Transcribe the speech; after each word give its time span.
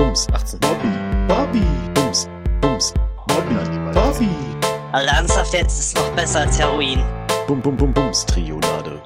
Bums, 0.00 0.26
18. 0.32 0.60
Bobby, 0.60 0.88
Bobby, 1.28 1.62
Bums, 1.92 2.26
Bums, 2.62 2.94
Bobby, 3.28 3.54
Bobby. 3.92 4.30
Also 4.92 5.14
ernsthaft 5.14 5.52
jetzt 5.52 5.78
ist 5.78 5.94
noch 5.94 6.10
besser 6.16 6.40
als 6.40 6.58
Heroin. 6.58 7.04
Bum, 7.46 7.60
bum, 7.60 7.76
bum, 7.76 7.92
Bums, 7.92 8.24
Triolade. 8.24 9.02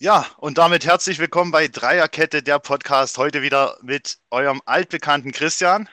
Ja, 0.00 0.24
und 0.38 0.56
damit 0.56 0.86
herzlich 0.86 1.18
willkommen 1.18 1.50
bei 1.50 1.68
Dreierkette, 1.68 2.42
der 2.42 2.58
Podcast. 2.60 3.18
Heute 3.18 3.42
wieder 3.42 3.76
mit 3.82 4.16
eurem 4.30 4.62
altbekannten 4.64 5.32
Christian. 5.32 5.86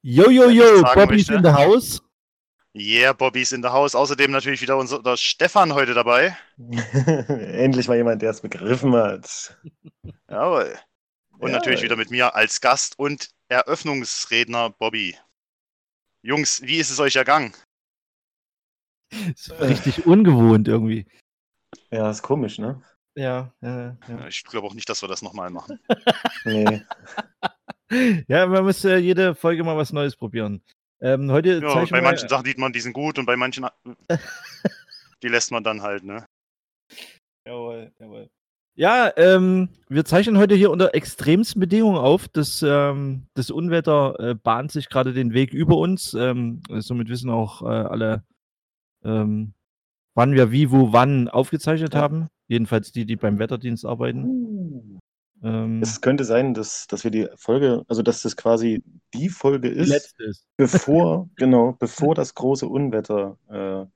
Yo, 0.00 0.30
yo, 0.30 0.48
yo, 0.48 0.82
Bobby's 0.94 1.28
möchte. 1.28 1.34
in 1.34 1.44
the 1.44 1.52
house. 1.52 2.00
Yeah, 2.74 3.12
Bobby's 3.12 3.52
in 3.52 3.62
the 3.62 3.68
house. 3.68 3.94
Außerdem 3.94 4.30
natürlich 4.30 4.62
wieder 4.62 4.78
unser 4.78 5.02
Stefan 5.18 5.74
heute 5.74 5.92
dabei. 5.92 6.38
Endlich 6.56 7.86
mal 7.86 7.98
jemand, 7.98 8.22
der 8.22 8.30
es 8.30 8.40
begriffen 8.40 8.96
hat. 8.96 9.58
Jawohl. 10.30 10.74
Und 11.38 11.50
Ja. 11.50 11.56
natürlich 11.56 11.82
wieder 11.82 11.96
mit 11.96 12.10
mir 12.10 12.34
als 12.34 12.60
Gast 12.60 12.98
und 12.98 13.30
Eröffnungsredner 13.48 14.70
Bobby. 14.70 15.16
Jungs, 16.22 16.62
wie 16.62 16.78
ist 16.78 16.90
es 16.90 16.98
euch 17.00 17.16
ergangen? 17.16 17.54
Ist 19.10 19.50
richtig 19.60 20.04
ungewohnt 20.04 20.68
irgendwie. 20.68 21.06
Ja, 21.90 22.10
ist 22.10 22.22
komisch, 22.22 22.58
ne? 22.58 22.82
Ja, 23.14 23.52
ja, 23.62 23.96
ja. 24.08 24.28
Ich 24.28 24.44
glaube 24.44 24.66
auch 24.66 24.74
nicht, 24.74 24.88
dass 24.88 25.02
wir 25.02 25.08
das 25.08 25.22
nochmal 25.22 25.50
machen. 25.50 25.78
Nee. 26.44 26.82
Ja, 28.28 28.46
man 28.46 28.64
muss 28.64 28.84
äh, 28.84 28.98
jede 28.98 29.34
Folge 29.34 29.64
mal 29.64 29.76
was 29.78 29.94
Neues 29.94 30.14
probieren. 30.14 30.62
Ähm, 31.00 31.30
heute 31.32 31.60
Ja, 31.62 31.84
bei 31.86 32.02
manchen 32.02 32.28
Sachen 32.28 32.44
sieht 32.44 32.58
man, 32.58 32.70
die 32.70 32.80
sind 32.80 32.92
gut 32.92 33.18
und 33.18 33.24
bei 33.24 33.34
manchen, 33.34 33.66
die 35.22 35.28
lässt 35.28 35.50
man 35.50 35.64
dann 35.64 35.80
halt, 35.80 36.04
ne? 36.04 36.26
Jawohl, 37.46 37.90
jawohl. 37.98 38.28
Ja, 38.78 39.10
ähm, 39.16 39.70
wir 39.88 40.04
zeichnen 40.04 40.38
heute 40.38 40.54
hier 40.54 40.70
unter 40.70 40.94
extremsten 40.94 41.58
Bedingungen 41.58 41.98
auf. 41.98 42.28
Das, 42.28 42.62
ähm, 42.64 43.24
das 43.34 43.50
Unwetter 43.50 44.14
äh, 44.20 44.34
bahnt 44.36 44.70
sich 44.70 44.88
gerade 44.88 45.12
den 45.12 45.32
Weg 45.34 45.52
über 45.52 45.76
uns. 45.78 46.14
Ähm, 46.14 46.62
somit 46.68 47.08
wissen 47.08 47.28
auch 47.28 47.62
äh, 47.62 47.66
alle, 47.66 48.22
ähm, 49.02 49.52
wann 50.14 50.32
wir 50.32 50.52
wie, 50.52 50.70
wo, 50.70 50.92
wann 50.92 51.26
aufgezeichnet 51.26 51.94
Ja. 51.94 52.02
haben. 52.02 52.28
Jedenfalls 52.46 52.92
die, 52.92 53.04
die 53.04 53.16
beim 53.16 53.40
Wetterdienst 53.40 53.84
arbeiten. 53.84 54.24
Uh. 54.24 54.98
Ähm, 55.42 55.82
Es 55.82 56.00
könnte 56.00 56.22
sein, 56.22 56.54
dass, 56.54 56.86
dass 56.86 57.02
wir 57.02 57.10
die 57.10 57.26
Folge, 57.34 57.82
also 57.88 58.02
dass 58.02 58.22
das 58.22 58.36
quasi 58.36 58.84
die 59.12 59.28
Folge 59.28 59.70
ist, 59.70 59.88
letzte 59.88 60.22
ist. 60.22 60.46
bevor, 60.56 61.28
genau, 61.36 61.72
bevor 61.80 62.14
das 62.14 62.32
große 62.32 62.68
Unwetter 62.68 63.38
äh, 63.48 63.86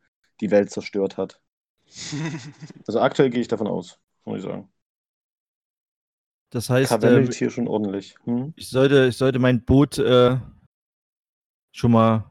die 0.40 0.50
Welt 0.50 0.70
zerstört 0.70 1.16
hat. 1.18 1.40
Also 2.88 2.98
aktuell 3.00 3.30
gehe 3.30 3.40
ich 3.40 3.48
davon 3.48 3.68
aus, 3.68 4.00
muss 4.24 4.38
ich 4.38 4.44
sagen. 4.44 4.68
Das 6.50 6.68
heißt, 6.68 6.92
äh, 6.92 6.94
Kavellelt 6.94 7.34
hier 7.34 7.50
schon 7.50 7.66
ordentlich. 7.68 8.14
Hm? 8.24 8.52
ich, 8.56 8.68
sollte, 8.68 9.06
ich 9.06 9.16
sollte 9.16 9.38
mein 9.38 9.64
Boot 9.64 9.98
äh, 9.98 10.38
schon 11.74 11.92
mal 11.92 12.30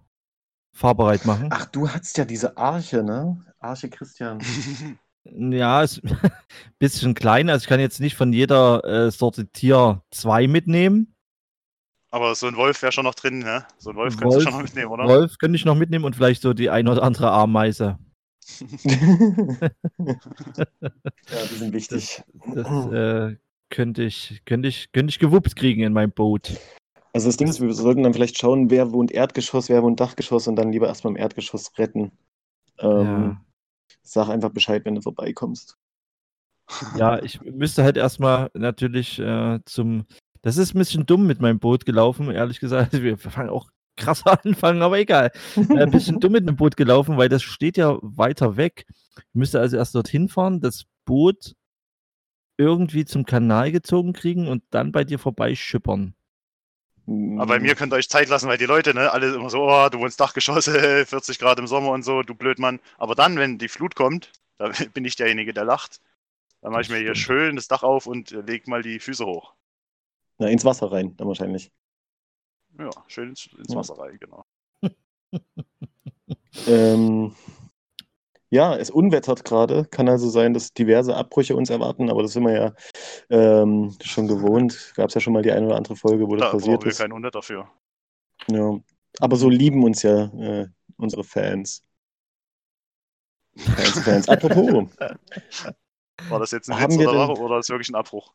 fahrbereit 0.73 1.25
machen. 1.25 1.49
Ach, 1.51 1.65
du 1.65 1.89
hattest 1.89 2.17
ja 2.17 2.25
diese 2.25 2.55
Arche, 2.57 3.03
ne? 3.03 3.43
Arche 3.59 3.89
Christian. 3.89 4.39
Ja, 5.23 5.83
ist 5.83 6.03
ein 6.03 6.17
bisschen 6.79 7.13
klein. 7.13 7.47
Also 7.51 7.61
ich 7.65 7.69
kann 7.69 7.79
jetzt 7.79 7.99
nicht 7.99 8.15
von 8.15 8.33
jeder 8.33 8.83
äh, 8.83 9.11
Sorte 9.11 9.47
Tier 9.51 10.03
zwei 10.09 10.47
mitnehmen. 10.47 11.15
Aber 12.09 12.33
so 12.33 12.47
ein 12.47 12.55
Wolf 12.55 12.81
wäre 12.81 12.91
schon 12.91 13.03
noch 13.03 13.13
drin, 13.13 13.37
ne? 13.37 13.67
So 13.77 13.91
ein 13.91 13.97
Wolf 13.97 14.17
könntest 14.17 14.23
du 14.25 14.35
Wolf- 14.37 14.43
schon 14.45 14.53
noch 14.53 14.63
mitnehmen, 14.63 14.89
oder? 14.89 15.07
Wolf 15.07 15.37
könnte 15.37 15.55
ich 15.57 15.63
noch 15.63 15.75
mitnehmen 15.75 16.05
und 16.05 16.15
vielleicht 16.15 16.41
so 16.41 16.53
die 16.55 16.71
ein 16.71 16.87
oder 16.87 17.03
andere 17.03 17.29
Ameise. 17.29 17.99
Ja, 18.59 19.69
die 21.49 21.55
sind 21.55 21.73
wichtig. 21.73 22.23
Das 22.53 22.87
äh, 22.91 23.37
könnte 23.69 24.03
ich, 24.03 24.41
könnte 24.45 24.67
ich, 24.67 24.91
könnte 24.91 25.11
ich 25.11 25.19
gewuppt 25.19 25.55
kriegen 25.55 25.83
in 25.83 25.93
meinem 25.93 26.11
Boot. 26.11 26.57
Also 27.13 27.27
das 27.27 27.37
Ding 27.37 27.47
ist, 27.47 27.59
wir 27.59 27.73
sollten 27.73 28.03
dann 28.03 28.13
vielleicht 28.13 28.37
schauen, 28.37 28.69
wer 28.69 28.91
wohnt 28.91 29.11
Erdgeschoss, 29.11 29.69
wer 29.69 29.83
wohnt 29.83 29.99
Dachgeschoss 29.99 30.47
und 30.47 30.55
dann 30.55 30.71
lieber 30.71 30.87
erstmal 30.87 31.11
im 31.11 31.17
Erdgeschoss 31.17 31.77
retten. 31.77 32.11
Ähm, 32.79 33.37
Sag 34.03 34.29
einfach 34.29 34.51
Bescheid, 34.51 34.85
wenn 34.85 34.95
du 34.95 35.01
vorbeikommst. 35.01 35.77
Ja. 36.95 36.97
ja, 37.17 37.23
ich 37.23 37.41
müsste 37.41 37.83
halt 37.83 37.97
erstmal 37.97 38.49
natürlich 38.53 39.19
äh, 39.19 39.59
zum. 39.65 40.05
Das 40.41 40.57
ist 40.57 40.73
ein 40.73 40.79
bisschen 40.79 41.05
dumm 41.05 41.27
mit 41.27 41.39
meinem 41.39 41.59
Boot 41.59 41.85
gelaufen, 41.85 42.31
ehrlich 42.31 42.59
gesagt. 42.59 42.93
Wir 42.93 43.17
fangen 43.17 43.49
auch 43.49 43.69
krass 44.01 44.25
anfangen, 44.25 44.81
aber 44.81 44.99
egal. 44.99 45.31
Äh, 45.55 45.83
ein 45.83 45.91
bisschen 45.91 46.19
dumm 46.19 46.33
mit 46.33 46.47
dem 46.47 46.55
Boot 46.55 46.77
gelaufen, 46.77 47.17
weil 47.17 47.29
das 47.29 47.43
steht 47.43 47.77
ja 47.77 47.97
weiter 48.01 48.57
weg. 48.57 48.85
Ich 49.17 49.35
müsste 49.35 49.59
also 49.59 49.77
erst 49.77 49.95
dorthin 49.95 50.27
fahren, 50.27 50.61
das 50.61 50.85
Boot 51.05 51.55
irgendwie 52.57 53.05
zum 53.05 53.25
Kanal 53.25 53.71
gezogen 53.71 54.13
kriegen 54.13 54.47
und 54.47 54.63
dann 54.69 54.91
bei 54.91 55.03
dir 55.03 55.19
vorbeischippern. 55.19 56.13
Aber 57.07 57.47
bei 57.47 57.59
mir 57.59 57.75
könnt 57.75 57.91
ihr 57.91 57.97
euch 57.97 58.09
Zeit 58.09 58.29
lassen, 58.29 58.47
weil 58.47 58.57
die 58.57 58.65
Leute, 58.65 58.93
ne, 58.93 59.11
alle 59.11 59.33
immer 59.33 59.49
so, 59.49 59.63
oh, 59.63 59.89
du 59.89 59.99
wohnst 59.99 60.19
Dachgeschosse, 60.19 61.05
40 61.07 61.39
Grad 61.39 61.59
im 61.59 61.67
Sommer 61.67 61.89
und 61.89 62.03
so, 62.03 62.21
du 62.21 62.35
Blödmann. 62.35 62.79
Aber 62.97 63.15
dann, 63.15 63.37
wenn 63.37 63.57
die 63.57 63.67
Flut 63.67 63.95
kommt, 63.95 64.31
da 64.57 64.69
bin 64.93 65.05
ich 65.05 65.15
derjenige, 65.15 65.53
der 65.53 65.65
lacht. 65.65 65.99
Dann 66.61 66.71
mache 66.71 66.83
ich 66.83 66.89
mir 66.89 66.99
hier 66.99 67.15
schön 67.15 67.55
das 67.55 67.67
Dach 67.67 67.81
auf 67.81 68.05
und 68.05 68.31
äh, 68.31 68.41
leg 68.41 68.67
mal 68.67 68.83
die 68.83 68.99
Füße 68.99 69.25
hoch. 69.25 69.53
Na, 70.37 70.47
ins 70.47 70.63
Wasser 70.63 70.91
rein, 70.91 71.15
dann 71.17 71.27
wahrscheinlich. 71.27 71.71
Ja, 72.81 72.89
schön 73.07 73.29
ins, 73.29 73.47
ins. 73.57 73.75
Wasser 73.75 73.97
rein, 73.97 74.17
genau. 74.19 74.45
Ähm, 76.67 77.33
ja, 78.49 78.75
es 78.75 78.89
unwettert 78.89 79.45
gerade. 79.45 79.85
Kann 79.85 80.09
also 80.09 80.29
sein, 80.29 80.53
dass 80.53 80.73
diverse 80.73 81.15
Abbrüche 81.15 81.55
uns 81.55 81.69
erwarten, 81.69 82.09
aber 82.09 82.21
das 82.23 82.33
sind 82.33 82.43
wir 82.43 82.53
ja 82.53 82.73
ähm, 83.29 83.95
schon 84.03 84.27
gewohnt. 84.27 84.91
Gab 84.95 85.07
es 85.07 85.15
ja 85.15 85.21
schon 85.21 85.31
mal 85.31 85.41
die 85.43 85.51
eine 85.51 85.67
oder 85.67 85.77
andere 85.77 85.95
Folge, 85.95 86.27
wo 86.27 86.35
das 86.35 86.47
Da 86.47 86.51
passiert 86.51 86.75
brauchen 86.75 86.85
wir 86.85 86.91
ist. 86.91 86.97
kein 86.99 87.11
Unwetter 87.13 87.41
für. 87.41 87.69
Ja. 88.49 88.77
Aber 89.19 89.35
so 89.37 89.49
lieben 89.49 89.83
uns 89.83 90.03
ja 90.03 90.25
äh, 90.25 90.67
unsere 90.97 91.23
Fans. 91.23 91.83
Fans, 93.55 93.99
Fans. 93.99 94.29
Apropos. 94.29 94.89
War 96.29 96.39
das 96.39 96.51
jetzt 96.51 96.69
ein 96.69 96.89
Witz 96.89 96.97
oder, 96.97 97.27
denn- 97.27 97.37
oder 97.43 97.59
ist 97.59 97.69
wirklich 97.69 97.89
ein 97.89 97.95
Abbruch? 97.95 98.33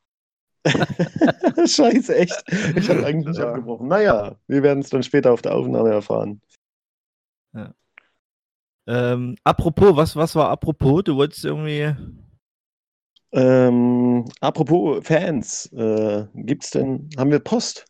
Scheiße, 1.66 2.16
echt. 2.16 2.44
Ich 2.76 2.88
habe 2.88 3.04
eigentlich 3.06 3.26
nicht 3.28 3.38
Ja. 3.38 3.48
abgebrochen. 3.48 3.88
Naja, 3.88 4.36
wir 4.46 4.62
werden 4.62 4.80
es 4.80 4.90
dann 4.90 5.02
später 5.02 5.32
auf 5.32 5.42
der 5.42 5.54
Aufnahme 5.54 5.90
erfahren. 5.90 6.40
Ähm, 8.88 9.36
apropos, 9.42 9.96
was, 9.96 10.14
was 10.14 10.36
war 10.36 10.48
apropos? 10.50 11.02
Du 11.04 11.16
wolltest 11.16 11.44
irgendwie. 11.44 11.92
Ähm, 13.32 14.24
apropos 14.40 15.04
Fans, 15.04 15.66
äh, 15.72 16.26
gibt's 16.34 16.70
denn, 16.70 17.08
haben 17.18 17.30
wir 17.32 17.40
Post? 17.40 17.84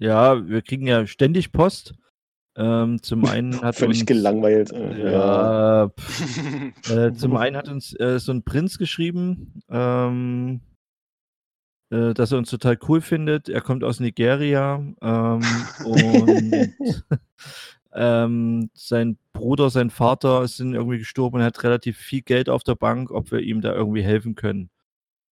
Ja, 0.00 0.46
wir 0.46 0.62
kriegen 0.62 0.86
ja 0.86 1.06
ständig 1.06 1.52
Post. 1.52 1.94
Ähm, 2.56 3.02
zum 3.02 3.24
einen 3.26 3.60
hat 3.60 3.76
Völlig 3.76 4.00
uns, 4.00 4.06
gelangweilt. 4.06 4.72
Äh, 4.72 5.12
Ja, 5.12 5.90
pff, 5.90 6.90
äh, 6.90 7.12
zum 7.12 7.36
einen 7.36 7.56
hat 7.56 7.68
uns 7.68 7.94
äh, 8.00 8.18
so 8.18 8.32
ein 8.32 8.42
Prinz 8.44 8.78
geschrieben, 8.78 9.60
ähm, 9.68 10.60
äh, 11.90 12.14
dass 12.14 12.32
er 12.32 12.38
uns 12.38 12.50
total 12.50 12.78
cool 12.88 13.00
findet. 13.00 13.48
Er 13.48 13.60
kommt 13.60 13.84
aus 13.84 14.00
Nigeria 14.00 14.76
ähm, 15.00 15.40
und 15.84 17.04
ähm, 17.92 18.70
sein 18.74 19.18
Bruder, 19.32 19.70
sein 19.70 19.90
Vater 19.90 20.46
sind 20.48 20.74
irgendwie 20.74 20.98
gestorben 20.98 21.38
und 21.38 21.42
hat 21.42 21.62
relativ 21.62 21.96
viel 21.96 22.22
Geld 22.22 22.48
auf 22.48 22.62
der 22.62 22.74
Bank, 22.74 23.10
ob 23.10 23.30
wir 23.32 23.40
ihm 23.40 23.60
da 23.60 23.72
irgendwie 23.72 24.02
helfen 24.02 24.34
können. 24.34 24.70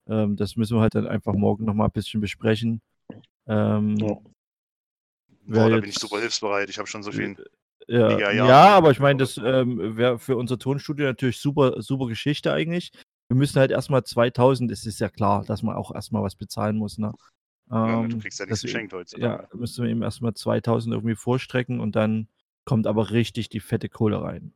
Ähm, 0.08 0.36
das 0.36 0.56
müssen 0.56 0.76
wir 0.76 0.80
halt 0.80 0.94
dann 0.94 1.06
einfach 1.06 1.34
morgen 1.34 1.64
nochmal 1.64 1.88
ein 1.88 1.92
bisschen 1.92 2.20
besprechen. 2.20 2.80
Ähm, 3.46 3.96
Ja. 3.96 4.16
Boah, 5.48 5.70
da 5.70 5.78
bin 5.78 5.90
ich 5.90 5.94
super 5.98 6.18
hilfsbereit. 6.18 6.68
Ich 6.70 6.78
habe 6.78 6.88
schon 6.88 7.04
so 7.04 7.12
viel. 7.12 7.36
ja, 7.86 8.08
Nigerianer. 8.08 8.48
ja, 8.48 8.68
aber 8.70 8.90
ich 8.90 8.98
meine, 8.98 9.18
das 9.18 9.36
ähm, 9.36 9.96
wäre 9.96 10.18
für 10.18 10.36
unser 10.36 10.58
Tonstudio 10.58 11.06
natürlich 11.06 11.38
super, 11.38 11.80
super 11.82 12.06
Geschichte 12.08 12.52
eigentlich. 12.52 12.90
Wir 13.28 13.36
müssen 13.36 13.58
halt 13.58 13.70
erstmal 13.70 14.04
2000, 14.04 14.70
es 14.70 14.86
ist 14.86 15.00
ja 15.00 15.08
klar, 15.08 15.44
dass 15.44 15.62
man 15.62 15.74
auch 15.76 15.92
erstmal 15.94 16.22
was 16.22 16.36
bezahlen 16.36 16.76
muss. 16.76 16.98
Ne? 16.98 17.12
Ja, 17.70 18.00
Ähm, 18.02 18.08
du 18.10 18.18
kriegst 18.18 18.38
ja 18.38 18.46
nichts 18.46 18.62
geschenkt 18.62 18.92
heute. 18.92 19.18
Ja, 19.20 19.48
müssen 19.52 19.84
wir 19.84 19.90
ihm 19.90 20.02
erstmal 20.02 20.34
2000 20.34 20.94
irgendwie 20.94 21.16
vorstrecken 21.16 21.80
und 21.80 21.96
dann 21.96 22.28
kommt 22.64 22.86
aber 22.86 23.10
richtig 23.10 23.48
die 23.48 23.60
fette 23.60 23.88
Kohle 23.88 24.22
rein. 24.22 24.52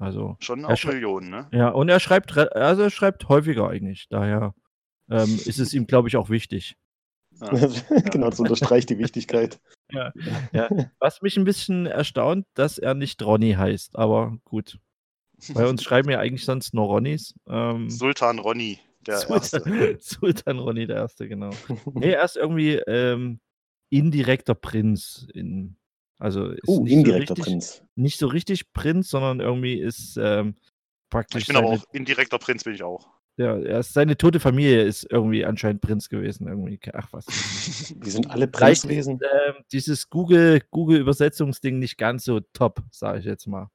Also, 0.00 0.36
Schon 0.40 0.60
Ja, 0.60 0.68
auch 0.68 0.84
Millionen, 0.84 1.30
ne? 1.30 1.48
ja, 1.52 1.68
und 1.70 1.88
er 1.88 1.98
schreibt, 2.00 2.36
re- 2.36 2.52
also 2.54 2.82
er 2.82 2.90
schreibt 2.90 3.28
häufiger 3.28 3.68
eigentlich. 3.68 4.06
Daher 4.08 4.54
ähm, 5.10 5.40
ist 5.44 5.58
es 5.58 5.72
ihm, 5.74 5.86
glaube 5.86 6.08
ich, 6.08 6.16
auch 6.16 6.28
wichtig. 6.30 6.76
Ja. 7.40 7.50
genau, 8.12 8.30
das 8.30 8.40
unterstreicht 8.40 8.90
die 8.90 8.98
Wichtigkeit. 8.98 9.60
Ja. 9.90 10.12
Was 10.98 11.22
mich 11.22 11.36
ein 11.36 11.44
bisschen 11.44 11.86
erstaunt, 11.86 12.46
dass 12.54 12.78
er 12.78 12.94
nicht 12.94 13.22
Ronny 13.22 13.52
heißt, 13.52 13.96
aber 13.96 14.36
gut. 14.44 14.78
Bei 15.54 15.66
uns 15.66 15.82
schreiben 15.82 16.10
ja 16.10 16.18
eigentlich 16.18 16.44
sonst 16.44 16.74
nur 16.74 16.86
Ronnys. 16.86 17.34
Ähm, 17.48 17.88
Sultan 17.90 18.38
Ronny, 18.38 18.78
der 19.06 19.14
Erste. 19.30 19.60
Sultan, 19.60 19.96
Sultan 20.00 20.58
Ronny, 20.58 20.86
der 20.86 20.96
Erste, 20.96 21.28
genau. 21.28 21.50
Nee, 21.94 22.10
er 22.12 22.24
ist 22.24 22.36
irgendwie 22.36 22.74
ähm, 22.86 23.40
indirekter 23.90 24.54
Prinz. 24.54 25.26
In, 25.34 25.76
also 26.18 26.48
ist 26.50 26.60
Oh, 26.66 26.80
nicht 26.82 26.92
indirekter 26.92 27.34
so 27.36 27.42
richtig, 27.42 27.44
Prinz. 27.44 27.82
Nicht 27.94 28.18
so 28.18 28.26
richtig 28.26 28.72
Prinz, 28.72 29.10
sondern 29.10 29.40
irgendwie 29.40 29.78
ist 29.80 30.18
ähm, 30.20 30.56
praktisch. 31.10 31.42
Ich 31.42 31.46
bin 31.48 31.56
aber 31.56 31.68
seine- 31.68 31.80
auch 31.80 31.94
indirekter 31.94 32.38
Prinz, 32.38 32.64
bin 32.64 32.74
ich 32.74 32.82
auch. 32.82 33.08
Ja, 33.40 33.56
er 33.56 33.78
ist, 33.78 33.92
seine 33.92 34.16
tote 34.16 34.40
Familie 34.40 34.82
ist 34.82 35.06
irgendwie 35.12 35.44
anscheinend 35.44 35.80
Prinz 35.80 36.08
gewesen. 36.08 36.48
Irgendwie. 36.48 36.80
Ach 36.92 37.06
was. 37.12 37.24
Die 38.04 38.10
sind 38.10 38.28
alle 38.32 38.48
Prinzwesen. 38.48 39.20
ist 39.20 39.28
ähm, 39.48 39.62
dieses 39.70 40.10
Google, 40.10 40.60
Google-Übersetzungsding 40.72 41.78
nicht 41.78 41.96
ganz 41.98 42.24
so 42.24 42.40
top, 42.52 42.82
sage 42.90 43.20
ich 43.20 43.24
jetzt 43.26 43.46
mal. 43.46 43.70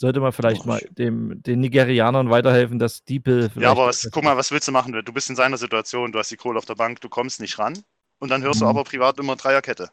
Sollte 0.00 0.20
man 0.20 0.32
vielleicht 0.32 0.64
Och, 0.64 0.66
mal 0.66 0.80
dem, 0.90 1.42
den 1.42 1.60
Nigerianern 1.60 2.30
weiterhelfen, 2.30 2.78
dass 2.78 3.04
Diepel. 3.04 3.50
Ja, 3.58 3.70
aber 3.70 3.86
was, 3.86 4.08
guck 4.10 4.24
mal, 4.24 4.36
was 4.36 4.50
willst 4.50 4.68
du 4.68 4.72
machen? 4.72 4.92
Du 4.92 5.12
bist 5.12 5.28
in 5.30 5.36
seiner 5.36 5.56
Situation, 5.58 6.12
du 6.12 6.18
hast 6.18 6.30
die 6.30 6.36
Kohle 6.36 6.58
auf 6.58 6.64
der 6.64 6.74
Bank, 6.74 7.00
du 7.00 7.08
kommst 7.08 7.40
nicht 7.40 7.58
ran 7.58 7.82
und 8.18 8.28
dann 8.30 8.42
hörst 8.42 8.60
du 8.60 8.64
Mhm. 8.64 8.70
aber 8.70 8.84
privat 8.84 9.18
immer 9.18 9.36
Dreierkette. 9.36 9.90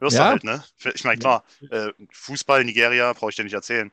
Hörst 0.00 0.18
Ja. 0.18 0.20
du 0.20 0.26
halt, 0.28 0.44
ne? 0.44 0.64
Ich 0.94 1.04
meine, 1.04 1.18
klar, 1.18 1.44
äh, 1.70 1.92
Fußball, 2.12 2.64
Nigeria, 2.64 3.12
brauche 3.14 3.30
ich 3.30 3.36
dir 3.36 3.44
nicht 3.44 3.54
erzählen. 3.54 3.92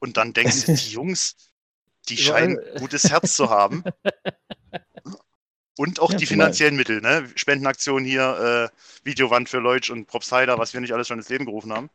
Und 0.00 0.16
dann 0.18 0.32
denkst 0.34 0.60
du, 0.66 0.68
die 0.72 0.90
Jungs, 0.92 1.36
die 2.08 2.18
scheinen 2.18 2.58
äh, 2.58 2.76
gutes 2.76 3.10
Herz 3.10 3.34
zu 3.36 3.50
haben. 3.50 3.86
Und 5.76 5.98
auch 6.00 6.12
Ja, 6.12 6.18
die 6.20 6.26
finanziellen 6.26 6.76
Mittel, 6.76 7.00
ne? 7.00 7.28
Spendenaktion 7.34 8.04
hier, 8.04 8.70
äh, 8.72 8.76
Videowand 9.04 9.48
für 9.48 9.58
Leutsch 9.58 9.90
und 9.90 10.06
Propsider, 10.06 10.58
was 10.58 10.74
wir 10.74 10.80
nicht 10.80 10.92
alles 10.92 11.08
schon 11.08 11.18
ins 11.18 11.28
Leben 11.28 11.46
gerufen 11.46 11.72
haben. 11.72 11.90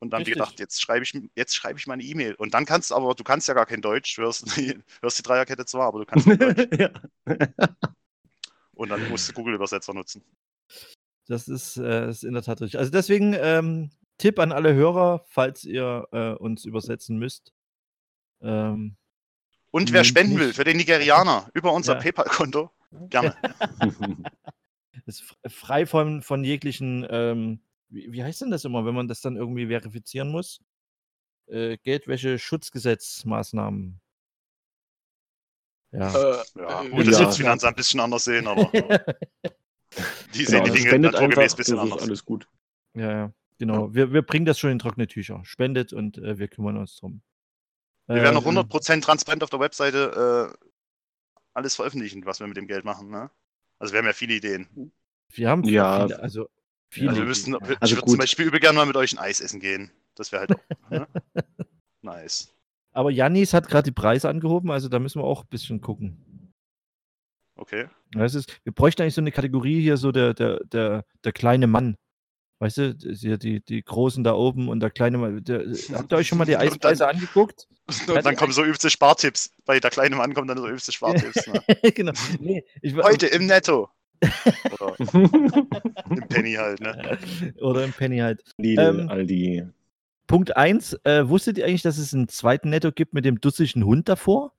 Und 0.00 0.10
dann 0.10 0.20
hab 0.22 0.28
ich 0.28 0.32
gedacht, 0.34 0.58
jetzt 0.58 0.80
schreibe 0.80 1.04
ich, 1.04 1.16
jetzt 1.36 1.54
schreibe 1.54 1.78
ich 1.78 1.86
mal 1.86 1.94
eine 1.94 2.02
E-Mail. 2.02 2.34
Und 2.34 2.54
dann 2.54 2.64
kannst 2.64 2.90
du 2.90 2.94
aber, 2.94 3.14
du 3.14 3.22
kannst 3.22 3.46
ja 3.48 3.54
gar 3.54 3.66
kein 3.66 3.82
Deutsch, 3.82 4.16
du 4.16 4.22
hörst, 4.22 4.44
hörst 5.02 5.18
die 5.18 5.22
Dreierkette 5.22 5.66
zwar, 5.66 5.88
aber 5.88 6.00
du 6.00 6.06
kannst 6.06 6.26
kein 6.26 6.38
Deutsch. 6.38 6.68
ja. 6.78 6.90
Und 8.72 8.88
dann 8.88 9.08
musst 9.10 9.28
du 9.28 9.34
Google-Übersetzer 9.34 9.92
nutzen. 9.92 10.24
Das 11.26 11.48
ist, 11.48 11.76
äh, 11.76 12.08
ist 12.08 12.24
in 12.24 12.32
der 12.32 12.42
Tat 12.42 12.62
richtig. 12.62 12.78
Also 12.78 12.90
deswegen 12.90 13.36
ähm, 13.38 13.90
Tipp 14.16 14.38
an 14.38 14.52
alle 14.52 14.72
Hörer, 14.74 15.24
falls 15.28 15.64
ihr 15.64 16.08
äh, 16.12 16.30
uns 16.32 16.64
übersetzen 16.64 17.18
müsst. 17.18 17.52
Ähm, 18.40 18.96
Und 19.70 19.92
wer 19.92 20.04
spenden 20.04 20.32
nicht- 20.32 20.40
will 20.40 20.54
für 20.54 20.64
den 20.64 20.78
Nigerianer 20.78 21.50
über 21.52 21.72
unser 21.74 21.94
Ja. 21.96 22.00
PayPal-Konto, 22.00 22.70
gerne. 23.10 23.36
ist 25.04 25.36
frei 25.46 25.84
von, 25.86 26.22
von 26.22 26.42
jeglichen, 26.42 27.06
ähm, 27.10 27.60
wie, 27.90 28.10
wie 28.12 28.22
heißt 28.24 28.40
denn 28.42 28.50
das 28.50 28.64
immer, 28.64 28.84
wenn 28.86 28.94
man 28.94 29.06
das 29.08 29.20
dann 29.20 29.36
irgendwie 29.36 29.66
verifizieren 29.68 30.30
muss? 30.30 30.60
Äh, 31.46 31.76
Geldwäsche-Schutzgesetzmaßnahmen. 31.78 34.00
Ja. 35.92 36.14
Äh, 36.14 36.42
Ja, 36.56 36.82
äh, 36.82 36.88
gut, 36.90 37.06
das 37.06 37.14
ja. 37.14 37.20
wird 37.20 37.28
das 37.30 37.36
Finanzamt 37.36 37.72
ein 37.72 37.76
bisschen 37.76 38.00
anders 38.00 38.24
sehen, 38.24 38.46
aber 38.46 38.70
die 40.34 40.44
Genau, 40.44 40.44
sehen 40.44 40.64
die 40.64 40.70
also 40.70 40.74
Dinge 40.74 40.86
spendet 40.88 41.12
naturgemäß 41.12 41.52
ein 41.52 41.56
bisschen 41.56 41.76
das 41.76 41.86
ist 41.86 41.92
anders. 41.92 42.08
alles 42.08 42.24
gut. 42.24 42.48
Ja, 42.94 43.10
ja, 43.10 43.32
genau. 43.58 43.92
Wir, 43.94 44.12
wir 44.12 44.22
bringen 44.22 44.46
das 44.46 44.58
schon 44.58 44.70
in 44.70 44.78
trockene 44.78 45.06
Tücher. 45.08 45.40
Spendet 45.44 45.92
und 45.92 46.18
äh, 46.18 46.38
wir 46.38 46.48
kümmern 46.48 46.76
uns 46.76 46.96
drum. 46.96 47.22
Wir 48.06 48.22
werden 48.22 48.34
noch 48.34 48.46
Ähm, 48.46 48.58
100% 48.58 49.02
transparent 49.02 49.42
auf 49.44 49.50
der 49.50 49.60
Webseite 49.60 50.56
äh, 50.60 50.66
alles 51.54 51.76
veröffentlichen, 51.76 52.24
was 52.26 52.40
wir 52.40 52.46
mit 52.46 52.56
dem 52.56 52.66
Geld 52.66 52.84
machen. 52.84 53.10
Ne? 53.10 53.30
Also 53.78 53.92
wir 53.92 53.98
haben 53.98 54.06
ja 54.06 54.12
viele 54.12 54.34
Ideen. 54.34 54.92
Wir 55.32 55.48
haben 55.48 55.64
Ja. 55.64 56.06
viele, 56.06 56.20
also 56.20 56.48
viele. 56.90 57.10
Also 57.10 57.20
wir 57.22 57.28
müssten, 57.28 57.52
ja. 57.52 57.58
ich 57.70 57.76
Also 57.80 57.96
würde 57.96 58.06
zum 58.10 58.18
Beispiel 58.18 58.46
übel 58.46 58.60
gerne 58.60 58.76
mal 58.76 58.86
mit 58.86 58.96
euch 58.96 59.12
ein 59.12 59.18
Eis 59.18 59.40
essen 59.40 59.60
gehen. 59.60 59.90
Das 60.14 60.32
wäre 60.32 60.40
halt 60.40 60.52
auch, 60.56 60.90
ne? 60.90 61.06
nice. 62.02 62.52
Aber 62.92 63.10
Jannis 63.10 63.54
hat 63.54 63.68
gerade 63.68 63.84
die 63.84 63.92
Preise 63.94 64.28
angehoben, 64.28 64.70
also 64.70 64.88
da 64.88 64.98
müssen 64.98 65.20
wir 65.20 65.24
auch 65.24 65.42
ein 65.44 65.48
bisschen 65.48 65.80
gucken. 65.80 66.52
Okay. 67.56 67.88
Das 68.12 68.34
ist, 68.34 68.58
wir 68.64 68.72
bräuchten 68.72 69.02
eigentlich 69.02 69.14
so 69.14 69.20
eine 69.20 69.32
Kategorie 69.32 69.80
hier, 69.80 69.96
so 69.96 70.12
der, 70.12 70.34
der, 70.34 70.60
der, 70.64 71.04
der 71.24 71.32
kleine 71.32 71.66
Mann. 71.66 71.96
Weißt 72.58 72.76
du, 72.78 72.94
die, 72.94 73.62
die 73.64 73.82
Großen 73.82 74.22
da 74.24 74.34
oben 74.34 74.68
und 74.68 74.80
der 74.80 74.90
kleine 74.90 75.18
Mann. 75.18 75.44
Der, 75.44 75.60
habt 75.94 76.12
ihr 76.12 76.16
euch 76.16 76.28
schon 76.28 76.36
mal 76.38 76.44
die 76.44 76.52
Und 76.56 76.60
dann- 76.60 76.68
Eispreise 76.68 77.08
angeguckt? 77.08 77.68
Und 78.08 78.24
dann 78.24 78.36
kommen 78.36 78.52
so 78.52 78.62
übelste 78.62 78.88
Spartipps. 78.90 79.50
Bei 79.64 79.80
der 79.80 79.90
kleinen 79.90 80.16
Mann 80.16 80.32
kommen 80.34 80.46
dann 80.48 80.58
so 80.58 80.66
übelste 80.66 80.92
Spartipps. 80.92 81.46
Ne? 81.46 81.62
genau. 81.92 82.12
Nee, 82.38 82.64
ich, 82.82 82.94
Heute 82.96 83.26
im 83.26 83.46
Netto. 83.46 83.88
Oder 84.72 84.96
im 86.10 86.28
Penny 86.28 86.52
halt, 86.54 86.80
ne? 86.80 87.18
Oder 87.60 87.84
im 87.84 87.92
Penny 87.92 88.18
halt. 88.18 88.42
Lidl, 88.58 89.00
Ähm, 89.00 89.08
Aldi. 89.08 89.66
Punkt 90.26 90.56
1. 90.56 90.94
Äh, 91.04 91.28
wusstet 91.28 91.58
ihr 91.58 91.66
eigentlich, 91.66 91.82
dass 91.82 91.98
es 91.98 92.14
einen 92.14 92.28
zweiten 92.28 92.70
Netto 92.70 92.92
gibt 92.92 93.14
mit 93.14 93.24
dem 93.24 93.40
dussigen 93.40 93.84
Hund 93.84 94.08
davor? 94.08 94.52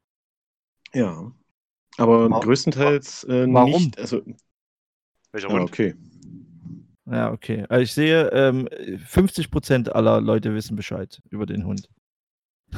Ja. 0.94 1.32
Aber 1.98 2.30
Wa- 2.30 2.40
größtenteils 2.40 3.24
äh, 3.26 3.48
warum? 3.52 3.84
nicht. 3.86 4.00
Also, 4.00 4.22
Welcher 5.32 5.48
ja, 5.50 5.54
Hund? 5.54 5.72
okay. 5.72 5.96
Ja, 7.06 7.32
okay. 7.32 7.66
Also 7.70 7.84
ich 7.84 7.94
sehe, 7.94 8.30
ähm, 8.30 8.68
50% 9.06 9.90
aller 9.90 10.22
Leute 10.22 10.54
wissen 10.54 10.76
Bescheid 10.76 11.22
über 11.30 11.46
den 11.46 11.66
Hund. 11.66 11.90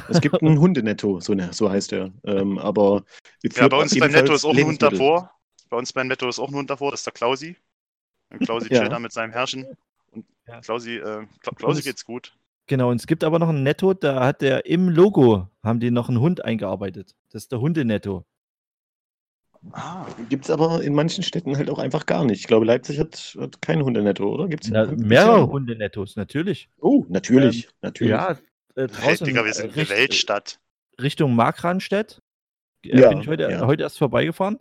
Es 0.08 0.20
gibt 0.20 0.34
einen 0.42 0.58
Hundenetto, 0.58 1.20
so, 1.20 1.34
ne, 1.34 1.50
so 1.52 1.70
heißt 1.70 1.92
er. 1.92 2.12
Ähm, 2.24 2.58
aber 2.58 3.04
Ja, 3.54 3.68
bei 3.68 3.80
uns 3.80 3.96
beim 3.98 4.10
Netto 4.12 4.32
ist 4.34 4.44
auch 4.44 4.56
ein 4.56 4.64
Hund 4.64 4.82
davor. 4.82 5.30
Bei 5.70 5.76
uns 5.76 5.92
beim 5.92 6.06
Netto 6.08 6.28
ist 6.28 6.38
auch 6.38 6.48
ein 6.48 6.54
Hund 6.54 6.70
davor, 6.70 6.90
das 6.90 7.00
ist 7.00 7.06
der 7.06 7.12
Klausi. 7.12 7.56
Und 8.30 8.40
Klausi 8.40 8.68
Ja. 8.72 8.80
chillt 8.80 8.92
da 8.92 8.98
mit 8.98 9.12
seinem 9.12 9.32
Herrchen. 9.32 9.66
Und 10.12 10.24
Ja. 10.46 10.60
Klausi, 10.60 10.96
äh, 10.96 11.26
Kla- 11.42 11.54
Klausi 11.56 11.80
es- 11.80 11.84
geht's 11.84 12.04
gut. 12.04 12.36
Genau, 12.66 12.90
und 12.90 12.96
es 12.96 13.06
gibt 13.06 13.24
aber 13.24 13.38
noch 13.38 13.50
ein 13.50 13.62
Netto, 13.62 13.92
da 13.92 14.24
hat 14.24 14.40
der 14.40 14.64
im 14.64 14.88
Logo, 14.88 15.50
haben 15.62 15.80
die 15.80 15.90
noch 15.90 16.08
einen 16.08 16.20
Hund 16.20 16.42
eingearbeitet. 16.44 17.14
Das 17.30 17.42
ist 17.42 17.52
der 17.52 17.60
Hundenetto. 17.60 18.24
Ah, 19.72 20.06
Gibt 20.28 20.44
es 20.44 20.50
aber 20.50 20.82
in 20.82 20.94
manchen 20.94 21.22
Städten 21.24 21.56
halt 21.56 21.70
auch 21.70 21.78
einfach 21.78 22.04
gar 22.06 22.24
nicht. 22.24 22.40
Ich 22.40 22.46
glaube, 22.46 22.66
Leipzig 22.66 22.98
hat, 23.00 23.34
hat 23.40 23.62
kein 23.62 23.82
Hundenetto, 23.82 24.26
oder? 24.30 24.46
Gibt's 24.48 24.68
Na, 24.68 24.86
mehrere? 24.86 25.48
Hundenettos, 25.48 26.16
natürlich. 26.16 26.68
Oh, 26.78 27.04
natürlich. 27.08 27.68
natürlich. 27.80 28.10
Ja, 28.10 28.38
äh, 28.76 28.86
draußen 28.88 29.26
Digga, 29.26 29.42
wir 29.44 29.50
äh, 29.50 29.54
sind 29.54 29.66
eine 29.72 29.76
Richt- 29.76 29.90
Weltstadt. 29.90 30.60
Richtung 31.00 31.34
Markranstädt. 31.34 32.20
Äh, 32.84 33.00
Ja, 33.00 33.08
bin 33.08 33.20
ich 33.20 33.28
heute, 33.28 33.42
ja. 33.50 33.66
heute 33.66 33.82
erst 33.84 33.96
vorbeigefahren. 33.98 34.58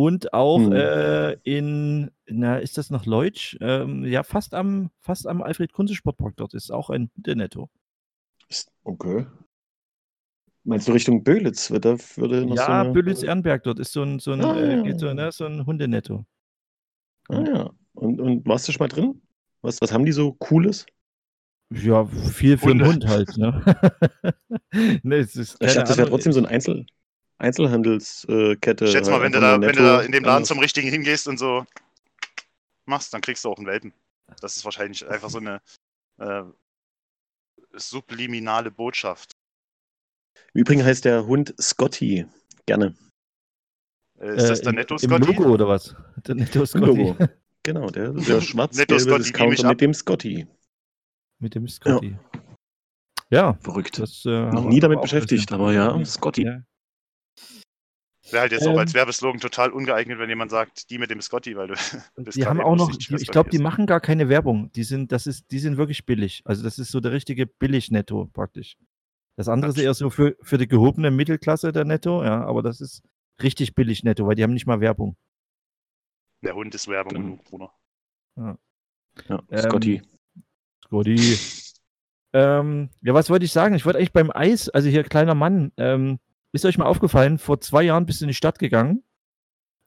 Und 0.00 0.32
auch 0.32 0.56
Hm. 0.58 0.72
äh, 0.72 1.32
in, 1.44 2.10
na, 2.26 2.56
ist 2.56 2.78
das 2.78 2.88
noch 2.88 3.04
Leutsch? 3.04 3.58
Ähm, 3.60 4.06
ja, 4.06 4.22
fast 4.22 4.54
am, 4.54 4.88
fast 4.98 5.26
am 5.26 5.42
Alfred-Kunze-Sportpark 5.42 6.36
dort 6.36 6.54
ist 6.54 6.70
auch 6.70 6.88
ein 6.88 7.10
Hundenetto. 7.16 7.68
Ist- 8.48 8.72
Okay. 8.82 9.26
Meinst 10.64 10.88
du 10.88 10.92
Richtung 10.92 11.22
Böhlitz? 11.22 11.70
Wird 11.70 11.84
da, 11.84 11.96
würde 12.16 12.46
noch 12.46 12.56
so 12.56 12.62
Ja, 12.62 12.80
eine... 12.80 12.92
Böllitz-Ehrenberg 12.94 13.62
dort 13.62 13.78
ist 13.78 13.92
so 13.92 14.02
ein, 14.02 14.20
so 14.20 14.32
ein, 14.32 14.40
Ah, 14.40 14.56
äh, 14.56 14.88
ja, 14.88 14.98
so, 14.98 15.12
ne, 15.12 15.30
so 15.32 15.44
ein 15.44 15.66
Hundenetto. 15.66 16.24
Ah, 17.28 17.44
ja. 17.44 17.70
Und, 17.92 18.22
und 18.22 18.46
warst 18.46 18.68
du 18.68 18.72
schon 18.72 18.84
mal 18.84 18.88
drin? 18.88 19.20
Was, 19.60 19.82
was 19.82 19.92
haben 19.92 20.06
die 20.06 20.12
so 20.12 20.32
Cooles? 20.32 20.86
Ja, 21.70 22.06
viel 22.06 22.56
für 22.56 22.70
Hunde. 22.70 22.86
Hund 22.86 23.06
halt, 23.06 23.36
ne? 23.36 23.62
ne 25.02 25.16
es 25.16 25.36
ist, 25.36 25.62
Ich 25.62 25.74
dachte, 25.74 25.88
das 25.88 25.98
wäre 25.98 26.08
trotzdem 26.08 26.32
so 26.32 26.40
ein 26.40 26.46
Einzel 26.46 26.86
Einzelhandelskette. 27.40 28.84
Ich 28.84 28.92
schätze 28.92 29.10
mal, 29.10 29.22
wenn 29.22 29.32
du 29.32 29.40
da, 29.40 29.60
wenn 29.60 29.74
du 29.74 29.82
da 29.82 30.02
in 30.02 30.12
dem 30.12 30.24
Laden 30.24 30.44
zum 30.44 30.58
richtigen 30.58 30.88
hingehst 30.90 31.26
und 31.26 31.38
so 31.38 31.64
machst, 32.86 33.12
dann 33.14 33.20
kriegst 33.20 33.44
du 33.44 33.50
auch 33.50 33.56
einen 33.56 33.66
Welpen. 33.66 33.92
Das 34.40 34.56
ist 34.56 34.64
wahrscheinlich 34.64 35.08
einfach 35.08 35.30
so 35.30 35.38
eine 35.38 35.60
äh, 36.18 36.42
subliminale 37.72 38.70
Botschaft. 38.70 39.32
Im 40.54 40.60
Übrigen 40.60 40.84
heißt 40.84 41.04
der 41.04 41.26
Hund 41.26 41.54
Scotty. 41.60 42.26
Gerne. 42.66 42.94
Äh, 44.20 44.36
ist 44.36 44.48
das 44.50 44.60
äh, 44.60 44.62
der 44.64 44.70
im- 44.70 44.76
Netto 44.76 44.94
Im 44.94 44.98
Scotty? 45.00 45.24
Logo 45.32 45.44
oder 45.54 45.68
was? 45.68 45.94
Der 46.26 46.34
Netto 46.34 46.60
Im 46.60 46.66
Scotty. 46.66 46.86
Logo. 46.86 47.16
Genau, 47.62 47.90
der, 47.90 48.12
der 48.14 48.40
schwarz-gelbe 48.40 49.18
Discounter 49.18 49.68
mit 49.68 49.82
dem 49.82 49.92
Scotty. 49.92 50.46
Mit 51.40 51.54
dem 51.54 51.68
Scotty. 51.68 52.16
Ja, 53.28 53.52
Verrückt. 53.60 53.98
das 53.98 54.24
äh, 54.24 54.50
Noch 54.50 54.64
nie 54.64 54.80
damit 54.80 55.02
beschäftigt, 55.02 55.52
aber 55.52 55.70
ja, 55.74 56.02
Scotty. 56.06 56.44
Ja. 56.46 56.62
Wäre 58.32 58.42
halt 58.42 58.52
jetzt 58.52 58.66
auch 58.66 58.72
Ähm, 58.72 58.78
als 58.78 58.94
Werbeslogan 58.94 59.40
total 59.40 59.70
ungeeignet, 59.70 60.18
wenn 60.18 60.28
jemand 60.28 60.50
sagt, 60.50 60.90
die 60.90 60.98
mit 60.98 61.10
dem 61.10 61.20
Scotty, 61.20 61.56
weil 61.56 61.68
du 61.68 61.74
bist 62.16 62.36
Die 62.36 62.46
haben 62.46 62.60
auch 62.60 62.76
noch, 62.76 62.90
ich 62.90 63.06
Scotty 63.06 63.24
glaube, 63.26 63.50
die 63.50 63.58
machen 63.58 63.86
gar 63.86 64.00
keine 64.00 64.28
Werbung. 64.28 64.70
Die 64.72 64.84
sind, 64.84 65.12
das 65.12 65.26
ist, 65.26 65.50
die 65.50 65.58
sind 65.58 65.76
wirklich 65.76 66.06
billig. 66.06 66.42
Also 66.44 66.62
das 66.62 66.78
ist 66.78 66.90
so 66.90 67.00
der 67.00 67.12
richtige 67.12 67.46
Billig-Netto 67.46 68.26
praktisch. 68.32 68.76
Das 69.36 69.48
andere 69.48 69.70
ist 69.70 69.78
eher 69.78 69.94
so 69.94 70.10
für, 70.10 70.36
für 70.42 70.58
die 70.58 70.68
gehobene 70.68 71.10
Mittelklasse 71.10 71.72
der 71.72 71.84
Netto, 71.84 72.22
ja, 72.24 72.44
aber 72.44 72.62
das 72.62 72.80
ist 72.80 73.02
richtig 73.42 73.74
billig 73.74 74.04
Netto, 74.04 74.26
weil 74.26 74.34
die 74.34 74.42
haben 74.42 74.52
nicht 74.52 74.66
mal 74.66 74.80
Werbung. 74.80 75.16
Der 76.42 76.54
Hund 76.54 76.74
ist 76.74 76.88
Werbung 76.88 77.12
Dann- 77.14 77.22
genug, 77.22 77.44
Bruder. 77.44 77.72
Ja, 78.36 78.56
Ähm, 79.50 79.58
Scotty. 79.58 80.02
Scotty. 80.84 81.16
ähm, 82.32 82.90
ja, 83.02 83.14
was 83.14 83.30
wollte 83.30 83.44
ich 83.44 83.52
sagen? 83.52 83.74
Ich 83.74 83.84
wollte 83.84 83.98
eigentlich 83.98 84.12
beim 84.12 84.30
Eis, 84.30 84.68
also 84.68 84.88
hier 84.88 85.04
kleiner 85.04 85.34
Mann, 85.34 85.72
ähm, 85.76 86.18
ist 86.52 86.64
euch 86.64 86.78
mal 86.78 86.86
aufgefallen, 86.86 87.38
vor 87.38 87.60
zwei 87.60 87.82
Jahren 87.82 88.06
bist 88.06 88.20
du 88.20 88.24
in 88.24 88.28
die 88.28 88.34
Stadt 88.34 88.58
gegangen, 88.58 89.02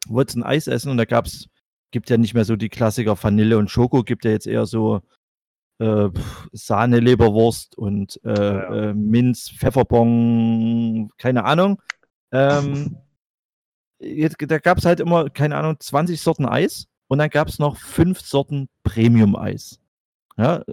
wolltest 0.08 0.38
ein 0.38 0.44
Eis 0.44 0.68
essen 0.68 0.90
und 0.92 0.98
da 0.98 1.06
gab's, 1.06 1.48
gibt 1.92 2.10
ja 2.10 2.18
nicht 2.18 2.34
mehr 2.34 2.46
so 2.46 2.56
die 2.56 2.70
Klassiker 2.70 3.22
Vanille 3.22 3.58
und 3.58 3.70
Schoko, 3.70 4.04
gibt 4.04 4.26
ja 4.26 4.32
jetzt 4.32 4.48
eher 4.48 4.66
so 4.66 5.02
äh, 5.80 6.10
Sahne, 6.52 7.00
Leberwurst 7.00 7.78
und 7.78 8.20
äh, 8.24 8.30
Ja, 8.34 8.90
Äh, 8.90 8.94
Minz, 8.94 9.50
Pfefferbon, 9.50 11.10
keine 11.18 11.46
Ahnung. 11.46 11.82
Ähm, 12.32 12.98
jetzt, 14.00 14.38
da 14.40 14.60
gab 14.60 14.78
es 14.78 14.86
halt 14.86 15.00
immer, 15.00 15.30
keine 15.30 15.58
Ahnung, 15.58 15.80
20 15.80 16.20
Sorten 16.22 16.46
Eis 16.46 16.88
und 17.08 17.20
dann 17.20 17.30
gab 17.30 17.48
es 17.48 17.60
noch 17.60 17.78
fünf 17.78 18.22
Sorten 18.22 18.70
Premium-Eis. 18.84 19.80
Ja, 20.38 20.64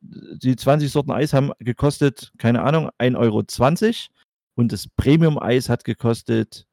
die 0.00 0.54
20 0.54 0.90
Sorten 0.92 1.10
Eis 1.10 1.32
haben 1.32 1.52
gekostet, 1.58 2.32
keine 2.38 2.62
Ahnung, 2.62 2.90
1,20 2.98 3.18
Euro 3.18 3.42
und 4.58 4.72
das 4.72 4.88
Premium-Eis 4.88 5.68
hat 5.68 5.84
gekostet 5.84 6.66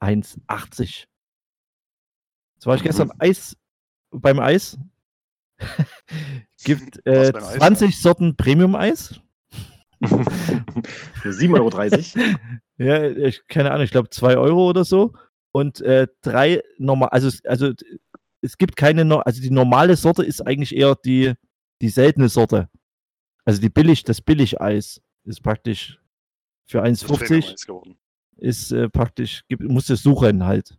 1,80. 0.00 1.06
Jetzt 2.54 2.66
war 2.66 2.74
ich 2.74 2.80
Mhm. 2.80 2.86
gestern 2.86 3.12
Eis 3.18 3.54
beim 4.10 4.40
Eis. 4.40 4.78
Gibt 6.64 7.04
äh, 7.06 7.30
beim 7.32 7.44
Eis? 7.44 7.56
20 7.56 8.00
Sorten 8.00 8.34
Premium-Eis. 8.34 9.20
Für 10.02 11.30
7,30 11.30 12.16
Euro. 12.16 12.38
Ja, 12.80 13.02
ich, 13.02 13.44
keine 13.48 13.72
Ahnung, 13.72 13.82
ich 13.82 13.90
glaube 13.90 14.08
2 14.08 14.36
Euro 14.38 14.70
oder 14.70 14.84
so. 14.84 15.12
Und 15.50 15.80
äh, 15.80 16.06
drei 16.22 16.62
normal, 16.78 17.08
also, 17.08 17.28
also 17.44 17.72
es 18.40 18.56
gibt 18.56 18.76
keine, 18.76 19.26
also 19.26 19.42
die 19.42 19.50
normale 19.50 19.96
Sorte 19.96 20.22
ist 20.24 20.46
eigentlich 20.46 20.76
eher 20.76 20.94
die, 20.94 21.34
die 21.82 21.88
seltene 21.88 22.28
Sorte. 22.28 22.70
Also 23.44 23.60
die 23.60 23.68
billig, 23.68 24.04
das 24.04 24.20
Billig-Eis 24.20 25.02
ist 25.24 25.42
praktisch 25.42 26.00
für 26.68 26.80
Das 26.82 26.90
ist 27.02 27.04
1,50 27.04 27.16
Premium-Eis 27.18 27.66
geworden. 27.66 27.98
ist 28.36 28.72
äh, 28.72 28.88
praktisch, 28.88 29.42
gibt, 29.48 29.62
musst 29.64 29.88
du 29.90 29.96
suchen 29.96 30.44
halt. 30.44 30.76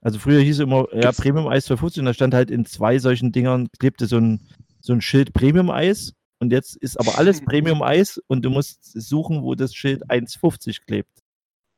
Also 0.00 0.18
früher 0.18 0.40
hieß 0.40 0.56
es 0.60 0.62
immer, 0.62 0.86
ja, 0.94 1.10
Premium-Eis 1.12 1.66
für 1.66 1.76
50 1.76 2.00
und 2.00 2.06
da 2.06 2.14
stand 2.14 2.32
halt 2.34 2.50
in 2.50 2.64
zwei 2.64 2.98
solchen 2.98 3.32
Dingern, 3.32 3.68
klebte 3.78 4.06
so 4.06 4.18
ein, 4.18 4.46
so 4.80 4.92
ein 4.92 5.00
Schild 5.00 5.32
Premium-Eis 5.32 6.12
und 6.38 6.52
jetzt 6.52 6.76
ist 6.76 6.98
aber 7.00 7.18
alles 7.18 7.40
Premium-Eis 7.44 8.20
und 8.28 8.44
du 8.44 8.50
musst 8.50 8.80
suchen, 8.84 9.42
wo 9.42 9.54
das 9.56 9.74
Schild 9.74 10.08
1,50 10.08 10.84
klebt. 10.86 11.10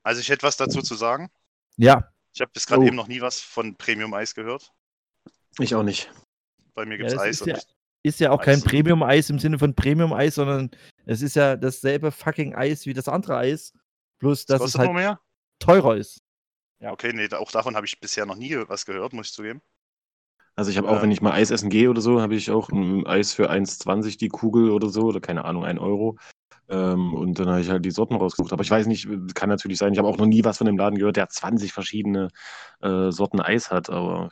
Also 0.03 0.21
ich 0.21 0.29
hätte 0.29 0.43
was 0.43 0.57
dazu 0.59 0.83
zu 0.83 0.95
sagen. 0.95 1.31
Ja, 1.77 2.11
Ich 2.35 2.41
habe 2.43 2.51
bis 2.53 2.67
gerade 2.67 2.83
Oh. 2.83 2.87
eben 2.87 2.97
noch 2.97 3.09
nie 3.09 3.21
was 3.23 3.41
von 3.41 3.75
Premium-Eis 3.77 4.35
gehört. 4.35 4.71
Ich 5.59 5.75
auch 5.75 5.83
nicht. 5.83 6.11
Bei 6.75 6.85
mir 6.85 6.93
Ja, 6.95 6.99
gibt 6.99 7.09
es 7.09 7.15
das 7.15 7.23
Eis 7.23 7.41
ist 7.41 7.47
ja- 7.47 7.59
ist 8.03 8.21
ja 8.21 8.31
auch 8.31 8.41
kein 8.41 8.55
Eis. 8.57 8.65
Premium-Eis 8.65 9.29
im 9.31 9.39
Sinne 9.39 9.59
von 9.59 9.75
Premium-Eis, 9.75 10.35
sondern 10.37 10.71
es 11.11 11.23
ist 11.23 11.35
ja 11.35 11.57
dasselbe 11.57 12.13
fucking 12.13 12.55
Eis 12.55 12.87
wie 12.87 12.93
das 12.95 13.09
andere 13.09 13.37
Eis, 13.37 13.73
bloß 14.21 14.47
dass 14.47 14.63
es 14.63 14.77
halt 14.77 14.93
mehr? 14.93 15.21
teurer 15.59 15.97
ist. 15.97 16.23
Ja, 16.81 16.93
okay, 16.93 17.13
nee, 17.13 17.29
auch 17.35 17.51
davon 17.51 17.77
habe 17.77 17.85
ich 17.87 17.99
bisher 18.01 18.27
noch 18.27 18.37
nie 18.37 18.57
was 18.69 18.87
gehört, 18.87 19.13
muss 19.13 19.29
ich 19.29 19.33
zugeben. 19.35 19.61
Also 20.57 20.71
ich 20.71 20.79
habe 20.79 20.89
auch, 20.89 20.97
Ähm. 20.97 21.03
wenn 21.03 21.11
ich 21.11 21.21
mal 21.21 21.33
Eis 21.33 21.51
essen 21.51 21.71
gehe 21.71 21.91
oder 21.91 22.01
so, 22.01 22.21
habe 22.21 22.35
ich 22.35 22.51
auch 22.51 22.69
ein 22.71 23.07
Eis 23.07 23.33
für 23.33 23.51
1,20 23.51 24.19
die 24.19 24.29
Kugel 24.29 24.71
oder 24.71 24.89
so, 24.89 25.03
oder 25.03 25.21
keine 25.21 25.45
Ahnung, 25.45 25.65
1 25.65 25.81
Euro. 25.81 26.17
Ähm, 26.71 27.15
und 27.15 27.39
dann 27.39 27.49
habe 27.49 27.61
ich 27.61 27.69
halt 27.69 27.85
die 27.85 27.91
Sorten 27.91 28.15
rausgesucht. 28.15 28.53
Aber 28.53 28.63
ich 28.63 28.71
weiß 28.71 28.87
nicht, 28.87 29.09
kann 29.35 29.49
natürlich 29.49 29.79
sein, 29.79 29.93
ich 29.93 29.99
habe 29.99 30.09
auch 30.09 30.19
noch 30.19 30.27
nie 30.27 30.45
was 30.45 30.59
von 30.59 30.67
dem 30.67 30.79
Laden 30.79 30.99
gehört, 30.99 31.17
der 31.17 31.29
20 31.29 31.73
verschiedene 31.73 32.29
äh, 32.81 33.11
Sorten 33.11 33.41
Eis 33.41 33.71
hat, 33.71 33.91
aber 33.91 34.31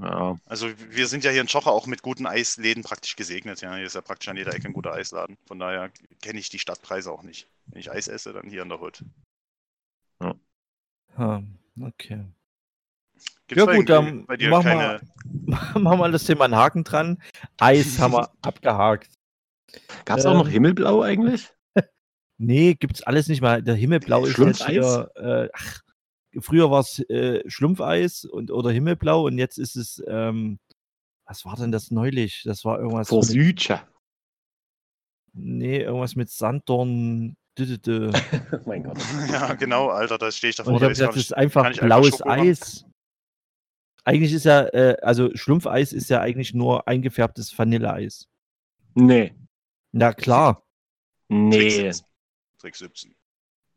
ja. 0.00 0.36
Also 0.44 0.68
wir 0.90 1.06
sind 1.06 1.24
ja 1.24 1.30
hier 1.30 1.40
in 1.40 1.48
Schocher 1.48 1.72
auch 1.72 1.86
mit 1.86 2.02
guten 2.02 2.26
Eisläden 2.26 2.82
praktisch 2.82 3.16
gesegnet. 3.16 3.62
Ja, 3.62 3.74
hier 3.74 3.86
ist 3.86 3.94
ja 3.94 4.02
praktisch 4.02 4.28
an 4.28 4.36
jeder 4.36 4.54
Ecke 4.54 4.68
ein 4.68 4.74
guter 4.74 4.92
Eisladen. 4.92 5.38
Von 5.46 5.58
daher 5.58 5.90
kenne 6.20 6.38
ich 6.38 6.50
die 6.50 6.58
Stadtpreise 6.58 7.10
auch 7.10 7.22
nicht. 7.22 7.48
Wenn 7.66 7.80
ich 7.80 7.90
Eis 7.90 8.06
esse, 8.06 8.32
dann 8.32 8.50
hier 8.50 8.62
in 8.62 8.68
der 8.68 8.80
Hood. 8.80 9.02
Ha, 11.16 11.42
okay. 11.80 12.24
Gibt's 13.46 13.60
Ja 13.60 13.66
bei, 13.66 13.76
gut, 13.76 13.88
dann 13.88 14.26
bei 14.26 14.36
dir 14.36 14.48
mach 14.50 14.62
keine. 14.62 15.00
Machen 15.46 15.82
wir 15.82 15.96
mal 15.96 16.12
das 16.12 16.24
Thema 16.24 16.44
einen 16.44 16.56
Haken 16.56 16.84
dran. 16.84 17.22
Eis 17.58 17.98
haben 17.98 18.14
wir 18.14 18.30
abgehakt. 18.42 19.10
Gab 20.04 20.18
es 20.18 20.26
auch 20.26 20.34
noch 20.34 20.46
Ähm. 20.46 20.52
Himmelblau 20.52 21.02
eigentlich? 21.02 21.52
Nee, 22.44 22.74
gibt's 22.74 23.04
alles 23.04 23.28
nicht 23.28 23.40
mal. 23.40 23.62
Der 23.62 23.76
Himmelblau 23.76 24.22
ist 24.24 24.30
jetzt 24.30 24.34
Schlumpfeis? 24.36 24.68
hier, 24.68 25.10
äh, 25.14 25.48
ach, 25.52 25.80
früher 26.40 26.72
war 26.72 26.80
es 26.80 26.98
äh, 27.08 27.48
Schlumpfeis 27.48 28.24
und, 28.24 28.50
oder 28.50 28.72
Himmelblau 28.72 29.26
und 29.26 29.38
jetzt 29.38 29.58
ist 29.58 29.76
es, 29.76 30.02
ähm, 30.08 30.58
was 31.24 31.44
war 31.44 31.54
denn 31.54 31.70
das 31.70 31.92
neulich? 31.92 32.42
Das 32.44 32.64
war 32.64 32.80
irgendwas 32.80 33.08
Vor 33.08 33.20
mit, 33.20 33.28
Südsche. 33.28 33.80
nee, 35.34 35.82
irgendwas 35.82 36.16
mit 36.16 36.30
Sanddorn. 36.30 37.36
dü- 37.56 37.78
dü- 37.78 38.10
dü. 38.10 38.10
Oh 38.52 38.68
mein 38.68 38.82
Gott. 38.82 38.98
Ja, 39.30 39.54
genau, 39.54 39.88
Alter, 39.90 40.18
da 40.18 40.32
stehe 40.32 40.50
ich 40.50 40.56
davor. 40.56 40.74
Und 40.74 40.82
ich 40.90 40.98
das 40.98 41.16
ist 41.16 41.36
einfach 41.36 41.64
einfach 41.64 41.84
blaues 41.84 42.18
machen? 42.18 42.40
Eis. 42.48 42.84
Eigentlich 44.04 44.32
ist 44.32 44.44
ja, 44.46 44.62
äh, 44.74 44.96
also 45.00 45.30
Schlumpfeis 45.36 45.92
ist 45.92 46.10
ja 46.10 46.20
eigentlich 46.20 46.54
nur 46.54 46.88
eingefärbtes 46.88 47.56
Vanilleeis. 47.56 48.26
Nee. 48.94 49.32
Na 49.92 50.12
klar. 50.12 50.66
Nee. 51.28 51.92
Trick 52.62 52.76
17. 52.76 53.14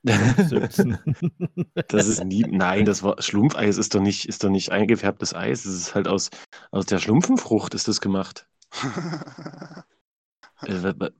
Das 1.87 2.07
ist 2.07 2.23
nie. 2.23 2.43
Nein, 2.47 2.85
das 2.85 3.01
war 3.01 3.19
Schlumpfeis 3.21 3.77
ist 3.77 3.95
doch 3.95 4.01
nicht, 4.01 4.27
ist 4.27 4.43
doch 4.43 4.49
nicht 4.51 4.71
eingefärbtes 4.71 5.33
Eis. 5.33 5.63
Das 5.63 5.73
ist 5.73 5.95
halt 5.95 6.07
aus, 6.07 6.29
aus 6.69 6.85
der 6.85 6.99
Schlumpfenfrucht 6.99 7.73
ist 7.73 7.87
das 7.87 8.01
gemacht. 8.01 8.47
Äh, 10.61 10.83
wa- 10.83 10.93
wa- 10.97 11.11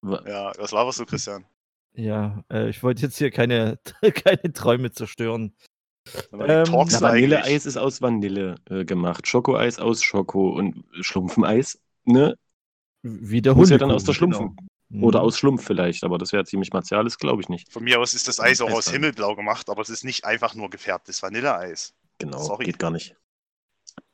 wa- 0.00 0.22
ja, 0.28 0.52
was 0.58 0.72
laberst 0.72 0.98
du, 0.98 1.06
Christian? 1.06 1.44
Ja, 1.92 2.42
äh, 2.50 2.68
ich 2.70 2.82
wollte 2.82 3.02
jetzt 3.02 3.18
hier 3.18 3.30
keine, 3.30 3.78
keine 4.24 4.52
Träume 4.52 4.90
zerstören. 4.90 5.54
Ähm? 6.32 6.66
Vanilleeis 6.66 7.66
ist 7.66 7.76
aus 7.76 8.02
Vanille 8.02 8.56
äh, 8.68 8.84
gemacht. 8.84 9.28
Schokoeis 9.28 9.78
aus 9.78 10.02
Schoko 10.02 10.50
und 10.50 10.84
Schlumpfeneis, 11.02 11.80
ne? 12.04 12.36
Wie 13.02 13.40
der 13.42 13.54
Muss 13.54 13.68
ja 13.70 13.74
Hundekuchen, 13.74 13.78
dann 13.88 13.90
aus 13.94 14.04
der 14.04 14.12
Schlumpfen. 14.14 14.56
genau. 14.56 14.68
Oder 14.92 15.20
Mhm. 15.20 15.24
aus 15.26 15.38
Schlumpf 15.38 15.64
vielleicht, 15.64 16.02
aber 16.02 16.18
das 16.18 16.32
wäre 16.32 16.44
ziemlich 16.44 16.72
martialisch, 16.72 17.16
glaube 17.18 17.42
ich 17.42 17.48
nicht. 17.48 17.72
Von 17.72 17.84
mir 17.84 18.00
aus 18.00 18.12
ist 18.14 18.26
das 18.26 18.40
Eis 18.40 18.60
auch 18.60 18.70
aus. 18.70 18.90
Himmelblau 18.90 19.36
gemacht, 19.36 19.70
aber 19.70 19.82
es 19.82 19.90
ist 19.90 20.04
nicht 20.04 20.24
einfach 20.24 20.54
nur 20.54 20.68
gefärbtes 20.68 21.22
Vanilleeis. 21.22 21.94
Genau, 22.18 22.38
Sorry. 22.42 22.64
geht 22.64 22.78
gar 22.80 22.90
nicht. 22.90 23.14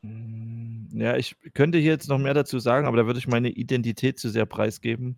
Mm, 0.02 1.00
Ja, 1.00 1.16
ich 1.16 1.36
könnte 1.54 1.78
hier 1.78 1.92
jetzt 1.92 2.08
noch 2.08 2.18
mehr 2.18 2.34
dazu 2.34 2.58
sagen, 2.58 2.86
aber 2.86 2.96
da 2.98 3.06
würde 3.06 3.18
ich 3.18 3.26
meine 3.28 3.48
Identität 3.50 4.18
zu 4.18 4.28
sehr 4.28 4.46
preisgeben. 4.46 5.16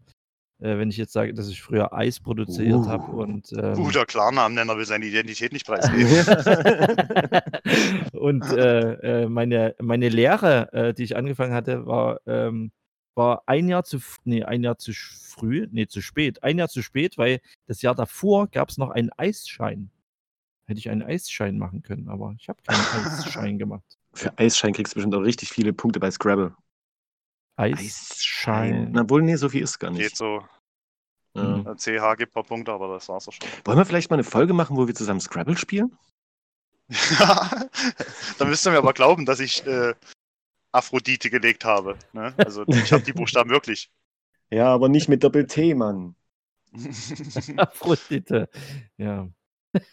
Äh, 0.60 0.76
wenn 0.78 0.90
ich 0.90 0.96
jetzt 0.96 1.12
sage, 1.12 1.34
dass 1.34 1.48
ich 1.48 1.62
früher 1.62 1.92
Eis 1.92 2.18
produziert 2.18 2.74
Uh. 2.74 2.86
habe 2.88 3.12
und 3.12 3.52
ähm, 3.52 3.74
Guter 3.74 4.06
Klarnamennenner 4.06 4.76
will 4.76 4.86
seine 4.86 5.06
Identität 5.06 5.52
nicht 5.52 5.66
preisgeben. 5.66 6.08
und 8.12 8.44
äh, 8.52 9.22
äh, 9.22 9.28
meine, 9.28 9.74
meine 9.80 10.08
Lehre, 10.08 10.72
äh, 10.72 10.94
die 10.94 11.04
ich 11.04 11.16
angefangen 11.16 11.54
hatte, 11.54 11.86
war, 11.86 12.20
ähm, 12.26 12.72
war 13.18 13.42
ein 13.44 13.68
Jahr 13.68 13.84
zu, 13.84 13.98
nee, 14.25 14.42
ein 14.42 14.64
Jahr 14.64 14.78
zu 14.78 14.92
früh, 14.94 15.68
nee, 15.70 15.87
zu 15.87 16.00
spät. 16.00 16.42
Ein 16.42 16.58
Jahr 16.58 16.68
zu 16.68 16.82
spät, 16.82 17.18
weil 17.18 17.40
das 17.66 17.82
Jahr 17.82 17.94
davor 17.94 18.48
gab 18.48 18.70
es 18.70 18.78
noch 18.78 18.88
einen 18.88 19.10
Eisschein. 19.18 19.90
Hätte 20.64 20.78
ich 20.78 20.88
einen 20.88 21.02
Eisschein 21.02 21.58
machen 21.58 21.82
können, 21.82 22.08
aber 22.08 22.34
ich 22.38 22.48
habe 22.48 22.62
keinen 22.62 22.80
Eisschein 22.80 23.58
gemacht. 23.58 23.98
Für 24.14 24.38
Eisschein 24.38 24.72
kriegst 24.72 24.94
du 24.94 24.96
bestimmt 24.96 25.14
auch 25.14 25.20
richtig 25.20 25.50
viele 25.50 25.75
Punkte 25.75 26.00
bei 26.00 26.10
Scrabble. 26.10 26.54
Eisschein. 27.56 28.90
Na 28.92 29.08
wohl, 29.10 29.22
nee, 29.22 29.37
so 29.37 29.48
viel 29.48 29.62
ist 29.62 29.78
gar 29.78 29.90
Geht 29.90 29.98
nicht. 29.98 30.16
so. 30.16 30.42
Ja. 31.34 31.42
Mhm. 31.42 31.66
Äh, 31.66 31.76
CH 31.76 32.16
gibt 32.16 32.30
ein 32.30 32.34
paar 32.34 32.44
Punkte, 32.44 32.72
aber 32.72 32.88
das 32.94 33.08
war's 33.08 33.28
auch 33.28 33.32
schon. 33.32 33.48
Wollen 33.64 33.78
wir 33.78 33.84
vielleicht 33.84 34.10
mal 34.10 34.14
eine 34.14 34.25
Folge 34.25 34.54
machen, 34.54 34.76
wo 34.76 34.87
wir 34.87 34.94
zusammen 34.94 35.20
Scrabble 35.20 35.56
spielen? 35.56 35.96
da 37.18 38.44
müsst 38.46 38.66
ihr 38.66 38.70
mir 38.70 38.78
aber 38.78 38.94
glauben, 38.94 39.26
dass 39.26 39.40
ich 39.40 39.66
äh, 39.66 39.94
Aphrodite 40.72 41.30
gelegt 41.30 41.64
habe. 41.64 41.96
Ne? 42.12 42.34
Also 42.37 42.64
ich 42.66 42.92
habe 42.92 43.02
die 43.02 43.12
Buchstaben 43.14 43.50
wirklich. 43.50 43.90
Ja, 44.50 44.66
aber 44.66 44.88
nicht 44.88 45.08
mit 45.08 45.22
Doppel-T, 45.25 45.75
Mann. 45.75 46.14
Aphrodite. 47.56 48.48
Ja. 48.96 49.28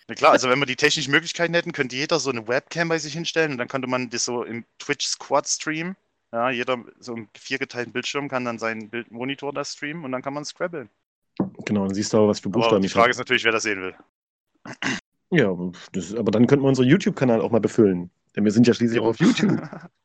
Na 0.08 0.16
klar, 0.16 0.32
also 0.32 0.50
wenn 0.50 0.60
wir 0.60 0.66
die 0.66 0.76
technischen 0.76 1.12
Möglichkeiten 1.12 1.54
hätten, 1.54 1.74
könnte 1.74 1.96
jeder 1.96 2.20
so 2.20 2.30
eine 2.30 2.48
Webcam 2.48 2.90
bei 2.90 2.98
sich 2.98 3.14
hinstellen 3.14 3.52
und 3.52 3.58
dann 3.58 3.68
könnte 3.68 3.88
man 3.88 4.10
das 4.10 4.26
so 4.26 4.44
im 4.44 4.66
Twitch 4.80 5.06
Squad 5.08 5.48
streamen. 5.48 5.96
Ja, 6.32 6.50
jeder 6.50 6.84
so 7.00 7.14
im 7.14 7.30
viergeteilten 7.38 7.94
Bildschirm 7.94 8.30
kann 8.30 8.46
dann 8.46 8.60
seinen 8.60 8.90
Bildmonitor 8.90 9.54
da 9.54 9.64
streamen 9.64 10.04
und 10.04 10.12
dann 10.12 10.22
kann 10.22 10.34
man 10.34 10.46
scrabbeln. 10.46 10.90
Genau, 11.66 11.86
dann 11.86 11.94
siehst 11.94 12.14
du 12.14 12.18
auch, 12.18 12.28
was 12.28 12.40
für 12.40 12.50
Aber 12.50 12.60
Buchstaben 12.60 12.82
die 12.82 12.88
ich 12.88 12.94
Frage 12.94 13.12
ist 13.12 13.18
natürlich, 13.18 13.44
wer 13.44 13.52
das 13.52 13.64
sehen 13.64 13.82
will. 13.82 13.96
Ja, 15.32 15.54
das, 15.92 16.14
aber 16.16 16.32
dann 16.32 16.48
könnten 16.48 16.64
wir 16.64 16.70
unseren 16.70 16.88
YouTube-Kanal 16.88 17.42
auch 17.42 17.52
mal 17.52 17.60
befüllen. 17.60 18.10
Denn 18.36 18.46
wir 18.46 18.52
sind 18.52 18.68
ja 18.68 18.74
schließlich 18.74 19.00
auch 19.00 19.08
auf 19.08 19.20
YouTube. 19.20 19.62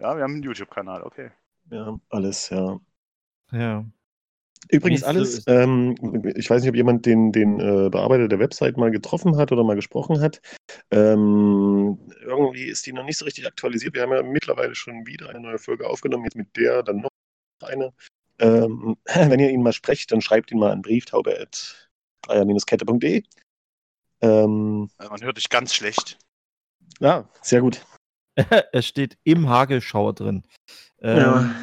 ja, 0.00 0.16
wir 0.16 0.22
haben 0.22 0.34
einen 0.34 0.42
YouTube-Kanal, 0.42 1.02
okay. 1.02 1.30
Ja, 1.70 1.98
alles, 2.08 2.48
ja. 2.50 2.80
Ja. 3.52 3.84
Übrigens 4.68 5.02
alles, 5.02 5.42
ähm, 5.46 5.96
ich 6.36 6.48
weiß 6.48 6.62
nicht, 6.62 6.68
ob 6.68 6.76
jemand 6.76 7.06
den, 7.06 7.32
den 7.32 7.58
äh, 7.58 7.88
Bearbeiter 7.90 8.28
der 8.28 8.38
Website 8.38 8.76
mal 8.76 8.90
getroffen 8.90 9.36
hat 9.36 9.50
oder 9.52 9.64
mal 9.64 9.74
gesprochen 9.74 10.20
hat. 10.20 10.40
Ähm, 10.90 11.98
irgendwie 12.20 12.64
ist 12.64 12.86
die 12.86 12.92
noch 12.92 13.04
nicht 13.04 13.18
so 13.18 13.24
richtig 13.24 13.46
aktualisiert. 13.46 13.94
Wir 13.94 14.02
haben 14.02 14.12
ja 14.12 14.22
mittlerweile 14.22 14.74
schon 14.74 15.06
wieder 15.06 15.30
eine 15.30 15.40
neue 15.40 15.58
Folge 15.58 15.88
aufgenommen, 15.88 16.24
jetzt 16.24 16.36
mit 16.36 16.54
der, 16.56 16.82
dann 16.82 17.00
noch 17.00 17.08
eine. 17.62 17.92
Ähm, 18.38 18.96
wenn 19.14 19.40
ihr 19.40 19.50
ihn 19.50 19.62
mal 19.62 19.72
sprecht, 19.72 20.12
dann 20.12 20.20
schreibt 20.20 20.52
ihn 20.52 20.58
mal 20.58 20.72
an 20.72 20.82
brieftaube.dreier-kette.de. 20.82 23.22
Ähm, 24.22 24.90
Also 24.98 25.10
man 25.10 25.22
hört 25.22 25.38
dich 25.38 25.48
ganz 25.48 25.74
schlecht. 25.74 26.18
ja, 27.00 27.28
sehr 27.42 27.60
gut. 27.60 27.84
es 28.72 28.86
steht 28.86 29.18
im 29.24 29.48
Hagelschauer 29.48 30.14
drin. 30.14 30.42
Ähm, 31.00 31.54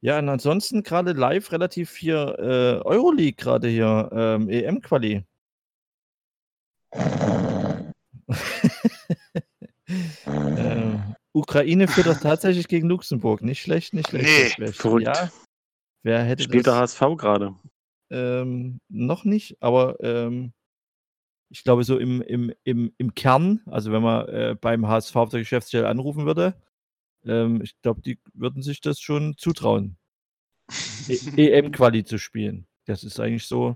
ja. 0.00 0.18
und 0.18 0.28
ansonsten 0.28 0.82
gerade 0.82 1.12
live 1.12 1.52
relativ 1.52 1.90
viel 1.90 2.14
äh, 2.14 2.80
Euroleague 2.84 3.36
gerade 3.36 3.68
hier, 3.68 4.10
ähm, 4.12 4.48
EM-Quali. 4.48 5.24
äh, 10.26 10.96
Ukraine 11.32 11.88
führt 11.88 12.06
doch 12.06 12.20
tatsächlich 12.20 12.68
gegen 12.68 12.88
Luxemburg. 12.88 13.42
Nicht 13.42 13.60
schlecht, 13.60 13.94
nicht 13.94 14.08
schlecht. 14.08 14.24
Nee, 14.24 14.44
nicht 14.44 14.54
schlecht. 14.54 14.76
verrückt. 14.76 15.06
Ja, 15.06 15.30
wer 16.02 16.22
hätte 16.22 16.44
Spielt 16.44 16.66
der 16.66 16.80
das? 16.80 17.00
HSV 17.00 17.16
gerade? 17.18 17.54
Ähm, 18.10 18.78
noch 18.88 19.24
nicht, 19.24 19.60
aber 19.60 19.96
ähm, 20.00 20.52
ich 21.56 21.64
glaube, 21.64 21.84
so 21.84 21.98
im, 21.98 22.20
im, 22.20 22.52
im, 22.64 22.92
im 22.98 23.14
Kern, 23.14 23.62
also 23.64 23.90
wenn 23.90 24.02
man 24.02 24.28
äh, 24.28 24.56
beim 24.60 24.86
HSV 24.86 25.16
auf 25.16 25.30
der 25.30 25.40
Geschäftsstelle 25.40 25.88
anrufen 25.88 26.26
würde, 26.26 26.54
ähm, 27.24 27.62
ich 27.62 27.80
glaube, 27.80 28.02
die 28.02 28.20
würden 28.34 28.62
sich 28.62 28.82
das 28.82 29.00
schon 29.00 29.38
zutrauen, 29.38 29.96
e 31.08 31.16
EM-Quali 31.58 32.04
zu 32.04 32.18
spielen. 32.18 32.66
Das 32.84 33.04
ist 33.04 33.18
eigentlich 33.18 33.46
so, 33.46 33.74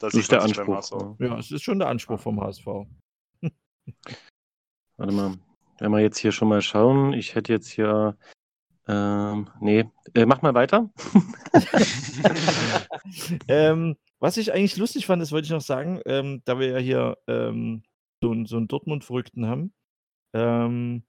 Das 0.00 0.12
Das 0.12 0.22
ist 0.22 0.32
der 0.32 0.42
Anspruch. 0.42 0.74
HSV. 0.74 0.92
Ja. 1.20 1.26
ja, 1.26 1.38
es 1.38 1.52
ist 1.52 1.62
schon 1.62 1.78
der 1.78 1.86
Anspruch 1.86 2.18
vom 2.18 2.40
HSV. 2.40 2.66
Warte 4.96 5.12
mal, 5.12 5.36
wenn 5.78 5.92
wir 5.92 6.00
jetzt 6.00 6.18
hier 6.18 6.32
schon 6.32 6.48
mal 6.48 6.62
schauen, 6.62 7.12
ich 7.12 7.36
hätte 7.36 7.52
jetzt 7.52 7.68
hier, 7.68 8.16
ähm, 8.88 9.48
nee, 9.60 9.84
äh, 10.14 10.26
mach 10.26 10.42
mal 10.42 10.54
weiter. 10.54 10.90
ähm, 13.46 13.96
was 14.20 14.36
ich 14.36 14.52
eigentlich 14.52 14.76
lustig 14.76 15.06
fand, 15.06 15.22
das 15.22 15.32
wollte 15.32 15.46
ich 15.46 15.52
noch 15.52 15.60
sagen, 15.60 16.00
ähm, 16.06 16.42
da 16.44 16.58
wir 16.58 16.68
ja 16.68 16.78
hier 16.78 17.18
ähm, 17.28 17.82
so, 18.22 18.30
einen- 18.32 18.46
so 18.46 18.56
einen 18.56 18.68
Dortmund-Verrückten 18.68 19.46
haben. 19.46 19.72
Ähm, 20.34 21.04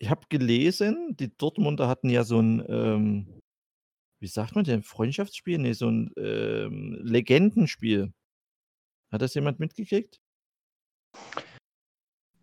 ich 0.00 0.10
habe 0.10 0.26
gelesen, 0.28 1.16
die 1.16 1.36
Dortmunder 1.36 1.88
hatten 1.88 2.10
ja 2.10 2.24
so 2.24 2.40
ein, 2.40 2.64
ähm, 2.68 3.40
wie 4.20 4.26
sagt 4.28 4.54
man 4.54 4.64
denn, 4.64 4.82
Freundschaftsspiel? 4.82 5.58
Nee, 5.58 5.72
so 5.74 5.88
ein 5.88 6.12
ähm, 6.16 6.98
Legendenspiel. 7.02 8.12
Hat 9.12 9.22
das 9.22 9.34
jemand 9.34 9.60
mitgekriegt? 9.60 10.20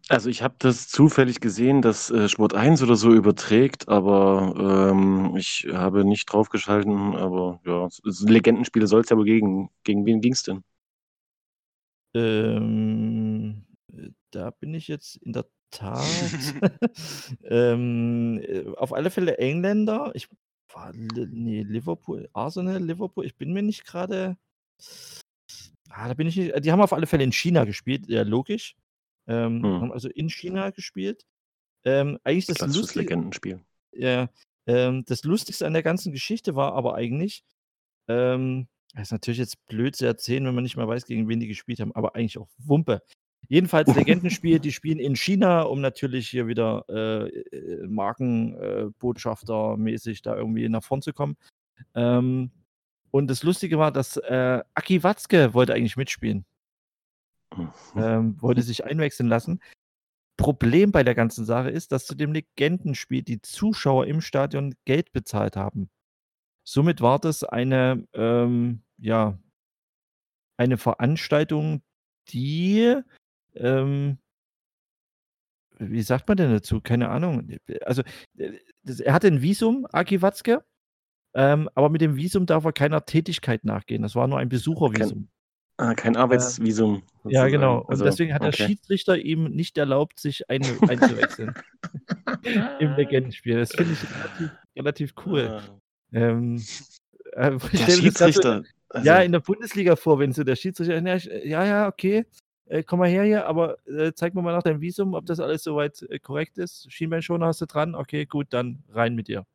Also 0.09 0.29
ich 0.29 0.41
habe 0.41 0.55
das 0.57 0.87
zufällig 0.87 1.39
gesehen, 1.39 1.81
dass 1.83 2.09
äh, 2.09 2.27
Sport 2.29 2.55
1 2.55 2.81
oder 2.81 2.95
so 2.95 3.13
überträgt, 3.13 3.87
aber 3.89 4.89
ähm, 4.91 5.35
ich 5.37 5.67
habe 5.71 6.03
nicht 6.03 6.25
draufgeschalten, 6.25 7.15
aber 7.15 7.61
ja, 7.65 7.85
es- 7.85 8.01
es- 8.07 8.21
Legendenspiele 8.21 8.87
soll 8.87 9.01
es 9.01 9.09
ja 9.09 9.17
wohl 9.17 9.25
gegen. 9.25 9.69
Gegen 9.83 10.05
wen 10.07 10.19
ging's 10.21 10.43
denn? 10.43 10.63
Ähm, 12.15 13.65
äh, 13.93 14.09
da 14.31 14.49
bin 14.51 14.73
ich 14.73 14.87
jetzt 14.87 15.17
in 15.17 15.33
der 15.33 15.45
Tat. 15.71 15.99
ähm, 17.43 18.39
äh, 18.43 18.65
auf 18.77 18.93
alle 18.93 19.11
Fälle 19.11 19.37
Engländer. 19.37 20.11
Ich 20.15 20.27
war 20.73 20.91
nee, 20.93 21.61
Liverpool, 21.63 22.29
Arsenal, 22.33 22.83
Liverpool. 22.83 23.25
Ich 23.25 23.35
bin 23.35 23.53
mir 23.53 23.61
nicht 23.61 23.85
gerade. 23.85 24.37
Ah, 25.89 26.07
da 26.07 26.13
bin 26.13 26.27
ich 26.27 26.35
nicht. 26.35 26.53
Die 26.63 26.71
haben 26.71 26.81
auf 26.81 26.93
alle 26.93 27.07
Fälle 27.07 27.23
in 27.23 27.31
China 27.31 27.65
gespielt, 27.65 28.07
ja, 28.07 28.23
logisch. 28.23 28.75
Ähm, 29.29 29.63
Hm. 29.63 29.81
haben 29.81 29.91
also 29.93 30.09
in 30.09 30.29
China 30.29 30.71
gespielt. 30.71 31.25
Ähm, 31.85 32.17
eigentlich 32.23 32.47
das 32.47 32.57
Klassisches 32.57 32.81
Lustige. 32.81 33.05
Legendenspiel. 33.05 33.61
Ja, 33.93 34.29
ähm, 34.67 35.05
das 35.05 35.23
Lustigste 35.23 35.65
an 35.65 35.73
der 35.73 35.83
ganzen 35.83 36.11
Geschichte 36.11 36.55
war 36.55 36.73
aber 36.73 36.95
eigentlich, 36.95 37.43
ähm, 38.07 38.67
das 38.95 39.03
ist 39.03 39.11
natürlich 39.11 39.37
jetzt 39.37 39.65
blöd 39.67 39.95
zu 39.95 40.05
erzählen, 40.05 40.45
wenn 40.45 40.55
man 40.55 40.63
nicht 40.63 40.75
mal 40.75 40.87
weiß, 40.87 41.05
gegen 41.05 41.27
wen 41.29 41.39
die 41.39 41.47
gespielt 41.47 41.79
haben, 41.79 41.93
aber 41.95 42.15
eigentlich 42.15 42.37
auch 42.37 42.49
Wumpe. 42.57 43.01
Jedenfalls 43.47 43.87
Legendenspiel, 43.95 44.59
die 44.59 44.71
spielen 44.71 44.99
in 44.99 45.15
China, 45.15 45.61
um 45.61 45.79
natürlich 45.79 46.27
hier 46.27 46.47
wieder 46.47 46.83
äh, 46.89 47.27
äh, 47.27 47.87
Markenbotschafter 47.87 49.77
mäßig 49.77 50.21
da 50.21 50.35
irgendwie 50.35 50.67
nach 50.69 50.83
vorn 50.83 51.01
zu 51.01 51.13
kommen. 51.13 51.37
Ähm, 51.95 52.51
und 53.11 53.27
das 53.27 53.43
Lustige 53.43 53.77
war, 53.79 53.91
dass 53.91 54.17
äh, 54.17 54.61
Aki 54.73 55.03
Watzke 55.03 55.53
wollte 55.53 55.73
eigentlich 55.73 55.97
mitspielen. 55.97 56.45
Ähm, 57.95 58.41
wollte 58.41 58.61
sich 58.61 58.85
einwechseln 58.85 59.29
lassen. 59.29 59.59
Problem 60.37 60.91
bei 60.91 61.03
der 61.03 61.15
ganzen 61.15 61.43
Sache 61.45 61.69
ist, 61.69 61.91
dass 61.91 62.05
zu 62.05 62.15
dem 62.15 62.31
Legendenspiel 62.31 63.23
die 63.23 63.41
Zuschauer 63.41 64.07
im 64.07 64.21
Stadion 64.21 64.73
Geld 64.85 65.11
bezahlt 65.11 65.57
haben. 65.57 65.89
Somit 66.63 67.01
war 67.01 67.19
das 67.19 67.43
eine, 67.43 68.07
ähm, 68.13 68.83
ja, 68.97 69.37
eine 70.57 70.77
Veranstaltung, 70.77 71.81
die, 72.29 72.95
ähm, 73.55 74.17
wie 75.77 76.01
sagt 76.01 76.27
man 76.27 76.37
denn 76.37 76.51
dazu? 76.51 76.79
Keine 76.81 77.09
Ahnung. 77.09 77.57
Also, 77.81 78.03
äh, 78.37 78.59
das, 78.83 78.99
er 78.99 79.13
hatte 79.13 79.27
ein 79.27 79.41
Visum, 79.41 79.87
Aki 79.91 80.21
Watzke, 80.21 80.63
ähm, 81.33 81.69
aber 81.75 81.89
mit 81.89 82.01
dem 82.01 82.15
Visum 82.15 82.45
darf 82.45 82.65
er 82.65 82.73
keiner 82.73 83.05
Tätigkeit 83.05 83.65
nachgehen. 83.65 84.03
Das 84.03 84.15
war 84.15 84.27
nur 84.27 84.39
ein 84.39 84.49
Besuchervisum. 84.49 85.29
Ah, 85.79 85.93
kein 85.93 86.17
Arbeitsvisum. 86.17 86.95
Ja, 86.95 87.01
sozusagen. 87.23 87.51
genau. 87.53 87.77
Und 87.79 87.89
Also, 87.91 88.03
deswegen 88.03 88.33
hat 88.33 88.41
der 88.41 88.49
okay. 88.49 88.65
Schiedsrichter 88.67 89.17
ihm 89.17 89.45
nicht 89.45 89.77
erlaubt, 89.77 90.19
sich 90.19 90.49
ein, 90.49 90.61
einzuwechseln 90.89 91.55
im 92.79 92.95
Legendenspiel. 92.95 93.57
Das 93.59 93.71
finde 93.71 93.93
ich 93.93 94.03
relativ, 94.13 94.51
relativ 94.75 95.13
cool. 95.25 95.47
Ah, 95.49 95.61
Ähm, 96.11 96.61
äh, 97.33 97.51
Der 97.71 97.89
Schiedsrichter. 97.91 98.63
Also, 98.89 99.05
ja, 99.05 99.21
in 99.21 99.31
der 99.31 99.39
Bundesliga 99.39 99.95
vor, 99.95 100.19
wenn 100.19 100.33
so 100.33 100.43
der 100.43 100.55
Schiedsrichter, 100.57 100.99
ja, 100.99 101.15
ich- 101.15 101.25
ja, 101.45 101.63
ja, 101.63 101.87
okay, 101.87 102.25
äh, 102.65 102.83
komm 102.83 102.99
mal 102.99 103.07
her 103.07 103.23
hier, 103.23 103.45
aber 103.45 103.77
äh, 103.87 104.11
zeig 104.13 104.33
mir 104.35 104.41
mal 104.41 104.51
nach 104.51 104.63
deinem 104.63 104.81
Visum, 104.81 105.13
ob 105.13 105.25
das 105.27 105.39
alles 105.39 105.63
soweit 105.63 106.01
äh, 106.09 106.19
korrekt 106.19 106.57
ist. 106.57 106.91
Schienbeinschoner 106.91 107.45
hast 107.45 107.61
du 107.61 107.67
dran, 107.67 107.95
okay, 107.95 108.25
gut, 108.25 108.47
dann 108.49 108.83
rein 108.89 109.15
mit 109.15 109.27
dir. 109.29 109.45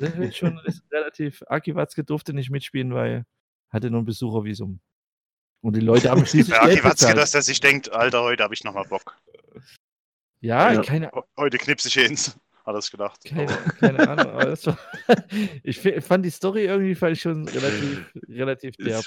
Das 0.00 0.14
ist 0.16 0.36
schon 0.36 0.58
ist 0.64 0.82
relativ, 0.90 1.44
Aki 1.46 1.76
Watzke 1.76 2.02
durfte 2.02 2.32
nicht 2.32 2.50
mitspielen, 2.50 2.92
weil 2.94 3.26
hatte 3.68 3.90
nur 3.90 4.00
ein 4.02 4.06
Besuchervisum. 4.06 4.80
Und 5.62 5.76
die 5.76 5.80
Leute 5.80 6.10
haben 6.10 6.24
schließlich 6.24 6.48
Ja, 6.56 6.66
Geld 6.66 6.82
bezahlt. 6.82 7.16
dass 7.18 7.32
der 7.32 7.42
sich 7.42 7.60
denkt, 7.60 7.92
Alter, 7.92 8.22
heute 8.22 8.42
habe 8.44 8.54
ich 8.54 8.64
nochmal 8.64 8.84
Bock. 8.88 9.16
Ja, 10.40 10.72
Ja. 10.72 10.82
keine, 10.82 11.10
Ho- 11.12 11.24
Heute 11.36 11.58
knipse 11.58 11.88
ich 11.88 11.96
ins. 11.98 12.38
Hat 12.64 12.74
er 12.74 12.78
es 12.78 12.90
gedacht. 12.90 13.24
keine, 13.24 13.46
keine 13.78 14.08
Ahnung. 14.08 14.32
Aber 14.32 14.44
das 14.46 14.66
war, 14.66 14.78
ich 15.62 15.80
fand 15.80 16.24
die 16.24 16.30
Story 16.30 16.64
irgendwie 16.66 16.94
fand 16.94 17.12
ich 17.12 17.20
schon 17.22 17.46
relativ, 17.48 18.10
relativ 18.28 18.76
derb. 18.76 19.04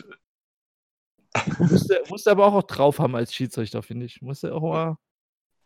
Musste, 1.59 2.03
musste 2.09 2.31
aber 2.31 2.45
auch, 2.45 2.53
auch 2.53 2.63
drauf 2.63 2.99
haben 2.99 3.15
als 3.15 3.33
Schiedsrichter, 3.33 3.81
finde 3.81 4.05
ich. 4.05 4.21
Musste 4.21 4.53
auch 4.53 4.61
mal. 4.61 4.97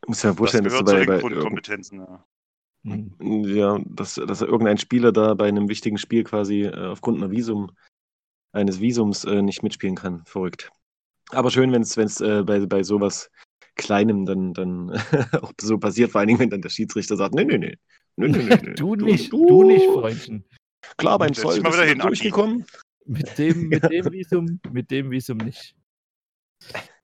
muss 0.06 0.24
ja 0.24 0.30
Das 0.30 0.38
vorstellen, 0.38 0.64
dass 0.66 0.74
du 0.78 0.84
gehört 0.84 0.90
zu 0.90 0.94
bei, 0.96 1.00
den 1.00 1.08
bei 1.08 1.20
Grundkompetenzen. 1.36 2.00
Ja. 2.00 2.26
Hm. 2.86 3.16
Ja, 3.46 3.80
dass, 3.86 4.16
dass 4.16 4.42
irgendein 4.42 4.78
Spieler 4.78 5.12
da 5.12 5.34
bei 5.34 5.48
einem 5.48 5.68
wichtigen 5.68 5.98
Spiel 5.98 6.24
quasi 6.24 6.62
äh, 6.64 6.88
aufgrund 6.88 7.18
einer 7.18 7.32
Visum, 7.32 7.72
eines 8.58 8.82
Visums 8.82 9.24
äh, 9.24 9.42
nicht 9.42 9.64
mitspielen 9.64 9.96
kann. 9.96 10.24
Verrückt. 10.26 10.70
Aber 11.30 11.52
schön, 11.52 11.72
wenn 11.72 11.82
es 11.82 12.22
äh, 12.22 12.44
bei, 12.44 12.66
bei 12.66 12.84
sowas 12.84 13.30
Kleinem 13.76 14.26
dann, 14.26 14.54
dann 14.54 14.92
auch 15.42 15.54
so 15.62 15.78
passiert, 15.78 16.12
vor 16.12 16.20
allen 16.20 16.28
Dingen, 16.28 16.40
wenn 16.40 16.50
dann 16.50 16.62
der 16.62 16.70
Schiedsrichter 16.70 17.16
sagt, 17.16 17.36
nee, 17.36 17.46
nee, 17.46 17.58
nee. 17.58 17.78
nee, 18.18 18.28
nee, 18.28 18.44
nee, 18.44 18.60
nee. 18.64 18.74
Du 18.74 18.96
nicht, 18.96 19.32
du 19.32 19.64
nicht, 19.64 19.86
Freundchen. 19.86 20.44
Klar, 20.98 21.20
beim 21.20 21.34
Zoll 21.34 21.60
mal 21.62 21.74
wieder 21.74 21.84
du 21.84 21.90
hin, 21.90 22.00
durchgekommen. 22.00 22.66
Mit 23.06 23.38
dem, 23.38 23.70
mit 23.70 23.84
dem 23.84 24.12
Visum, 24.12 24.60
mit 24.72 24.92
dem 24.92 25.12
Visum 25.12 25.38
nicht. 25.38 25.76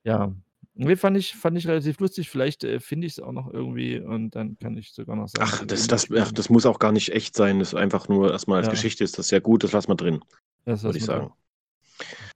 Ja. 0.03 0.33
Nee, 0.75 0.95
fand 0.95 1.17
ich, 1.17 1.35
fand 1.35 1.57
ich 1.57 1.67
relativ 1.67 1.99
lustig. 1.99 2.29
Vielleicht 2.29 2.63
äh, 2.63 2.79
finde 2.79 3.05
ich 3.05 3.13
es 3.13 3.19
auch 3.19 3.31
noch 3.31 3.53
irgendwie 3.53 3.99
und 3.99 4.31
dann 4.31 4.57
kann 4.57 4.75
ich 4.75 4.91
sogar 4.91 5.15
noch 5.15 5.27
sagen. 5.27 5.47
Ach, 5.47 5.63
das, 5.65 5.87
das, 5.87 6.07
ach, 6.11 6.31
das 6.31 6.49
muss 6.49 6.65
auch 6.65 6.79
gar 6.79 6.91
nicht 6.91 7.13
echt 7.13 7.35
sein. 7.35 7.59
Das 7.59 7.69
ist 7.69 7.75
einfach 7.75 8.09
nur 8.09 8.31
erstmal 8.31 8.57
als 8.57 8.67
Ja. 8.67 8.71
Geschichte 8.71 9.03
ist 9.03 9.19
das 9.19 9.27
sehr 9.27 9.39
gut. 9.41 9.63
Das 9.63 9.71
lassen 9.71 9.89
wir 9.89 9.95
drin, 9.95 10.19
Das 10.65 10.83
würde 10.83 10.97
ich 10.97 11.05
sagen. 11.05 11.27
da. 11.27 11.42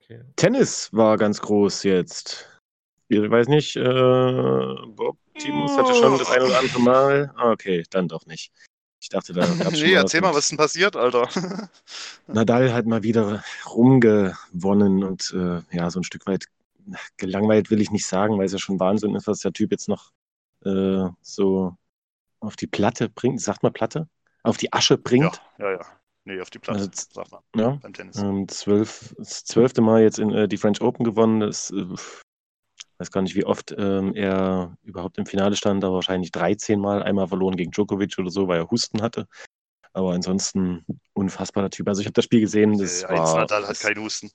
Okay. 0.03 0.21
Tennis 0.35 0.89
war 0.93 1.17
ganz 1.17 1.41
groß 1.41 1.83
jetzt. 1.83 2.47
Ich 3.09 3.19
weiß 3.19 3.47
nicht, 3.47 3.75
äh, 3.75 3.81
Bob, 3.81 5.17
Timus 5.39 5.77
hatte 5.77 5.93
schon 5.95 6.17
das 6.17 6.29
ein 6.29 6.41
oder 6.41 6.59
andere 6.59 6.81
Mal. 6.81 7.33
Ah, 7.35 7.51
Okay, 7.51 7.83
dann 7.89 8.07
doch 8.07 8.25
nicht. 8.25 8.51
Ich 8.99 9.09
dachte, 9.09 9.31
da 9.33 9.41
gab 9.45 9.71
es 9.73 9.79
schon 9.79 9.87
Nee, 9.87 9.95
mal 9.95 10.01
erzähl 10.01 10.21
mal, 10.21 10.31
was 10.33 10.45
ist 10.45 10.51
denn 10.51 10.57
passiert, 10.57 10.95
Alter? 10.95 11.29
Nadal 12.27 12.73
hat 12.73 12.85
mal 12.85 13.03
wieder 13.03 13.43
rumgewonnen 13.69 15.03
und 15.03 15.33
äh, 15.33 15.61
ja, 15.75 15.89
so 15.89 15.99
ein 15.99 16.03
Stück 16.03 16.25
weit 16.27 16.45
gelangweilt 17.17 17.69
will 17.69 17.81
ich 17.81 17.91
nicht 17.91 18.05
sagen, 18.05 18.37
weil 18.37 18.45
es 18.45 18.53
ja 18.53 18.59
schon 18.59 18.79
Wahnsinn 18.79 19.15
ist, 19.15 19.27
was 19.27 19.39
der 19.39 19.53
Typ 19.53 19.71
jetzt 19.71 19.89
noch 19.89 20.11
äh, 20.65 21.07
so 21.21 21.75
auf 22.39 22.55
die 22.55 22.67
Platte 22.67 23.09
bringt. 23.09 23.41
Sagt 23.41 23.63
man 23.63 23.73
Platte? 23.73 24.07
Auf 24.43 24.57
die 24.57 24.71
Asche 24.73 24.95
ja, 24.95 24.99
bringt. 25.03 25.41
ja, 25.59 25.71
ja. 25.71 25.85
Nee, 26.27 26.41
auf 26.41 26.49
die 26.49 26.59
Platte, 26.59 26.79
Also, 26.81 26.91
sag 27.13 27.31
mal, 27.31 27.41
Ja. 27.55 27.79
beim 27.81 27.93
Tennis. 27.93 28.17
Ähm, 28.17 28.49
zwölf, 28.49 29.15
das 29.17 29.45
zwölfte 29.45 29.79
Mal 29.79 30.01
jetzt 30.01 30.19
in 30.19 30.33
äh, 30.33 30.49
die 30.49 30.57
French 30.57 30.81
Open 30.81 31.05
gewonnen. 31.05 31.39
Das 31.39 31.71
äh, 31.71 31.85
weiß 32.97 33.11
gar 33.11 33.21
nicht, 33.21 33.35
wie 33.35 33.45
oft 33.45 33.73
ähm, 33.77 34.13
er 34.13 34.75
überhaupt 34.83 35.17
im 35.17 35.25
Finale 35.25 35.55
stand, 35.55 35.85
aber 35.85 35.95
wahrscheinlich 35.95 36.31
13 36.33 36.81
Mal. 36.81 37.01
Einmal 37.01 37.29
verloren 37.29 37.55
gegen 37.55 37.71
Djokovic 37.71 38.17
oder 38.19 38.29
so, 38.29 38.49
weil 38.49 38.59
er 38.59 38.69
Husten 38.69 39.01
hatte. 39.01 39.25
Aber 39.93 40.11
ansonsten 40.11 40.85
unfassbarer 41.13 41.69
Typ. 41.69 41.87
Also 41.87 42.01
ich 42.01 42.07
habe 42.07 42.13
das 42.13 42.25
Spiel 42.25 42.41
gesehen. 42.41 42.77
Das 42.77 43.03
Äh, 43.03 43.09
war, 43.09 43.37
Nadal 43.37 43.65
hat 43.65 43.79
keinen 43.79 44.03
Husten. 44.03 44.29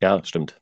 ja, 0.00 0.22
stimmt. 0.24 0.60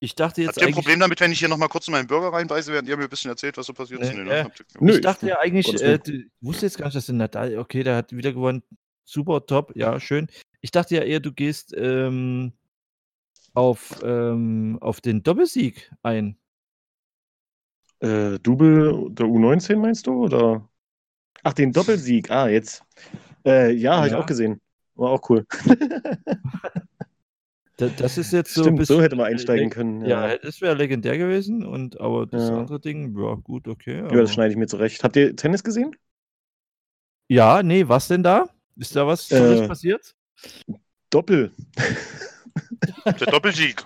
Ich 0.00 0.14
dachte 0.14 0.42
jetzt 0.42 0.48
Habt 0.56 0.60
ihr 0.60 0.66
ein. 0.68 0.74
Problem 0.74 1.00
damit, 1.00 1.20
wenn 1.20 1.32
ich 1.32 1.38
hier 1.38 1.48
nochmal 1.48 1.68
kurz 1.68 1.88
in 1.88 1.92
meinen 1.92 2.06
Burger 2.06 2.32
reinbeiße, 2.32 2.72
während 2.72 2.88
ihr 2.88 2.96
mir 2.96 3.04
ein 3.04 3.08
bisschen 3.08 3.30
erzählt, 3.30 3.56
was 3.56 3.66
so 3.66 3.72
passiert 3.72 4.02
ist? 4.02 4.12
Nee, 4.12 4.18
Nee, 4.18 4.24
ne? 4.24 4.40
äh, 4.40 4.48
Nö, 4.80 4.92
ich 4.92 5.00
dachte 5.00 5.26
ja 5.28 5.38
eigentlich, 5.38 5.80
äh, 5.80 5.98
du 5.98 6.12
ich 6.12 6.26
wusste 6.40 6.66
jetzt 6.66 6.76
gar 6.76 6.86
nicht, 6.86 6.96
dass 6.96 7.06
der 7.06 7.14
Nadal, 7.14 7.56
okay, 7.58 7.82
der 7.82 7.96
hat 7.96 8.12
wieder 8.14 8.32
gewonnen. 8.32 8.62
Super, 9.04 9.44
top, 9.46 9.72
ja, 9.76 9.98
schön. 10.00 10.26
Ich 10.60 10.70
dachte 10.70 10.94
ja 10.96 11.02
eher, 11.02 11.20
du 11.20 11.32
gehst 11.32 11.74
ähm, 11.76 12.52
auf, 13.54 14.00
ähm, 14.02 14.78
auf 14.80 15.00
den 15.00 15.22
Doppelsieg 15.22 15.90
ein. 16.02 16.36
Äh, 18.00 18.38
Double 18.40 19.06
der 19.10 19.26
U19 19.26 19.76
meinst 19.76 20.06
du? 20.06 20.24
Oder? 20.24 20.68
Ach, 21.42 21.52
den 21.52 21.72
Doppelsieg. 21.72 22.30
Ah, 22.30 22.48
jetzt. 22.48 22.82
Äh, 23.46 23.72
ja, 23.72 23.96
habe 23.96 24.06
ich 24.08 24.12
Ja. 24.12 24.18
auch 24.20 24.26
gesehen. 24.26 24.60
War 24.96 25.10
auch 25.10 25.30
cool. 25.30 25.46
Da, 27.76 27.88
das 27.88 28.18
ist 28.18 28.32
jetzt 28.32 28.54
so 28.54 28.62
Stimmt, 28.62 28.78
bisschen. 28.78 28.96
so 28.96 29.02
hätte 29.02 29.16
man 29.16 29.26
einsteigen 29.26 29.68
können. 29.70 30.04
Ja, 30.04 30.28
Ja, 30.28 30.38
das 30.38 30.60
wäre 30.60 30.74
legendär 30.76 31.18
gewesen. 31.18 31.64
Und, 31.66 32.00
aber 32.00 32.26
das 32.26 32.48
Ja. 32.48 32.58
andere 32.58 32.78
Ding, 32.80 33.18
ja, 33.18 33.34
gut, 33.34 33.66
okay. 33.66 33.96
ja 33.96 34.08
das 34.08 34.32
schneide 34.32 34.52
ich 34.52 34.56
mir 34.56 34.66
zurecht. 34.66 35.02
Habt 35.02 35.16
ihr 35.16 35.34
Tennis 35.34 35.64
gesehen? 35.64 35.96
ja, 37.28 37.62
nee, 37.62 37.88
was 37.88 38.06
denn 38.08 38.22
da? 38.22 38.48
Ist 38.76 38.94
da 38.94 39.06
was 39.06 39.30
Äh, 39.30 39.66
passiert? 39.66 40.14
Doppel. 41.10 41.52
Der 43.04 43.26
Doppelsieg. 43.26 43.82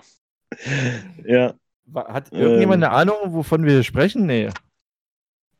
ja. 1.25 1.53
Hat 1.95 2.31
irgendjemand 2.31 2.83
ähm, 2.83 2.89
eine 2.89 2.91
Ahnung, 2.91 3.33
wovon 3.33 3.63
wir 3.65 3.81
sprechen? 3.83 4.25
Nee. 4.25 4.49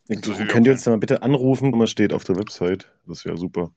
Könnt 0.08 0.66
ihr 0.68 0.72
uns 0.74 0.84
da 0.84 0.92
mal 0.92 0.98
bitte 0.98 1.22
anrufen? 1.22 1.72
Was 1.80 1.92
steht 1.92 2.14
auf 2.14 2.24
der 2.24 2.36
Website? 2.36 2.92
Das 3.08 3.26
wäre 3.26 3.38
super. 3.38 3.72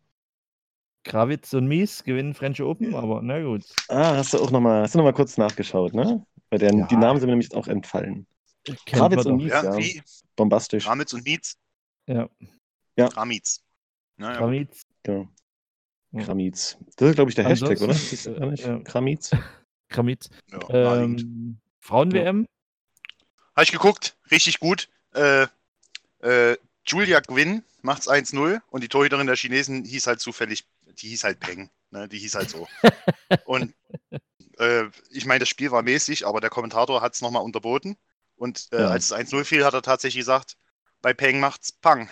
Krawitz 1.04 1.52
und 1.54 1.66
Mies 1.66 2.04
gewinnen 2.04 2.34
French 2.34 2.60
Open, 2.62 2.94
aber 2.94 3.20
na 3.22 3.42
gut. 3.42 3.64
Ah, 3.88 4.16
hast 4.16 4.32
du 4.34 4.38
auch 4.38 4.50
nochmal, 4.50 4.82
hast 4.82 4.94
du 4.94 4.98
noch 4.98 5.04
mal 5.04 5.12
kurz 5.12 5.36
nachgeschaut, 5.36 5.94
ne? 5.94 6.24
Weil 6.50 6.58
der, 6.60 6.72
Ja. 6.74 6.86
die 6.86 6.96
Namen 6.96 7.18
sind 7.18 7.26
mir 7.26 7.32
nämlich 7.32 7.54
auch 7.54 7.66
entfallen. 7.66 8.26
Krawitz 8.86 9.24
und. 9.26 9.36
Mies, 9.38 9.48
Ja, 9.50 9.78
ja. 9.78 10.02
Bombastisch. 10.36 10.86
Ramitz 10.86 11.12
und 11.12 11.24
Nietz? 11.26 11.56
Ja, 12.06 12.28
Ramitz. 12.98 13.62
Naja, 14.16 14.32
gut. 14.32 14.38
Krawitz. 14.40 14.82
Genau. 15.02 15.28
Ja. 16.12 16.24
Kramiz. 16.24 16.76
Das 16.96 17.08
ist, 17.08 17.14
glaube 17.14 17.30
ich, 17.30 17.34
der 17.36 17.46
Hashtag, 17.46 17.80
oder? 17.80 17.92
Ansonsten, 17.94 18.34
gar 18.38 18.50
nicht? 18.50 18.66
ja. 18.66 18.78
Kramiz? 18.80 19.30
Krawitz. 19.88 20.28
ja. 20.68 21.02
Ähm, 21.02 21.58
Frauen-WM? 21.80 22.46
Habe 23.56 23.64
ich 23.64 23.72
geguckt, 23.72 24.16
richtig 24.30 24.60
gut. 24.60 24.88
Äh, 25.14 25.46
äh, 26.20 26.56
Julia 26.86 27.20
Gwynn 27.20 27.64
macht's 27.80 28.08
1-0 28.08 28.60
und 28.70 28.84
die 28.84 28.88
Torhüterin 28.88 29.26
der 29.26 29.36
Chinesen 29.36 29.84
hieß 29.84 30.06
halt 30.06 30.20
zufällig, 30.20 30.64
die 30.94 31.08
hieß 31.08 31.24
halt 31.24 31.40
Peng. 31.40 31.70
Ne? 31.90 32.08
Die 32.08 32.18
hieß 32.18 32.34
halt 32.34 32.50
so. 32.50 32.70
und 33.44 33.74
äh, 34.58 34.84
ich 35.10 35.26
meine, 35.26 35.40
das 35.40 35.50
Spiel 35.50 35.70
war 35.72 35.82
mäßig, 35.82 36.26
aber 36.26 36.40
der 36.40 36.50
Kommentator 36.50 37.02
hat 37.02 37.14
es 37.14 37.22
nochmal 37.22 37.42
unterboten. 37.44 37.96
Und 38.36 38.68
äh, 38.72 38.76
Ja. 38.76 38.84
als 38.84 39.06
es 39.06 39.12
1-0 39.12 39.44
fiel, 39.44 39.64
hat 39.64 39.74
er 39.74 39.82
tatsächlich 39.82 40.20
gesagt, 40.22 40.56
bei 41.02 41.14
Peng 41.14 41.40
macht's 41.40 41.72
Pang. 41.72 42.10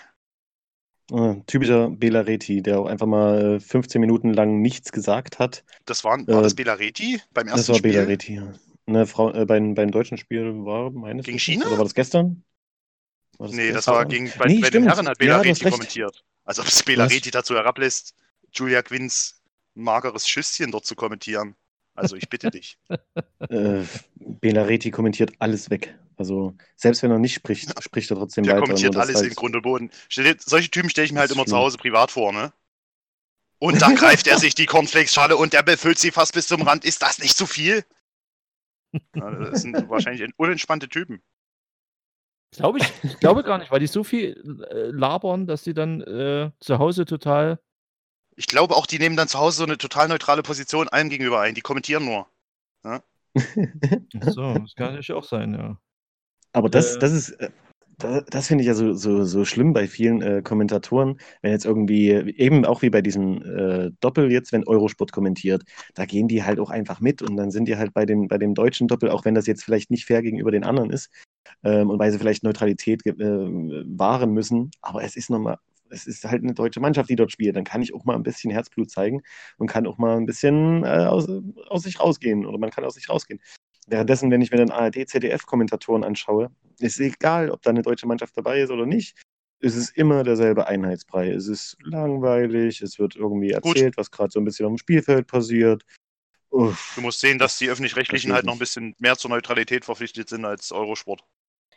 Ah, 1.13 1.35
typischer 1.47 1.91
Bela 1.91 2.21
Reti, 2.21 2.63
der 2.63 2.79
auch 2.81 2.87
einfach 2.87 3.07
mal 3.07 3.59
15 3.59 4.01
Minuten 4.01 4.33
lang 4.33 4.61
nichts 4.63 4.93
gesagt 4.93 5.39
hat. 5.41 5.65
Das 5.85 6.05
war, 6.05 6.19
war 6.31 6.41
Äh, 6.41 6.43
das 6.43 6.55
Belareti 6.55 7.21
beim 7.33 7.47
ersten 7.47 7.65
Das 7.65 7.69
war 7.69 7.81
Spiel? 7.81 7.81
Bela 7.81 8.03
Reti, 8.05 8.37
ja. 8.37 8.55
Ne, 8.87 9.07
Frau, 9.07 9.33
äh, 9.35 9.47
beim, 9.47 9.75
beim 9.75 9.91
deutschen 9.93 10.19
Spiel 10.19 10.65
war 10.67 10.91
meines 10.93 11.27
Gegen 11.27 11.39
China? 11.39 11.67
Oder 11.67 11.79
war 11.79 11.85
das 11.85 11.95
gestern? 11.95 12.45
War 13.39 13.49
Nee, 13.49 13.73
das 13.73 13.87
gestern? 13.87 13.89
war 13.89 14.07
gegen, 14.07 14.33
bei, 14.37 14.49
Nee, 14.49 14.61
bei 14.61 14.71
den. 14.71 14.85
Herren 14.87 15.09
hat 15.09 15.19
Ja, 15.21 15.41
Belareti 15.41 15.65
recht. 15.65 15.67
kommentiert. 15.67 16.25
Als 16.45 16.59
ob 16.59 16.67
es 16.67 16.83
Belareti 16.83 17.31
dazu 17.31 17.55
herablässt, 17.55 18.15
Julia 18.53 18.83
Gwynns 18.83 19.43
mageres 19.75 20.29
Schüsschen 20.29 20.71
dort 20.71 20.87
zu 20.87 20.95
kommentieren. 20.95 21.57
Also 21.95 22.17
ich 22.17 22.29
bitte 22.29 22.51
dich. 22.51 22.79
Äh, 23.49 23.85
Bela 24.15 24.63
Reti 24.63 24.91
kommentiert 24.91 25.33
alles 25.41 25.71
weg. 25.71 25.99
Also 26.17 26.55
selbst 26.77 27.03
wenn 27.03 27.11
er 27.11 27.19
nicht 27.19 27.35
spricht, 27.35 27.83
spricht 27.83 28.11
er 28.11 28.17
trotzdem 28.19 28.45
Der 28.45 28.55
weiter. 28.55 28.63
kommentiert 28.63 28.93
nur 28.93 29.01
das 29.01 29.09
alles 29.09 29.23
halt- 29.23 29.31
in 29.31 29.35
Grund 29.35 29.57
und 29.57 29.63
Boden. 29.63 29.91
Solche 30.11 30.71
Typen 30.71 30.91
stelle 30.91 31.07
ich 31.07 31.13
mir 31.13 31.21
halt 31.21 31.31
immer 31.33 31.45
zu 31.45 31.51
schlimm. 31.51 31.59
Hause 31.61 31.79
privat 31.79 32.11
vor, 32.13 32.33
ne? 32.33 32.53
Und 33.59 33.83
dann 33.83 33.97
greift 33.97 34.27
er 34.27 34.39
sich 34.39 34.55
die 34.55 34.67
Cornflakes-Schale 34.67 35.37
und 35.37 35.53
der 35.53 35.63
befüllt 35.63 35.99
sie 35.99 36.11
fast 36.13 36.35
bis 36.35 36.47
zum 36.47 36.63
Rand. 36.63 36.85
Ist 36.85 37.03
das 37.03 37.19
nicht 37.19 37.37
zu 37.37 37.47
viel? 37.47 37.85
Ja, 39.17 39.31
das 39.31 39.63
sind 39.63 39.75
wahrscheinlich 39.89 40.31
unentspannte 40.37 40.89
Typen. 40.89 41.23
Glaube 42.53 42.79
ich, 42.79 42.93
ich 43.03 43.19
glaube 43.19 43.43
gar 43.43 43.59
nicht, 43.59 43.71
weil 43.71 43.81
die 43.81 43.87
so 43.87 44.05
viel 44.05 44.65
äh, 44.71 44.91
labern, 44.91 45.47
dass 45.47 45.63
die 45.63 45.75
dann 45.75 46.01
äh, 46.03 46.51
zu 46.61 46.79
Hause 46.79 47.05
total. 47.05 47.59
Ich 48.41 48.47
glaube 48.47 48.75
auch, 48.75 48.87
die 48.87 48.99
nehmen 48.99 49.17
dann 49.17 49.29
zu 49.29 49.39
Hause 49.39 49.59
so 49.59 49.65
eine 49.65 49.77
total 49.77 50.09
neutrale 50.09 50.43
Position 50.43 50.89
allem 50.89 51.11
gegenüber 51.11 51.43
ein. 51.43 51.55
Die 51.55 51.61
kommentieren 51.61 52.07
nur. 52.07 52.27
Ach 52.83 53.01
So, 54.23 54.41
das 54.63 54.75
kann 54.75 54.87
natürlich 54.87 55.13
auch 55.13 55.25
sein, 55.25 55.53
ja. 55.53 55.79
Aber 56.55 56.71
das, 56.71 56.97
Äh, 56.97 57.01
das 57.01 57.13
ist, 57.13 57.31
äh, 57.33 57.51
da- 57.99 58.23
das 58.23 58.49
finde 58.49 58.63
ich 58.63 58.69
ja 58.69 58.73
so, 58.75 58.95
so, 58.95 59.25
so 59.25 59.45
schlimm 59.45 59.75
bei 59.75 59.87
vielen 59.87 60.23
äh, 60.23 60.41
Kommentatoren, 60.43 61.21
wenn 61.43 61.53
jetzt 61.53 61.67
irgendwie, 61.67 62.09
eben 62.13 62.65
auch 62.65 62.81
wie 62.81 62.89
bei 62.89 63.03
diesem 63.03 63.43
äh, 63.43 63.91
Doppel 64.01 64.33
jetzt, 64.33 64.53
wenn 64.53 64.67
Eurosport 64.67 65.13
kommentiert, 65.13 65.63
da 65.95 66.07
gehen 66.07 66.27
die 66.27 66.43
halt 66.43 66.61
auch 66.61 66.71
einfach 66.71 67.01
mit 67.01 67.21
und 67.21 67.37
dann 67.37 67.51
sind 67.51 67.67
die 67.67 67.77
halt 67.77 67.93
bei 67.93 68.07
dem, 68.07 68.27
bei 68.27 68.39
dem 68.39 68.55
deutschen 68.55 68.89
Doppel, 68.89 69.11
auch 69.11 69.27
wenn 69.27 69.35
das 69.35 69.47
jetzt 69.47 69.63
vielleicht 69.65 69.91
nicht 69.91 70.07
fair 70.07 70.23
gegenüber 70.23 70.51
den 70.51 70.65
anderen 70.65 70.89
ist 70.91 71.11
ähm, 71.63 71.91
und 71.91 71.99
weil 71.99 72.11
sie 72.11 72.19
vielleicht 72.19 72.43
Neutralität 72.43 73.07
äh, 73.07 73.15
wahren 73.19 74.33
müssen, 74.33 74.71
aber 74.81 75.05
es 75.05 75.17
ist 75.17 75.31
nochmal, 75.31 75.59
es 75.91 76.07
ist 76.07 76.25
halt 76.25 76.43
eine 76.43 76.55
deutsche 76.55 76.81
Mannschaft, 76.81 77.11
die 77.11 77.17
dort 77.17 77.33
spielt, 77.33 77.57
dann 77.57 77.65
kann 77.65 77.83
ich 77.83 77.95
auch 77.95 78.05
mal 78.05 78.15
ein 78.15 78.23
bisschen 78.23 78.51
Herzblut 78.51 78.91
zeigen 78.91 79.23
und 79.59 79.69
kann 79.69 79.87
auch 79.87 79.99
mal 79.99 80.17
ein 80.17 80.27
bisschen 80.27 80.85
äh, 80.85 81.07
aus, 81.07 81.29
aus 81.69 81.83
sich 81.83 82.01
rausgehen 82.01 82.47
oder 82.47 82.59
man 82.59 82.71
kann 82.71 82.85
aus 82.85 82.95
sich 82.95 83.09
rausgehen. 83.09 83.41
Währenddessen, 83.87 84.31
wenn 84.31 84.41
ich 84.41 84.51
mir 84.51 84.59
dann 84.59 84.71
ARD, 84.71 85.09
ZDF-Kommentatoren 85.09 86.05
anschaue, 86.05 86.51
ist 86.79 87.01
egal, 87.01 87.51
ob 87.51 87.63
da 87.63 87.71
eine 87.71 87.83
deutsche 87.83 88.07
Mannschaft 88.07 88.37
dabei 88.37 88.61
ist 88.61 88.71
oder 88.71 88.87
nicht. 88.87 89.17
Es 89.61 89.75
ist 89.75 89.97
immer 89.97 90.23
derselbe 90.23 90.67
Einheitsbrei. 90.67 91.31
Es 91.31 91.47
ist 91.47 91.77
langweilig, 91.83 92.81
es 92.81 92.99
wird 92.99 93.17
irgendwie 93.17 93.51
Gut. 93.51 93.77
erzählt, 93.77 93.97
was 93.97 94.11
gerade 94.11 94.31
so 94.31 94.41
ein 94.41 94.45
bisschen 94.45 94.65
auf 94.67 94.73
dem 94.73 94.79
Spielfeld 94.79 95.27
passiert. 95.27 95.85
Uff. 96.51 96.93
Du 96.95 97.03
musst 97.03 97.21
sehen, 97.21 97.39
dass 97.39 97.59
die 97.59 97.69
Öffentlich-Rechtlichen 97.69 98.33
halt 98.33 98.45
noch 98.45 98.55
ein 98.55 98.59
bisschen 98.59 98.95
mehr 98.99 99.17
zur 99.17 99.31
Neutralität 99.31 99.85
verpflichtet 99.85 100.29
sind 100.29 100.45
als 100.45 100.73
Eurosport. 100.73 101.25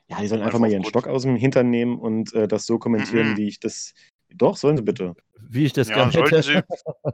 Ja, 0.07 0.19
die 0.19 0.27
sollen 0.27 0.41
einfach 0.41 0.55
Einfach 0.55 0.59
mal 0.59 0.71
ihren 0.71 0.83
gut. 0.83 0.89
Stock 0.89 1.07
aus 1.07 1.23
dem 1.23 1.35
Hintern 1.35 1.69
nehmen 1.69 1.97
und 1.97 2.33
äh, 2.33 2.47
das 2.47 2.65
so 2.65 2.77
kommentieren, 2.77 3.31
Mhm. 3.31 3.37
wie 3.37 3.47
ich 3.47 3.59
das. 3.59 3.93
Doch, 4.29 4.57
sollen 4.57 4.77
sie 4.77 4.83
bitte. 4.83 5.15
Wie 5.39 5.65
ich 5.65 5.73
das 5.73 5.89
Ja, 5.89 5.95
gerne 5.95 6.11
sollten 6.11 6.35
hätte. 6.35 6.43
sie, 6.43 6.61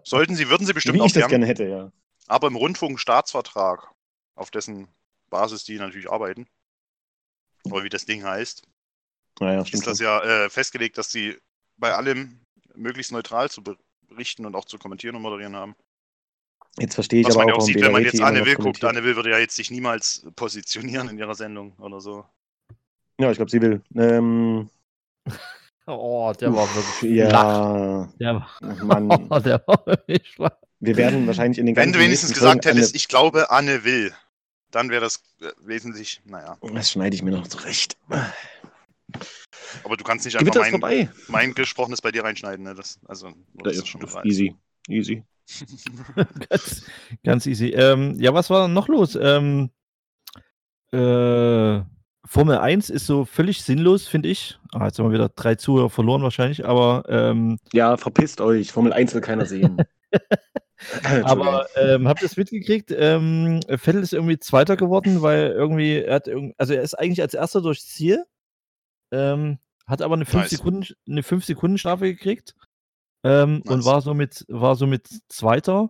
sollten 0.04 0.36
sie, 0.36 0.50
würden 0.50 0.66
sie 0.66 0.74
bestimmt 0.74 0.96
wie 0.96 1.02
auch 1.02 1.06
ich 1.08 1.14
das 1.14 1.22
gern, 1.22 1.30
gerne 1.32 1.46
hätte, 1.46 1.66
ja. 1.68 1.92
aber 2.28 2.48
im 2.48 2.56
Rundfunkstaatsvertrag, 2.56 3.92
auf 4.36 4.52
dessen 4.52 4.88
Basis 5.30 5.64
die 5.66 5.78
natürlich 5.78 6.10
arbeiten, 6.10 6.48
oder 7.66 7.84
wie 7.84 7.90
das 7.90 8.06
Ding 8.06 8.24
heißt, 8.24 8.64
Naja, 9.40 9.62
ist 9.62 9.86
das 9.86 9.98
schon. 9.98 10.06
ja 10.06 10.46
äh, 10.46 10.50
festgelegt, 10.50 10.98
dass 10.98 11.12
sie 11.12 11.38
bei 11.78 11.94
allem 11.94 12.40
möglichst 12.76 13.12
neutral 13.12 13.50
zu 13.52 13.62
berichten 14.08 14.46
und 14.46 14.56
auch 14.56 14.66
zu 14.66 14.78
kommentieren 14.78 15.16
und 15.16 15.22
moderieren 15.22 15.56
haben. 15.56 15.76
Jetzt 16.78 16.96
verstehe 16.96 17.22
ich 17.22 17.28
Was 17.28 17.36
aber 17.36 17.46
man 17.46 17.48
ja 17.50 17.54
auch, 17.54 17.58
auch 17.58 17.62
warum 17.62 17.74
sieht, 17.74 17.82
wenn 17.84 17.92
man 17.92 18.04
jetzt 18.04 18.22
Anne 18.22 18.46
Will 18.46 18.56
guckt. 18.56 18.84
Anne 18.84 19.04
Will 19.04 19.16
würde 19.16 19.32
ja 19.32 19.40
jetzt 19.40 19.56
sich 19.56 19.70
niemals 19.72 20.26
positionieren 20.36 21.10
in 21.10 21.18
ihrer 21.18 21.36
Sendung 21.36 21.74
oder 21.80 22.00
so. 22.00 22.26
Ja, 23.20 23.30
ich 23.32 23.38
glaube, 23.38 23.52
sie 23.52 23.62
will. 23.62 23.82
Ähm, 23.96 24.70
Oh, 25.92 26.32
der 26.40 26.54
war 26.54 26.68
wirklich 26.76 27.28
flach. 27.28 28.08
ja, 28.20 28.36
Der 28.36 28.36
war, 28.36 29.00
Mann. 29.00 29.10
der 29.44 29.64
war 29.66 29.84
wirklich 29.88 30.30
flach. 30.36 30.52
Wir 30.80 30.96
werden 30.98 31.26
wahrscheinlich 31.26 31.58
in 31.58 31.66
den 31.66 31.76
Wenn 31.76 31.92
du 31.92 31.98
wenigstens 32.00 32.32
gesagt 32.32 32.64
Folgen 32.64 32.78
hättest, 32.78 32.94
eine- 32.94 32.98
ich 32.98 33.08
glaube, 33.08 33.50
Anne 33.50 33.84
will, 33.84 34.14
dann 34.70 34.92
wäre 34.92 35.02
das 35.02 35.24
äh, 35.42 35.48
wesentlich, 35.66 36.22
naja. 36.26 36.58
Das 36.76 36.92
schneide 36.92 37.16
ich 37.16 37.24
mir 37.24 37.32
noch 37.32 37.48
zurecht. 37.48 37.98
Aber 39.84 39.98
du 39.98 40.04
kannst 40.04 40.26
nicht 40.26 40.38
Gewitter 40.38 40.62
einfach 40.62 40.80
mein, 40.80 41.08
vorbei. 41.08 41.10
mein 41.28 41.54
Gesprochenes 41.56 42.02
bei 42.02 42.12
dir 42.12 42.24
reinschneiden, 42.24 42.66
ne? 42.66 42.76
Das, 42.76 43.00
also, 43.08 43.32
das 43.56 43.78
ist 43.78 43.88
schon 43.88 44.02
gefallen. 44.02 44.28
Easy. 44.28 44.56
Easy. 44.88 45.24
ganz, 46.50 46.84
ganz 47.24 47.46
easy. 47.48 47.70
Ähm, 47.70 48.14
ja, 48.20 48.32
was 48.36 48.52
war 48.52 48.68
noch 48.68 48.88
los? 48.88 49.18
Ähm, 49.20 49.72
äh, 50.94 51.82
Formel 52.32 52.60
1 52.60 52.92
ist 52.92 53.08
so 53.08 53.26
völlig 53.26 53.64
sinnlos, 53.64 54.08
finde 54.08 54.30
ich. 54.30 54.60
Ah, 54.72 54.86
jetzt 54.86 55.00
haben 55.00 55.08
wir 55.08 55.14
wieder 55.14 55.30
drei 55.30 55.56
Zuhörer 55.56 55.90
verloren 55.90 56.22
wahrscheinlich, 56.22 56.64
aber, 56.64 57.04
ähm, 57.10 57.58
Ja, 57.74 57.98
verpisst 57.98 58.40
euch. 58.40 58.72
Formel 58.72 58.94
1 58.94 59.16
will 59.16 59.22
keiner 59.22 59.48
sehen. 59.48 59.78
aber 61.24 61.66
ähm, 61.76 62.08
habt 62.08 62.22
ihr 62.22 62.28
es 62.28 62.38
mitgekriegt? 62.38 62.94
Ähm, 62.96 63.62
Vettel 63.68 64.04
ist 64.04 64.14
irgendwie 64.14 64.38
Zweiter 64.38 64.78
geworden, 64.78 65.24
weil 65.24 65.48
irgendwie, 65.48 66.04
er 66.04 66.14
hat 66.14 66.28
irgend, 66.28 66.54
also 66.60 66.76
er 66.76 66.84
ist 66.84 66.94
eigentlich 66.94 67.24
als 67.24 67.34
Erster 67.34 67.64
durchs 67.64 67.88
Ziel, 67.88 68.24
ähm, 69.12 69.58
hat 69.88 70.04
aber 70.04 70.14
eine 70.14 70.26
5 70.26 70.44
Nice. 70.44 70.52
Sekunden, 70.52 70.86
eine 71.10 71.24
5 71.24 71.46
Sekunden 71.46 71.80
Strafe 71.80 72.14
gekriegt 72.14 72.54
ähm, 73.24 73.64
und 73.66 73.78
Nice. 73.78 73.86
war 73.86 74.02
somit, 74.02 74.46
war 74.50 74.76
somit 74.76 75.10
Zweiter. 75.30 75.90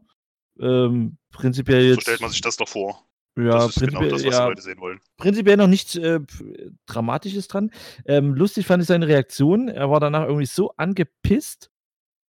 Ähm, 0.58 1.18
prinzipiell 1.32 1.84
jetzt. 1.84 1.96
So 1.96 2.02
stellt 2.02 2.22
man 2.22 2.32
sich 2.32 2.40
das 2.40 2.56
doch 2.56 2.70
vor. 2.70 3.09
Ja, 3.46 3.52
das 3.52 3.78
ist 3.78 3.80
genau 3.80 4.00
prinzipiell- 4.00 4.10
das, 4.12 4.26
was 4.26 4.34
ja, 4.34 4.42
die 4.44 4.50
Leute 4.50 4.62
sehen 4.62 4.80
wollen. 4.80 5.00
prinzipiell 5.18 5.58
noch 5.58 5.68
nichts 5.68 5.96
äh, 5.96 6.20
Dramatisches 6.86 7.48
dran. 7.48 7.72
Ähm, 8.06 8.34
lustig 8.36 8.66
fand 8.66 8.82
ich 8.84 8.88
seine 8.88 9.08
Reaktion. 9.08 9.68
Er 9.68 9.90
war 9.90 10.00
danach 10.00 10.24
irgendwie 10.26 10.46
so 10.46 10.72
angepisst, 10.78 11.70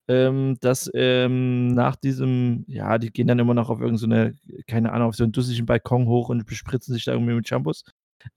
ähm, 0.08 0.56
dass 0.60 0.90
ähm, 0.94 1.68
nach 1.68 1.96
diesem, 1.96 2.64
ja, 2.66 2.98
die 2.98 3.10
gehen 3.12 3.26
dann 3.26 3.38
immer 3.38 3.54
noch 3.54 3.68
auf 3.70 3.80
irgendeine, 3.80 4.34
keine 4.66 4.92
Ahnung, 4.92 5.08
auf 5.08 5.16
so 5.16 5.24
einen 5.24 5.32
dusseligen 5.32 5.66
Balkon 5.66 6.06
hoch 6.06 6.30
und 6.30 6.46
bespritzen 6.46 6.94
sich 6.94 7.04
da 7.04 7.12
irgendwie 7.12 7.34
mit 7.34 7.46
Shampoos. 7.46 7.84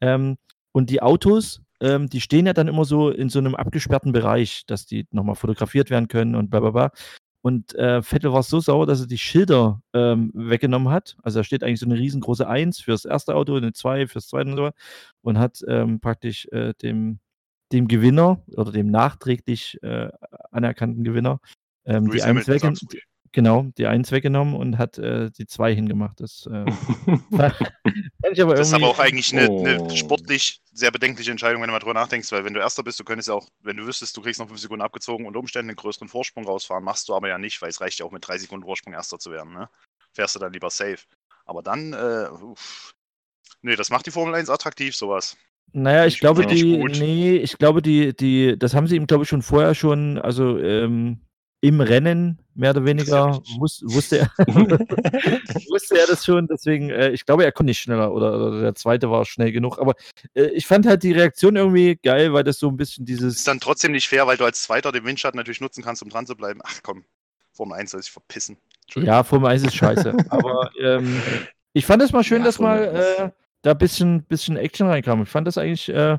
Ähm, 0.01 0.37
und 0.73 0.89
die 0.89 1.01
Autos, 1.01 1.61
ähm, 1.81 2.07
die 2.09 2.21
stehen 2.21 2.45
ja 2.45 2.53
dann 2.53 2.67
immer 2.67 2.85
so 2.85 3.09
in 3.09 3.29
so 3.29 3.39
einem 3.39 3.55
abgesperrten 3.55 4.11
Bereich, 4.11 4.63
dass 4.67 4.85
die 4.85 5.07
nochmal 5.11 5.35
fotografiert 5.35 5.89
werden 5.89 6.07
können 6.07 6.35
und 6.35 6.49
bla 6.49 6.59
bla 6.59 6.71
bla. 6.71 6.91
Und 7.41 7.73
äh, 7.75 8.03
Vettel 8.03 8.33
war 8.33 8.43
so 8.43 8.59
sauer, 8.59 8.85
dass 8.85 9.01
er 9.01 9.07
die 9.07 9.17
Schilder 9.17 9.81
ähm, 9.93 10.31
weggenommen 10.33 10.89
hat. 10.89 11.17
Also 11.23 11.39
da 11.39 11.43
steht 11.43 11.63
eigentlich 11.63 11.79
so 11.79 11.87
eine 11.87 11.97
riesengroße 11.97 12.47
1 12.47 12.81
fürs 12.81 13.05
erste 13.05 13.35
Auto, 13.35 13.55
eine 13.55 13.73
2 13.73 14.07
fürs 14.07 14.27
zweite 14.27 14.51
und 14.51 14.57
so. 14.57 14.69
Und 15.21 15.39
hat 15.39 15.61
ähm, 15.67 15.99
praktisch 15.99 16.47
äh, 16.51 16.73
dem, 16.81 17.19
dem 17.71 17.87
Gewinner 17.87 18.43
oder 18.55 18.71
dem 18.71 18.91
nachträglich 18.91 19.81
äh, 19.81 20.09
anerkannten 20.51 21.03
Gewinner 21.03 21.39
ähm, 21.85 22.05
die 22.05 22.11
Lewis 22.11 22.23
1 22.23 22.47
Hamilton, 22.47 22.53
weggenommen. 22.53 23.01
Genau, 23.33 23.67
die 23.77 23.87
1 23.87 24.11
weggenommen 24.11 24.55
und 24.55 24.77
hat 24.77 24.97
äh, 24.97 25.31
die 25.31 25.47
2 25.47 25.73
hingemacht. 25.73 26.19
Das, 26.19 26.47
äh, 26.51 26.65
fand 27.31 28.33
ich 28.33 28.41
aber 28.41 28.55
Das 28.55 28.67
ist 28.67 28.73
aber 28.73 28.87
auch 28.87 28.99
eigentlich 28.99 29.31
eine, 29.33 29.49
Oh. 29.49 29.59
eine 29.59 29.95
sportlich 29.95 30.61
sehr 30.73 30.91
bedenkliche 30.91 31.31
Entscheidung, 31.31 31.61
wenn 31.61 31.67
du 31.69 31.73
mal 31.73 31.79
drüber 31.79 31.93
nachdenkst, 31.93 32.31
weil 32.33 32.43
wenn 32.43 32.53
du 32.53 32.59
Erster 32.59 32.83
bist, 32.83 32.99
du 32.99 33.05
könntest 33.05 33.29
ja 33.29 33.33
auch, 33.35 33.47
wenn 33.61 33.77
du 33.77 33.85
wüsstest, 33.85 34.17
du 34.17 34.21
kriegst 34.21 34.39
noch 34.39 34.47
5 34.47 34.59
Sekunden 34.59 34.81
abgezogen 34.81 35.25
unter 35.25 35.39
Umständen 35.39 35.69
einen 35.69 35.77
größeren 35.77 36.09
Vorsprung 36.09 36.45
rausfahren, 36.45 36.83
machst 36.83 37.07
du 37.07 37.15
aber 37.15 37.29
ja 37.29 37.37
nicht, 37.37 37.61
weil 37.61 37.69
es 37.69 37.79
reicht 37.79 37.99
ja 37.99 38.05
auch 38.05 38.11
mit 38.11 38.27
3 38.27 38.37
Sekunden 38.37 38.65
Vorsprung 38.65 38.93
Erster 38.93 39.17
zu 39.17 39.31
werden. 39.31 39.53
Ne? 39.53 39.69
Fährst 40.13 40.35
du 40.35 40.39
dann 40.39 40.51
lieber 40.53 40.69
safe. 40.69 40.99
Aber 41.45 41.63
dann, 41.63 41.93
äh, 41.93 42.27
uff. 42.43 42.93
nee, 43.61 43.75
das 43.75 43.89
macht 43.89 44.05
die 44.05 44.11
Formel 44.11 44.35
1 44.35 44.49
attraktiv, 44.49 44.95
sowas. 44.95 45.37
Naja, 45.73 46.05
ich 46.05 46.15
Ich 46.15 46.19
glaube, 46.19 46.45
die, 46.45 46.77
nee, 46.77 47.37
ich 47.37 47.57
glaube, 47.57 47.81
die, 47.81 48.13
die, 48.15 48.57
das 48.59 48.73
haben 48.73 48.87
sie 48.87 48.97
ihm, 48.97 49.07
glaube 49.07 49.23
ich, 49.23 49.29
schon 49.29 49.41
vorher 49.41 49.73
schon, 49.73 50.17
also 50.17 50.57
ähm, 50.59 51.21
im 51.61 51.79
Rennen 51.79 52.39
mehr 52.55 52.71
oder 52.71 52.83
weniger 52.85 53.39
muss, 53.57 53.83
wusste 53.85 54.17
er, 54.19 54.31
wusste 55.69 55.99
er 55.99 56.07
das 56.07 56.25
schon, 56.25 56.47
deswegen, 56.47 56.89
äh, 56.89 57.11
ich 57.11 57.25
glaube, 57.25 57.45
er 57.45 57.51
konnte 57.51 57.69
nicht 57.69 57.79
schneller 57.79 58.11
oder, 58.11 58.35
oder 58.35 58.61
der 58.61 58.75
zweite 58.75 59.09
war 59.11 59.23
schnell 59.25 59.51
genug, 59.51 59.77
aber 59.79 59.93
äh, 60.33 60.47
ich 60.47 60.65
fand 60.65 60.87
halt 60.87 61.03
die 61.03 61.11
Reaktion 61.11 61.55
irgendwie 61.55 61.97
geil, 62.01 62.33
weil 62.33 62.43
das 62.43 62.57
so 62.57 62.67
ein 62.67 62.77
bisschen 62.77 63.05
dieses, 63.05 63.37
Ist 63.37 63.47
dann 63.47 63.59
trotzdem 63.59 63.91
nicht 63.91 64.09
fair, 64.09 64.25
weil 64.25 64.37
du 64.37 64.43
als 64.43 64.63
Zweiter 64.63 64.91
den 64.91 65.05
Windschatten 65.05 65.37
natürlich 65.37 65.61
nutzen 65.61 65.83
kannst, 65.83 66.01
um 66.01 66.09
dran 66.09 66.25
zu 66.25 66.35
bleiben. 66.35 66.61
Ach 66.63 66.79
komm, 66.81 67.05
Formel 67.53 67.77
1 67.77 67.91
soll 67.91 68.01
sich 68.01 68.11
verpissen. 68.11 68.57
Ja, 68.95 69.23
Formel 69.23 69.51
1 69.51 69.63
ist 69.63 69.75
scheiße, 69.75 70.15
aber 70.29 70.71
ähm, 70.81 71.21
ich 71.73 71.85
fand 71.85 72.01
es 72.01 72.11
mal 72.11 72.23
schön, 72.23 72.39
Ja, 72.39 72.45
dass 72.45 72.59
mal 72.59 72.85
Formel 72.85 72.95
1. 72.97 73.19
äh, 73.19 73.29
da 73.61 73.71
ein 73.71 73.77
bisschen, 73.77 74.23
bisschen 74.23 74.57
Action 74.57 74.87
reinkam. 74.87 75.21
Ich 75.21 75.29
fand 75.29 75.45
das 75.45 75.59
eigentlich 75.59 75.87
äh, 75.89 76.17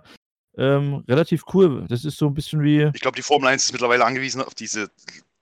ähm, 0.57 1.03
relativ 1.09 1.43
cool. 1.53 1.85
Das 1.89 2.05
ist 2.05 2.17
so 2.17 2.27
ein 2.27 2.35
bisschen 2.35 2.63
wie, 2.63 2.91
Ich 2.95 3.01
glaube, 3.01 3.17
die 3.17 3.23
Formel 3.23 3.49
1 3.49 3.65
ist 3.65 3.73
mittlerweile 3.73 4.05
angewiesen 4.05 4.41
auf 4.41 4.55
diese 4.55 4.91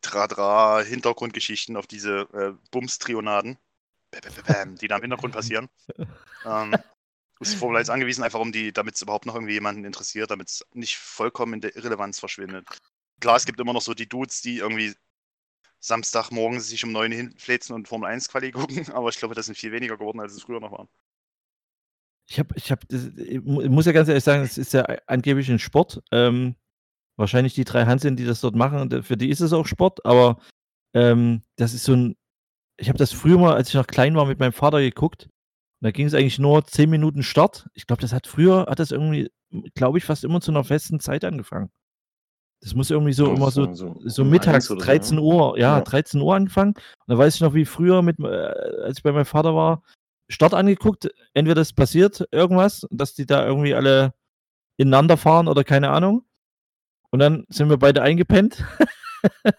Tra-Dra-Hintergrundgeschichten, 0.02 1.76
auf 1.76 1.86
diese 1.86 2.28
äh, 2.32 2.52
Bums-Trionaden, 2.70 3.58
die 4.80 4.88
da 4.88 4.96
im 4.96 5.02
Hintergrund 5.02 5.34
passieren. 5.34 5.68
ähm, 6.44 6.82
ist 7.40 7.54
Formel 7.54 7.78
1 7.78 7.90
angewiesen, 7.90 8.24
einfach 8.24 8.40
um 8.40 8.52
die, 8.52 8.72
damit 8.72 8.96
es 8.96 9.02
überhaupt 9.02 9.26
noch 9.26 9.34
irgendwie 9.34 9.54
jemanden 9.54 9.84
interessiert, 9.84 10.30
damit 10.30 10.48
es 10.50 10.66
nicht 10.74 10.96
vollkommen 10.98 11.54
in 11.54 11.62
der 11.62 11.76
Irrelevanz 11.76 12.20
verschwindet. 12.20 12.66
Klar, 13.20 13.36
es 13.36 13.46
gibt 13.46 13.60
immer 13.60 13.72
noch 13.74 13.82
so 13.82 13.94
die 13.94 14.08
Dudes, 14.08 14.42
die 14.42 14.58
irgendwie 14.58 14.94
Samstagmorgen 15.80 16.60
sich 16.60 16.84
um 16.84 16.92
9 16.92 17.12
hinfläzen 17.12 17.74
und 17.74 17.88
Formel 17.88 18.10
1 18.10 18.28
Quali 18.28 18.52
gucken, 18.52 18.88
aber 18.92 19.10
ich 19.10 19.18
glaube, 19.18 19.34
das 19.34 19.46
sind 19.46 19.56
viel 19.58 19.72
weniger 19.72 19.96
geworden, 19.98 20.20
als 20.20 20.34
es 20.34 20.42
früher 20.42 20.60
noch 20.60 20.72
waren. 20.72 20.88
Ich 22.28 22.38
habe, 22.38 22.54
ich 22.56 22.70
habe, 22.70 22.82
ich 23.16 23.40
mu- 23.42 23.68
muss 23.68 23.86
ja 23.86 23.92
ganz 23.92 24.08
ehrlich 24.08 24.22
sagen, 24.24 24.42
es 24.44 24.56
ist 24.56 24.72
ja 24.72 24.82
angeblich 25.06 25.48
ein 25.50 25.58
Sport. 25.58 26.00
Ähm, 26.12 26.54
wahrscheinlich 27.20 27.54
die 27.54 27.64
drei 27.64 27.84
Hanseln, 27.86 28.16
die 28.16 28.24
das 28.24 28.40
dort 28.40 28.56
machen, 28.56 28.88
d- 28.88 29.02
für 29.02 29.16
die 29.16 29.28
ist 29.30 29.40
es 29.40 29.52
auch 29.52 29.66
Sport, 29.66 30.04
aber 30.04 30.38
ähm, 30.94 31.42
das 31.56 31.72
ist 31.74 31.84
so 31.84 31.92
ein. 31.94 32.16
Ich 32.78 32.88
habe 32.88 32.98
das 32.98 33.12
früher 33.12 33.38
mal, 33.38 33.54
als 33.54 33.68
ich 33.68 33.74
noch 33.74 33.86
klein 33.86 34.14
war, 34.16 34.26
mit 34.26 34.38
meinem 34.40 34.52
Vater 34.54 34.80
geguckt. 34.80 35.28
Da 35.82 35.90
ging 35.92 36.06
es 36.06 36.14
eigentlich 36.14 36.38
nur 36.38 36.64
10 36.64 36.90
Minuten 36.90 37.22
Start. 37.22 37.68
Ich 37.74 37.86
glaube, 37.86 38.02
das 38.02 38.12
hat 38.12 38.26
früher, 38.26 38.66
hat 38.68 38.78
das 38.80 38.90
irgendwie, 38.90 39.30
glaube 39.74 39.98
ich, 39.98 40.04
fast 40.04 40.24
immer 40.24 40.40
zu 40.40 40.50
einer 40.50 40.64
festen 40.64 40.98
Zeit 41.00 41.24
angefangen. 41.24 41.70
Das 42.62 42.74
muss 42.74 42.90
irgendwie 42.90 43.12
so 43.14 43.26
Ja, 43.28 43.34
immer 43.34 43.50
so, 43.50 43.72
so- 43.74 43.96
so 44.04 44.22
um 44.22 44.28
mittags, 44.30 44.54
eins 44.56 44.70
oder 44.70 44.80
so, 44.80 44.86
13 44.86 45.16
ne? 45.16 45.22
Uhr, 45.22 45.58
ja, 45.58 45.78
Ja. 45.78 45.80
13 45.84 46.20
Uhr 46.20 46.34
angefangen. 46.34 46.72
Und 46.74 47.06
da 47.06 47.16
weiß 47.16 47.34
ich 47.36 47.40
noch, 47.40 47.54
wie 47.54 47.64
früher, 47.64 48.02
mit, 48.02 48.18
äh, 48.20 48.26
als 48.84 48.98
ich 48.98 49.02
bei 49.02 49.12
meinem 49.12 49.24
Vater 49.24 49.54
war, 49.54 49.82
Start 50.30 50.54
angeguckt, 50.54 51.08
entweder 51.34 51.60
es 51.62 51.72
passiert 51.72 52.26
irgendwas, 52.30 52.86
dass 52.90 53.14
die 53.14 53.26
da 53.26 53.46
irgendwie 53.46 53.74
alle 53.74 54.12
ineinander 54.78 55.16
fahren 55.16 55.48
oder 55.48 55.64
keine 55.64 55.90
Ahnung. 55.90 56.24
Und 57.10 57.18
dann 57.18 57.44
sind 57.48 57.68
wir 57.70 57.76
beide 57.78 58.02
eingepennt, 58.02 58.64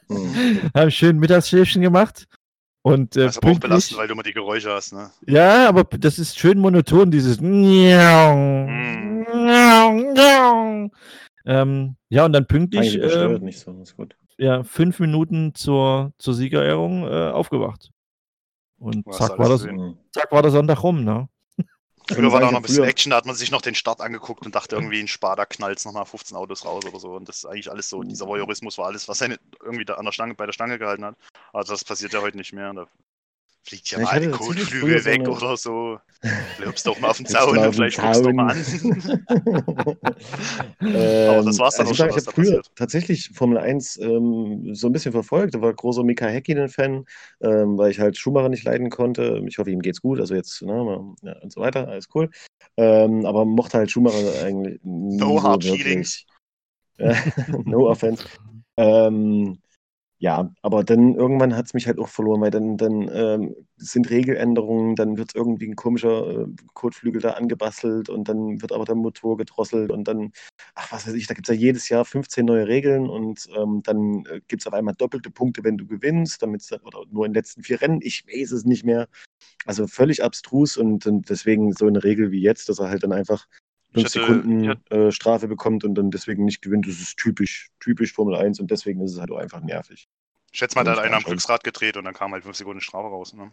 Hm. 0.09 0.71
haben 0.75 0.89
schön 0.91 1.19
Mittagsschläfchen 1.19 1.81
gemacht. 1.81 2.27
Und 2.83 3.15
äh, 3.15 3.25
Das 3.25 3.35
ist 3.37 3.43
aber 3.43 3.51
auch 3.53 3.59
belastend, 3.59 3.99
weil 3.99 4.07
du 4.07 4.13
immer 4.13 4.23
die 4.23 4.33
Geräusche 4.33 4.71
hast, 4.71 4.91
ne? 4.93 5.11
ja, 5.27 5.69
aber 5.69 5.83
das 5.83 6.17
ist 6.17 6.39
schön 6.39 6.57
monoton, 6.57 7.11
dieses 7.11 7.39
Mm. 7.39 9.23
ähm, 11.45 11.95
ja, 12.09 12.25
und 12.25 12.33
dann 12.33 12.47
pünktlich 12.47 12.95
übersteuert 12.95 13.37
ähm, 13.39 13.45
nicht 13.45 13.59
so, 13.59 13.71
ist 13.81 13.95
gut. 13.95 14.15
ja, 14.37 14.63
fünf 14.63 14.99
Minuten 14.99 15.53
zur, 15.53 16.13
zur 16.17 16.33
Siegerehrung 16.33 17.03
äh, 17.07 17.29
aufgewacht. 17.29 17.91
Und 18.79 19.05
zack 19.13 19.37
war, 19.37 19.47
das, 19.49 19.61
gesehen. 19.61 19.79
Hm. 19.79 19.97
zack 20.11 20.31
war 20.31 20.41
der 20.41 20.51
Sonntag 20.51 20.81
rum, 20.81 21.03
ne? 21.03 21.29
Früher 22.09 22.31
war 22.31 22.41
da 22.41 22.51
noch 22.51 22.57
ein 22.57 22.61
bisschen 22.61 22.77
Früher- 22.83 22.87
Action, 22.89 23.09
da 23.11 23.17
hat 23.17 23.25
man 23.25 23.35
sich 23.35 23.51
noch 23.51 23.61
den 23.61 23.75
Start 23.75 24.01
angeguckt 24.01 24.45
und 24.45 24.55
dachte 24.55 24.75
irgendwie, 24.75 24.99
ein 24.99 25.07
Spada 25.07 25.45
knallt 25.45 25.83
nochmal 25.85 26.05
15 26.05 26.35
Autos 26.35 26.65
raus 26.65 26.85
oder 26.85 26.99
so. 26.99 27.13
Und 27.15 27.27
das 27.29 27.37
ist 27.37 27.45
eigentlich 27.45 27.69
alles 27.71 27.89
so, 27.89 28.03
dieser 28.03 28.27
Voyeurismus 28.27 28.77
war 28.77 28.87
alles, 28.87 29.07
was 29.07 29.21
er 29.21 29.37
irgendwie 29.63 29.85
da 29.85 29.95
an 29.95 30.05
der 30.05 30.11
Stange, 30.11 30.35
bei 30.35 30.45
der 30.45 30.53
Stange 30.53 30.77
gehalten 30.79 31.05
hat. 31.05 31.15
Also 31.53 31.73
das 31.73 31.83
passiert 31.85 32.13
ja 32.13 32.21
heute 32.21 32.37
nicht 32.37 32.53
mehr. 32.53 32.73
Da 32.73 32.87
fliegt 33.63 33.91
ja 33.91 33.99
mal 33.99 34.05
tatsächlich 34.05 34.31
Kotflügel 34.37 34.79
früher 34.81 34.99
so 34.99 35.05
weg 35.05 35.19
eine- 35.21 35.31
oder 35.31 35.57
so. 35.57 35.97
Flippst 36.57 36.85
doch 36.87 36.99
mal 36.99 37.09
auf 37.09 37.17
den 37.17 37.25
Zaun 37.27 37.57
und 37.57 37.73
vielleicht 37.73 37.99
guckst 37.99 38.19
du 38.21 38.25
doch 38.25 38.33
mal 38.33 38.51
an. 38.51 38.57
Aber 40.79 41.43
das 41.43 41.59
war's 41.59 41.75
dann 41.75 41.87
auch 41.87 41.95
schon, 41.95 42.09
ich 42.09 42.15
habe 42.15 42.31
früher 42.31 42.61
tatsächlich 42.75 43.29
Formel 43.33 43.57
1 43.57 43.97
ähm, 43.97 44.73
so 44.73 44.87
ein 44.87 44.93
bisschen 44.93 45.11
verfolgt. 45.11 45.55
Da 45.55 45.61
war 45.61 45.73
großer 45.73 46.03
Mika 46.03 46.27
Häkkinen-Fan, 46.27 47.05
ähm, 47.41 47.77
weil 47.77 47.91
ich 47.91 47.99
halt 47.99 48.17
Schumacher 48.17 48.49
nicht 48.49 48.63
leiden 48.63 48.89
konnte. 48.89 49.41
Ich 49.47 49.57
hoffe, 49.57 49.71
ihm 49.71 49.81
geht's 49.81 50.01
gut. 50.01 50.19
Also 50.19 50.35
jetzt, 50.35 50.61
ne, 50.61 51.15
ja, 51.23 51.33
und 51.39 51.51
so 51.51 51.61
weiter, 51.61 51.87
alles 51.87 52.07
cool. 52.13 52.29
Ähm, 52.77 53.25
aber 53.25 53.45
mochte 53.45 53.77
halt 53.77 53.91
Schumacher 53.91 54.43
eigentlich 54.43 54.79
nie 54.83 55.17
No 55.17 55.37
so 55.37 55.43
hard 55.43 55.63
wirklich. 55.63 55.83
feelings. 55.83 56.25
No 57.65 57.89
offense. 57.89 58.25
Ähm, 58.77 59.59
ja, 60.21 60.53
aber 60.61 60.83
dann 60.83 61.15
irgendwann 61.15 61.55
hat 61.55 61.65
es 61.65 61.73
mich 61.73 61.87
halt 61.87 61.97
auch 61.97 62.07
verloren, 62.07 62.41
weil 62.41 62.51
dann, 62.51 62.77
dann 62.77 63.09
ähm, 63.11 63.55
sind 63.77 64.07
Regeländerungen, 64.11 64.95
dann 64.95 65.17
wird 65.17 65.33
irgendwie 65.33 65.67
ein 65.67 65.75
komischer 65.75 66.43
äh, 66.43 66.45
Kotflügel 66.75 67.19
da 67.19 67.31
angebastelt 67.31 68.07
und 68.07 68.29
dann 68.29 68.61
wird 68.61 68.71
aber 68.71 68.85
der 68.85 68.93
Motor 68.93 69.37
gedrosselt 69.37 69.91
und 69.91 70.07
dann, 70.07 70.31
ach 70.75 70.91
was 70.91 71.07
weiß 71.07 71.15
ich, 71.15 71.25
da 71.25 71.33
gibt 71.33 71.49
es 71.49 71.55
ja 71.55 71.59
jedes 71.59 71.89
Jahr 71.89 72.05
15 72.05 72.45
neue 72.45 72.67
Regeln 72.67 73.09
und 73.09 73.47
ähm, 73.57 73.81
dann 73.83 74.23
äh, 74.27 74.41
gibt 74.47 74.61
es 74.61 74.67
auf 74.67 74.73
einmal 74.73 74.93
doppelte 74.93 75.31
Punkte, 75.31 75.63
wenn 75.63 75.77
du 75.77 75.87
gewinnst, 75.87 76.43
damit 76.43 76.61
oder 76.83 77.03
nur 77.09 77.25
in 77.25 77.31
den 77.31 77.39
letzten 77.39 77.63
vier 77.63 77.81
Rennen, 77.81 78.01
ich 78.03 78.23
weiß 78.27 78.51
es 78.51 78.63
nicht 78.63 78.85
mehr. 78.85 79.07
Also 79.65 79.87
völlig 79.87 80.23
abstrus 80.23 80.77
und, 80.77 81.07
und 81.07 81.31
deswegen 81.31 81.73
so 81.73 81.87
eine 81.87 82.03
Regel 82.03 82.29
wie 82.29 82.41
jetzt, 82.41 82.69
dass 82.69 82.77
er 82.77 82.89
halt 82.89 83.01
dann 83.01 83.11
einfach 83.11 83.47
fünf 83.93 84.05
hatte- 84.05 84.19
Sekunden 84.19 84.69
hatte- 84.69 85.07
äh, 85.07 85.11
Strafe 85.11 85.47
bekommt 85.47 85.83
und 85.83 85.95
dann 85.95 86.11
deswegen 86.11 86.45
nicht 86.45 86.61
gewinnt. 86.61 86.87
Das 86.87 86.99
ist 86.99 87.17
typisch, 87.17 87.69
typisch 87.79 88.13
Formel 88.13 88.35
1 88.35 88.59
und 88.59 88.71
deswegen 88.71 89.01
ist 89.01 89.13
es 89.13 89.19
halt 89.19 89.31
auch 89.31 89.37
einfach 89.37 89.61
nervig. 89.61 90.07
Ich 90.51 90.59
schätze 90.59 90.75
mal, 90.77 90.83
da 90.83 90.91
hat 90.91 90.99
einer 90.99 91.17
am. 91.17 91.23
Glücksrad 91.23 91.63
gedreht 91.63 91.97
und 91.97 92.05
dann 92.05 92.13
kam 92.13 92.33
halt 92.33 92.43
5 92.43 92.55
Sekunden 92.55 92.81
Strafe 92.81 93.07
raus. 93.07 93.33
Ne? 93.33 93.51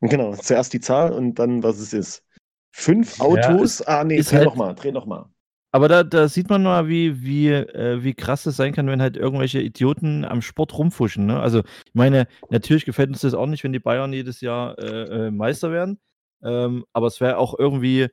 Genau, 0.00 0.34
zuerst 0.36 0.72
die 0.72 0.80
Zahl 0.80 1.12
und 1.12 1.38
dann, 1.38 1.62
was 1.62 1.78
es 1.78 1.92
ist. 1.92 2.22
Fünf 2.70 3.18
Ja, 3.18 3.24
Autos, 3.24 3.82
ah 3.82 4.04
nee, 4.04 4.20
dreh 4.20 4.36
halt- 4.36 4.44
noch 4.46 4.54
mal, 4.54 4.74
dreh 4.74 4.92
noch 4.92 5.04
mal. 5.06 5.26
Aber 5.74 5.88
da, 5.88 6.04
da 6.04 6.28
sieht 6.28 6.50
man 6.50 6.62
mal, 6.62 6.86
wie, 6.86 7.22
wie, 7.22 7.48
äh, 7.48 8.02
wie 8.04 8.12
krass 8.12 8.42
das 8.42 8.56
sein 8.56 8.74
kann, 8.74 8.86
wenn 8.88 9.00
halt 9.00 9.16
irgendwelche 9.16 9.60
Idioten 9.60 10.24
am 10.24 10.42
Sport 10.42 10.76
rumfuschen. 10.76 11.24
Ne? 11.24 11.40
Also, 11.40 11.60
ich 11.60 11.94
meine, 11.94 12.28
natürlich 12.50 12.84
gefällt 12.84 13.08
uns 13.08 13.22
das 13.22 13.32
auch 13.32 13.46
nicht, 13.46 13.64
wenn 13.64 13.72
die 13.72 13.78
Bayern 13.78 14.12
jedes 14.12 14.42
Jahr 14.42 14.78
äh, 14.78 15.26
äh, 15.28 15.30
Meister 15.30 15.70
werden. 15.72 15.98
Ähm, 16.42 16.84
aber 16.92 17.06
es 17.06 17.20
wäre 17.22 17.38
auch 17.38 17.58
irgendwie 17.58 18.08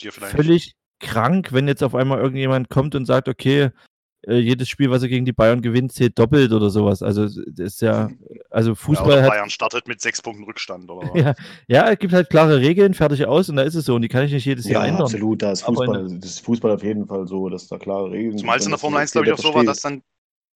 Dir 0.00 0.10
vielleicht. 0.12 0.34
völlig 0.34 0.74
krank, 1.00 1.52
wenn 1.52 1.66
jetzt 1.68 1.82
auf 1.82 1.94
einmal 1.94 2.18
irgendjemand 2.20 2.68
kommt 2.70 2.94
und 2.94 3.06
sagt, 3.06 3.28
okay, 3.28 3.70
äh, 4.26 4.34
jedes 4.36 4.68
Spiel, 4.68 4.90
was 4.90 5.02
er 5.02 5.08
gegen 5.08 5.24
die 5.24 5.32
Bayern 5.32 5.62
gewinnt, 5.62 5.92
zählt 5.92 6.18
doppelt 6.18 6.52
oder 6.52 6.70
sowas. 6.70 7.02
Also, 7.02 7.24
das 7.24 7.34
ist 7.74 7.80
ja, 7.82 8.10
also 8.50 8.70
Ja, 8.70 8.74
Fußball 8.74 9.06
oder 9.06 9.22
hat. 9.22 9.30
Bayern 9.30 9.50
startet 9.50 9.88
mit 9.88 10.00
6 10.00 10.20
Punkten 10.20 10.44
Rückstand. 10.44 10.90
Oder 10.90 11.02
was. 11.14 11.20
Ja, 11.20 11.34
ja, 11.68 11.90
es 11.92 11.98
gibt 11.98 12.12
halt 12.12 12.28
klare 12.28 12.60
Regeln, 12.60 12.92
fertig 12.94 13.24
aus 13.26 13.48
und 13.48 13.56
da 13.56 13.62
ist 13.62 13.74
es 13.74 13.86
so 13.86 13.94
und 13.94 14.02
die 14.02 14.08
kann 14.08 14.24
ich 14.24 14.32
nicht 14.32 14.44
jedes 14.44 14.66
Ja, 14.66 14.72
Jahr 14.72 14.86
ändern. 14.86 15.02
absolut, 15.02 15.42
da 15.42 15.52
ist 15.52 15.62
Aber 15.64 15.86
in 15.86 15.92
Fußball, 15.94 16.18
das 16.20 16.30
ist 16.30 16.44
Fußball 16.44 16.72
auf 16.72 16.82
jeden 16.82 17.06
Fall 17.06 17.26
so, 17.26 17.48
dass 17.48 17.66
da 17.68 17.78
klare 17.78 18.10
Regeln 18.10 18.36
Zumal 18.36 18.58
es 18.58 18.64
in 18.66 18.70
der 18.70 18.78
sind, 18.78 18.80
Formel 18.80 18.96
dass 18.98 19.02
1, 19.02 19.12
glaube 19.12 19.26
ich, 19.28 19.32
auch 19.32 19.38
so 19.38 19.54
war, 19.54 19.64
dass 19.64 19.80
dann 19.80 20.02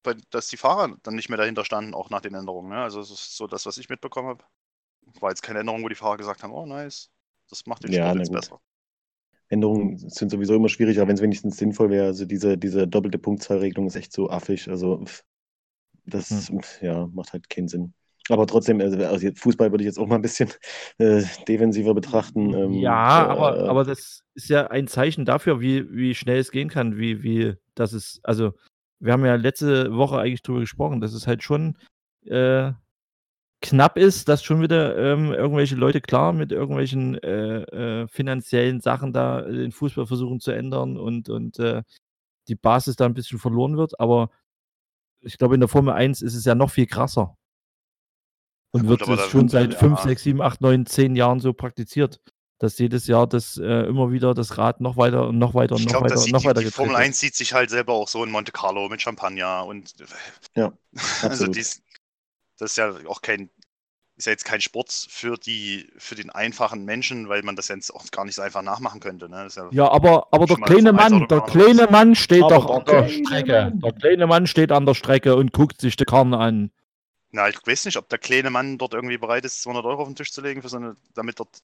bei- 0.02 0.16
dass 0.30 0.48
die 0.48 0.58
Fahrer 0.58 0.94
dann 1.02 1.14
nicht 1.14 1.30
mehr 1.30 1.38
dahinter 1.38 1.64
standen, 1.64 1.94
auch 1.94 2.10
nach 2.10 2.20
den 2.20 2.34
Änderungen. 2.34 2.68
Ne? 2.68 2.76
Also 2.76 3.00
das 3.00 3.10
ist 3.10 3.36
so 3.36 3.46
das, 3.46 3.64
was 3.64 3.78
ich 3.78 3.88
mitbekommen 3.88 4.28
habe. 4.28 4.44
War 5.20 5.30
jetzt 5.30 5.42
keine 5.42 5.60
Änderung, 5.60 5.82
wo 5.82 5.88
die 5.88 5.94
Fahrer 5.94 6.18
gesagt 6.18 6.42
haben, 6.42 6.52
oh 6.52 6.66
nice, 6.66 7.10
das 7.48 7.64
macht 7.66 7.84
den 7.84 7.92
Ja, 7.92 8.00
Sport 8.02 8.14
na 8.16 8.20
jetzt 8.20 8.28
gut. 8.28 8.36
besser. 8.40 8.60
Änderungen 9.48 9.98
sind 9.98 10.30
sowieso 10.30 10.54
immer 10.54 10.68
schwierig, 10.68 10.98
aber 10.98 11.08
wenn 11.08 11.16
es 11.16 11.22
wenigstens 11.22 11.56
sinnvoll 11.56 11.90
wäre, 11.90 12.06
also 12.06 12.24
diese, 12.24 12.58
diese 12.58 12.88
doppelte 12.88 13.18
Punktzahlregelung 13.18 13.86
ist 13.86 13.96
echt 13.96 14.12
so 14.12 14.30
affig. 14.30 14.68
Also 14.68 15.04
das 16.06 16.48
Hm. 16.48 16.60
ja, 16.80 17.06
macht 17.12 17.32
halt 17.32 17.48
keinen 17.48 17.68
Sinn. 17.68 17.94
Aber 18.30 18.46
trotzdem, 18.46 18.80
also, 18.80 18.96
also 19.04 19.28
Fußball 19.36 19.70
würde 19.70 19.84
ich 19.84 19.86
jetzt 19.86 19.98
auch 19.98 20.06
mal 20.06 20.16
ein 20.16 20.22
bisschen 20.22 20.50
äh, 20.98 21.22
defensiver 21.46 21.94
betrachten. 21.94 22.54
Ähm, 22.54 22.72
Ja, 22.74 23.26
äh, 23.26 23.28
aber, 23.28 23.68
aber 23.68 23.84
das 23.84 24.22
ist 24.34 24.48
ja 24.48 24.66
ein 24.68 24.86
Zeichen 24.86 25.24
dafür, 25.24 25.60
wie, 25.60 25.90
wie 25.94 26.14
schnell 26.14 26.38
es 26.38 26.50
gehen 26.50 26.68
kann, 26.68 26.96
wie, 26.96 27.22
wie 27.22 27.54
das 27.74 27.92
ist, 27.92 28.20
also 28.22 28.52
wir 29.00 29.12
haben 29.12 29.24
ja 29.26 29.34
letzte 29.34 29.94
Woche 29.94 30.18
eigentlich 30.18 30.42
drüber 30.42 30.60
gesprochen, 30.60 31.00
dass 31.00 31.12
es 31.12 31.26
halt 31.26 31.42
schon 31.42 31.76
äh, 32.26 32.72
knapp 33.64 33.96
ist, 33.96 34.28
dass 34.28 34.44
schon 34.44 34.60
wieder 34.60 34.96
ähm, 34.96 35.32
irgendwelche 35.32 35.74
Leute 35.74 36.02
klar 36.02 36.32
mit 36.32 36.52
irgendwelchen 36.52 37.16
äh, 37.22 37.62
äh, 37.62 38.08
finanziellen 38.08 38.80
Sachen 38.80 39.12
da 39.12 39.40
den 39.40 39.72
Fußball 39.72 40.06
versuchen 40.06 40.38
zu 40.38 40.50
ändern 40.50 40.98
und, 40.98 41.30
und 41.30 41.58
äh, 41.58 41.82
die 42.48 42.56
Basis 42.56 42.96
da 42.96 43.06
ein 43.06 43.14
bisschen 43.14 43.38
verloren 43.38 43.78
wird, 43.78 43.98
aber 43.98 44.30
ich 45.20 45.38
glaube, 45.38 45.54
in 45.54 45.60
der 45.60 45.68
Formel 45.68 45.94
1 45.94 46.20
ist 46.20 46.34
es 46.34 46.44
ja 46.44 46.54
noch 46.54 46.70
viel 46.70 46.86
krasser. 46.86 47.38
Und 48.70 48.84
Ja, 48.84 48.90
wird 48.90 49.02
gut, 49.02 49.18
da 49.18 49.28
schon 49.30 49.48
seit 49.48 49.72
dann, 49.72 49.78
5, 49.78 49.98
ja. 50.00 50.04
6, 50.04 50.22
7, 50.22 50.42
8, 50.42 50.60
9, 50.60 50.86
10 50.86 51.16
Jahren 51.16 51.40
so 51.40 51.54
praktiziert, 51.54 52.20
dass 52.58 52.78
jedes 52.78 53.06
Jahr 53.06 53.26
das 53.26 53.56
äh, 53.56 53.86
immer 53.86 54.12
wieder 54.12 54.34
das 54.34 54.58
Rad 54.58 54.82
noch 54.82 54.98
weiter 54.98 55.28
und 55.28 55.38
noch 55.38 55.54
weiter 55.54 55.76
und 55.76 55.80
Ich 55.80 55.86
noch 55.86 55.92
glaube, 55.92 56.10
weiter 56.10 56.18
und 56.18 56.26
die, 56.26 56.32
noch 56.32 56.40
die, 56.42 56.46
weiter 56.48 56.60
die 56.60 56.70
Formel 56.70 56.92
wird. 56.92 57.02
1 57.02 57.18
sieht 57.18 57.34
sich 57.34 57.54
halt 57.54 57.70
selber 57.70 57.94
auch 57.94 58.08
so 58.08 58.22
in 58.22 58.30
Monte 58.30 58.52
Carlo 58.52 58.88
mit 58.90 59.00
Champagner 59.00 59.64
und 59.64 59.94
Ja, 60.54 60.76
also 61.22 61.46
dies, 61.46 61.82
das 62.58 62.72
ist 62.72 62.76
ja 62.76 62.94
auch 63.06 63.22
kein, 63.22 63.50
ist 64.16 64.26
ja 64.26 64.32
jetzt 64.32 64.44
kein 64.44 64.60
Sport 64.60 64.92
für 64.92 65.36
die, 65.36 65.90
für 65.98 66.14
den 66.14 66.30
einfachen 66.30 66.84
Menschen, 66.84 67.28
weil 67.28 67.42
man 67.42 67.56
das 67.56 67.68
jetzt 67.68 67.92
auch 67.92 68.04
gar 68.10 68.24
nicht 68.24 68.36
so 68.36 68.42
einfach 68.42 68.62
nachmachen 68.62 69.00
könnte. 69.00 69.28
Ne? 69.28 69.48
Ja, 69.54 69.68
Ja, 69.70 69.90
aber, 69.90 70.28
aber 70.30 70.46
der 70.46 70.56
kleine 70.56 70.92
Mann, 70.92 71.26
der 71.28 71.40
kleine 71.40 71.86
Mann 71.88 72.14
steht 72.14 72.42
Aber 72.44 72.54
doch 72.54 72.70
an 72.70 72.84
der 72.84 73.08
Strecke. 73.08 73.52
Mann. 73.52 73.80
Der 73.80 73.92
kleine 73.92 74.26
Mann 74.26 74.46
steht 74.46 74.70
an 74.70 74.86
der 74.86 74.94
Strecke 74.94 75.34
und 75.34 75.52
guckt 75.52 75.80
sich 75.80 75.96
die 75.96 76.04
Karten 76.04 76.34
an. 76.34 76.70
Na, 77.32 77.48
ich 77.48 77.58
weiß 77.66 77.86
nicht, 77.86 77.96
ob 77.96 78.08
der 78.08 78.18
kleine 78.18 78.50
Mann 78.50 78.78
dort 78.78 78.94
irgendwie 78.94 79.18
bereit 79.18 79.44
ist, 79.44 79.62
200 79.62 79.84
Euro 79.84 80.02
auf 80.02 80.08
den 80.08 80.14
Tisch 80.14 80.30
zu 80.32 80.40
legen, 80.40 80.62
für 80.62 80.68
so 80.68 80.76
eine, 80.76 80.94
damit 81.14 81.40
dort. 81.40 81.58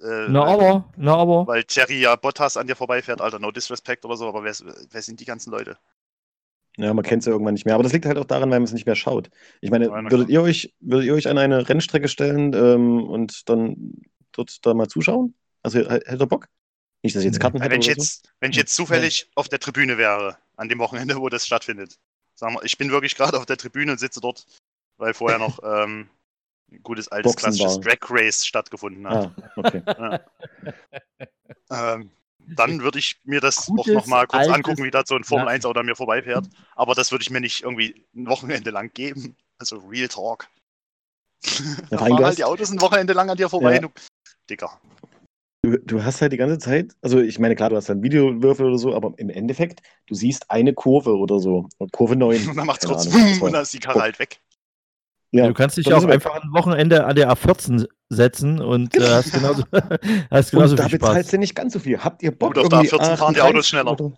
Äh, 0.00 0.28
Na 0.28 0.44
aber, 0.44 0.84
na 0.96 1.16
aber. 1.16 1.46
weil 1.48 1.64
Jerry 1.68 2.00
ja 2.00 2.14
Bottas 2.14 2.56
an 2.56 2.68
dir 2.68 2.76
vorbeifährt, 2.76 3.20
Alter, 3.20 3.40
no 3.40 3.50
disrespect 3.50 4.04
oder 4.04 4.16
so, 4.16 4.28
aber 4.28 4.44
wer, 4.44 4.54
wer 4.90 5.02
sind 5.02 5.18
die 5.18 5.24
ganzen 5.24 5.50
Leute? 5.50 5.76
Ja, 6.78 6.94
man 6.94 7.04
kennt 7.04 7.22
es 7.22 7.26
ja 7.26 7.32
irgendwann 7.32 7.54
nicht 7.54 7.66
mehr. 7.66 7.74
Aber 7.74 7.82
das 7.82 7.92
liegt 7.92 8.06
halt 8.06 8.18
auch 8.18 8.24
daran, 8.24 8.50
weil 8.50 8.58
man 8.58 8.64
es 8.64 8.72
nicht 8.72 8.86
mehr 8.86 8.96
schaut. 8.96 9.30
Ich 9.60 9.70
meine, 9.70 9.86
Ja, 9.86 10.10
würdet 10.10 10.28
ihr 10.30 10.42
euch, 10.42 10.74
würdet 10.80 11.06
ihr 11.06 11.14
euch 11.14 11.28
an 11.28 11.38
eine 11.38 11.68
Rennstrecke 11.68 12.08
stellen 12.08 12.54
ähm, 12.54 13.02
und 13.04 13.48
dann 13.48 14.02
dort 14.32 14.64
da 14.64 14.72
mal 14.72 14.88
zuschauen? 14.88 15.34
Also 15.62 15.80
h- 15.80 15.90
hättet 15.94 16.20
ihr 16.20 16.26
Bock? 16.26 16.48
Nicht, 17.02 17.14
dass 17.14 17.22
ich 17.22 17.26
jetzt 17.26 17.38
Nee. 17.38 17.42
Karten 17.42 17.58
Ja, 17.58 17.64
hätte 17.64 17.74
wenn 17.74 17.80
ich 17.80 17.86
oder 17.88 17.96
so? 17.96 18.00
jetzt, 18.00 18.28
wenn 18.40 18.50
ich 18.52 18.56
jetzt 18.56 18.74
zufällig 18.74 19.28
auf 19.34 19.48
der 19.48 19.58
Tribüne 19.58 19.98
wäre, 19.98 20.38
an 20.56 20.68
dem 20.68 20.78
Wochenende, 20.78 21.16
wo 21.16 21.28
das 21.28 21.46
stattfindet. 21.46 21.98
Sagen 22.34 22.54
wir, 22.54 22.64
ich 22.64 22.78
bin 22.78 22.90
wirklich 22.90 23.16
gerade 23.16 23.36
auf 23.36 23.44
der 23.46 23.56
Tribüne 23.58 23.92
und 23.92 23.98
sitze 23.98 24.20
dort, 24.20 24.46
weil 24.96 25.12
vorher 25.12 25.38
noch 25.38 25.58
ähm, 25.64 26.08
ein 26.70 26.82
gutes 26.82 27.08
altes 27.08 27.32
Boxen 27.32 27.52
klassisches. 27.52 27.80
Drag 27.80 27.98
Race 28.10 28.46
stattgefunden 28.46 29.06
hat. 29.06 29.14
Ah, 29.14 29.30
okay. 29.56 29.82
Ähm, 31.70 32.10
dann 32.46 32.82
würde 32.82 32.98
ich 32.98 33.20
mir 33.24 33.40
das 33.40 33.66
Gutes, 33.66 33.90
auch 33.94 34.00
nochmal 34.00 34.26
kurz 34.26 34.42
altes- 34.42 34.54
angucken, 34.54 34.84
wie 34.84 34.90
da 34.90 35.02
so 35.06 35.14
ein 35.16 35.24
Formel 35.24 35.46
Ja. 35.46 35.52
1 35.52 35.64
Auto 35.64 35.80
an 35.80 35.86
mir 35.86 35.96
vorbeifährt. 35.96 36.46
Aber 36.76 36.94
das 36.94 37.12
würde 37.12 37.22
ich 37.22 37.30
mir 37.30 37.40
nicht 37.40 37.62
irgendwie 37.62 38.04
ein 38.14 38.26
Wochenende 38.26 38.70
lang 38.70 38.90
geben. 38.92 39.36
Also 39.58 39.76
Real 39.88 40.08
Talk. 40.08 40.48
da 41.90 41.98
fahren 41.98 42.24
halt 42.24 42.38
die 42.38 42.44
Autos 42.44 42.70
ein 42.70 42.80
Wochenende 42.80 43.12
lang 43.12 43.30
an 43.30 43.36
dir 43.36 43.48
vorbei. 43.48 43.74
Ja. 43.74 43.80
Du, 43.80 43.88
Dicker. 44.48 44.80
Du, 45.64 45.78
du 45.78 46.02
hast 46.02 46.20
halt 46.20 46.32
die 46.32 46.36
ganze 46.38 46.58
Zeit, 46.58 46.92
also 47.02 47.20
ich 47.20 47.38
meine, 47.38 47.54
klar, 47.54 47.70
du 47.70 47.76
hast 47.76 47.88
dann 47.88 48.02
Videowürfel 48.02 48.66
oder 48.66 48.78
so, 48.78 48.94
aber 48.96 49.12
im 49.16 49.30
Endeffekt, 49.30 49.80
du 50.06 50.14
siehst 50.14 50.50
eine 50.50 50.74
Kurve 50.74 51.16
oder 51.16 51.38
so. 51.38 51.68
Kurve 51.92 52.16
9. 52.16 52.48
Und 52.48 52.56
dann 52.56 52.66
macht's 52.66 52.84
Keine 52.84 52.96
kurz 52.96 53.14
Ahnung, 53.14 53.40
und 53.42 53.52
dann 53.52 53.62
ist 53.62 53.72
die 53.72 53.78
Karre 53.78 54.00
halt 54.00 54.18
weg. 54.18 54.40
Ja, 55.34 55.46
du 55.48 55.54
kannst 55.54 55.78
dich 55.78 55.92
auch 55.92 56.04
einfach 56.04 56.34
ein 56.42 56.52
Wochenende 56.52 57.04
an 57.06 57.16
der 57.16 57.30
A14 57.32 57.86
setzen 58.10 58.60
und 58.60 58.94
äh, 58.94 59.00
hast 59.08 59.32
genauso, 59.32 59.62
hast 60.30 60.50
genauso 60.50 60.72
Und 60.72 60.78
da 60.78 60.88
viel 60.88 60.98
bezahlst 60.98 61.20
Spaß. 61.22 61.30
du 61.30 61.38
nicht 61.38 61.54
ganz 61.54 61.72
so 61.72 61.78
viel. 61.78 61.98
Habt 61.98 62.22
ihr 62.22 62.30
Bock 62.36 62.54
Gut, 62.54 62.64
auf 62.64 62.68
der 62.68 62.80
irgendwie 62.80 62.96
A14 62.96 63.16
fahren 63.16 63.34
die 63.34 63.40
Autos 63.40 63.64
38 63.64 63.66
schneller. 63.66 63.92
oder- 63.92 64.12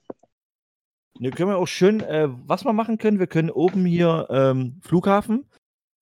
Ne, 1.20 1.30
können 1.30 1.50
wir 1.50 1.58
auch 1.58 1.68
schön, 1.68 2.00
äh, 2.00 2.28
was 2.46 2.64
wir 2.64 2.72
machen 2.72 2.98
können, 2.98 3.20
wir 3.20 3.28
können 3.28 3.50
oben 3.50 3.86
hier 3.86 4.26
ähm, 4.30 4.80
Flughafen, 4.82 5.44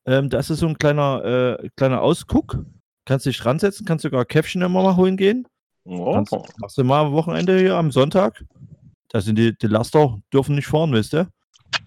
ähm, 0.07 0.31
das 0.31 0.49
ist 0.49 0.61
so 0.61 0.67
ein 0.67 0.79
kleiner, 0.79 1.59
äh, 1.61 1.69
kleiner 1.77 2.01
Ausguck. 2.01 2.65
Kannst 3.05 3.27
dich 3.27 3.45
ransetzen, 3.45 3.85
kannst 3.85 4.05
sogar 4.05 4.25
Käffchen 4.25 4.63
immer 4.63 4.83
mal 4.83 4.97
holen 4.97 5.19
gehen. 5.19 5.47
Oh. 5.85 6.15
Kannst, 6.15 6.33
machst 6.59 6.79
du 6.79 6.85
mal 6.85 7.05
am 7.05 7.13
Wochenende 7.13 7.59
hier 7.59 7.75
am 7.75 7.91
Sonntag. 7.93 8.43
Da 9.11 9.21
sind 9.21 9.37
die, 9.37 9.55
die 9.55 9.67
Laster, 9.67 10.19
dürfen 10.33 10.55
nicht 10.55 10.67
fahren, 10.69 10.93
wisst 10.93 11.13
ihr? 11.13 11.29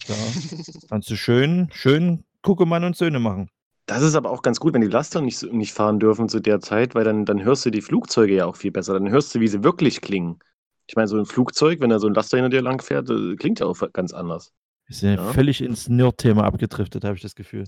Da 0.07 0.13
kannst 0.89 1.09
du 1.09 1.15
schön, 1.15 1.69
schön 1.73 2.24
Kuckemann 2.45 2.84
und 2.84 2.95
Söhne 2.95 3.19
machen. 3.19 3.49
Das 3.88 4.01
ist 4.01 4.15
aber 4.15 4.31
auch 4.31 4.41
ganz 4.41 4.60
gut, 4.60 4.73
wenn 4.73 4.81
die 4.81 4.88
Laster 4.88 5.21
nicht, 5.21 5.43
nicht 5.51 5.73
fahren 5.73 5.99
dürfen 5.99 6.29
zu 6.29 6.39
der 6.39 6.60
Zeit, 6.62 6.95
weil 6.95 7.03
dann, 7.03 7.25
dann 7.25 7.43
hörst 7.43 7.65
du 7.65 7.69
die 7.69 7.81
Flugzeuge 7.81 8.36
ja 8.36 8.45
auch 8.45 8.55
viel 8.55 8.71
besser. 8.71 8.93
Dann 8.93 9.10
hörst 9.10 9.36
du, 9.36 9.39
wie 9.39 9.47
sie 9.47 9.63
wirklich 9.63 10.01
klingen. 10.01 10.39
Ich 10.88 10.95
meine, 10.95 11.08
so 11.08 11.17
ein 11.17 11.25
Flugzeug, 11.25 11.81
wenn 11.81 11.89
da 11.89 11.99
so 11.99 12.08
ein 12.08 12.13
Laster 12.13 12.38
hinter 12.38 12.49
dir 12.49 12.62
lang 12.62 12.81
fährt, 12.81 13.10
äh, 13.10 13.36
klingt 13.36 13.60
ja 13.60 13.65
auch 13.65 13.77
ganz 13.93 14.13
anders. 14.13 14.53
Wir 14.88 14.95
sind 14.95 15.15
ja 15.17 15.25
Ja. 15.25 15.34
völlig 15.34 15.62
ins 15.62 15.89
Nerd-Thema 15.89 16.43
abgedriftet, 16.45 17.03
habe 17.03 17.15
ich 17.15 17.21
das 17.21 17.36
Gefühl. 17.36 17.65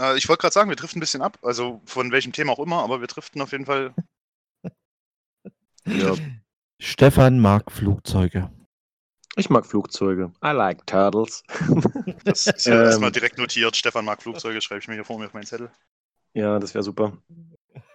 Äh, 0.00 0.16
ich 0.16 0.28
wollte 0.28 0.42
gerade 0.42 0.52
sagen, 0.52 0.68
wir 0.68 0.76
driften 0.76 0.98
ein 0.98 1.00
bisschen 1.00 1.22
ab. 1.22 1.38
Also 1.42 1.80
von 1.86 2.12
welchem 2.12 2.32
Thema 2.32 2.52
auch 2.52 2.58
immer, 2.58 2.82
aber 2.82 3.00
wir 3.00 3.06
driften 3.06 3.40
auf 3.42 3.52
jeden 3.52 3.64
Fall. 3.66 3.94
Ja. 5.86 6.14
Stefan 6.80 7.40
mag 7.40 7.72
Flugzeuge. 7.72 8.50
Ich 9.38 9.48
mag 9.50 9.64
Flugzeuge. 9.66 10.32
I 10.44 10.50
like 10.50 10.84
turtles. 10.86 11.42
Das 12.24 12.46
ist 12.46 12.66
ja 12.66 12.74
Ähm. 12.80 12.84
erstmal 12.86 13.12
direkt 13.12 13.38
notiert. 13.38 13.76
Stefan 13.76 14.04
mag 14.04 14.20
Flugzeuge, 14.22 14.60
schreibe 14.60 14.80
ich 14.80 14.88
mir 14.88 14.94
hier 14.94 15.04
vor 15.04 15.18
mir 15.18 15.26
auf 15.26 15.34
meinen 15.34 15.46
Zettel. 15.46 15.70
ja, 16.34 16.58
das 16.58 16.74
wäre 16.74 16.82
super. 16.84 17.12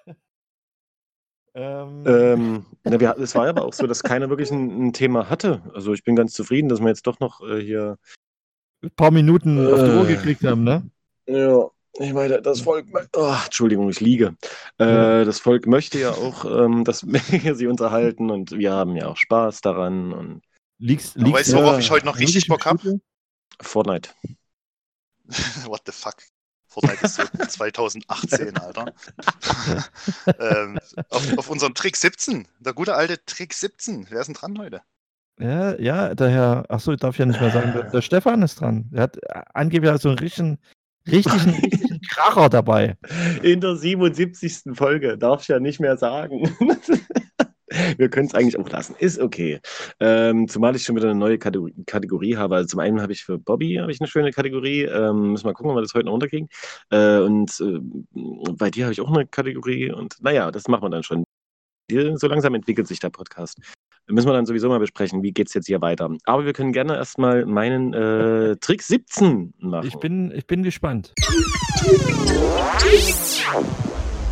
Ähm, 1.56 2.04
Ähm, 2.08 2.66
na, 2.84 3.00
wir, 3.00 3.16
es 3.20 3.36
war 3.36 3.48
aber 3.48 3.64
auch 3.64 3.74
so, 3.74 3.86
dass 3.86 4.02
keiner 4.02 4.28
wirklich 4.30 4.50
ein, 4.50 4.88
ein 4.88 4.94
Thema 4.94 5.30
hatte. 5.30 5.62
Also 5.76 5.94
ich 5.94 6.04
bin 6.04 6.16
ganz 6.16 6.34
zufrieden, 6.34 6.68
dass 6.68 6.80
wir 6.80 6.88
jetzt 6.88 7.06
doch 7.06 7.20
noch 7.20 7.42
äh, 7.48 7.62
hier. 7.62 8.00
ein 8.84 8.90
paar 8.96 9.12
Minuten 9.12 9.60
auf 9.60 9.80
die 9.84 9.92
Uhr 9.92 10.10
Äh. 10.10 10.16
gekriegt 10.16 10.44
haben, 10.44 10.64
ne? 10.64 10.90
Ja, 11.28 11.70
ich 12.00 12.12
meine, 12.12 12.42
das 12.42 12.62
Volk. 12.62 12.88
Oh, 13.16 13.36
Entschuldigung, 13.46 13.88
ich 13.92 14.00
liege. 14.02 14.36
Äh, 14.80 15.26
das 15.26 15.40
Volk 15.40 15.68
möchte 15.68 16.00
ja 16.00 16.10
auch, 16.14 16.44
ähm, 16.46 16.86
dass 16.86 17.06
wir 17.46 17.54
sie 17.54 17.68
unterhalten 17.68 18.32
und 18.32 18.52
wir 18.58 18.72
haben 18.72 18.96
ja 18.96 19.06
auch 19.10 19.18
Spaß 19.18 19.62
daran 19.62 20.12
und 20.12 20.42
Aber 20.84 20.92
liegst 20.92 21.16
weißt 21.16 21.54
du, 21.54 21.58
ja 21.58 21.64
worauf 21.64 21.80
ich 21.80 21.90
heute 21.90 22.06
noch 22.06 22.20
richtig 22.20 22.48
Bock 22.48 22.66
habe? 22.66 23.00
Fortnite. 23.62 24.10
What 25.66 25.84
the 25.86 25.94
fuck? 25.94 26.16
Fortnite 26.68 27.06
ist 27.06 27.16
so 27.16 27.24
2018, 27.48 28.58
Alter. 28.58 28.94
ähm, 30.40 30.80
auf, 31.10 31.38
auf 31.38 31.50
unseren 31.50 31.74
Trick 31.74 31.96
17. 31.96 32.48
Der 32.60 32.74
gute 32.74 32.96
alte 32.96 33.24
Trick 33.26 33.54
17. 33.54 34.08
Wer 34.10 34.22
ist 34.22 34.28
denn 34.28 34.34
dran 34.34 34.60
heute? 34.60 34.82
Ja, 35.40 35.80
ja, 35.80 36.14
der 36.14 36.30
Herr, 36.30 36.66
achso, 36.70 36.92
ich 36.92 37.00
darf 37.00 37.18
ja 37.18 37.26
nicht 37.26 37.40
mehr 37.40 37.52
sagen, 37.52 37.72
der, 37.74 37.84
der 37.84 38.02
Stefan 38.02 38.44
ist 38.44 38.60
dran. 38.60 38.90
Der 38.92 39.04
hat 39.04 39.18
äh, 39.18 39.42
angeblich 39.54 40.02
so 40.02 40.10
einen 40.10 40.20
richtigen, 40.20 40.60
richtigen, 41.08 41.50
richtigen 41.50 42.02
Kracher 42.02 42.50
dabei. 42.50 42.98
In 43.42 43.62
der 43.62 43.78
77. 43.78 44.76
Folge 44.76 45.18
darf 45.18 45.44
ich 45.44 45.48
ja 45.48 45.60
nicht 45.60 45.80
mehr 45.80 45.98
sagen. 45.98 46.56
Wir 47.98 48.10
können 48.10 48.28
es 48.28 48.34
eigentlich 48.34 48.58
auch 48.58 48.70
lassen. 48.70 48.96
Ist 49.00 49.20
okay. 49.20 49.60
Ähm, 50.00 50.48
zumal 50.48 50.76
ich 50.76 50.84
schon 50.84 50.96
wieder 50.96 51.10
eine 51.10 51.20
neue 51.20 51.38
Kategorie, 51.38 51.74
Kategorie 51.86 52.38
habe. 52.38 52.56
Also 52.56 52.68
zum 52.68 52.80
einen 52.80 53.02
habe 53.02 53.14
ich 53.14 53.24
für 53.24 53.38
Bobby 53.38 53.76
habe 53.76 53.92
ich 53.92 54.00
eine 54.00 54.08
schöne 54.08 54.32
Kategorie. 54.32 54.84
Ähm, 54.84 55.32
müssen 55.32 55.46
wir 55.46 55.50
mal 55.50 55.54
gucken, 55.54 55.72
ob 55.72 55.78
wir 55.78 55.82
das 55.82 55.94
heute 55.94 56.06
noch 56.06 56.14
unterkriegen. 56.14 56.50
Äh, 56.90 57.20
und 57.20 57.60
äh, 57.60 57.80
bei 58.58 58.70
dir 58.70 58.86
habe 58.86 58.94
ich 58.94 59.02
auch 59.02 59.12
eine 59.12 59.26
Kategorie. 59.26 59.92
Und 59.92 60.18
naja, 60.22 60.52
das 60.52 60.68
machen 60.68 60.84
wir 60.84 60.90
dann 60.90 61.04
schon. 61.04 61.24
So 61.90 62.28
langsam 62.28 62.56
entwickelt 62.56 62.88
sich 62.88 63.00
der 63.00 63.10
Podcast. 63.10 63.60
Müssen 64.08 64.28
wir 64.28 64.34
dann 64.34 64.46
sowieso 64.46 64.68
mal 64.68 64.80
besprechen, 64.80 65.24
wie 65.24 65.32
geht 65.32 65.48
es 65.48 65.54
jetzt 65.54 65.68
hier 65.68 65.82
weiter. 65.82 66.10
Aber 66.26 66.46
wir 66.46 66.54
können 66.54 66.74
gerne 66.74 66.96
erstmal 66.96 67.46
meinen 67.46 67.94
äh, 67.94 68.56
Trick 68.62 68.82
17 68.82 69.54
machen. 69.60 69.88
Ich 69.88 69.96
bin, 69.96 70.32
ich 70.32 70.46
bin 70.46 70.64
gespannt. 70.64 71.14
Trick 72.80 73.14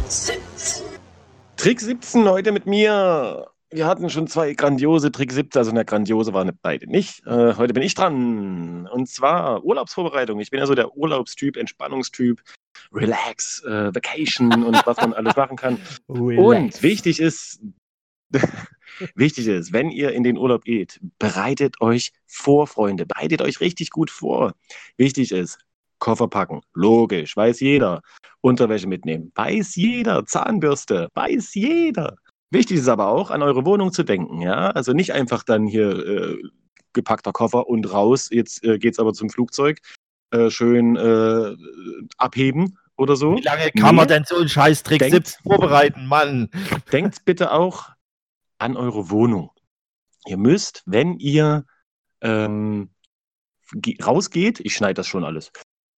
17 0.07 0.40
heute 2.27 2.51
mit 2.51 2.65
mir. 2.65 3.45
Wir 3.69 3.85
hatten 3.85 4.09
schon 4.09 4.25
zwei 4.25 4.53
grandiose 4.53 5.11
Trick 5.11 5.31
17, 5.31 5.59
also 5.59 5.69
eine 5.69 5.85
grandiose 5.85 6.33
waren 6.33 6.51
beide 6.63 6.89
nicht. 6.89 7.23
Äh, 7.27 7.53
heute 7.55 7.73
bin 7.73 7.83
ich 7.83 7.93
dran. 7.93 8.87
Und 8.91 9.07
zwar 9.07 9.63
Urlaubsvorbereitung. 9.63 10.39
Ich 10.39 10.49
bin 10.49 10.59
ja 10.59 10.65
so 10.65 10.73
der 10.73 10.97
Urlaubstyp, 10.97 11.57
Entspannungstyp, 11.57 12.41
Relax, 12.91 13.63
äh, 13.63 13.93
Vacation 13.93 14.63
und 14.63 14.87
was 14.87 14.97
man 14.97 15.13
alles 15.13 15.35
machen 15.35 15.55
kann. 15.55 15.77
Und 16.07 16.81
wichtig 16.81 17.19
ist, 17.19 17.61
wichtig 19.13 19.45
ist, 19.45 19.71
wenn 19.71 19.91
ihr 19.91 20.13
in 20.13 20.23
den 20.23 20.37
Urlaub 20.37 20.63
geht, 20.63 20.99
bereitet 21.19 21.79
euch 21.79 22.11
vor, 22.25 22.65
Freunde. 22.65 23.05
Bereitet 23.05 23.39
euch 23.43 23.61
richtig 23.61 23.91
gut 23.91 24.09
vor. 24.09 24.53
Wichtig 24.97 25.31
ist, 25.31 25.59
Koffer 25.99 26.27
packen. 26.27 26.61
Logisch, 26.73 27.37
weiß 27.37 27.59
jeder. 27.59 28.01
Unterwäsche 28.41 28.87
mitnehmen. 28.87 29.31
Weiß 29.35 29.75
jeder. 29.75 30.25
Zahnbürste. 30.25 31.09
Weiß 31.13 31.53
jeder. 31.53 32.15
Wichtig 32.49 32.77
ist 32.77 32.87
aber 32.89 33.07
auch, 33.07 33.31
an 33.31 33.41
eure 33.43 33.65
Wohnung 33.65 33.93
zu 33.93 34.03
denken. 34.03 34.41
Ja, 34.41 34.71
also 34.71 34.93
nicht 34.93 35.13
einfach 35.13 35.43
dann 35.43 35.65
hier 35.67 35.89
äh, 36.05 36.37
gepackter 36.93 37.31
Koffer 37.31 37.67
und 37.67 37.91
raus. 37.93 38.29
Jetzt 38.31 38.63
äh, 38.63 38.77
geht's 38.77 38.99
aber 38.99 39.13
zum 39.13 39.29
Flugzeug. 39.29 39.79
Äh, 40.31 40.49
schön 40.49 40.95
äh, 40.95 41.55
abheben 42.17 42.77
oder 42.97 43.15
so. 43.15 43.35
Wie 43.37 43.41
lange 43.41 43.69
kann 43.71 43.95
man 43.95 44.07
Nee. 44.07 44.15
denn 44.15 44.23
so 44.25 44.35
einen 44.37 44.49
Scheißtrick 44.49 44.99
Denkt- 44.99 45.27
17 45.27 45.43
vorbereiten, 45.43 46.05
Mann? 46.07 46.49
denkt 46.91 47.23
bitte 47.25 47.51
auch 47.51 47.89
an 48.59 48.75
eure 48.77 49.09
Wohnung. 49.09 49.51
Ihr 50.27 50.37
müsst, 50.37 50.83
wenn 50.85 51.17
ihr 51.17 51.65
ähm, 52.21 52.91
ge- 53.73 54.01
rausgeht, 54.01 54.59
ich 54.59 54.75
schneide 54.75 54.95
das 54.95 55.07
schon 55.07 55.23
alles, 55.23 55.51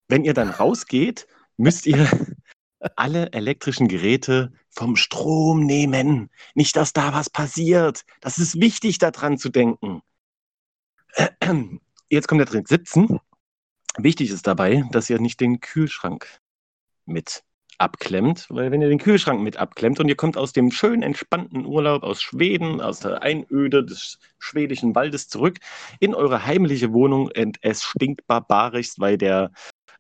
wenn 0.07 0.23
ihr 0.23 0.33
dann 0.33 0.49
rausgeht, 0.49 1.27
müsst 1.57 1.85
ihr 1.85 2.07
alle 2.95 3.31
elektrischen 3.33 3.87
Geräte 3.87 4.51
vom 4.69 4.95
Strom 4.95 5.65
nehmen. 5.65 6.29
Nicht, 6.55 6.75
dass 6.75 6.93
da 6.93 7.13
was 7.13 7.29
passiert. 7.29 8.03
Das 8.21 8.37
ist 8.37 8.59
wichtig, 8.59 8.97
daran 8.97 9.37
zu 9.37 9.49
denken. 9.49 10.01
Jetzt 12.09 12.27
kommt 12.27 12.39
der 12.39 12.47
Trick 12.47 12.67
17. 12.67 13.19
Wichtig 13.97 14.31
ist 14.31 14.47
dabei, 14.47 14.83
dass 14.91 15.09
ihr 15.09 15.19
nicht 15.19 15.39
den 15.39 15.59
Kühlschrank 15.59 16.39
mit 17.05 17.43
abklemmt, 17.77 18.47
weil 18.49 18.71
wenn 18.71 18.81
ihr 18.81 18.89
den 18.89 18.99
Kühlschrank 18.99 19.41
mit 19.41 19.57
abklemmt 19.57 19.99
und 19.99 20.07
ihr 20.07 20.15
kommt 20.15 20.37
aus 20.37 20.53
dem 20.53 20.71
schönen, 20.71 21.03
entspannten 21.03 21.65
Urlaub 21.65 22.03
aus 22.03 22.21
Schweden, 22.21 22.81
aus 22.81 22.99
der 22.99 23.21
Einöde 23.21 23.83
des 23.83 24.19
schwedischen 24.39 24.95
Waldes 24.95 25.27
zurück 25.27 25.57
in 25.99 26.15
eure 26.15 26.45
heimliche 26.45 26.93
Wohnung 26.93 27.29
und 27.35 27.57
es 27.61 27.83
stinkt 27.83 28.25
barbarischst, 28.27 28.99
weil 28.99 29.17
der 29.17 29.51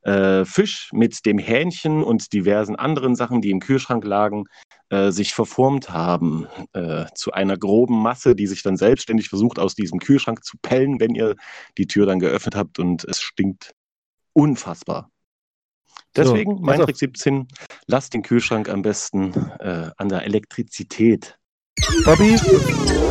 äh, 0.03 0.45
Fisch 0.45 0.89
mit 0.93 1.25
dem 1.25 1.37
Hähnchen 1.37 2.03
und 2.03 2.33
diversen 2.33 2.75
anderen 2.75 3.15
Sachen, 3.15 3.41
die 3.41 3.51
im 3.51 3.59
Kühlschrank 3.59 4.03
lagen, 4.03 4.45
äh, 4.89 5.11
sich 5.11 5.33
verformt 5.33 5.89
haben 5.89 6.47
äh, 6.73 7.05
zu 7.15 7.31
einer 7.31 7.57
groben 7.57 8.01
Masse, 8.01 8.35
die 8.35 8.47
sich 8.47 8.63
dann 8.63 8.77
selbstständig 8.77 9.29
versucht, 9.29 9.59
aus 9.59 9.75
diesem 9.75 9.99
Kühlschrank 9.99 10.43
zu 10.43 10.57
pellen, 10.61 10.99
wenn 10.99 11.15
ihr 11.15 11.35
die 11.77 11.87
Tür 11.87 12.05
dann 12.05 12.19
geöffnet 12.19 12.55
habt 12.55 12.79
und 12.79 13.03
es 13.05 13.21
stinkt 13.21 13.73
unfassbar. 14.33 15.09
Deswegen, 16.15 16.61
pass 16.61 16.77
mein. 16.77 16.85
Trick 16.85 16.97
17, 16.97 17.47
lasst 17.87 18.13
den 18.13 18.21
Kühlschrank 18.21 18.69
am 18.69 18.81
besten 18.81 19.33
äh, 19.59 19.89
an 19.97 20.09
der 20.09 20.23
Elektrizität. 20.23 21.39
Bobby, 22.05 22.35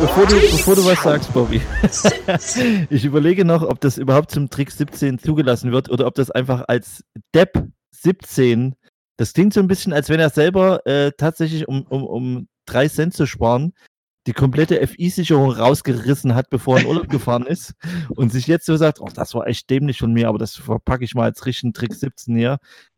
bevor 0.01 0.25
du, 0.25 0.35
bevor 0.35 0.75
du 0.75 0.85
was 0.85 1.03
sagst, 1.03 1.33
Bobby, 1.33 1.61
ich 2.89 3.05
überlege 3.05 3.45
noch, 3.45 3.61
ob 3.61 3.81
das 3.81 3.97
überhaupt 3.97 4.31
zum 4.31 4.49
Trick 4.49 4.71
17 4.71 5.19
zugelassen 5.19 5.71
wird 5.71 5.89
oder 5.89 6.07
ob 6.07 6.15
das 6.15 6.31
einfach 6.31 6.65
als 6.67 7.03
Depp 7.33 7.67
17, 7.91 8.75
das 9.17 9.33
klingt 9.33 9.53
so 9.53 9.59
ein 9.59 9.67
bisschen, 9.67 9.93
als 9.93 10.09
wenn 10.09 10.19
er 10.19 10.29
selber 10.29 10.85
äh, 10.85 11.11
tatsächlich, 11.17 11.67
um, 11.67 11.83
um, 11.83 12.03
um 12.03 12.47
Cent 12.87 13.13
zu 13.13 13.25
sparen, 13.25 13.73
die 14.27 14.33
komplette 14.33 14.85
FI-Sicherung 14.87 15.51
rausgerissen 15.51 16.33
hat, 16.33 16.49
bevor 16.49 16.77
er 16.77 16.83
in 16.83 16.87
Urlaub 16.87 17.09
gefahren 17.09 17.45
ist 17.45 17.73
und 18.15 18.31
sich 18.31 18.47
jetzt 18.47 18.65
so 18.65 18.77
sagt, 18.77 19.01
oh, 19.01 19.09
das 19.13 19.33
war 19.33 19.47
echt 19.47 19.69
dämlich 19.69 19.99
von 19.99 20.13
mir, 20.13 20.29
aber 20.29 20.37
das 20.37 20.55
verpacke 20.55 21.03
ich 21.03 21.13
mal 21.13 21.25
als 21.25 21.45
richtigen 21.45 21.73
Trick 21.73 21.93
17 21.93 22.35
hier. 22.35 22.57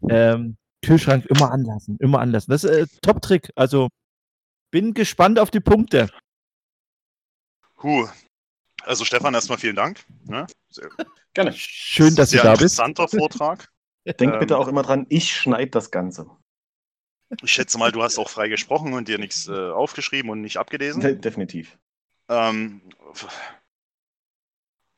Ähm, 0.10 0.58
Kühlschrank 0.84 1.26
immer 1.26 1.52
anlassen, 1.52 1.98
immer 2.00 2.20
anlassen. 2.20 2.52
Das 2.52 2.64
ist 2.64 2.70
äh, 2.70 2.86
Top-Trick. 3.02 3.52
Also 3.56 3.90
bin 4.76 4.94
gespannt 4.94 5.40
auf 5.40 5.52
die 5.52 5.62
Punkte. 5.62 6.10
Huh. 7.82 8.10
Also 8.84 9.06
Stefan, 9.06 9.34
erstmal 9.34 9.58
vielen 9.58 9.78
Dank. 9.78 10.04
Ne? 10.26 10.48
Sehr, 10.70 10.90
Gerne. 11.34 11.54
Schön, 11.54 12.14
dass 12.16 12.32
du 12.32 12.38
da 12.38 12.52
bist. 12.56 12.78
interessanter 12.78 13.08
Vortrag. 13.08 13.70
Denkt 14.06 14.34
Ähm, 14.34 14.40
bitte 14.42 14.58
auch 14.58 14.68
immer 14.68 14.84
dran, 14.84 15.06
ich 15.08 15.34
schneide 15.34 15.72
das 15.72 15.92
Ganze. 15.92 16.30
Ich 17.42 17.54
schätze 17.54 17.78
mal, 17.78 17.94
du 17.94 18.04
hast 18.04 18.18
auch 18.18 18.30
frei 18.30 18.50
gesprochen 18.50 18.92
und 18.92 19.08
dir 19.08 19.18
nichts 19.18 19.48
äh, 19.48 19.54
aufgeschrieben 19.54 20.30
und 20.30 20.42
nicht 20.42 20.58
abgelesen. 20.58 21.02
De 21.02 21.16
definitiv. 21.16 21.78
Ähm, 22.28 22.82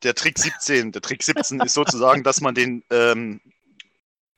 der 0.01 0.15
Trick 0.15 0.39
17, 0.39 0.91
der 0.91 1.03
Trick 1.03 1.21
17 1.21 1.59
ist 1.59 1.75
sozusagen, 1.75 2.23
dass 2.23 2.41
man 2.41 2.55
den, 2.55 2.83
ähm, 2.89 3.41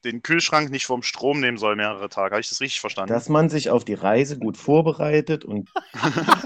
den 0.03 0.23
Kühlschrank 0.23 0.69
nicht 0.71 0.85
vom 0.85 1.03
Strom 1.03 1.39
nehmen 1.39 1.57
soll 1.57 1.75
mehrere 1.75 2.09
Tage. 2.09 2.33
Habe 2.33 2.41
ich 2.41 2.49
das 2.49 2.61
richtig 2.61 2.79
verstanden? 2.79 3.13
Dass 3.13 3.29
man 3.29 3.49
sich 3.49 3.69
auf 3.69 3.83
die 3.83 3.93
Reise 3.93 4.37
gut 4.37 4.57
vorbereitet 4.57 5.45
und 5.45 5.69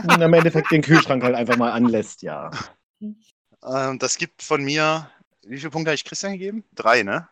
im 0.08 0.34
Endeffekt 0.34 0.72
den 0.72 0.82
Kühlschrank 0.82 1.24
halt 1.24 1.36
einfach 1.36 1.58
mal 1.58 1.72
anlässt, 1.72 2.22
ja. 2.22 2.52
Ähm, 3.00 4.00
das 4.00 4.18
gibt 4.18 4.42
von 4.42 4.64
mir, 4.64 5.10
wie 5.44 5.58
viele 5.58 5.70
Punkte 5.70 5.90
habe 5.90 5.96
ich 5.96 6.06
Christian 6.06 6.34
gegeben? 6.34 6.64
Drei, 6.74 7.04
ne? 7.04 7.28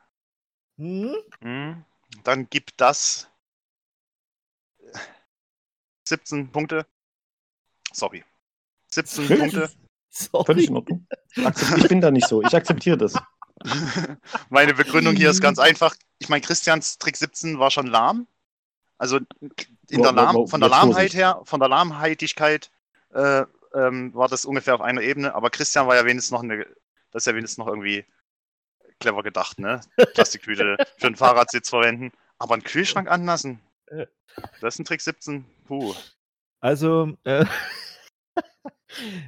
Hm? 0.77 1.15
Mhm. 1.41 1.85
Dann 2.23 2.49
gibt 2.49 2.73
das 2.77 3.29
17 6.05 6.51
Punkte. 6.51 6.85
Sorry. 7.93 8.23
17 8.87 9.27
Punkte. 9.27 9.71
Völlig 10.45 10.67
in 10.67 10.75
Ordnung. 10.75 11.07
Ich 11.77 11.87
bin 11.87 12.01
da 12.01 12.11
nicht 12.11 12.27
so. 12.27 12.41
Ich 12.41 12.53
akzeptiere 12.53 12.97
das. 12.97 13.13
Meine 14.49 14.73
Begründung 14.73 15.15
hier 15.15 15.29
ist 15.29 15.41
ganz 15.41 15.59
einfach. 15.59 15.95
Ich 16.19 16.29
meine, 16.29 16.41
Christians 16.41 16.97
Trick 16.97 17.17
17 17.17 17.59
war 17.59 17.71
schon 17.71 17.87
lahm. 17.87 18.27
Also 18.97 19.19
in 19.89 20.01
der 20.01 20.11
lahm, 20.11 20.47
von 20.47 20.59
der 20.59 20.69
Lahmheit 20.69 21.13
her, 21.13 21.41
von 21.45 21.59
der 21.59 21.69
Lahmheitigkeit 21.69 22.69
äh, 23.13 23.43
ähm, 23.73 24.13
war 24.13 24.27
das 24.27 24.45
ungefähr 24.45 24.75
auf 24.75 24.81
einer 24.81 25.01
Ebene. 25.01 25.33
Aber 25.33 25.49
Christian 25.49 25.87
war 25.87 25.95
ja 25.95 26.05
wenigstens 26.05 26.31
noch 26.31 26.43
eine, 26.43 26.65
das 27.11 27.23
ist 27.23 27.27
ja 27.27 27.35
wenigstens 27.35 27.57
noch 27.57 27.67
irgendwie 27.67 28.05
clever 28.99 29.23
gedacht, 29.23 29.59
ne? 29.59 29.81
Plastiktüte 30.13 30.77
für 30.97 31.07
einen 31.07 31.15
Fahrradsitz 31.15 31.69
verwenden. 31.69 32.11
Aber 32.37 32.53
einen 32.53 32.63
Kühlschrank 32.63 33.09
anlassen. 33.09 33.59
Das 34.61 34.75
ist 34.75 34.79
ein 34.79 34.85
Trick 34.85 35.01
17. 35.01 35.45
Puh. 35.65 35.93
Also, 36.59 37.17
äh, 37.23 37.45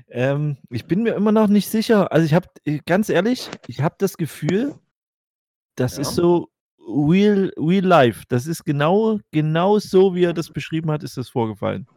ähm, 0.10 0.58
ich 0.70 0.86
bin 0.86 1.04
mir 1.04 1.16
immer 1.16 1.32
noch 1.32 1.48
nicht 1.48 1.70
sicher. 1.70 2.12
Also, 2.12 2.26
ich 2.26 2.34
habe, 2.34 2.48
ganz 2.86 3.10
ehrlich, 3.10 3.50
ich 3.68 3.82
habe 3.82 3.96
das 3.98 4.18
Gefühl, 4.18 4.76
das 5.76 5.96
Ja. 5.96 6.02
ist 6.02 6.16
so 6.16 6.50
real, 6.88 7.52
real 7.58 7.86
life. 7.86 8.24
Das 8.30 8.46
ist 8.48 8.64
genau, 8.66 9.20
genau 9.32 9.80
so, 9.80 10.16
wie 10.16 10.24
er 10.26 10.34
das 10.34 10.50
beschrieben 10.50 10.92
hat, 10.92 11.04
ist 11.04 11.18
das 11.18 11.30
vorgefallen. 11.30 11.88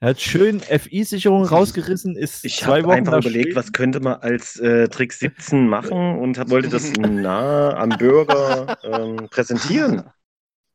Er 0.00 0.10
hat 0.10 0.20
schön 0.20 0.60
FI-Sicherung 0.60 1.44
rausgerissen, 1.44 2.16
ist 2.16 2.44
Ich 2.44 2.58
zwei 2.58 2.78
habe 2.78 2.88
Wochen 2.88 2.96
einfach 2.98 3.18
überlegt, 3.18 3.56
was 3.56 3.72
könnte 3.72 3.98
man 4.00 4.16
als 4.20 4.60
äh, 4.60 4.88
Trick 4.88 5.12
17 5.14 5.66
machen 5.66 6.18
und 6.18 6.38
hab, 6.38 6.50
wollte 6.50 6.68
das 6.68 6.92
nah 6.98 7.74
am 7.74 7.88
Bürger 7.90 8.76
ähm, 8.84 9.28
präsentieren. 9.30 10.04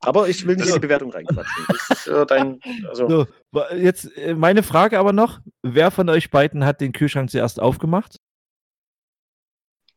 Aber 0.01 0.27
ich 0.27 0.45
will 0.47 0.55
nicht 0.55 0.67
in 0.67 0.73
die 0.73 0.79
Bewertung 0.79 1.11
reinquatschen. 1.11 1.65
Das 1.67 1.89
ist 1.91 2.07
äh, 2.07 2.25
dein. 2.25 2.59
Also, 2.89 3.07
So, 3.07 3.27
jetzt 3.75 4.17
äh, 4.17 4.33
meine 4.33 4.63
Frage 4.63 4.97
aber 4.99 5.13
noch: 5.13 5.39
Wer 5.61 5.91
von 5.91 6.09
euch 6.09 6.31
beiden 6.31 6.65
hat 6.65 6.81
den 6.81 6.91
Kühlschrank 6.91 7.29
zuerst 7.29 7.59
aufgemacht? 7.59 8.17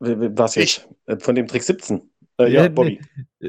was 0.01 0.55
jetzt? 0.57 0.89
Äh, 1.07 1.19
Von 1.19 1.35
dem 1.35 1.47
Trick 1.47 1.63
17. 1.63 2.11
Äh, 2.39 2.51
ja, 2.51 2.69
Bobby. 2.69 3.01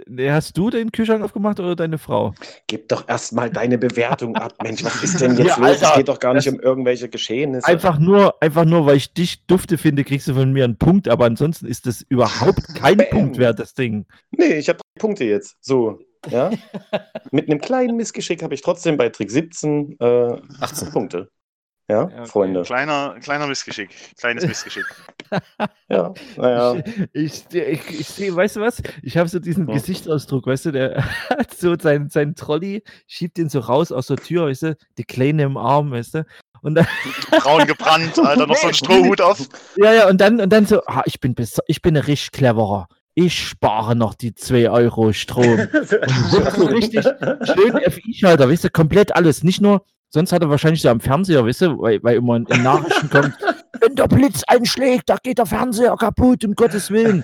nee. 0.07 0.29
Hast 0.29 0.57
du 0.57 0.69
den 0.69 0.91
Kühlschrank 0.91 1.23
aufgemacht 1.23 1.59
oder 1.59 1.75
deine 1.75 1.97
Frau? 1.97 2.35
Gib 2.67 2.87
doch 2.89 3.07
erstmal 3.07 3.49
deine 3.49 3.77
Bewertung 3.77 4.35
ab, 4.35 4.53
Mensch. 4.61 4.83
Was 4.83 5.03
ist 5.03 5.21
denn 5.21 5.31
jetzt 5.37 5.47
Ja, 5.47 5.57
los? 5.57 5.77
Es 5.77 5.83
Alter, 5.83 5.97
geht 5.97 6.07
doch 6.07 6.19
gar 6.19 6.33
nicht 6.35 6.47
um 6.47 6.59
irgendwelche 6.59 7.09
Geschehnisse. 7.09 7.67
Einfach 7.67 7.97
nur, 7.97 8.35
einfach 8.41 8.65
nur, 8.65 8.85
weil 8.85 8.97
ich 8.97 9.13
dich 9.13 9.45
dufte 9.47 9.77
finde, 9.77 10.03
kriegst 10.03 10.27
du 10.27 10.35
von 10.35 10.53
mir 10.53 10.63
einen 10.65 10.77
Punkt, 10.77 11.07
aber 11.07 11.25
ansonsten 11.25 11.65
ist 11.65 11.87
das 11.87 12.03
überhaupt 12.09 12.61
kein. 12.75 12.97
Punkt 13.09 13.37
wert, 13.37 13.59
das 13.59 13.73
Ding. 13.73 14.05
Nee, 14.31 14.53
ich 14.55 14.69
habe 14.69 14.77
drei 14.79 14.99
Punkte 14.99 15.25
jetzt. 15.25 15.57
So, 15.61 15.99
ja. 16.29 16.51
Mit 17.31 17.49
einem 17.49 17.59
kleinen 17.59 17.97
Missgeschick 17.97 18.43
habe 18.43 18.53
ich 18.53 18.61
trotzdem 18.61 18.97
bei 18.97 19.09
Trick 19.09 19.31
17 19.31 19.97
äh, 19.99 20.37
18 20.59 20.91
Punkte. 20.91 21.29
Ja, 21.87 22.03
okay. 22.03 22.25
Freunde. 22.25 22.63
Kleiner, 22.63 23.15
kleiner 23.21 23.45
Missgeschick. 23.47 23.89
Kleines 24.17 24.45
Missgeschick. 24.47 24.85
Ja, 25.87 26.13
naja. 26.35 26.81
Ich, 27.13 27.45
ich, 27.51 27.55
ich, 27.55 27.99
ich 27.99 28.07
sehe, 28.07 28.35
weißt 28.35 28.55
du 28.55 28.61
was? 28.61 28.81
Ich 29.03 29.17
habe 29.17 29.29
so 29.29 29.37
diesen 29.39 29.67
Ja. 29.67 29.75
Gesichtsausdruck, 29.75 30.47
weißt 30.47 30.65
du, 30.65 30.71
der 30.71 31.03
hat 31.29 31.53
so 31.53 31.75
seinen, 31.77 32.09
seinen 32.09 32.35
Trolley, 32.35 32.83
schiebt 33.07 33.37
den 33.37 33.49
so 33.49 33.59
raus 33.59 33.91
aus 33.91 34.07
der 34.07 34.17
Tür, 34.17 34.47
weißt 34.47 34.63
du, 34.63 34.77
die 34.97 35.03
Kleine 35.03 35.43
im 35.43 35.57
Arm, 35.57 35.91
weißt 35.91 36.15
du. 36.15 36.25
Und 36.61 36.73
dann, 36.73 36.87
Braun 37.29 37.67
gebrannt, 37.67 38.17
Alter, 38.23 38.47
noch 38.47 38.55
so 38.55 38.67
ein 38.67 38.73
Strohhut 38.73 39.21
auf. 39.21 39.47
ja, 39.75 39.93
ja, 39.93 40.09
und 40.09 40.19
dann, 40.19 40.41
und 40.41 40.49
dann 40.51 40.65
so, 40.65 40.81
ah, 40.87 41.03
ich 41.05 41.19
bin 41.19 41.35
ich 41.67 41.81
bin 41.83 41.95
ein 41.95 42.03
richtig 42.03 42.31
cleverer. 42.31 42.87
Ich 43.13 43.47
spare 43.47 43.95
noch 43.95 44.15
die 44.15 44.33
2 44.33 44.69
Euro 44.71 45.13
Strom. 45.13 45.67
so 45.83 46.65
richtig 46.65 47.03
schön 47.03 47.91
FI-Schalter, 47.91 48.49
weißt 48.49 48.63
du, 48.65 48.69
komplett 48.71 49.15
alles. 49.15 49.43
Nicht 49.43 49.61
nur, 49.61 49.85
sonst 50.15 50.31
hat 50.31 50.41
er 50.41 50.49
wahrscheinlich 50.49 50.81
so 50.81 50.89
am 50.89 51.01
Fernseher, 51.01 51.45
weißt 51.45 51.61
du, 51.61 51.79
weil, 51.81 52.01
weil 52.01 52.15
immer 52.15 52.37
in, 52.37 52.43
Nachrichten 52.63 53.09
kommt, 53.09 53.35
wenn 53.81 53.95
der 53.95 54.07
Blitz 54.07 54.43
einschlägt, 54.47 55.09
da 55.09 55.17
geht 55.21 55.37
der 55.37 55.45
Fernseher 55.45 55.95
kaputt, 55.97 56.45
um 56.45 56.55
Gottes 56.55 56.89
Willen. 56.89 57.23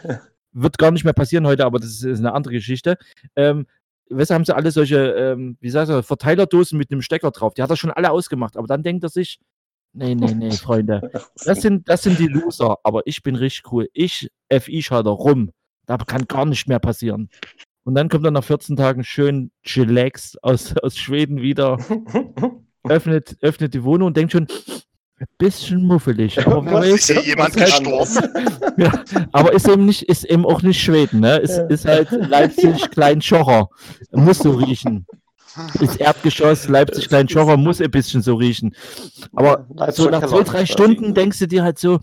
Wird 0.52 0.78
gar 0.78 0.92
nicht 0.92 1.06
mehr 1.06 1.14
passieren 1.14 1.48
heute, 1.48 1.66
aber 1.66 1.80
das 1.80 1.90
ist, 1.90 2.04
ist 2.04 2.20
eine 2.20 2.34
andere 2.34 2.54
Geschichte. 2.54 2.98
Ähm, 3.38 3.66
weißt 4.10 4.30
du, 4.30 4.36
haben 4.36 4.44
sie 4.44 4.54
alle 4.54 4.72
solche, 4.72 4.98
ähm, 4.98 5.58
wie 5.62 5.70
sagst 5.70 5.90
du, 5.90 6.04
Verteilerdosen 6.04 6.78
mit 6.78 6.92
einem 6.92 7.02
Stecker 7.02 7.32
drauf. 7.32 7.54
Die 7.54 7.64
hat 7.64 7.70
er 7.70 7.78
schon 7.78 7.92
alle 7.92 8.12
ausgemacht, 8.12 8.58
aber 8.58 8.68
dann 8.68 8.84
denkt 8.84 9.04
er 9.04 9.10
sich, 9.10 9.40
nee, 9.94 10.14
nee, 10.14 10.34
nee, 10.34 10.52
Freunde, 10.52 11.12
das 11.46 11.62
sind, 11.62 11.88
das 11.88 12.04
sind 12.04 12.20
die 12.20 12.28
Loser, 12.28 12.78
aber 12.84 13.04
ich 13.06 13.24
bin 13.24 13.38
richtig 13.38 13.72
cool. 13.72 13.88
Ich 13.94 14.30
FI-Schalter 14.52 15.12
rum. 15.12 15.52
Da 15.86 15.98
kann 15.98 16.28
gar 16.28 16.46
nicht 16.46 16.68
mehr 16.68 16.80
passieren. 16.80 17.30
Und 17.84 17.96
dann 17.96 18.10
kommt 18.10 18.26
er 18.26 18.32
nach 18.32 18.44
14 18.44 18.76
Tagen 18.76 19.06
schön 19.06 19.52
chillaxed 19.64 20.44
aus, 20.44 20.76
aus 20.78 20.98
Schweden 20.98 21.42
wieder, 21.42 21.78
öffnet, 22.88 23.38
öffnet 23.42 23.74
die 23.74 23.84
Wohnung 23.84 24.08
und 24.08 24.18
denkt 24.18 24.32
schon, 24.32 24.48
ein 25.20 25.28
bisschen 25.38 25.84
muffelig. 25.86 26.46
Aber, 26.46 26.66
Was 26.66 26.88
Ist 26.88 27.12
hier 27.12 27.22
jemand 27.22 27.56
Was 27.56 27.66
gestorben? 27.66 28.74
ja, 28.78 29.04
aber 29.32 29.54
ist 29.54 29.68
eben 29.68 29.86
nicht, 29.86 30.04
ist 30.04 30.24
eben 30.26 30.46
auch 30.46 30.62
nicht 30.64 30.82
Schweden, 30.82 31.20
ne? 31.20 31.38
Ist, 31.38 31.58
Ja. 31.58 31.66
ist 31.68 31.86
halt 31.86 32.10
Leipzig 32.12 32.90
Klein-Schocher. 32.90 33.70
Muss 34.12 34.40
so 34.40 34.52
riechen. 34.52 35.06
Ist 35.80 36.00
Erdgeschoss, 36.00 36.70
Leipzig 36.70 37.10
Klein-Schocher, 37.10 37.58
muss 37.58 37.82
ein 37.82 37.92
bisschen 37.92 38.22
so 38.22 38.36
riechen. 38.36 38.74
Aber 39.34 39.68
so 39.92 40.10
nach 40.10 40.26
zwei, 40.26 40.44
drei 40.44 40.66
Stunden 40.66 41.14
denkst 41.14 41.40
du 41.40 41.48
dir 41.48 41.64
halt 41.64 41.78
so, 41.78 42.00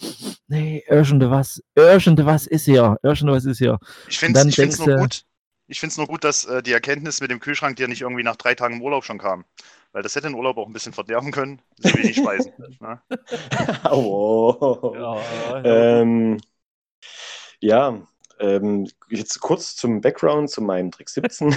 nee, 0.48 0.84
irgende 0.86 1.30
was, 1.30 1.62
irgende 1.74 2.26
was 2.26 2.46
ist 2.46 2.66
hier, 2.66 2.98
irgende 3.02 3.32
was 3.32 3.46
ist 3.46 3.58
hier. 3.58 3.78
Ich 4.08 4.18
finde 4.18 4.40
dann 4.40 4.48
es 4.48 4.78
nur 4.78 4.96
gut. 4.96 5.22
Ich 5.66 5.80
finde 5.80 5.92
es 5.92 5.96
nur 5.98 6.06
gut, 6.06 6.24
dass 6.24 6.44
äh, 6.44 6.62
die 6.62 6.72
Erkenntnis 6.72 7.20
mit 7.20 7.30
dem 7.30 7.40
Kühlschrank 7.40 7.76
dir 7.76 7.88
nicht 7.88 8.02
irgendwie 8.02 8.22
nach 8.22 8.36
drei 8.36 8.54
Tagen 8.54 8.76
im 8.76 8.82
Urlaub 8.82 9.04
schon 9.04 9.18
kam. 9.18 9.44
Weil 9.92 10.02
das 10.02 10.14
hätte 10.14 10.28
den 10.28 10.34
Urlaub 10.34 10.58
auch 10.58 10.66
ein 10.66 10.72
bisschen 10.72 10.92
verderben 10.92 11.30
können. 11.32 11.62
So 11.78 11.88
wenig 11.94 12.16
Speisen. 12.18 12.52
ne? 12.80 13.00
oh. 13.90 14.94
Ähm, 15.64 16.38
ja, 17.60 18.00
Ähm, 18.40 18.88
jetzt 19.10 19.40
kurz 19.40 19.74
zum 19.74 20.00
Background 20.00 20.48
zu 20.50 20.62
meinem 20.62 20.92
Trick 20.92 21.08
17. 21.08 21.56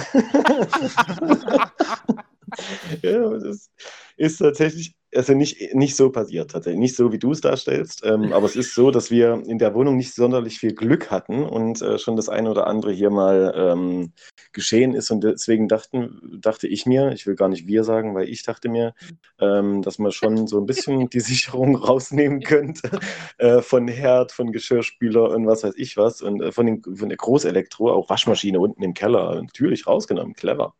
ja, 3.02 3.38
das 3.38 3.70
ist 4.16 4.38
tatsächlich 4.38 4.94
also 5.14 5.34
nicht, 5.34 5.74
nicht 5.74 5.96
so 5.96 6.10
passiert, 6.10 6.50
tatsächlich. 6.50 6.80
Nicht 6.80 6.96
so, 6.96 7.12
wie 7.12 7.18
du 7.18 7.32
es 7.32 7.40
darstellst. 7.40 8.02
Ähm, 8.04 8.32
aber 8.32 8.46
es 8.46 8.56
ist 8.56 8.74
so, 8.74 8.90
dass 8.90 9.10
wir 9.10 9.42
in 9.46 9.58
der 9.58 9.74
Wohnung 9.74 9.96
nicht 9.96 10.14
sonderlich 10.14 10.58
viel 10.58 10.74
Glück 10.74 11.10
hatten 11.10 11.42
und 11.42 11.82
äh, 11.82 11.98
schon 11.98 12.16
das 12.16 12.28
eine 12.28 12.50
oder 12.50 12.66
andere 12.66 12.92
hier 12.92 13.10
mal 13.10 13.52
ähm, 13.54 14.12
geschehen 14.52 14.94
ist. 14.94 15.10
Und 15.10 15.22
deswegen 15.22 15.68
dachten, 15.68 16.38
dachte 16.40 16.66
ich 16.66 16.86
mir, 16.86 17.12
ich 17.12 17.26
will 17.26 17.34
gar 17.34 17.48
nicht 17.48 17.66
wir 17.66 17.84
sagen, 17.84 18.14
weil 18.14 18.28
ich 18.28 18.42
dachte 18.42 18.68
mir, 18.68 18.94
ähm, 19.38 19.82
dass 19.82 19.98
man 19.98 20.12
schon 20.12 20.46
so 20.46 20.58
ein 20.58 20.66
bisschen 20.66 21.10
die 21.10 21.20
Sicherung 21.20 21.76
rausnehmen 21.76 22.40
könnte 22.40 22.98
äh, 23.38 23.60
von 23.60 23.88
Herd, 23.88 24.32
von 24.32 24.50
Geschirrspüler 24.50 25.30
und 25.30 25.46
was 25.46 25.62
weiß 25.62 25.74
ich 25.76 25.96
was. 25.96 26.22
Und 26.22 26.40
äh, 26.40 26.52
von, 26.52 26.66
den, 26.66 26.82
von 26.82 27.08
der 27.08 27.18
Großelektro, 27.18 27.92
auch 27.92 28.08
Waschmaschine 28.08 28.58
unten 28.58 28.82
im 28.82 28.94
Keller, 28.94 29.42
natürlich 29.42 29.86
rausgenommen, 29.86 30.34
clever. 30.34 30.74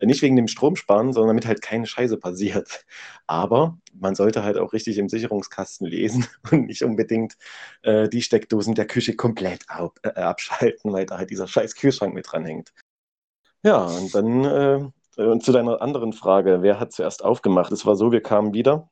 Nicht 0.00 0.22
wegen 0.22 0.36
dem 0.36 0.48
Stromsparen, 0.48 1.12
sondern 1.12 1.28
damit 1.28 1.46
halt 1.46 1.62
keine 1.62 1.86
Scheiße 1.86 2.18
passiert. 2.18 2.84
Aber 3.26 3.78
man 3.94 4.14
sollte 4.14 4.44
halt 4.44 4.56
auch 4.58 4.72
richtig 4.72 4.98
im 4.98 5.08
Sicherungskasten 5.08 5.86
lesen 5.86 6.26
und 6.52 6.66
nicht 6.66 6.82
unbedingt 6.82 7.36
äh, 7.82 8.08
die 8.08 8.22
Steckdosen 8.22 8.74
der 8.74 8.86
Küche 8.86 9.16
komplett 9.16 9.64
ab, 9.68 9.98
äh, 10.02 10.10
abschalten, 10.20 10.92
weil 10.92 11.06
da 11.06 11.18
halt 11.18 11.30
dieser 11.30 11.48
scheiß 11.48 11.74
Kühlschrank 11.74 12.14
mit 12.14 12.30
dran 12.30 12.44
hängt. 12.44 12.72
Ja, 13.64 13.84
und 13.86 14.14
dann 14.14 14.44
äh, 14.44 14.90
und 15.22 15.42
zu 15.42 15.50
deiner 15.50 15.82
anderen 15.82 16.12
Frage, 16.12 16.62
wer 16.62 16.78
hat 16.78 16.92
zuerst 16.92 17.24
aufgemacht? 17.24 17.72
Es 17.72 17.84
war 17.84 17.96
so, 17.96 18.12
wir 18.12 18.22
kamen 18.22 18.54
wieder 18.54 18.88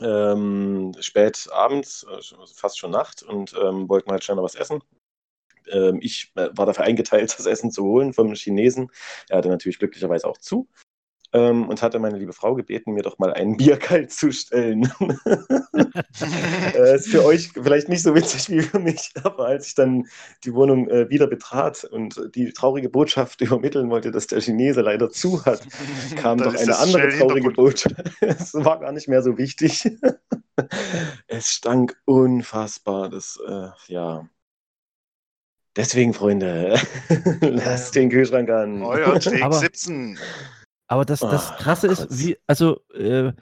ähm, 0.00 0.92
spät 1.00 1.48
abends, 1.52 2.06
also 2.06 2.36
fast 2.46 2.78
schon 2.78 2.92
Nacht 2.92 3.22
und 3.22 3.54
ähm, 3.60 3.88
wollten 3.88 4.10
halt 4.10 4.24
schnell 4.24 4.38
was 4.38 4.54
essen. 4.54 4.82
Ähm, 5.72 5.98
ich 6.00 6.32
äh, 6.36 6.48
war 6.52 6.66
dafür 6.66 6.84
eingeteilt, 6.84 7.34
das 7.38 7.46
Essen 7.46 7.70
zu 7.70 7.84
holen 7.84 8.12
vom 8.12 8.34
Chinesen. 8.34 8.90
Er 9.28 9.38
hatte 9.38 9.48
natürlich 9.48 9.78
glücklicherweise 9.78 10.26
auch 10.26 10.38
zu 10.38 10.68
ähm, 11.32 11.68
und 11.68 11.82
hatte 11.82 11.98
meine 11.98 12.18
liebe 12.18 12.32
Frau 12.32 12.54
gebeten, 12.54 12.92
mir 12.92 13.02
doch 13.02 13.18
mal 13.18 13.32
einen 13.32 13.56
Bierkalt 13.58 14.12
zu 14.12 14.30
stellen. 14.32 14.90
äh, 16.74 16.96
ist 16.96 17.08
für 17.08 17.24
euch 17.24 17.50
vielleicht 17.50 17.88
nicht 17.88 18.02
so 18.02 18.14
witzig 18.14 18.50
wie 18.50 18.62
für 18.62 18.78
mich, 18.78 19.12
aber 19.22 19.46
als 19.46 19.68
ich 19.68 19.74
dann 19.74 20.06
die 20.44 20.54
Wohnung 20.54 20.88
äh, 20.88 21.08
wieder 21.10 21.26
betrat 21.26 21.84
und 21.84 22.20
die 22.34 22.52
traurige 22.52 22.88
Botschaft 22.88 23.40
übermitteln 23.40 23.90
wollte, 23.90 24.10
dass 24.10 24.26
der 24.26 24.40
Chinese 24.40 24.82
leider 24.82 25.10
zu 25.10 25.44
hat, 25.44 25.66
kam 26.16 26.38
doch 26.38 26.54
eine 26.54 26.76
andere 26.78 27.08
traurige 27.08 27.50
Botschaft. 27.50 27.96
es 28.20 28.54
war 28.54 28.80
gar 28.80 28.92
nicht 28.92 29.08
mehr 29.08 29.22
so 29.22 29.38
wichtig. 29.38 29.90
es 31.26 31.48
stank 31.48 31.96
unfassbar. 32.04 33.08
Das, 33.08 33.38
äh, 33.46 33.68
ja, 33.86 34.28
Deswegen, 35.76 36.12
Freunde, 36.12 36.78
lasst 37.40 37.94
den 37.94 38.10
Kühlschrank 38.10 38.50
an. 38.50 38.82
Euer 38.82 39.18
Trick 39.20 39.42
Aber- 39.42 39.58
17. 39.58 40.18
Aber 40.88 41.04
das, 41.06 41.20
das 41.20 41.50
Ach, 41.52 41.58
Krasse 41.58 41.86
ist, 41.86 42.06
krass. 42.08 42.18
wie, 42.18 42.36
also, 42.46 42.80
äh, 42.92 43.32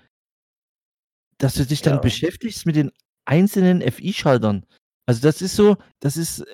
dass 1.38 1.54
du 1.54 1.64
dich 1.66 1.82
dann 1.82 1.94
Ja. 1.94 2.00
beschäftigst 2.00 2.64
mit 2.66 2.76
den 2.76 2.92
einzelnen 3.24 3.80
FI-Schaltern. 3.82 4.64
Also 5.06 5.20
das 5.22 5.42
ist 5.42 5.56
so, 5.56 5.76
das 5.98 6.16
ist 6.16 6.40
äh, 6.40 6.46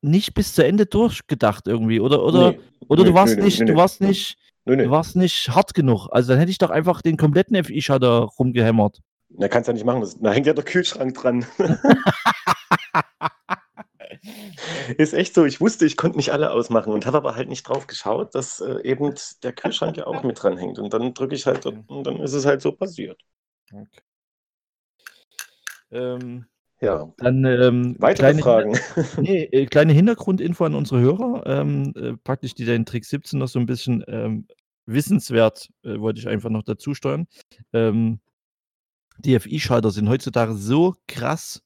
nicht 0.00 0.32
bis 0.32 0.54
zu 0.54 0.64
Ende 0.64 0.86
durchgedacht 0.86 1.66
irgendwie. 1.66 2.00
Oder, 2.00 2.22
oder, 2.22 2.52
Nee, 2.52 2.60
oder 2.88 3.02
nee, 3.02 3.08
du 3.10 3.14
warst 3.14 3.36
nee, 3.36 3.42
nicht, 3.44 3.60
nee, 3.60 3.66
du 3.66 3.72
nee. 3.72 3.78
warst 3.78 4.00
nicht, 4.00 4.38
Nö, 4.64 4.76
nö. 4.76 4.84
du 4.84 4.90
warst 4.90 5.16
nicht 5.16 5.50
hart 5.50 5.74
genug. 5.74 6.08
Also 6.10 6.30
dann 6.30 6.38
hätte 6.38 6.50
ich 6.50 6.58
doch 6.58 6.70
einfach 6.70 7.02
den 7.02 7.18
kompletten 7.18 7.62
FI-Schalter 7.62 8.20
rumgehämmert. 8.38 9.00
Na, 9.36 9.48
kannst 9.48 9.66
ja 9.68 9.74
nicht 9.74 9.84
machen, 9.84 10.00
das, 10.00 10.18
da 10.18 10.32
hängt 10.32 10.46
ja 10.46 10.54
der 10.54 10.64
Kühlschrank 10.64 11.14
dran. 11.14 11.44
Ist 14.98 15.14
echt 15.14 15.34
so, 15.34 15.44
ich 15.44 15.60
wusste, 15.60 15.84
ich 15.84 15.96
konnte 15.96 16.16
nicht 16.16 16.32
alle 16.32 16.52
ausmachen 16.52 16.92
und 16.92 17.06
habe 17.06 17.16
aber 17.18 17.34
halt 17.34 17.48
nicht 17.48 17.64
drauf 17.64 17.86
geschaut, 17.86 18.34
dass 18.34 18.60
äh, 18.60 18.80
eben 18.84 19.14
der 19.42 19.52
Kühlschrank 19.52 19.96
ja 19.96 20.06
auch 20.06 20.22
mit 20.22 20.42
dran 20.42 20.56
hängt. 20.56 20.78
Und 20.78 20.92
dann 20.94 21.14
drücke 21.14 21.34
ich 21.34 21.46
halt 21.46 21.66
Okay. 21.66 21.82
und 21.88 22.06
dann 22.06 22.20
ist 22.20 22.32
es 22.32 22.46
halt 22.46 22.62
so 22.62 22.72
passiert. 22.72 23.20
Ähm, 25.90 26.46
Ja. 26.80 27.12
dann 27.18 27.44
ähm, 27.44 27.96
Weitere 27.98 28.34
Fragen. 28.34 28.78
Nee, 29.18 29.44
äh, 29.44 29.66
kleine 29.66 29.92
Hintergrundinfo 29.92 30.64
an 30.64 30.74
unsere 30.74 31.00
Hörer, 31.00 31.46
ähm, 31.46 31.92
äh, 31.96 32.12
praktisch, 32.24 32.54
die 32.54 32.64
den 32.64 32.86
Trick 32.86 33.04
17 33.04 33.38
noch 33.38 33.48
so 33.48 33.58
ein 33.58 33.66
bisschen 33.66 34.04
ähm, 34.08 34.46
wissenswert, 34.86 35.68
äh, 35.84 35.98
wollte 35.98 36.20
ich 36.20 36.28
einfach 36.28 36.50
noch 36.50 36.62
dazu 36.62 36.94
steuern. 36.94 37.26
Ähm, 37.72 38.20
die 39.18 39.38
FI-Schalter 39.38 39.90
sind 39.90 40.08
heutzutage 40.08 40.54
so 40.54 40.94
krass 41.06 41.62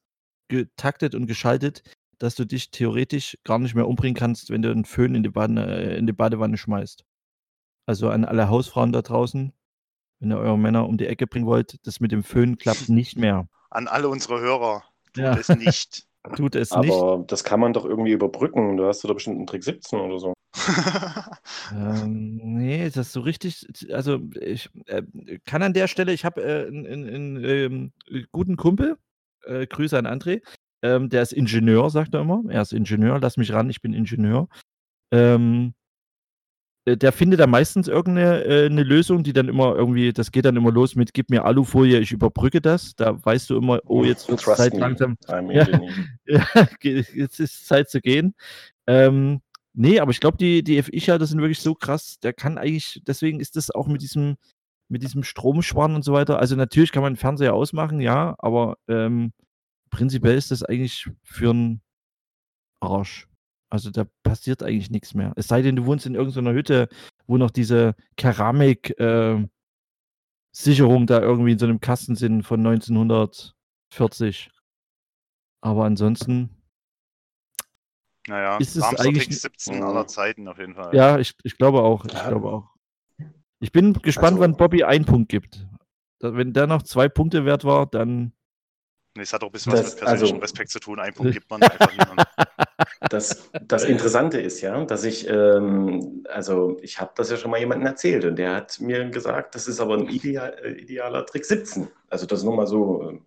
getaktet 0.49 1.15
und 1.15 1.27
geschaltet, 1.27 1.83
dass 2.19 2.35
du 2.35 2.45
dich 2.45 2.71
theoretisch 2.71 3.39
gar 3.45 3.59
nicht 3.59 3.75
mehr 3.75 3.87
umbringen 3.89 4.17
kannst, 4.17 4.51
wenn 4.51 4.63
du 4.63 4.71
einen 4.71 4.85
Föhn 4.85 5.15
in 5.15 5.23
die, 5.23 5.29
Bade, 5.31 5.55
äh, 5.67 5.99
in 5.99 6.07
die 6.07 6.13
Badewanne 6.13 6.57
schmeißt. 6.57 7.05
Also 7.87 8.11
an 8.11 8.25
alle 8.25 8.49
Hausfrauen 8.49 8.93
da 8.93 9.03
draußen, 9.03 9.53
wenn 10.21 10.31
ihr 10.31 10.39
eure 10.39 10.59
Männer 10.59 10.89
um 10.89 10.97
die 10.97 11.07
Ecke 11.07 11.27
bringen 11.27 11.47
wollt, 11.47 11.79
das 11.87 12.01
mit 12.01 12.13
dem 12.13 12.23
Föhn 12.25 12.59
klappt 12.59 12.89
nicht 12.89 13.17
mehr. 13.17 13.49
An 13.71 13.89
alle 13.89 14.09
unsere 14.09 14.41
Hörer. 14.41 14.83
Tut 15.13 15.23
Ja. 15.25 15.37
es 15.37 15.49
nicht. 15.49 16.07
Tut 16.37 16.57
es 16.57 16.75
nicht. 16.75 16.93
Aber 16.93 17.23
das 17.27 17.45
kann 17.45 17.61
man 17.61 17.73
doch 17.73 17.85
irgendwie 17.85 18.11
überbrücken. 18.13 18.77
Du 18.77 18.87
hast 18.87 19.05
doch 19.05 19.15
bestimmt 19.15 19.37
einen 19.37 19.47
Trick 19.47 19.63
17 19.63 20.01
oder 20.01 20.19
so. 20.19 20.33
Ähm, 21.73 22.37
nee, 22.43 22.85
das 22.85 23.09
ist 23.09 23.13
so 23.13 23.21
richtig. 23.21 23.67
Also, 23.93 24.21
ich 24.41 24.71
äh, 24.87 25.03
kann 25.45 25.63
an 25.63 25.73
der 25.73 25.89
Stelle, 25.89 26.13
ich 26.13 26.25
habe 26.25 26.43
äh, 26.43 26.67
einen, 26.69 26.87
einen, 26.87 27.09
einen 27.39 27.45
ähm, 27.45 27.93
guten 28.33 28.57
Kumpel, 28.57 28.97
äh, 29.45 29.67
Grüße 29.67 29.99
an 29.99 30.07
André, 30.07 30.43
ähm, 30.83 31.09
der 31.09 31.23
ist 31.23 31.33
Ingenieur, 31.33 31.91
sagt 31.91 32.15
er 32.15 32.21
immer. 32.21 32.43
Er 32.49 32.63
ist 32.63 32.73
Ingenieur, 32.73 33.19
lass 33.21 33.37
mich 33.37 33.53
ran, 33.53 33.71
ich 33.71 33.81
bin 33.81 33.93
Ingenieur. 33.93 34.49
Ähm, 35.13 35.75
äh, 36.87 36.97
der 36.97 37.13
findet 37.13 37.41
da 37.41 37.47
meistens 37.47 37.89
irgendeine 37.89 38.45
äh, 38.45 38.67
eine 38.67 38.83
Lösung, 38.83 39.23
die 39.23 39.33
dann 39.33 39.49
immer 39.49 39.75
irgendwie, 39.75 40.13
das 40.13 40.31
geht 40.33 40.45
dann 40.45 40.57
immer 40.57 40.73
los 40.73 40.95
mit, 40.95 41.13
gib 41.13 41.31
mir 41.31 41.45
Alufolie, 41.45 41.99
ich 41.99 42.13
überbrücke 42.13 42.61
das. 42.61 42.95
Da 42.97 43.23
weißt 43.25 43.51
du 43.51 43.57
immer, 43.57 43.81
oh, 43.85 44.05
jetzt 44.05 44.29
wird 44.29 44.41
Zeit 44.41 44.75
me, 44.75 44.81
langsam. 44.81 45.17
Ja. 45.29 45.67
Ja, 46.27 46.69
jetzt 46.81 47.41
ist 47.41 47.67
Zeit 47.67 47.91
zu 47.91 48.01
gehen. 48.01 48.35
Ähm, 48.87 49.41
nee, 49.75 50.01
aber 50.01 50.11
ich 50.11 50.21
glaube, 50.21 50.39
die, 50.39 50.63
die 50.63 50.83
FI-Schalter 50.83 51.27
sind 51.27 51.41
wirklich 51.41 51.61
so 51.61 51.75
krass. 51.75 52.19
Der 52.21 52.33
kann 52.33 52.59
eigentlich, 52.59 53.03
deswegen 53.07 53.41
ist 53.41 53.57
das 53.57 53.71
auch 53.71 53.87
mit 53.87 54.03
diesem, 54.03 54.37
mit 54.89 55.03
diesem 55.03 55.23
Stromsparen 55.25 55.95
und 55.95 56.05
so 56.05 56.13
weiter. 56.13 56.39
Also 56.39 56.57
natürlich 56.57 56.93
kann 56.93 57.03
man 57.03 57.15
den 57.15 57.19
Fernseher 57.19 57.55
ausmachen, 57.55 58.01
ja, 58.01 58.37
aber 58.39 58.77
ähm, 58.89 59.33
prinzipiell 59.91 60.37
ist 60.37 60.51
das 60.51 60.63
eigentlich 60.63 61.09
für 61.23 61.51
einen 61.51 61.81
Arsch. 62.81 63.29
Also 63.71 63.91
da 63.91 64.05
passiert 64.23 64.63
eigentlich 64.63 64.91
nichts 64.91 65.15
mehr. 65.15 65.33
Es 65.37 65.49
sei 65.49 65.61
denn, 65.63 65.77
du 65.77 65.87
wohnst 65.87 66.07
in 66.07 66.15
irgendeiner 66.15 66.53
Hütte, 66.53 66.89
wo 67.27 67.37
noch 67.37 67.51
diese 67.51 67.95
Keramik 68.17 68.99
äh, 69.01 69.45
Sicherung 70.55 71.07
da 71.07 71.21
irgendwie 71.21 71.53
in 71.53 71.59
so 71.59 71.67
einem 71.67 71.81
Kasten 71.81 72.15
sind 72.17 72.43
von 72.45 72.65
1940. 72.65 74.51
Aber 75.63 75.85
ansonsten, 75.85 76.51
naja, 78.29 78.57
Ist 78.59 78.77
es 78.77 78.83
eigentlich 78.85 79.25
Trick 79.25 79.33
n- 79.35 79.41
17 79.41 79.83
aller 79.83 80.07
Zeiten 80.07 80.49
auf 80.49 80.59
jeden 80.59 80.75
Fall. 80.75 80.95
ja, 80.95 81.19
ich, 81.19 81.35
ich 81.45 81.57
glaube 81.59 81.83
auch. 81.83 82.05
Ich 82.07 82.13
Ja. 82.13 82.29
glaube 82.29 82.49
auch. 82.51 82.71
Ich 83.61 83.73
bin 83.73 83.93
gespannt, 83.95 84.33
Also- 84.35 84.41
wann 84.41 84.57
Bobby 84.57 84.85
einen 84.85 85.05
Punkt 85.05 85.29
gibt. 85.29 85.67
Wenn 86.21 86.53
der 86.53 86.67
noch 86.67 86.83
zwei 86.83 87.09
Punkte 87.09 87.45
wert 87.45 87.65
war, 87.65 87.87
dann. 87.87 88.33
Nee, 89.17 89.23
es 89.23 89.33
hat 89.33 89.43
auch 89.43 89.49
ein 89.49 89.53
bisschen 89.53 89.73
was 89.73 89.81
Das- 89.83 89.91
mit 89.95 89.99
persönlichem 90.01 90.35
also- 90.37 90.43
Respekt 90.43 90.71
zu 90.71 90.81
tun. 90.81 91.01
Ein 91.01 91.15
Punkt 91.15 91.33
gibt 91.33 91.51
man 91.51 91.63
einfach 91.63 91.91
niemandem. 91.93 92.25
Das, 93.11 93.51
das 93.63 93.85
Interessante 93.85 94.41
ist 94.41 94.61
ja, 94.61 94.85
dass 94.85 95.05
ich, 95.05 95.29
ähm, 95.29 96.25
also 96.29 96.79
ich 96.83 97.01
habe 97.01 97.13
das 97.15 97.31
ja 97.31 97.37
schon 97.37 97.51
mal 97.51 97.59
jemandem 97.61 97.87
erzählt 97.87 98.25
und 98.25 98.37
der 98.37 98.55
hat 98.55 98.81
mir 98.81 99.09
gesagt, 99.11 99.55
das 99.55 99.69
ist 99.69 99.81
aber 99.81 99.95
ein 99.95 100.09
ideal, 100.09 100.57
äh, 100.63 100.73
idealer 100.73 101.25
Trick 101.27 101.45
17. 101.45 101.89
Also 102.09 102.27
das 102.27 102.43
nur 102.43 102.55
mal 102.57 102.67
so. 102.67 103.11
äh, 103.11 103.19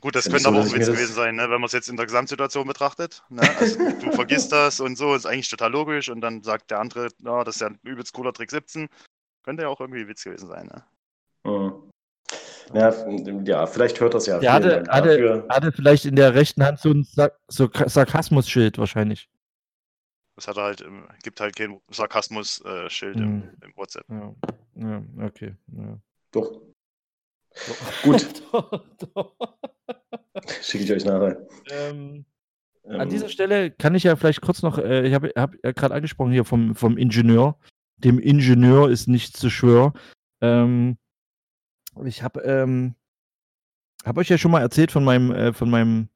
Gut, 0.00 0.14
das 0.14 0.24
könnte 0.24 0.40
so, 0.40 0.48
aber 0.50 0.60
auch 0.60 0.64
ein 0.64 0.72
Witz 0.72 0.86
gewesen 0.86 1.14
sein, 1.14 1.36
ne? 1.36 1.42
wenn 1.44 1.60
man 1.60 1.64
es 1.64 1.72
jetzt 1.72 1.88
in 1.88 1.96
der 1.96 2.04
Gesamtsituation 2.06 2.66
betrachtet. 2.66 3.22
Ne? 3.30 3.40
Also, 3.58 3.78
du 3.78 4.12
vergisst 4.12 4.52
das 4.52 4.80
und 4.80 4.96
so, 4.96 5.14
ist 5.14 5.24
eigentlich 5.26 5.48
total 5.48 5.72
logisch 5.72 6.10
und 6.10 6.20
dann 6.20 6.42
sagt 6.42 6.70
der 6.70 6.80
andere, 6.80 7.08
ja, 7.24 7.42
das 7.44 7.56
ist 7.56 7.60
ja 7.60 7.68
ein 7.68 7.78
übelst 7.84 8.12
cooler 8.12 8.32
Trick 8.32 8.50
17. 8.50 8.88
Könnte 9.42 9.62
ja 9.62 9.68
auch 9.68 9.80
irgendwie 9.80 10.00
ein 10.00 10.08
Witz 10.08 10.24
gewesen 10.24 10.48
sein. 10.48 10.66
Ne? 10.66 10.84
hm. 11.46 11.83
Ja, 12.72 12.94
ja, 13.44 13.66
vielleicht 13.66 14.00
hört 14.00 14.14
das 14.14 14.26
ja. 14.26 14.38
Der 14.38 14.52
hatte, 14.52 14.68
Dank 14.68 14.88
hatte, 14.88 15.08
dafür. 15.08 15.46
hatte 15.48 15.72
vielleicht 15.72 16.06
in 16.06 16.16
der 16.16 16.34
rechten 16.34 16.64
Hand 16.64 16.78
so 16.80 16.90
ein 16.90 17.06
so 17.48 17.68
Ka- 17.68 17.88
Sarkasmus-Schild 17.88 18.78
wahrscheinlich. 18.78 19.28
Das 20.36 20.48
hat 20.48 20.56
er 20.56 20.64
halt, 20.64 20.80
im- 20.80 21.06
gibt 21.22 21.40
halt 21.40 21.54
kein 21.56 21.78
Sarkasmus-Schild 21.90 23.16
im, 23.16 23.22
Hm. 23.42 23.50
im 23.62 23.76
WhatsApp. 23.76 24.04
Ja, 24.08 24.34
ja 24.76 25.02
okay. 25.26 25.54
Ja. 25.76 25.98
Doch, 26.32 26.60
Gut. 28.02 28.42
Doch, 28.52 28.84
doch. 29.14 29.36
schicke 30.62 30.84
ich 30.84 30.92
euch 30.92 31.04
nachher. 31.04 31.46
ähm, 31.70 32.24
Ähm, 32.86 33.00
An 33.00 33.08
dieser 33.08 33.28
Stelle 33.30 33.70
kann 33.70 33.94
ich 33.94 34.02
ja 34.02 34.14
vielleicht 34.16 34.42
kurz 34.42 34.62
noch, 34.62 34.76
äh, 34.78 35.06
ich 35.06 35.14
habe 35.14 35.32
hab 35.36 35.54
ja 35.64 35.72
gerade 35.72 35.94
angesprochen 35.94 36.32
hier 36.32 36.44
vom, 36.44 36.74
vom 36.74 36.98
Ingenieur. 36.98 37.56
Dem 37.96 38.18
Ingenieur 38.18 38.90
ist 38.90 39.06
nicht 39.08 39.36
zu 39.36 39.48
schwör. 39.48 39.92
Ähm, 40.42 40.98
ich 42.04 42.22
habe 42.22 42.40
ähm, 42.40 42.94
hab 44.04 44.18
euch 44.18 44.28
ja 44.28 44.38
schon 44.38 44.50
mal 44.50 44.60
erzählt 44.60 44.92
von 44.92 45.04
meinem, 45.04 45.32
äh, 45.32 45.52
von 45.52 45.70
meinem 45.70 46.08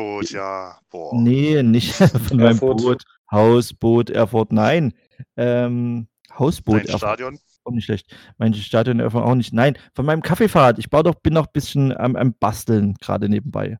Hausboot, 0.00 0.30
ja. 0.30 0.78
Boah. 0.90 1.20
Nee, 1.20 1.62
nicht 1.62 1.94
von 2.28 2.36
meinem 2.36 2.46
Erfurt. 2.46 2.78
Boot. 2.78 3.04
Hausboot 3.30 4.10
Erfurt, 4.10 4.52
nein. 4.52 4.94
Ähm, 5.36 6.08
Hausboot 6.38 6.78
Dein 6.80 6.86
Erfurt. 6.86 7.00
Stadion. 7.00 7.38
Auch 7.64 7.72
nicht 7.72 7.84
schlecht. 7.84 8.14
Manche 8.38 8.62
Stadion 8.62 9.00
Erfurt 9.00 9.24
auch 9.24 9.34
nicht. 9.34 9.52
Nein, 9.52 9.76
von 9.94 10.06
meinem 10.06 10.22
Kaffeefahrt. 10.22 10.78
Ich 10.78 10.90
baue 10.90 11.02
doch, 11.02 11.14
bin 11.16 11.34
noch 11.34 11.46
ein 11.46 11.52
bisschen 11.52 11.96
am, 11.96 12.16
am 12.16 12.34
Basteln 12.34 12.94
gerade 13.00 13.28
nebenbei. 13.28 13.76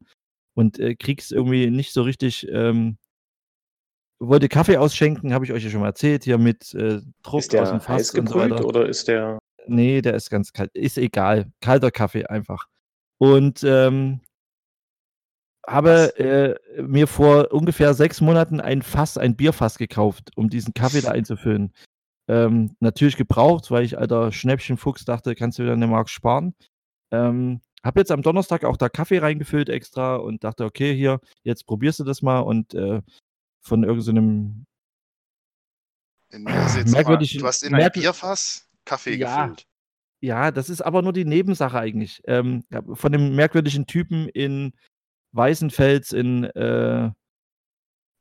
Und 0.54 0.78
äh, 0.78 0.94
krieg's 0.94 1.30
irgendwie 1.30 1.70
nicht 1.70 1.92
so 1.92 2.02
richtig. 2.02 2.46
Ähm, 2.50 2.98
wollte 4.22 4.48
Kaffee 4.48 4.76
ausschenken, 4.76 5.32
habe 5.32 5.46
ich 5.46 5.52
euch 5.52 5.64
ja 5.64 5.70
schon 5.70 5.80
mal 5.80 5.86
erzählt, 5.86 6.24
hier 6.24 6.36
mit 6.36 6.74
äh, 6.74 7.00
Druck 7.22 7.40
Ist 7.40 7.54
der 7.54 7.62
aus 7.62 7.70
dem 7.70 7.80
Fass 7.80 8.10
und 8.10 8.28
so 8.28 8.34
weiter. 8.34 8.66
oder 8.66 8.86
ist 8.86 9.08
der. 9.08 9.38
Nee, 9.66 10.02
der 10.02 10.14
ist 10.14 10.30
ganz 10.30 10.52
kalt. 10.52 10.70
Ist 10.74 10.98
egal. 10.98 11.52
Kalter 11.60 11.90
Kaffee 11.90 12.26
einfach. 12.26 12.66
Und 13.18 13.62
ähm, 13.64 14.20
habe 15.66 16.16
äh, 16.18 16.82
mir 16.82 17.06
vor 17.06 17.52
ungefähr 17.52 17.94
sechs 17.94 18.20
Monaten 18.20 18.60
ein 18.60 18.82
Fass, 18.82 19.18
ein 19.18 19.36
Bierfass 19.36 19.78
gekauft, 19.78 20.30
um 20.36 20.48
diesen 20.48 20.74
Kaffee 20.74 21.02
da 21.02 21.10
einzufüllen. 21.10 21.72
Ähm, 22.28 22.76
natürlich 22.80 23.16
gebraucht, 23.16 23.70
weil 23.70 23.84
ich 23.84 23.98
alter 23.98 24.32
Schnäppchenfuchs 24.32 25.04
dachte, 25.04 25.34
kannst 25.34 25.58
du 25.58 25.64
wieder 25.64 25.74
eine 25.74 25.86
Mark 25.86 26.08
sparen. 26.08 26.54
Ähm, 27.12 27.60
habe 27.84 28.00
jetzt 28.00 28.12
am 28.12 28.22
Donnerstag 28.22 28.64
auch 28.64 28.76
da 28.76 28.88
Kaffee 28.88 29.18
reingefüllt 29.18 29.68
extra 29.68 30.16
und 30.16 30.44
dachte, 30.44 30.64
okay, 30.64 30.94
hier, 30.94 31.20
jetzt 31.42 31.66
probierst 31.66 32.00
du 32.00 32.04
das 32.04 32.22
mal 32.22 32.40
und 32.40 32.74
äh, 32.74 33.02
von 33.60 33.84
irgendeinem 33.84 34.66
In, 36.30 36.46
jetzt 36.46 36.92
Merkwürdig- 36.92 37.38
du 37.38 37.46
hast 37.46 37.62
in 37.62 37.74
ein 37.74 37.90
Bierfass 37.92 38.69
Kaffee 38.90 39.14
Ja. 39.16 39.42
gefüllt. 39.46 39.66
Ja, 40.22 40.50
das 40.50 40.68
ist 40.68 40.82
aber 40.82 41.00
nur 41.02 41.12
die 41.14 41.24
Nebensache 41.24 41.78
eigentlich. 41.78 42.20
Ähm, 42.26 42.64
ja, 42.70 42.82
von 42.92 43.10
dem 43.12 43.34
merkwürdigen 43.36 43.86
Typen 43.86 44.28
in 44.28 44.72
Weißenfels 45.32 46.12
in 46.12 46.44
äh, 46.44 47.10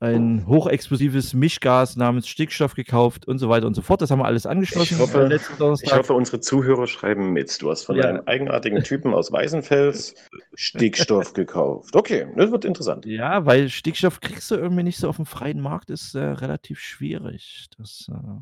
ein 0.01 0.47
hochexplosives 0.47 1.33
Mischgas 1.33 1.97
namens 1.97 2.29
Stickstoff 2.29 2.73
gekauft 2.73 3.27
und 3.27 3.37
so 3.37 3.49
weiter 3.49 3.67
und 3.67 3.73
so 3.73 3.81
fort. 3.81 4.01
Das 4.01 4.09
haben 4.11 4.19
wir 4.19 4.25
alles 4.25 4.45
angeschlossen. 4.45 4.93
Ich 4.93 4.99
hoffe- 5.01 5.27
äh, 5.29 5.75
Ich 5.83 5.93
hoffe, 5.93 6.13
unsere 6.13 6.39
Zuhörer 6.39 6.87
schreiben 6.87 7.33
mit. 7.33 7.61
Du 7.61 7.69
hast 7.69 7.83
von 7.83 7.97
Ja. 7.97 8.05
einem 8.07 8.23
eigenartigen 8.25 8.81
Typen 8.81 9.13
aus 9.13 9.29
Weißenfels 9.33 10.15
Stickstoff 10.53 11.33
gekauft. 11.33 11.97
Okay, 11.97 12.27
das 12.37 12.49
wird 12.49 12.63
interessant. 12.63 13.05
Ja, 13.05 13.45
weil 13.45 13.67
Stickstoff 13.67 14.21
kriegst 14.21 14.49
du 14.51 14.55
irgendwie 14.55 14.83
nicht 14.83 14.99
so 14.99 15.09
auf 15.09 15.17
dem 15.17 15.25
freien 15.25 15.59
Markt, 15.59 15.89
ist 15.89 16.15
äh, 16.15 16.19
relativ 16.23 16.79
schwierig. 16.79 17.67
Das, 17.77 18.09
äh, 18.09 18.39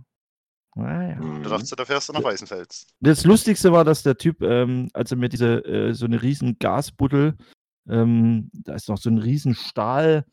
naja. 0.83 1.15
Mhm. 1.15 1.43
Du 1.43 1.49
dachtest, 1.49 1.79
da 1.79 1.85
fährst 1.85 2.09
du 2.09 2.13
nach 2.13 2.23
Weißenfels. 2.23 2.87
Das 2.99 3.25
Lustigste 3.25 3.71
war, 3.71 3.83
dass 3.83 4.03
der 4.03 4.17
Typ, 4.17 4.41
ähm, 4.41 4.89
als 4.93 5.11
er 5.11 5.17
mir 5.17 5.29
diese, 5.29 5.63
äh, 5.65 5.93
so 5.93 6.05
eine 6.05 6.21
riesen 6.21 6.57
Gasbuddel, 6.59 7.35
ähm, 7.89 8.49
da 8.53 8.75
ist 8.75 8.89
noch 8.89 8.97
so 8.97 9.09
ein 9.09 9.17
riesen 9.17 9.55
Stahl, 9.55 10.25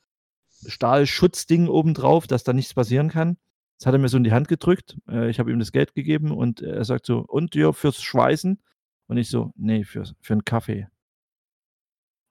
Stahlschutzding 0.67 1.69
oben 1.69 1.95
drauf, 1.95 2.27
dass 2.27 2.45
da 2.45 2.53
nichts 2.53 2.75
passieren 2.75 3.11
kann. 3.11 3.37
Das 3.79 3.87
hat 3.87 3.95
er 3.95 3.99
mir 3.99 4.09
so 4.09 4.17
in 4.17 4.25
die 4.25 4.33
Hand 4.33 4.49
gedrückt. 4.49 4.97
Äh, 5.09 5.31
ich 5.31 5.39
habe 5.39 5.51
ihm 5.51 5.59
das 5.59 5.73
Geld 5.73 5.95
gegeben 5.95 6.31
und 6.31 6.63
er 6.63 6.85
sagt 6.85 7.07
so, 7.07 7.19
und 7.19 7.55
dir 7.55 7.73
fürs 7.73 8.03
Schweißen? 8.03 8.63
Und 9.07 9.17
ich 9.17 9.29
so, 9.29 9.53
nee, 9.57 9.85
für, 9.85 10.05
für 10.21 10.33
einen 10.33 10.45
Kaffee. 10.45 10.89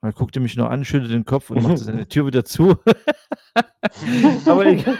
Und 0.01 0.09
er 0.09 0.13
guckte 0.13 0.39
mich 0.39 0.55
nur 0.57 0.69
an, 0.69 0.83
schüttelte 0.83 1.13
den 1.13 1.25
Kopf 1.25 1.49
und 1.49 1.61
machte 1.61 1.77
seine 1.77 2.07
Tür 2.09 2.25
wieder 2.25 2.43
zu. 2.43 2.75
Aber 4.45 4.65
egal. 4.65 4.97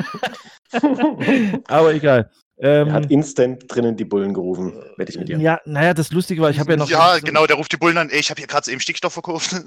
Aber 1.67 1.93
egal. 1.93 2.31
Ähm, 2.59 2.87
Er 2.89 2.93
hat 2.93 3.09
instant 3.11 3.63
drinnen 3.67 3.97
die 3.97 4.05
Bullen 4.05 4.33
gerufen. 4.33 4.73
Wette 4.97 5.11
ich 5.11 5.17
mit 5.17 5.27
dir. 5.27 5.37
ja, 5.39 5.59
naja, 5.65 5.93
das 5.95 6.11
Lustige 6.11 6.41
war, 6.41 6.51
ich 6.51 6.59
habe 6.59 6.71
ja 6.71 6.77
noch. 6.77 6.87
ja, 6.89 7.15
so- 7.15 7.21
genau, 7.25 7.47
der 7.47 7.55
ruft 7.55 7.71
die 7.71 7.77
Bullen 7.77 7.97
an, 7.97 8.09
ey, 8.11 8.19
ich 8.19 8.29
habe 8.29 8.39
hier 8.39 8.47
gerade 8.47 8.69
eben 8.71 8.79
Stickstoff 8.79 9.13
verkauft. 9.13 9.51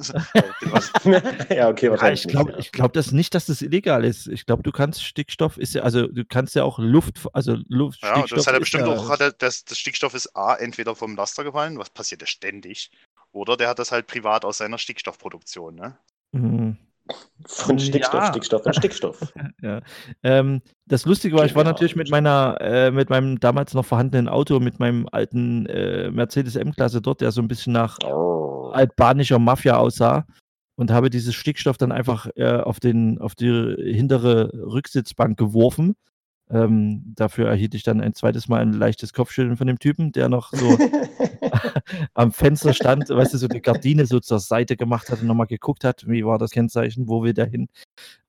Ja, 1.51 1.69
okay, 1.69 1.87
Ja, 1.87 1.91
wahrscheinlich 1.93 2.25
ich 2.25 2.29
glaube 2.31 2.53
nicht. 2.53 2.61
ich 2.67 2.73
glaub 2.73 2.93
das 2.93 3.13
nicht, 3.13 3.35
dass 3.35 3.47
das 3.47 3.61
illegal 3.63 4.05
ist. 4.05 4.29
Ich 4.29 4.47
glaube, 4.47 4.63
du 4.63 4.71
kannst 4.73 5.03
Stickstoff 5.05 5.59
ist 5.59 5.75
ja, 5.75 5.83
also 5.83 6.07
du 6.07 6.25
kannst 6.25 6.55
ja 6.55 6.63
auch 6.65 6.79
Luft, 6.79 7.27
also 7.33 7.57
Luft, 7.69 8.03
ja, 8.03 8.15
und 8.21 8.31
das 8.33 8.47
hat 8.47 8.55
er 8.55 8.61
bestimmt 8.61 8.87
ja, 8.87 8.95
auch, 8.95 9.09
hat 9.09 9.21
er, 9.21 9.33
das, 9.33 9.65
das 9.65 9.79
Stickstoff 9.79 10.15
ist 10.15 10.37
A, 10.37 10.55
entweder 10.55 10.95
vom 10.95 11.17
Laster 11.17 11.45
gefallen, 11.45 11.79
was 11.79 11.91
passiert 11.91 12.21
ja 12.21 12.27
ständig, 12.27 12.91
oder 13.33 13.57
der 13.57 13.69
hat 13.69 13.79
das 13.79 13.91
halt 13.93 14.07
privat 14.07 14.45
aus 14.45 14.59
seiner 14.59 14.79
Stickstoffproduktion, 14.79 15.75
ne? 15.75 15.99
Mhm. 16.33 16.77
Von 17.47 17.79
Stickstoff, 17.79 18.15
Ja. 18.23 18.29
Stickstoff 18.31 18.67
und 18.67 18.75
Stickstoff. 18.77 19.33
Ja. 19.63 19.81
Ähm, 20.23 20.63
das 20.87 21.05
Lustige 21.07 21.37
war, 21.37 21.45
ich 21.45 21.55
war 21.55 21.63
natürlich 21.65 21.95
mit 21.95 22.11
meiner, 22.11 22.57
äh, 22.61 22.91
mit 22.91 23.09
meinem 23.11 23.39
damals 23.39 23.73
noch 23.75 23.85
vorhandenen 23.85 24.29
Auto, 24.29 24.59
mit 24.59 24.81
meinem 24.81 25.09
alten 25.13 25.67
äh, 25.67 26.11
Mercedes 26.11 26.57
M-Klasse 26.57 27.01
dort, 27.01 27.21
der 27.21 27.31
so 27.33 27.41
ein 27.41 27.49
bisschen 27.49 27.73
nach 27.73 27.99
Oh. 28.05 28.71
albanischer 28.73 29.39
Mafia 29.39 29.77
aussah 29.77 30.27
und 30.77 30.91
habe 30.91 31.09
dieses 31.11 31.35
Stickstoff 31.35 31.77
dann 31.79 31.93
einfach 31.93 32.27
äh, 32.35 32.51
auf, 32.51 32.81
den, 32.81 33.19
auf 33.21 33.35
die 33.37 33.77
hintere 33.93 34.51
Rücksitzbank 34.53 35.39
geworfen. 35.39 35.95
Ähm, 36.49 37.13
dafür 37.17 37.49
erhielt 37.49 37.75
ich 37.75 37.83
dann 37.83 38.01
ein 38.01 38.15
zweites 38.15 38.47
Mal 38.47 38.63
ein 38.63 38.73
leichtes 38.73 39.13
Kopfschütteln 39.13 39.57
von 39.57 39.67
dem 39.67 39.81
Typen, 39.81 40.13
der 40.13 40.29
noch 40.29 40.53
so 40.53 40.79
am 42.15 42.31
Fenster 42.33 42.73
stand, 42.73 43.09
weißt 43.09 43.35
du, 43.35 43.39
so 43.39 43.49
die 43.49 43.61
Gardine 43.61 44.07
so 44.07 44.21
zur 44.21 44.39
Seite 44.39 44.77
gemacht 44.77 45.11
hat 45.11 45.21
und 45.21 45.27
nochmal 45.27 45.49
geguckt 45.49 45.83
hat, 45.83 46.07
wie 46.07 46.25
war 46.25 46.39
das 46.39 46.53
Kennzeichen, 46.53 47.09
wo 47.09 47.25
will 47.25 47.35
der 47.35 47.47
hin. 47.47 47.69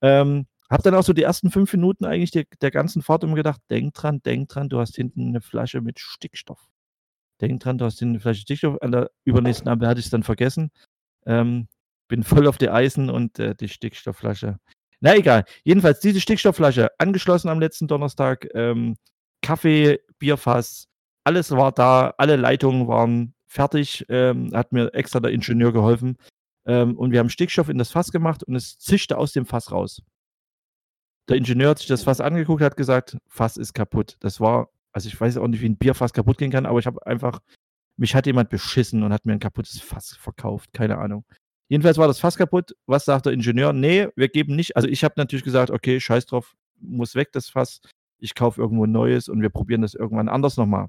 Ähm, 0.01 0.47
hab 0.69 0.83
dann 0.83 0.95
auch 0.95 1.03
so 1.03 1.13
die 1.13 1.23
ersten 1.23 1.51
fünf 1.51 1.71
Minuten 1.71 2.05
eigentlich 2.05 2.31
der, 2.31 2.45
der 2.61 2.71
ganzen 2.71 3.01
Fahrt 3.01 3.23
immer 3.23 3.35
gedacht, 3.35 3.61
denk 3.69 3.93
dran, 3.93 4.21
denk 4.23 4.49
dran, 4.49 4.67
du 4.67 4.79
hast 4.79 4.95
hinten 4.95 5.27
eine 5.27 5.41
Flasche 5.41 5.81
mit 5.81 5.99
Stickstoff. 5.99 6.69
Denk 7.39 7.61
dran, 7.61 7.77
du 7.77 7.85
hast 7.85 7.99
hinten 7.99 8.15
eine 8.15 8.19
Flasche 8.19 8.41
Stickstoff. 8.41 8.81
An 8.81 8.91
der 8.91 9.11
übernächsten 9.25 9.69
Ampel 9.69 9.87
hatte 9.87 9.99
ich 9.99 10.07
es 10.07 10.11
dann 10.11 10.23
vergessen. 10.23 10.71
Ähm, 11.25 11.67
bin 12.07 12.23
voll 12.23 12.47
auf 12.47 12.57
die 12.57 12.69
Eisen 12.69 13.09
und 13.09 13.37
äh, 13.39 13.55
die 13.55 13.69
Stickstoffflasche. 13.69 14.59
Na 14.99 15.15
egal. 15.15 15.45
Jedenfalls 15.63 15.99
diese 15.99 16.21
Stickstoffflasche 16.21 16.89
angeschlossen 16.97 17.49
am 17.49 17.59
letzten 17.59 17.87
Donnerstag. 17.87 18.47
Ähm, 18.53 18.95
Kaffee, 19.41 19.99
Bierfass, 20.19 20.87
alles 21.23 21.51
war 21.51 21.71
da, 21.71 22.13
alle 22.17 22.35
Leitungen 22.35 22.87
waren 22.87 23.33
fertig. 23.45 24.05
Ähm, 24.09 24.51
hat 24.53 24.71
mir 24.71 24.93
extra 24.93 25.19
der 25.19 25.31
Ingenieur 25.31 25.71
geholfen. 25.71 26.17
Ähm, 26.65 26.97
und 26.97 27.11
wir 27.11 27.19
haben 27.19 27.29
Stickstoff 27.29 27.69
in 27.69 27.77
das 27.77 27.91
Fass 27.91 28.11
gemacht 28.11 28.43
und 28.43 28.55
es 28.55 28.77
zischte 28.77 29.17
aus 29.17 29.31
dem 29.33 29.45
Fass 29.45 29.71
raus. 29.71 30.01
Der 31.29 31.37
Ingenieur 31.37 31.71
hat 31.71 31.79
sich 31.79 31.87
das 31.87 32.03
Fass 32.03 32.21
angeguckt, 32.21 32.61
hat 32.61 32.77
gesagt, 32.77 33.17
Fass 33.27 33.57
ist 33.57 33.73
kaputt. 33.73 34.17
Das 34.19 34.39
war, 34.39 34.69
also 34.91 35.07
ich 35.07 35.19
weiß 35.19 35.37
auch 35.37 35.47
nicht, 35.47 35.61
wie 35.61 35.69
ein 35.69 35.77
Bierfass 35.77 36.13
kaputt 36.13 36.37
gehen 36.37 36.51
kann, 36.51 36.65
aber 36.65 36.79
ich 36.79 36.85
habe 36.85 37.05
einfach, 37.05 37.39
mich 37.97 38.15
hat 38.15 38.25
jemand 38.25 38.49
beschissen 38.49 39.03
und 39.03 39.13
hat 39.13 39.25
mir 39.25 39.33
ein 39.33 39.39
kaputtes 39.39 39.79
Fass 39.79 40.15
verkauft. 40.15 40.71
Keine 40.73 40.97
Ahnung. 40.97 41.25
Jedenfalls 41.69 41.97
war 41.97 42.07
das 42.07 42.19
Fass 42.19 42.37
kaputt. 42.37 42.75
Was 42.85 43.05
sagt 43.05 43.25
der 43.25 43.33
Ingenieur? 43.33 43.73
Nee, 43.73 44.07
wir 44.15 44.29
geben 44.29 44.55
nicht. 44.55 44.75
Also 44.75 44.87
ich 44.87 45.03
habe 45.03 45.15
natürlich 45.17 45.43
gesagt, 45.43 45.69
okay, 45.69 45.99
scheiß 45.99 46.25
drauf, 46.25 46.55
muss 46.79 47.15
weg 47.15 47.31
das 47.33 47.49
Fass. 47.49 47.81
Ich 48.19 48.35
kaufe 48.35 48.61
irgendwo 48.61 48.85
ein 48.85 48.91
neues 48.91 49.27
und 49.27 49.41
wir 49.41 49.49
probieren 49.49 49.81
das 49.81 49.93
irgendwann 49.93 50.29
anders 50.29 50.57
nochmal. 50.57 50.87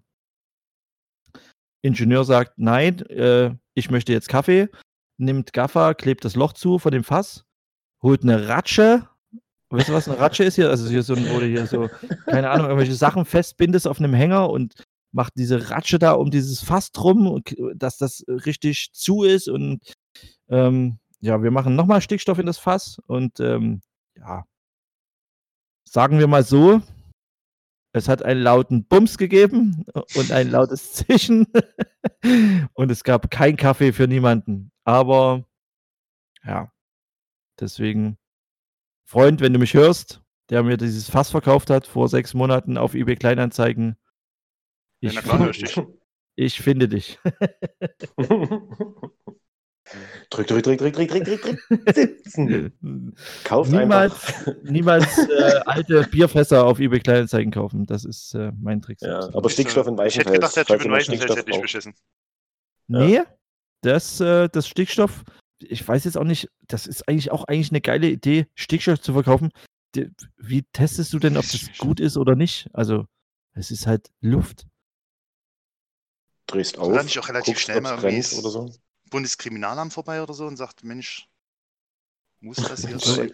Ingenieur 1.82 2.24
sagt, 2.24 2.54
nein, 2.56 3.00
äh, 3.06 3.54
ich 3.74 3.90
möchte 3.90 4.12
jetzt 4.12 4.28
Kaffee, 4.28 4.68
nimmt 5.16 5.52
Gaffer, 5.52 5.94
klebt 5.94 6.24
das 6.24 6.36
Loch 6.36 6.52
zu 6.52 6.78
von 6.78 6.92
dem 6.92 7.04
Fass, 7.04 7.44
holt 8.02 8.22
eine 8.22 8.48
Ratsche. 8.48 9.08
Weißt 9.70 9.88
du, 9.88 9.92
was 9.92 10.08
eine 10.08 10.18
Ratsche 10.18 10.44
ist 10.44 10.54
hier? 10.54 10.70
Also 10.70 10.88
hier 10.88 11.02
so 11.02 11.14
ein, 11.14 11.24
du 11.24 11.44
hier 11.44 11.66
so, 11.66 11.90
keine 12.26 12.50
Ahnung, 12.50 12.66
irgendwelche 12.66 12.94
Sachen 12.94 13.24
festbindest 13.24 13.86
auf 13.86 13.98
einem 13.98 14.14
Hänger 14.14 14.48
und 14.48 14.82
macht 15.12 15.34
diese 15.36 15.70
Ratsche 15.70 15.98
da 15.98 16.12
um 16.12 16.30
dieses 16.30 16.62
Fass 16.62 16.92
drum, 16.92 17.42
dass 17.74 17.96
das 17.96 18.24
richtig 18.28 18.90
zu 18.92 19.24
ist 19.24 19.48
und 19.48 19.80
ähm, 20.48 20.98
ja, 21.20 21.42
wir 21.42 21.50
machen 21.50 21.76
nochmal 21.76 22.00
Stickstoff 22.00 22.38
in 22.38 22.46
das 22.46 22.58
Fass 22.58 22.98
und 23.06 23.40
ähm, 23.40 23.80
ja, 24.16 24.44
sagen 25.84 26.18
wir 26.18 26.26
mal 26.26 26.44
so, 26.44 26.82
es 27.92 28.08
hat 28.08 28.22
einen 28.22 28.42
lauten 28.42 28.84
Bums 28.84 29.18
gegeben 29.18 29.84
und 30.14 30.30
ein 30.30 30.50
lautes 30.50 30.92
Zischen 31.06 31.46
und 32.74 32.90
es 32.90 33.02
gab 33.02 33.30
kein 33.30 33.56
Kaffee 33.56 33.92
für 33.92 34.06
niemanden. 34.06 34.70
Aber 34.84 35.44
ja, 36.44 36.70
deswegen, 37.58 38.18
Freund, 39.04 39.40
wenn 39.40 39.52
du 39.52 39.58
mich 39.58 39.74
hörst, 39.74 40.22
der 40.50 40.62
mir 40.62 40.76
dieses 40.76 41.10
Fass 41.10 41.30
verkauft 41.30 41.70
hat 41.70 41.86
vor 41.86 42.08
sechs 42.08 42.34
Monaten 42.34 42.78
auf 42.78 42.94
eBay 42.94 43.16
Kleinanzeigen, 43.16 43.96
ich, 45.00 45.14
na 45.14 45.22
klar, 45.22 45.50
ich 45.50 45.58
dich. 45.58 45.80
ich 46.36 46.60
finde 46.60 46.88
dich. 46.88 47.18
drück, 50.30 50.46
drück, 50.46 50.62
drück, 50.62 50.78
drück, 50.78 50.94
drück, 50.94 51.08
drück, 51.08 51.24
drück, 51.24 51.42
drück. 51.42 51.94
Sitzen. 51.94 53.14
Kauf 53.44 53.68
Niemals, 53.68 54.12
einfach. 54.12 54.54
niemals 54.62 55.18
äh, 55.18 55.60
alte 55.66 56.02
Bierfässer 56.04 56.64
auf 56.64 56.78
eBay 56.78 57.00
Kleinanzeigen 57.00 57.52
kaufen. 57.52 57.86
Das 57.86 58.04
ist 58.04 58.34
äh, 58.34 58.52
mein 58.60 58.80
Trick. 58.82 59.00
Ja, 59.00 59.20
aber 59.32 59.48
Stickstoff 59.50 59.86
in 59.86 59.98
Ich 60.06 60.18
hätte 60.18 60.32
gedacht, 60.32 60.56
der 60.56 60.64
Typ 60.64 60.84
in 60.84 61.00
Stickstoff 61.00 61.36
hätte 61.36 61.48
ich 61.48 61.54
braucht. 61.54 61.62
beschissen. 61.62 61.94
Nee, 62.88 63.22
das, 63.82 64.20
äh, 64.20 64.48
das 64.48 64.66
Stickstoff, 64.66 65.24
ich 65.60 65.86
weiß 65.86 66.04
jetzt 66.04 66.16
auch 66.16 66.24
nicht, 66.24 66.48
das 66.66 66.86
ist 66.86 67.08
eigentlich 67.08 67.30
auch 67.30 67.44
eigentlich 67.44 67.70
eine 67.70 67.80
geile 67.80 68.08
Idee, 68.08 68.46
Stickstoff 68.54 69.00
zu 69.00 69.12
verkaufen. 69.12 69.50
Wie 70.36 70.62
testest 70.72 71.12
du 71.12 71.18
denn, 71.18 71.36
ob 71.36 71.44
das 71.44 71.70
gut 71.78 72.00
ist 72.00 72.16
oder 72.16 72.34
nicht? 72.34 72.68
Also, 72.72 73.06
es 73.52 73.70
ist 73.70 73.86
halt 73.86 74.10
Luft. 74.20 74.66
Drehst 76.48 76.78
auf, 76.78 76.92
da 76.92 77.02
nicht 77.02 77.18
auch 77.18 77.28
relativ 77.28 77.54
guckst, 77.54 77.62
schnell 77.64 77.80
mal 77.80 78.02
irgendwie 78.02 78.36
oder 78.36 78.50
so. 78.50 78.72
Bundeskriminalamt 79.10 79.92
vorbei 79.92 80.22
oder 80.22 80.34
so 80.34 80.46
und 80.46 80.56
sagt, 80.56 80.82
Mensch, 80.84 81.28
Muss 82.40 82.56
das 82.56 82.84
hier 82.86 82.98
So, 82.98 83.14
sein? 83.14 83.32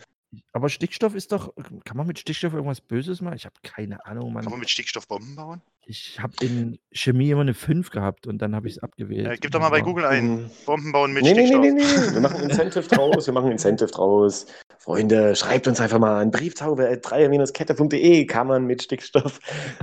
Aber 0.53 0.69
Stickstoff 0.69 1.15
ist 1.15 1.31
doch. 1.31 1.55
Kann 1.85 1.97
man 1.97 2.09
mit 2.09 2.19
Stickstoff 2.19 2.55
irgendwas 2.55 2.81
Böses 2.81 3.21
machen? 3.21 3.37
Ich 3.37 3.45
habe 3.45 3.55
keine 3.63 4.05
Ahnung, 4.05 4.35
Kann 4.35 4.45
man 4.45 4.45
Mann. 4.51 4.61
mit 4.61 4.71
Stickstoff 4.71 5.07
Bomben 5.07 5.37
bauen? 5.37 5.63
Ich 5.87 6.19
habe 6.19 6.33
in 6.41 6.79
Chemie 6.93 7.31
immer 7.31 7.43
eine 7.43 7.55
5 7.55 7.91
gehabt 7.91 8.27
und 8.27 8.39
dann 8.39 8.57
habe 8.57 8.67
ich 8.67 8.77
es 8.77 8.83
abgewählt. 8.83 9.27
Äh, 9.29 9.37
gib 9.37 9.53
doch 9.53 9.61
mal 9.61 9.69
bei 9.69 9.81
Google 9.81 10.05
ein. 10.07 10.43
Mhm. 10.45 10.51
Bomben 10.67 10.91
bauen 10.93 11.13
mit 11.13 11.23
Nee, 11.23 11.35
nee, 11.35 11.43
nee, 11.43 11.47
Stickstoff. 11.47 11.63
nee, 11.63 12.09
nee. 12.09 12.15
Wir 12.15 12.21
machen 12.21 12.41
Incentive 12.43 12.83
draus. 12.89 13.27
Wir 13.27 13.35
machen 13.35 13.53
Incentive 13.53 13.91
draus. 13.93 14.47
Freunde, 14.79 15.37
schreibt 15.37 15.69
uns 15.69 15.79
einfach 15.81 16.01
mal 16.01 16.21
an 16.21 16.31
brieftaube 16.33 16.85
3-kette.de 17.01 18.27
kann 18.27 18.47
man 18.49 18.65
mit 18.67 18.83
Stickstoff 18.83 19.39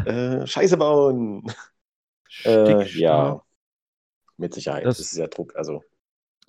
äh, 0.05 0.45
Scheiße 0.45 0.75
bauen. 0.75 1.49
Äh, 2.43 2.65
Stickstoff. 2.65 2.95
ja, 2.95 3.41
mit 4.37 4.53
Sicherheit. 4.53 4.85
Das- 4.85 4.97
Das, 4.97 5.11
ist 5.11 5.17
ja 5.17 5.27
Druck. 5.27 5.55
Also, 5.55 5.83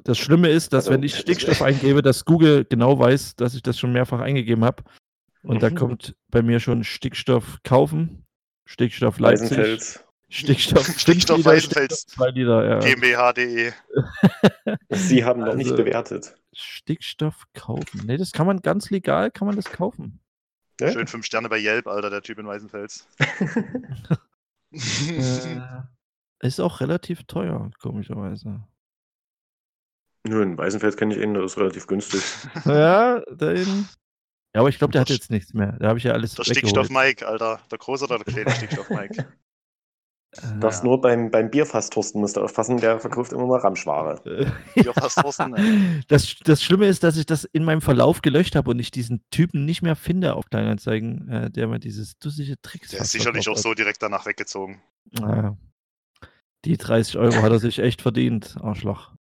Das 0.04 0.18
Schlimme 0.18 0.48
ist, 0.48 0.72
dass 0.72 0.84
Also, 0.86 0.92
wenn 0.92 1.02
ich 1.02 1.16
Stickstoff 1.16 1.60
eingebe, 1.62 2.02
dass 2.02 2.24
Google 2.24 2.64
genau 2.64 2.98
weiß, 2.98 3.36
dass 3.36 3.54
ich 3.54 3.62
das 3.62 3.78
schon 3.78 3.92
mehrfach 3.92 4.20
eingegeben 4.20 4.64
habe. 4.64 4.82
Und 5.42 5.62
da 5.62 5.70
Mhm. 5.70 5.74
kommt 5.74 6.14
bei 6.28 6.40
mir 6.42 6.60
schon 6.60 6.82
Stickstoff 6.84 7.58
kaufen, 7.64 8.24
Stickstoff 8.64 9.18
Leipzig, 9.18 9.50
Weißenfels. 9.50 10.04
Stickstoff, 10.30 10.86
Stickstoff 10.98 11.44
Weißenfels. 11.44 12.06
Ja. 12.16 12.78
GmbH.de. 12.78 13.72
Sie 14.90 15.24
haben 15.24 15.40
noch 15.40 15.54
nicht 15.54 15.70
Also- 15.72 15.82
bewertet. 15.84 16.34
Stickstoff 16.54 17.44
kaufen. 17.54 18.02
Nee, 18.06 18.16
das 18.18 18.32
kann 18.32 18.46
man 18.46 18.60
ganz 18.60 18.90
legal, 18.90 19.30
kann 19.30 19.46
man 19.46 19.56
das 19.56 19.64
kaufen. 19.66 20.20
Ja? 20.80 20.90
Schön 20.92 21.06
fünf 21.06 21.26
Sterne 21.26 21.48
bei 21.48 21.58
Yelp, 21.58 21.86
Alter, 21.86 22.08
der 22.10 22.22
Typ 22.22 22.38
in 22.38 22.46
Weißenfels. 22.46 23.06
Äh, 24.72 26.46
ist 26.46 26.60
auch 26.60 26.80
relativ 26.80 27.24
teuer, 27.24 27.70
komischerweise. 27.80 28.64
Nö, 30.24 30.42
in 30.42 30.56
Weißenfels 30.56 30.96
kenne 30.96 31.14
ich 31.14 31.20
ihn, 31.20 31.34
das 31.34 31.52
ist 31.52 31.58
relativ 31.58 31.86
günstig. 31.86 32.22
ja, 32.64 33.20
den. 33.30 33.88
Ja, 34.54 34.60
aber 34.60 34.68
ich 34.68 34.78
glaube, 34.78 34.92
der 34.92 35.00
hat 35.00 35.08
jetzt 35.08 35.30
nichts 35.30 35.54
mehr. 35.54 35.72
Da 35.80 35.88
habe 35.88 35.98
ich 35.98 36.04
ja 36.04 36.12
alles 36.12 36.34
Der. 36.34 36.44
Stickstoff 36.44 36.90
Mike, 36.90 37.26
Alter. 37.26 37.60
Der 37.70 37.78
große 37.78 38.04
oder 38.04 38.18
der 38.18 38.32
kleine 38.32 38.50
Stickstoff 38.50 38.90
Mike? 38.90 39.26
Das 40.60 40.78
Ja. 40.78 40.84
nur 40.84 41.00
beim, 41.00 41.30
beim 41.30 41.50
Bierfass 41.50 41.90
Thorsten 41.90 42.20
musst 42.20 42.36
du 42.36 42.40
aufpassen, 42.40 42.78
der 42.78 42.98
verkauft 42.98 43.32
immer 43.34 43.46
mal 43.46 43.60
Ramschware. 43.60 44.20
Hier 44.74 44.94
fast 44.94 45.18
Thorsten. 45.18 45.54
ey. 45.54 46.00
Das, 46.08 46.36
das 46.44 46.62
Schlimme 46.62 46.86
ist, 46.86 47.02
dass 47.02 47.18
ich 47.18 47.26
das 47.26 47.44
in 47.44 47.64
meinem 47.64 47.82
Verlauf 47.82 48.22
gelöscht 48.22 48.56
habe 48.56 48.70
und 48.70 48.78
ich 48.78 48.90
diesen 48.90 49.22
Typen 49.30 49.66
nicht 49.66 49.82
mehr 49.82 49.94
finde 49.94 50.34
auf 50.34 50.46
Kleinanzeigen, 50.48 51.28
äh, 51.28 51.50
der 51.50 51.68
mir 51.68 51.78
dieses 51.78 52.18
dussige 52.18 52.60
Tricks 52.62 52.90
Der 52.90 53.02
ist 53.02 53.12
sicherlich 53.12 53.46
auch 53.50 53.58
so 53.58 53.74
direkt 53.74 54.02
danach 54.02 54.24
weggezogen. 54.24 54.80
Naja. 55.10 55.58
Die 56.64 56.78
30 56.78 57.18
Euro 57.18 57.42
hat 57.42 57.52
er 57.52 57.58
sich 57.58 57.78
echt 57.78 58.00
verdient, 58.00 58.56
Arschloch. 58.60 59.12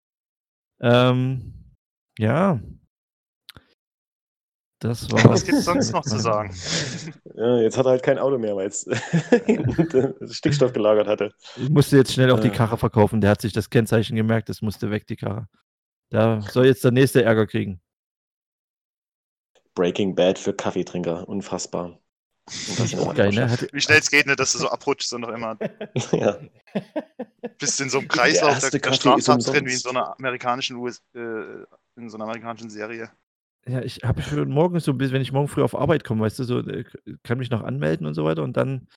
Ähm, 0.80 1.74
ja. 2.18 2.62
Das 4.82 5.10
war. 5.12 5.24
Was 5.30 5.46
gibt's 5.46 5.66
sonst 5.66 5.94
noch 5.94 6.04
zu 6.04 6.20
sagen? 6.20 6.54
Ja, 7.34 7.60
jetzt 7.60 7.78
hat 7.78 7.86
er 7.86 7.92
halt 7.92 8.04
kein 8.04 8.20
Auto 8.20 8.38
mehr, 8.38 8.56
weil 8.56 8.68
es 8.68 8.86
Stickstoff 10.36 10.74
gelagert 10.74 11.08
hatte. 11.08 11.34
Ich 11.56 11.70
musste 11.70 11.96
jetzt 11.96 12.12
schnell 12.12 12.30
auch 12.30 12.40
die. 12.40 12.50
Karre 12.50 12.78
verkaufen. 12.78 13.22
Der 13.22 13.32
hat 13.32 13.42
sich 13.42 13.54
das 13.54 13.70
Kennzeichen 13.70 14.16
gemerkt, 14.16 14.50
das 14.50 14.62
musste 14.62 14.92
weg, 14.92 15.08
die 15.08 15.16
Karre. 15.16 15.48
Da 16.10 16.42
soll 16.42 16.66
jetzt 16.66 16.84
der 16.84 16.92
nächste 16.92 17.24
Ärger 17.24 17.48
kriegen. 17.48 17.82
Breaking 19.74 20.14
Bad 20.14 20.38
für 20.38 20.54
Kaffeetrinker, 20.54 21.28
unfassbar. 21.28 22.00
Auch 23.00 23.16
geil, 23.16 23.32
ne? 23.32 23.50
Hat, 23.50 23.68
Wie 23.72 23.82
schnell 23.82 24.00
es 24.00 24.12
geht, 24.12 24.28
nicht, 24.28 24.40
dass 24.40 24.52
du 24.52 24.60
so 24.60 24.70
abrutschst 24.70 25.14
und 25.14 25.22
noch 25.22 25.30
immer 25.30 25.58
ja. 26.12 26.38
bist 27.58 27.80
in 27.80 27.90
so 27.90 28.00
einem 28.00 28.10
Kreislauf 28.10 28.60
der, 28.60 28.72
der 28.72 28.92
ist 28.92 28.98
Straftat 28.98 29.48
drin, 29.48 29.66
wie 29.66 29.72
in 29.72 29.80
so 29.80 29.90
einer 29.90 30.20
amerikanischen 30.20 30.76
US, 30.76 31.02
äh, 31.16 31.20
in 31.96 32.10
so 32.10 32.18
einer 32.18 32.26
amerikanischen 32.26 32.70
Serie. 32.70 33.10
Ja, 33.68 33.82
ich 33.82 33.99
habe 34.03 34.22
schon 34.22 34.49
morgen 34.49 34.80
so, 34.80 34.93
bis 34.93 35.12
wenn 35.12 35.22
ich 35.22 35.32
morgen 35.32 35.47
früh 35.47 35.62
auf 35.62 35.76
Arbeit 35.76 36.03
komme, 36.03 36.22
weißt 36.22 36.39
du, 36.39 36.43
so, 36.43 36.59
äh, 36.59 36.84
kann 37.24 37.38
mich 37.38 37.49
noch 37.49 37.62
anmelden 37.62 38.07
und 38.07 38.14
so 38.14 38.26
weiter 38.26 38.43
und 38.43 38.57
dann, 38.57 38.88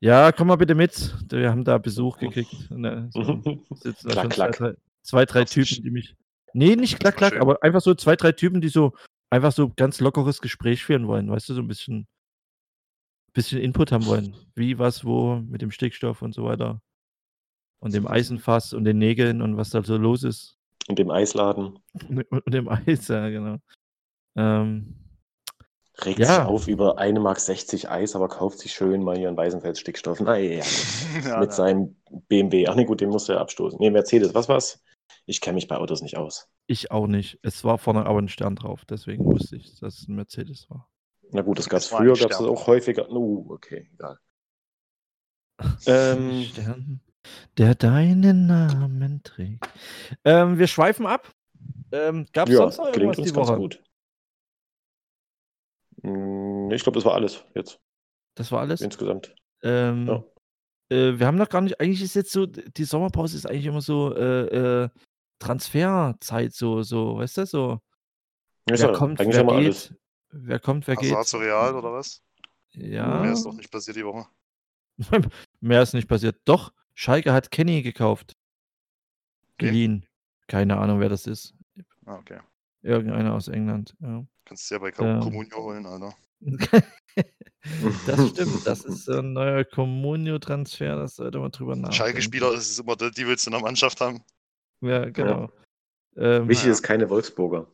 ja, 0.00 0.30
komm 0.30 0.48
mal 0.48 0.56
bitte 0.56 0.74
mit. 0.74 1.14
Wir 1.30 1.50
haben 1.50 1.64
da 1.64 1.78
Besuch 1.78 2.18
gekriegt. 2.18 2.70
Ne, 2.70 3.10
so. 3.12 3.42
sitzen 3.70 4.08
da 4.08 4.22
schon 4.22 4.30
klack. 4.30 4.54
Zwei, 4.54 4.66
drei, 4.66 4.74
zwei, 5.02 5.24
drei 5.24 5.44
Typen, 5.44 5.82
die 5.82 5.90
mich. 5.90 6.16
Nee, 6.54 6.76
nicht 6.76 7.00
klack, 7.00 7.16
klack, 7.16 7.36
aber 7.40 7.62
einfach 7.62 7.80
so 7.80 7.94
zwei, 7.94 8.16
drei 8.16 8.32
Typen, 8.32 8.60
die 8.60 8.68
so 8.68 8.92
einfach 9.30 9.52
so 9.52 9.72
ganz 9.74 10.00
lockeres 10.00 10.40
Gespräch 10.40 10.84
führen 10.84 11.06
wollen, 11.06 11.30
weißt 11.30 11.48
du, 11.48 11.54
so 11.54 11.60
ein 11.60 11.68
bisschen, 11.68 12.06
bisschen 13.32 13.60
Input 13.60 13.92
haben 13.92 14.06
wollen. 14.06 14.34
Wie, 14.54 14.78
was, 14.78 15.04
wo, 15.04 15.36
mit 15.36 15.62
dem 15.62 15.70
Stickstoff 15.70 16.22
und 16.22 16.34
so 16.34 16.44
weiter. 16.44 16.80
Und 17.80 17.94
dem 17.94 18.06
Eisenfass 18.06 18.72
und 18.72 18.84
den 18.84 18.98
Nägeln 18.98 19.42
und 19.42 19.56
was 19.56 19.70
da 19.70 19.82
so 19.82 19.96
los 19.96 20.24
ist. 20.24 20.56
Und 20.88 20.98
dem 20.98 21.10
Eisladen. 21.10 21.78
Und, 22.08 22.22
und 22.30 22.54
dem 22.54 22.68
Eis, 22.68 23.08
ja, 23.08 23.28
genau. 23.28 23.58
Ähm, 24.38 24.94
Regt 26.04 26.20
Ja. 26.20 26.26
sich 26.26 26.44
auf 26.44 26.68
über 26.68 26.98
1,60 26.98 27.82
Mark 27.88 27.90
Eis, 28.00 28.14
aber 28.14 28.28
kauft 28.28 28.60
sich 28.60 28.72
schön 28.72 29.02
mal 29.02 29.16
hier 29.18 29.26
einen 29.28 29.36
Weißenfels 29.36 29.80
Stickstoff. 29.80 30.20
Naja, 30.20 30.58
ja, 30.58 30.64
mit 31.40 31.50
ja. 31.50 31.50
seinem 31.50 31.96
BMW. 32.28 32.68
Ach 32.68 32.76
nee, 32.76 32.84
gut, 32.84 33.00
den 33.00 33.08
musste 33.10 33.32
er 33.34 33.40
abstoßen. 33.40 33.78
Nee, 33.80 33.90
Mercedes, 33.90 34.32
was 34.32 34.48
war's? 34.48 34.80
Ich 35.26 35.40
kenne 35.40 35.56
mich 35.56 35.66
bei 35.66 35.76
Autos 35.76 36.00
nicht 36.00 36.16
aus. 36.16 36.48
ich 36.68 36.90
auch 36.92 37.06
nicht. 37.08 37.38
Es 37.42 37.64
war 37.64 37.78
vorne 37.78 38.06
aber 38.06 38.20
ein 38.20 38.28
Stern 38.28 38.54
drauf, 38.54 38.84
deswegen 38.84 39.24
wusste 39.24 39.56
ich, 39.56 39.78
dass 39.80 40.00
es 40.02 40.08
ein 40.08 40.14
Mercedes 40.14 40.70
war. 40.70 40.88
Na 41.32 41.42
gut, 41.42 41.58
das 41.58 41.68
gab 41.68 41.80
es 41.80 41.88
früher, 41.88 42.14
gab 42.14 42.30
es 42.30 42.38
auch 42.38 42.66
häufiger. 42.66 43.10
Uh, 43.10 43.46
okay, 43.50 43.90
egal. 43.92 44.18
Ähm, 45.86 46.44
Stern, 46.44 47.00
der 47.58 47.74
deinen 47.74 48.46
Namen 48.46 49.22
trägt. 49.24 49.68
Ähm, 50.24 50.58
wir 50.58 50.68
schweifen 50.68 51.04
ab. 51.06 51.32
Ähm, 51.90 52.26
Gab 52.32 52.48
es 52.48 52.54
ja, 52.54 52.60
sonst 52.60 52.78
noch 52.78 52.92
klingt 52.92 53.16
irgendwas 53.16 53.18
uns 53.18 53.28
die 53.28 53.34
ganz 53.34 53.48
Woche? 53.48 53.56
gut. 53.58 53.82
Mm, 56.02 56.70
Ich 56.70 56.82
glaube, 56.82 56.96
das 56.96 57.04
war 57.04 57.14
alles 57.14 57.44
jetzt 57.54 57.80
Das 58.34 58.52
war 58.52 58.60
alles. 58.60 58.80
insgesamt. 58.80 59.34
Ähm, 59.62 60.06
Ja. 60.06 60.24
äh, 60.90 61.18
wir 61.18 61.26
haben 61.26 61.36
noch 61.38 61.48
gar 61.48 61.60
nicht, 61.60 61.80
eigentlich 61.80 62.02
ist 62.02 62.14
jetzt 62.14 62.32
so, 62.32 62.46
die 62.46 62.84
Sommerpause 62.84 63.36
ist 63.36 63.46
eigentlich 63.46 63.66
immer 63.66 63.80
so 63.80 64.14
äh, 64.14 64.84
äh, 64.84 64.88
Transferzeit, 65.40 66.52
so, 66.54 66.82
so, 66.82 67.16
weißt 67.18 67.38
du, 67.38 67.46
so, 67.46 67.80
Ja, 68.68 68.78
wer 68.78 68.92
kommt, 68.92 69.18
wer 69.18 69.26
geht, 69.26 69.48
alles. 69.48 69.94
wer 70.30 70.58
kommt, 70.60 70.86
wer 70.86 70.96
Hazard 70.96 71.18
geht. 71.18 71.26
zu 71.26 71.38
Real 71.38 71.74
oder 71.74 71.92
was? 71.92 72.22
Ja, 72.72 73.22
Mehr 73.22 73.32
ist 73.32 73.44
doch 73.44 73.54
nicht 73.54 73.70
passiert 73.70 73.96
die 73.96 74.04
Woche. 74.04 74.26
mehr 75.60 75.82
ist 75.82 75.94
nicht 75.94 76.08
passiert. 76.08 76.40
Doch, 76.44 76.72
Schalke 76.94 77.32
hat 77.32 77.50
Kenny 77.50 77.82
gekauft. 77.82 78.36
Wen? 79.58 79.68
Geliehen. 79.68 80.06
Keine 80.48 80.76
Ahnung, 80.78 81.00
wer 81.00 81.08
das 81.08 81.26
ist. 81.26 81.54
Ah, 82.06 82.16
okay. 82.16 82.40
Irgendeiner 82.82 83.34
aus 83.34 83.48
England. 83.48 83.96
Ja. 84.00 84.24
Kannst 84.48 84.70
du 84.70 84.76
ja 84.76 84.78
bei 84.80 84.92
Ähm. 84.98 85.20
Comunio 85.20 85.62
holen, 85.62 85.84
Alter. 85.84 86.14
das 88.06 88.28
stimmt, 88.30 88.66
das 88.66 88.84
ist 88.84 89.04
so 89.04 89.12
ein 89.18 89.34
neuer 89.34 89.62
Comunio-Transfer, 89.64 90.96
das 90.96 91.16
sollte 91.16 91.38
man 91.38 91.50
drüber 91.50 91.76
nachdenken. 91.76 91.92
Schalke-Spieler 91.92 92.54
ist 92.54 92.70
es 92.70 92.78
immer 92.78 92.96
der, 92.96 93.10
die 93.10 93.26
willst 93.26 93.44
du 93.44 93.50
in 93.50 93.52
der 93.52 93.62
Mannschaft 93.62 94.00
haben. 94.00 94.22
Ja, 94.80 95.10
genau. 95.10 95.50
Ähm, 96.16 96.48
Wichtig 96.48 96.64
Naja. 96.64 96.72
ist 96.72 96.82
keine 96.82 97.10
Wolfsburger. 97.10 97.66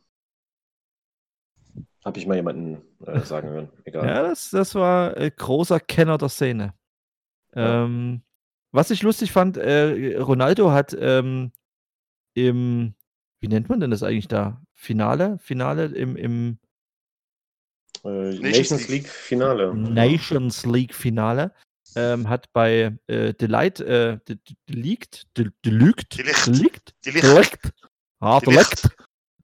Habe 2.03 2.19
ich 2.19 2.27
mal 2.27 2.35
jemanden 2.35 2.81
äh, 3.05 3.21
sagen 3.21 3.47
hören. 3.47 3.69
Egal. 3.85 4.05
ja, 4.05 4.21
das, 4.23 4.49
das 4.49 4.75
war 4.75 5.15
äh, 5.15 5.31
großer 5.31 5.79
Kenner 5.79 6.17
der 6.17 6.29
Szene. 6.29 6.73
Ja. 7.55 7.85
Ähm, 7.85 8.21
was 8.71 8.91
ich 8.91 9.01
lustig 9.01 9.31
fand, 9.31 9.55
äh, 9.55 10.17
Ronaldo 10.17 10.71
hat 10.71 10.93
ähm, 10.99 11.53
im, 12.33 12.95
wie 13.39 13.47
nennt 13.47 13.69
man 13.69 13.79
denn 13.79 13.91
das 13.91 14.03
eigentlich 14.03 14.27
da? 14.27 14.61
Finale? 14.73 15.37
Finale 15.39 15.85
im, 15.85 16.17
im 16.17 16.59
Nations 18.11 18.41
Nations 18.41 18.87
League. 18.87 19.03
League 19.03 19.07
Finale. 19.07 19.75
Nations 19.75 20.65
League 20.65 20.93
Finale 20.93 21.53
ähm, 21.95 22.27
hat 22.29 22.51
bei 22.53 22.97
äh, 23.07 23.33
Delight, 23.33 23.79
äh, 23.79 24.17
De- 24.27 24.35
De- 24.35 24.55
Delict, 24.69 25.37
De- 25.37 25.51
Delict. 25.63 26.17
Delict. 26.17 26.93
Delict, 27.05 27.71
ah, 28.19 28.39
Delict. 28.39 28.89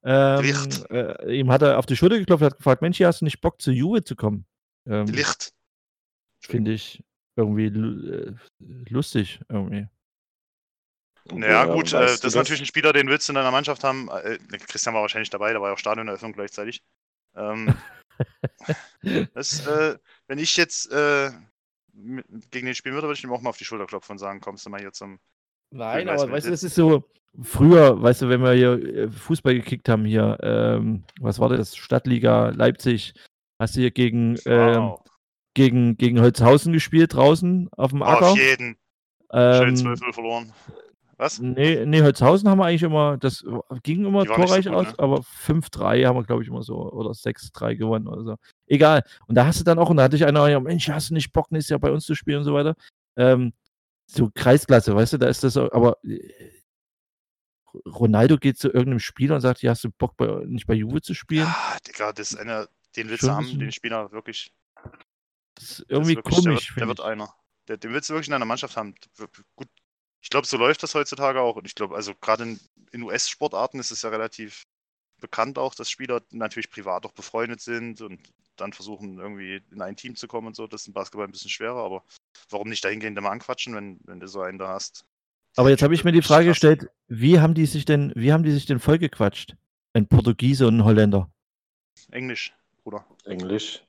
Ähm, 0.04 0.44
äh, 0.90 1.38
ihm 1.38 1.50
hat 1.50 1.62
er 1.62 1.78
auf 1.78 1.86
die 1.86 1.96
Schulter 1.96 2.18
geklopft 2.18 2.42
und 2.42 2.50
hat 2.50 2.58
gefragt, 2.58 2.82
Mensch, 2.82 2.96
hier 2.96 3.06
hast 3.06 3.20
du 3.20 3.24
nicht 3.24 3.40
Bock 3.40 3.62
zu 3.62 3.70
Juve 3.70 4.02
zu 4.02 4.16
kommen? 4.16 4.46
Ähm, 4.88 5.06
Die 5.06 5.12
Licht. 5.12 5.52
Finde 6.40 6.72
ich 6.72 7.02
irgendwie 7.36 7.66
äh, 7.66 8.34
lustig 8.88 9.40
irgendwie. 9.48 9.86
Naja, 11.30 11.68
Woher 11.68 11.74
gut, 11.76 11.92
äh, 11.92 11.96
weißt 11.98 12.24
das 12.24 12.32
ist 12.32 12.34
natürlich 12.34 12.62
ein 12.62 12.66
Spieler, 12.66 12.92
den 12.92 13.06
willst 13.08 13.28
du 13.28 13.32
in 13.32 13.36
deiner 13.36 13.52
Mannschaft 13.52 13.84
haben. 13.84 14.08
Äh, 14.08 14.38
Christian 14.66 14.94
war 14.94 15.02
wahrscheinlich 15.02 15.30
dabei, 15.30 15.52
da 15.52 15.60
war 15.60 15.68
ja 15.68 15.74
auch 15.74 15.78
Stadioneröffnung 15.78 16.32
gleichzeitig. 16.32 16.82
Ähm, 17.36 17.72
das, 19.34 19.66
äh, 19.66 19.98
wenn 20.26 20.38
ich 20.38 20.56
jetzt 20.56 20.90
äh, 20.92 21.30
gegen 22.50 22.66
den 22.66 22.74
spielen 22.74 22.94
würde, 22.94 23.08
würde 23.08 23.18
ich 23.18 23.24
ihm 23.24 23.32
auch 23.32 23.40
mal 23.40 23.50
auf 23.50 23.58
die 23.58 23.64
Schulter 23.64 23.86
klopfen 23.86 24.12
und 24.12 24.18
sagen, 24.18 24.40
kommst 24.40 24.66
du 24.66 24.70
mal 24.70 24.80
hier 24.80 24.92
zum. 24.92 25.18
Nein, 25.70 26.08
aber 26.08 26.30
weißt 26.30 26.46
du, 26.46 26.50
das 26.50 26.62
ist 26.62 26.74
so, 26.74 27.08
früher, 27.40 28.00
weißt 28.02 28.22
du, 28.22 28.28
wenn 28.28 28.42
wir 28.42 28.52
hier 28.52 28.72
äh, 28.72 29.10
Fußball 29.10 29.54
gekickt 29.54 29.88
haben, 29.88 30.04
hier, 30.04 30.38
ähm, 30.42 31.04
was 31.20 31.38
war 31.38 31.48
das, 31.48 31.76
Stadtliga 31.76 32.50
Leipzig, 32.50 33.14
hast 33.58 33.76
du 33.76 33.80
hier 33.80 33.90
gegen, 33.90 34.38
ähm, 34.44 34.94
gegen, 35.54 35.96
gegen 35.96 36.20
Holzhausen 36.20 36.72
gespielt 36.72 37.14
draußen 37.14 37.68
auf 37.72 37.90
dem 37.90 38.02
Acker. 38.02 38.32
Auf 38.32 38.38
jeden. 38.38 38.76
Schön 39.32 39.68
Ähm, 39.68 39.74
12-0 39.74 40.12
verloren. 40.12 40.52
Was? 41.18 41.38
Nee, 41.38 41.84
nee, 41.86 42.02
Holzhausen 42.02 42.48
haben 42.48 42.58
wir 42.58 42.64
eigentlich 42.66 42.82
immer, 42.82 43.16
das 43.18 43.44
ging 43.82 44.04
immer 44.04 44.24
so 44.26 44.34
torreich 44.34 44.66
gut, 44.66 44.74
aus, 44.74 44.86
ne? 44.86 44.94
aber 44.98 45.22
5-3 45.22 46.04
haben 46.06 46.16
wir, 46.16 46.24
glaube 46.24 46.42
ich, 46.42 46.48
immer 46.48 46.62
so, 46.62 46.90
oder 46.90 47.10
6-3 47.10 47.76
gewonnen 47.76 48.08
oder 48.08 48.22
so. 48.24 48.36
Egal. 48.66 49.04
Und 49.26 49.34
da 49.36 49.46
hast 49.46 49.60
du 49.60 49.64
dann 49.64 49.78
auch, 49.78 49.90
und 49.90 49.98
da 49.98 50.04
hatte 50.04 50.16
ich 50.16 50.24
einer, 50.24 50.48
ja, 50.48 50.58
Mensch, 50.58 50.88
hast 50.88 51.10
du 51.10 51.14
nicht 51.14 51.32
Bock, 51.32 51.52
nächstes 51.52 51.70
Jahr 51.70 51.80
bei 51.80 51.90
uns 51.92 52.06
zu 52.06 52.14
spielen 52.14 52.38
und 52.38 52.44
so 52.44 52.54
weiter. 52.54 52.74
Ähm, 53.16 53.52
so 54.06 54.30
Kreisklasse, 54.34 54.94
weißt 54.94 55.12
du, 55.14 55.18
da 55.18 55.28
ist 55.28 55.44
das, 55.44 55.54
so- 55.54 55.70
aber 55.72 55.98
äh, 56.04 56.50
Ronaldo 57.86 58.36
geht 58.36 58.58
zu 58.58 58.68
irgendeinem 58.68 58.98
Spieler 59.00 59.36
und 59.36 59.40
sagt, 59.40 59.62
ja, 59.62 59.70
hast 59.70 59.84
du 59.84 59.90
Bock, 59.90 60.16
bei, 60.16 60.26
nicht 60.46 60.66
bei 60.66 60.74
Juve 60.74 61.00
zu 61.00 61.14
spielen? 61.14 61.46
Ja, 61.46 61.76
Digga, 61.86 62.12
das 62.12 62.32
ist 62.32 62.38
einer, 62.38 62.68
den 62.96 63.08
willst 63.08 63.22
du 63.22 63.30
haben, 63.30 63.58
den 63.58 63.72
Spieler 63.72 64.12
wirklich. 64.12 64.52
Das 65.54 65.64
ist 65.64 65.70
das 65.70 65.70
ist 65.80 65.84
irgendwie 65.88 66.16
wirklich, 66.16 66.34
der 66.34 66.44
komisch, 66.44 66.70
wird, 66.70 66.80
der 66.80 66.88
wird 66.88 67.00
einer. 67.00 67.34
Der, 67.68 67.76
den 67.76 67.92
willst 67.92 68.10
du 68.10 68.14
wirklich 68.14 68.28
in 68.28 68.34
einer 68.34 68.44
Mannschaft 68.44 68.76
haben. 68.76 68.94
Gut, 69.56 69.68
ich 70.22 70.30
glaube, 70.30 70.46
so 70.46 70.56
läuft 70.56 70.82
das 70.82 70.94
heutzutage 70.94 71.40
auch. 71.40 71.56
Und 71.56 71.66
ich 71.66 71.74
glaube, 71.74 71.96
also 71.96 72.14
gerade 72.14 72.44
in, 72.44 72.60
in 72.92 73.02
US-Sportarten 73.02 73.80
ist 73.80 73.90
es 73.90 74.02
ja 74.02 74.10
relativ 74.10 74.64
bekannt 75.20 75.58
auch, 75.58 75.74
dass 75.74 75.90
Spieler 75.90 76.22
natürlich 76.30 76.70
privat 76.70 77.04
auch 77.04 77.12
befreundet 77.12 77.60
sind 77.60 78.00
und 78.00 78.20
dann 78.56 78.72
versuchen, 78.72 79.18
irgendwie 79.18 79.62
in 79.70 79.82
ein 79.82 79.96
Team 79.96 80.14
zu 80.14 80.28
kommen 80.28 80.48
und 80.48 80.56
so. 80.56 80.66
Das 80.66 80.82
ist 80.82 80.86
im 80.86 80.92
Basketball 80.92 81.26
ein 81.26 81.32
bisschen 81.32 81.50
schwerer, 81.50 81.82
aber 81.84 82.04
warum 82.50 82.68
nicht 82.68 82.84
dahingehend 82.84 83.20
mal 83.20 83.30
anquatschen, 83.30 83.74
wenn, 83.74 83.98
wenn 84.04 84.20
du 84.20 84.28
so 84.28 84.40
einen 84.42 84.58
da 84.58 84.68
hast? 84.68 85.04
Aber 85.56 85.70
jetzt 85.70 85.82
habe 85.82 85.94
ich 85.94 86.04
mir 86.04 86.12
die 86.12 86.22
Frage 86.22 86.46
krass. 86.46 86.54
gestellt, 86.54 86.88
wie 87.08 87.40
haben 87.40 87.54
die 87.54 87.66
sich 87.66 87.84
denn, 87.84 88.12
wie 88.14 88.32
haben 88.32 88.42
die 88.42 88.52
sich 88.52 88.66
denn 88.66 88.78
vollgequatscht? 88.78 89.56
Ein 89.92 90.06
Portugiese 90.06 90.66
und 90.66 90.78
ein 90.78 90.84
Holländer. 90.84 91.30
Englisch, 92.10 92.54
Bruder. 92.82 93.04
Englisch. 93.24 93.82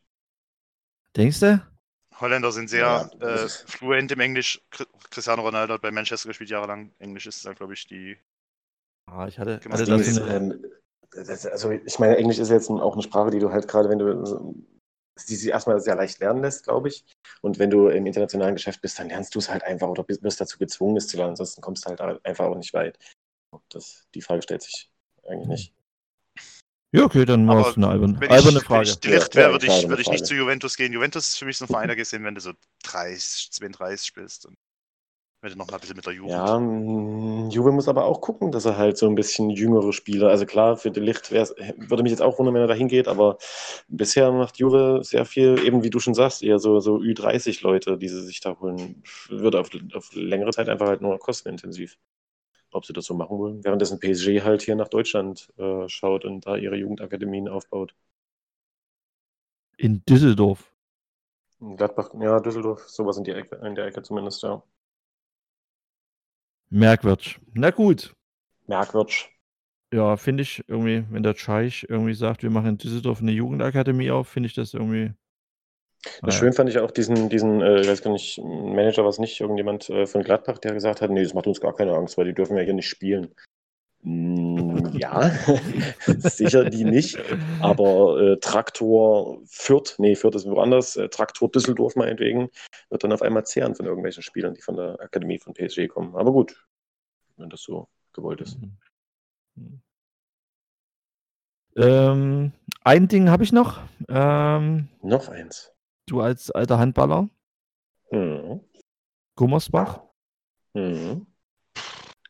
Denkst 1.16 1.40
du? 1.40 1.73
Holländer 2.20 2.52
sind 2.52 2.70
sehr 2.70 3.10
Ja, 3.20 3.46
äh, 3.46 3.48
fluent 3.68 4.12
im 4.12 4.20
Englisch. 4.20 4.62
Cri- 4.72 4.88
Cristiano 5.10 5.42
Ronaldo 5.42 5.74
hat 5.76 5.82
bei 5.82 5.92
Manchester 5.92 6.30
gespielt 6.30 6.50
jahrelang. 6.50 6.92
Englisch 7.00 7.28
ist 7.28 7.46
da, 7.46 7.54
glaube 7.54 7.74
ich, 7.74 7.86
die. 7.88 8.18
Ah, 9.08 9.28
ich 9.28 9.38
hatte, 9.40 9.60
hatte 9.70 9.86
das 9.86 10.08
ist, 10.08 10.18
ähm, 10.30 10.66
das, 11.12 11.46
also 11.46 11.72
ich 11.72 12.00
meine, 12.00 12.18
Englisch 12.18 12.40
ist 12.40 12.50
jetzt 12.50 12.70
auch 12.70 12.94
eine 12.94 13.04
Sprache, 13.04 13.30
die 13.30 13.40
du 13.40 13.52
halt 13.52 13.68
gerade, 13.68 13.90
wenn 13.90 14.00
du 14.00 14.56
die 15.30 15.36
sich 15.36 15.50
erstmal 15.50 15.80
sehr 15.80 15.96
leicht 15.96 16.20
lernen 16.20 16.42
lässt, 16.42 16.64
glaube 16.64 16.88
ich. 16.88 17.06
Und 17.42 17.60
wenn 17.60 17.70
du 17.70 17.88
im 17.90 18.06
internationalen 18.06 18.56
Geschäft 18.56 18.82
bist, 18.82 18.98
dann 18.98 19.10
lernst 19.10 19.36
du 19.36 19.40
es 19.40 19.50
halt 19.50 19.64
einfach 19.64 19.88
oder 19.88 20.04
bist, 20.04 20.24
wirst 20.24 20.42
dazu 20.42 20.58
gezwungen, 20.58 20.98
es 20.98 21.08
zu 21.08 21.18
lernen. 21.18 21.32
Ansonsten 21.32 21.62
kommst 21.62 21.86
du 21.86 21.90
halt 21.90 22.26
einfach 22.26 22.46
auch 22.46 22.58
nicht 22.58 22.74
weit. 22.74 22.98
Das, 23.70 24.08
die 24.16 24.22
Frage 24.22 24.42
stellt 24.42 24.64
sich 24.64 24.90
eigentlich 25.28 25.48
nicht. 25.48 25.74
Ja, 26.94 27.04
okay, 27.04 27.26
dann 27.26 27.48
war 27.48 27.68
es 27.68 27.76
eine 27.76 27.88
alberne, 27.88 28.20
Wenn 28.20 28.30
alberne 28.30 28.50
ich, 28.50 28.56
wenn 28.56 28.62
Frage. 28.62 28.90
ich 28.90 29.00
die 29.00 29.10
Ja, 29.10 29.16
Licht 29.16 29.36
wäre, 29.36 29.52
würde 29.52 29.66
ich, 29.66 29.90
würde 29.90 30.02
ich 30.02 30.10
nicht 30.10 30.26
zu 30.28 30.36
Juventus 30.36 30.78
gehen. 30.78 30.94
Juventus 30.94 31.30
ist 31.30 31.38
für 31.40 31.46
mich 31.46 31.58
so 31.58 31.66
ein 31.66 31.68
Verein, 31.68 31.88
da 31.88 31.96
hin, 31.96 32.24
wenn 32.24 32.36
du 32.36 32.42
so 32.42 32.52
30, 32.84 33.52
32 33.52 34.06
spielst. 34.06 34.46
Und 34.46 34.56
wenn 35.42 35.52
du 35.52 35.58
noch 35.58 35.68
mal 35.68 35.74
ein 35.74 35.82
bisschen 35.82 35.98
mit 35.98 36.06
der 36.06 36.14
Jugend. 36.14 36.32
Ja, 36.32 36.58
Juve 37.50 37.72
muss 37.74 37.90
aber 37.90 38.06
auch 38.06 38.22
gucken, 38.22 38.52
dass 38.52 38.64
er 38.64 38.78
halt 38.78 38.98
so 38.98 39.08
ein 39.10 39.16
bisschen 39.16 39.50
jüngere 39.50 39.92
Spieler, 39.92 40.30
also 40.30 40.46
klar, 40.46 40.78
für 40.78 40.90
die 40.90 41.02
Licht 41.02 41.32
wär's, 41.32 41.54
würde 41.78 42.04
mich 42.04 42.12
jetzt 42.12 42.22
auch 42.22 42.40
wundern, 42.40 42.54
wenn 42.56 42.62
er 42.62 42.68
da 42.68 42.74
hingeht, 42.74 43.10
aber 43.10 43.38
bisher 43.90 44.32
macht 44.32 44.58
Juve 44.58 45.02
sehr 45.04 45.26
viel, 45.26 45.60
eben 45.66 45.84
wie 45.84 45.90
du 45.90 46.00
schon 46.00 46.14
sagst, 46.14 46.44
eher 46.44 46.60
so, 46.60 46.80
so 46.80 46.96
Ü30-Leute, 46.98 47.98
die 47.98 48.08
sie 48.08 48.22
sich 48.22 48.40
da 48.40 48.58
holen. 48.58 49.04
Wird 49.30 49.56
auf, 49.56 49.70
auf 49.94 50.14
längere 50.14 50.52
Zeit 50.52 50.70
einfach 50.70 50.88
halt 50.88 51.02
nur 51.02 51.20
kostenintensiv. 51.20 51.98
Ob 52.74 52.86
sie 52.86 52.94
das 52.94 53.06
so 53.06 53.14
machen 53.14 53.38
wollen. 53.38 53.64
Währenddessen 53.64 54.00
PSG 54.00 54.44
halt 54.44 54.62
hier 54.62 54.76
nach 54.76 54.90
Deutschland 54.90 55.52
äh, 55.58 55.88
schaut 55.88 56.26
und 56.26 56.46
da 56.46 56.56
ihre 56.58 56.76
Jugendakademien 56.76 57.48
aufbaut. 57.48 57.96
In 59.78 60.04
Düsseldorf. 60.06 60.72
Gladbach, 61.60 62.10
ja, 62.20 62.40
Düsseldorf, 62.40 62.88
sowas 62.90 63.18
in, 63.18 63.24
die 63.24 63.32
Ecke, 63.32 63.56
in 63.66 63.76
der 63.76 63.86
Ecke 63.86 64.02
zumindest, 64.02 64.44
ja. 64.44 64.62
Merkwürdig. 66.70 67.40
Na 67.54 67.70
gut. 67.70 68.14
Merkwürdig. 68.68 69.30
Ja, 69.94 70.18
finde 70.18 70.42
ich 70.44 70.64
irgendwie, 70.68 71.06
wenn 71.12 71.22
der 71.24 71.36
Scheich 71.36 71.86
irgendwie 71.88 72.16
sagt, 72.16 72.42
wir 72.42 72.50
machen 72.50 72.70
in 72.70 72.78
Düsseldorf 72.80 73.22
eine 73.22 73.32
Jugendakademie 73.32 74.10
auf, 74.12 74.28
finde 74.28 74.48
ich 74.48 74.56
das 74.56 74.74
irgendwie. 74.74 75.14
Ja. 76.24 76.32
Schön 76.32 76.54
fand 76.54 76.70
ich 76.70 76.80
auch 76.80 76.92
diesen, 76.92 77.30
diesen 77.30 77.62
äh, 77.62 77.82
ich 77.82 77.88
weiß 77.88 78.02
gar 78.02 78.12
nicht, 78.12 78.40
Manager 78.44 79.04
war 79.04 79.10
es 79.10 79.20
nicht, 79.20 79.40
irgendjemand 79.40 79.90
äh, 79.90 80.06
von 80.06 80.24
Gladbach, 80.24 80.58
der 80.58 80.74
gesagt 80.74 81.02
hat, 81.02 81.10
nee, 81.10 81.24
das 81.24 81.34
macht 81.34 81.48
uns 81.48 81.62
gar 81.62 81.76
keine 81.76 81.94
Angst, 81.94 82.18
weil 82.18 82.26
die 82.26 82.34
dürfen 82.34 82.58
ja 82.58 82.64
hier 82.64 82.74
nicht 82.74 82.90
spielen. 82.90 83.34
Mm, 84.02 84.98
ja, 84.98 85.32
sicher 86.08 86.70
die 86.70 86.84
nicht, 86.84 87.18
aber 87.62 88.20
äh, 88.20 88.38
Traktor 88.38 89.40
Fürth, 89.46 89.96
nee, 89.98 90.16
Fürth 90.16 90.36
ist 90.36 90.46
woanders, 90.46 90.98
äh, 90.98 91.08
Traktor 91.08 91.50
Düsseldorf 91.50 91.96
meinetwegen, 91.96 92.50
wird 92.90 93.04
dann 93.04 93.14
auf 93.14 93.22
einmal 93.22 93.46
zehren 93.46 93.76
von 93.76 93.86
irgendwelchen 93.86 94.22
Spielern, 94.22 94.56
die 94.56 94.62
von 94.62 94.76
der 94.76 95.00
Akademie 95.00 95.40
von 95.40 95.54
PSG 95.54 95.88
kommen. 95.88 96.18
Aber 96.18 96.34
gut, 96.34 96.66
wenn 97.38 97.50
das 97.50 97.62
so 97.62 97.88
gewollt 98.12 98.42
ist. 98.42 98.58
Mhm. 99.56 99.82
Ähm, 101.76 102.52
ein 102.84 103.08
Ding 103.08 103.30
habe 103.30 103.44
ich 103.44 103.52
noch. 103.52 103.82
Ähm, 104.10 104.90
Noch 105.02 105.30
eins. 105.30 105.73
Du 106.08 106.22
als 106.22 106.52
alter 106.52 106.80
Handballer, 106.80 107.30
Hm. 108.12 108.62
Gummersbach, 109.36 110.02
Hm. 110.76 111.26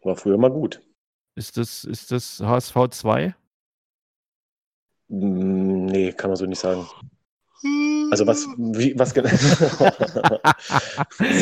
War 0.03 0.15
früher 0.15 0.37
mal 0.37 0.51
gut. 0.51 0.81
ist 1.35 1.57
das, 1.57 1.83
ist 1.85 2.11
das 2.11 2.39
HSV 2.41 2.75
2? 2.89 3.35
Mm, 5.09 5.85
Nee, 5.85 6.11
kann 6.13 6.29
man 6.29 6.37
so 6.37 6.45
nicht 6.45 6.59
sagen. 6.59 6.85
Also 8.11 8.27
was, 8.27 8.45
wie, 8.57 8.97
was 8.99 9.13
genau? 9.13 9.29
das 9.29 9.71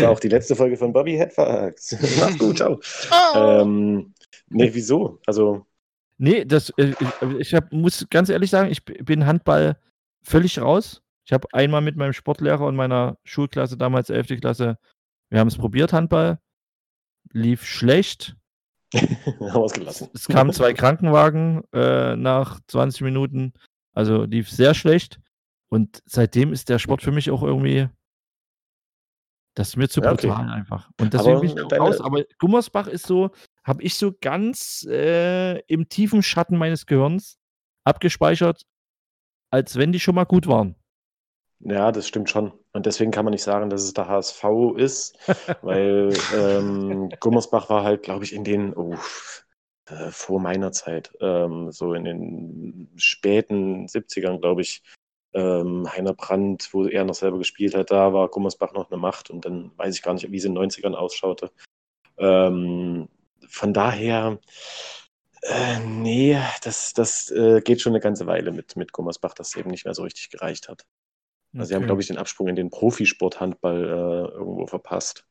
war 0.02 0.10
auch 0.12 0.20
die 0.20 0.28
letzte 0.30 0.56
Folge 0.56 0.78
von 0.78 0.94
Bobby 0.94 1.14
Headfucks. 1.14 1.98
Mach's 2.20 2.38
gut, 2.38 2.58
ciao. 2.58 2.80
Ähm, 3.36 4.14
nee, 4.50 4.70
wieso? 4.74 5.20
Also, 5.26 5.66
Nee, 6.18 6.46
das, 6.46 6.70
äh, 6.78 6.94
ich, 7.00 7.40
ich 7.40 7.54
hab, 7.56 7.72
muss 7.74 8.06
ganz 8.12 8.30
ehrlich 8.30 8.52
sagen, 8.52 8.70
ich 8.70 8.86
bin 8.86 9.26
Handball 9.26 9.76
völlig 10.22 10.60
raus. 10.60 11.02
Ich 11.32 11.34
habe 11.34 11.48
einmal 11.54 11.80
mit 11.80 11.96
meinem 11.96 12.12
Sportlehrer 12.12 12.66
und 12.66 12.76
meiner 12.76 13.18
Schulklasse, 13.24 13.78
damals 13.78 14.10
11. 14.10 14.42
Klasse, 14.42 14.78
wir 15.30 15.40
haben 15.40 15.48
es 15.48 15.58
probiert, 15.58 15.94
Handball. 15.94 16.42
Lief 17.32 17.64
schlecht. 17.64 18.36
wir 18.92 20.10
es 20.14 20.28
kamen 20.28 20.52
zwei 20.54 20.74
Krankenwagen 20.74 21.64
äh, 21.72 22.18
nach 22.18 22.60
20 22.68 23.04
Minuten. 23.04 23.54
Also 23.94 24.24
lief 24.26 24.50
sehr 24.50 24.74
schlecht. 24.74 25.22
Und 25.70 26.04
seitdem 26.06 26.52
ist 26.52 26.68
der 26.68 26.80
Sport 26.80 27.02
für 27.02 27.14
mich 27.14 27.32
auch 27.32 27.44
irgendwie. 27.44 27.88
Das 29.56 29.70
ist 29.70 29.78
mir 29.78 29.88
zu 29.88 30.02
Ja, 30.02 30.12
okay. 30.12 30.28
brutal 30.28 30.50
einfach. 30.50 30.90
Und 31.00 31.14
deswegen 31.14 31.32
Aber 31.32 31.40
bin 31.40 31.50
ich 31.52 31.64
auch 31.64 31.70
deine- 31.70 31.82
raus. 31.82 32.02
Aber 32.02 32.26
Gummersbach 32.40 32.88
ist 32.88 33.08
so, 33.08 33.32
habe 33.64 33.82
ich 33.84 33.96
so 33.96 34.12
ganz 34.20 34.86
äh, 34.90 35.60
im 35.68 35.88
tiefen 35.88 36.24
Schatten 36.24 36.58
meines 36.58 36.86
Gehirns 36.86 37.38
abgespeichert, 37.86 38.64
als 39.50 39.78
wenn 39.78 39.94
die 39.94 40.02
schon 40.02 40.16
mal 40.16 40.26
gut 40.26 40.46
waren. 40.46 40.76
Ja, 41.64 41.92
das 41.92 42.08
stimmt 42.08 42.30
schon. 42.30 42.54
Und 42.74 42.86
deswegen 42.86 43.12
kann 43.12 43.26
man 43.26 43.34
nicht 43.34 43.44
sagen, 43.44 43.70
dass 43.70 43.84
es 43.84 43.94
der 43.94 44.08
HSV 44.08 44.44
ist, 44.78 45.18
weil 45.62 46.14
ähm, 46.36 47.10
Gummersbach 47.20 47.70
war 47.70 47.84
halt, 47.84 48.04
glaube 48.04 48.24
ich, 48.24 48.34
in 48.34 48.44
den, 48.44 48.74
oh, 48.74 48.96
äh, 49.88 50.12
vor 50.12 50.40
meiner 50.40 50.72
Zeit, 50.72 51.12
ähm, 51.22 51.72
so 51.72 51.94
in 51.94 52.06
den 52.06 52.90
späten 52.96 53.88
70ern, 53.88 54.40
glaube 54.40 54.62
ich, 54.62 54.82
ähm, 55.34 55.88
Heiner 55.92 56.14
Brandt, 56.14 56.70
wo 56.74 56.86
er 56.86 57.04
noch 57.06 57.16
selber 57.16 57.38
gespielt 57.38 57.76
hat, 57.76 57.92
da 57.92 58.14
war 58.14 58.30
Gummersbach 58.30 58.74
noch 58.74 58.92
eine 58.92 59.00
Macht 59.00 59.30
und 59.30 59.46
dann 59.46 59.72
weiß 59.78 59.96
ich 59.96 60.02
gar 60.02 60.14
nicht, 60.14 60.30
wie 60.32 60.38
es 60.38 60.46
in 60.46 60.56
den 60.56 60.70
90ern 60.70 60.94
ausschaute. 60.94 61.52
Ähm, 62.18 63.08
von 63.48 63.74
daher, 63.74 64.40
äh, 65.44 65.80
nee, 65.80 66.38
das, 66.64 66.94
das 66.94 67.32
äh, 67.32 67.62
geht 67.62 67.82
schon 67.82 67.94
eine 67.94 68.02
ganze 68.02 68.28
Weile 68.28 68.52
mit, 68.52 68.76
mit 68.76 68.92
Gummersbach, 68.94 69.34
dass 69.34 69.50
es 69.50 69.56
eben 69.56 69.70
nicht 69.72 69.86
mehr 69.86 69.94
so 69.96 70.04
richtig 70.04 70.30
gereicht 70.30 70.70
hat. 70.70 70.86
Also 71.54 71.70
sie 71.70 71.76
haben, 71.76 71.86
glaube 71.86 72.02
ich, 72.02 72.08
den 72.08 72.18
Absprung 72.18 72.48
in 72.48 72.56
den 72.56 72.70
Profisport-Handball 72.70 73.84
äh, 73.84 74.38
irgendwo 74.38 74.68
verpasst, 74.68 75.26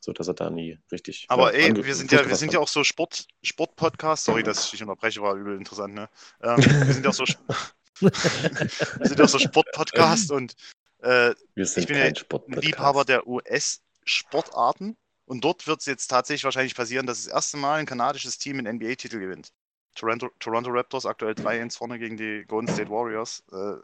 sodass 0.00 0.28
er 0.28 0.34
da 0.34 0.50
nie 0.50 0.78
richtig. 0.90 1.26
Aber 1.28 1.54
ja, 1.54 1.66
ey, 1.66 1.84
wir 1.84 1.94
sind 1.94 2.12
ja, 2.12 2.26
wir 2.26 2.36
sind 2.36 2.52
ja 2.52 2.60
auch 2.60 2.68
so 2.68 2.82
Sport, 2.82 3.26
Sport-Podcast. 3.42 4.24
Sorry, 4.24 4.42
dass 4.42 4.64
ich 4.64 4.70
dich 4.72 4.82
unterbreche, 4.82 5.20
war 5.20 5.34
übel 5.34 5.56
interessant, 5.56 5.94
ne? 5.94 6.08
Ähm, 6.42 6.56
wir 6.58 6.94
sind 6.94 7.04
ja 7.04 7.10
auch 7.10 7.14
so, 7.14 7.24
wir 8.00 9.06
sind 9.06 9.20
auch 9.20 9.28
so 9.28 9.38
Sport-Podcast 9.38 10.32
und 10.32 10.54
äh, 11.00 11.34
Wir 11.54 11.66
sind 11.66 11.88
bin 11.88 11.96
ja 11.98 12.10
kein 12.10 12.14
ein. 12.14 12.60
Liebhaber 12.62 13.04
der 13.04 13.26
US-Sportarten. 13.26 14.96
Und 15.26 15.42
dort 15.42 15.66
wird 15.66 15.80
es 15.80 15.86
jetzt 15.86 16.06
tatsächlich 16.06 16.44
wahrscheinlich 16.44 16.76
passieren, 16.76 17.06
dass 17.06 17.24
das 17.24 17.32
erste 17.32 17.56
Mal 17.56 17.80
ein 17.80 17.86
kanadisches 17.86 18.38
Team 18.38 18.58
einen 18.58 18.76
NBA-Titel 18.76 19.18
gewinnt. 19.18 19.52
Toronto, 19.94 20.30
Toronto 20.38 20.70
Raptors 20.70 21.04
aktuell 21.04 21.34
3-1 21.34 21.76
vorne 21.76 21.98
gegen 21.98 22.16
die 22.16 22.44
Golden 22.46 22.72
State 22.72 22.90
Warriors. 22.90 23.42
Äh, 23.50 23.76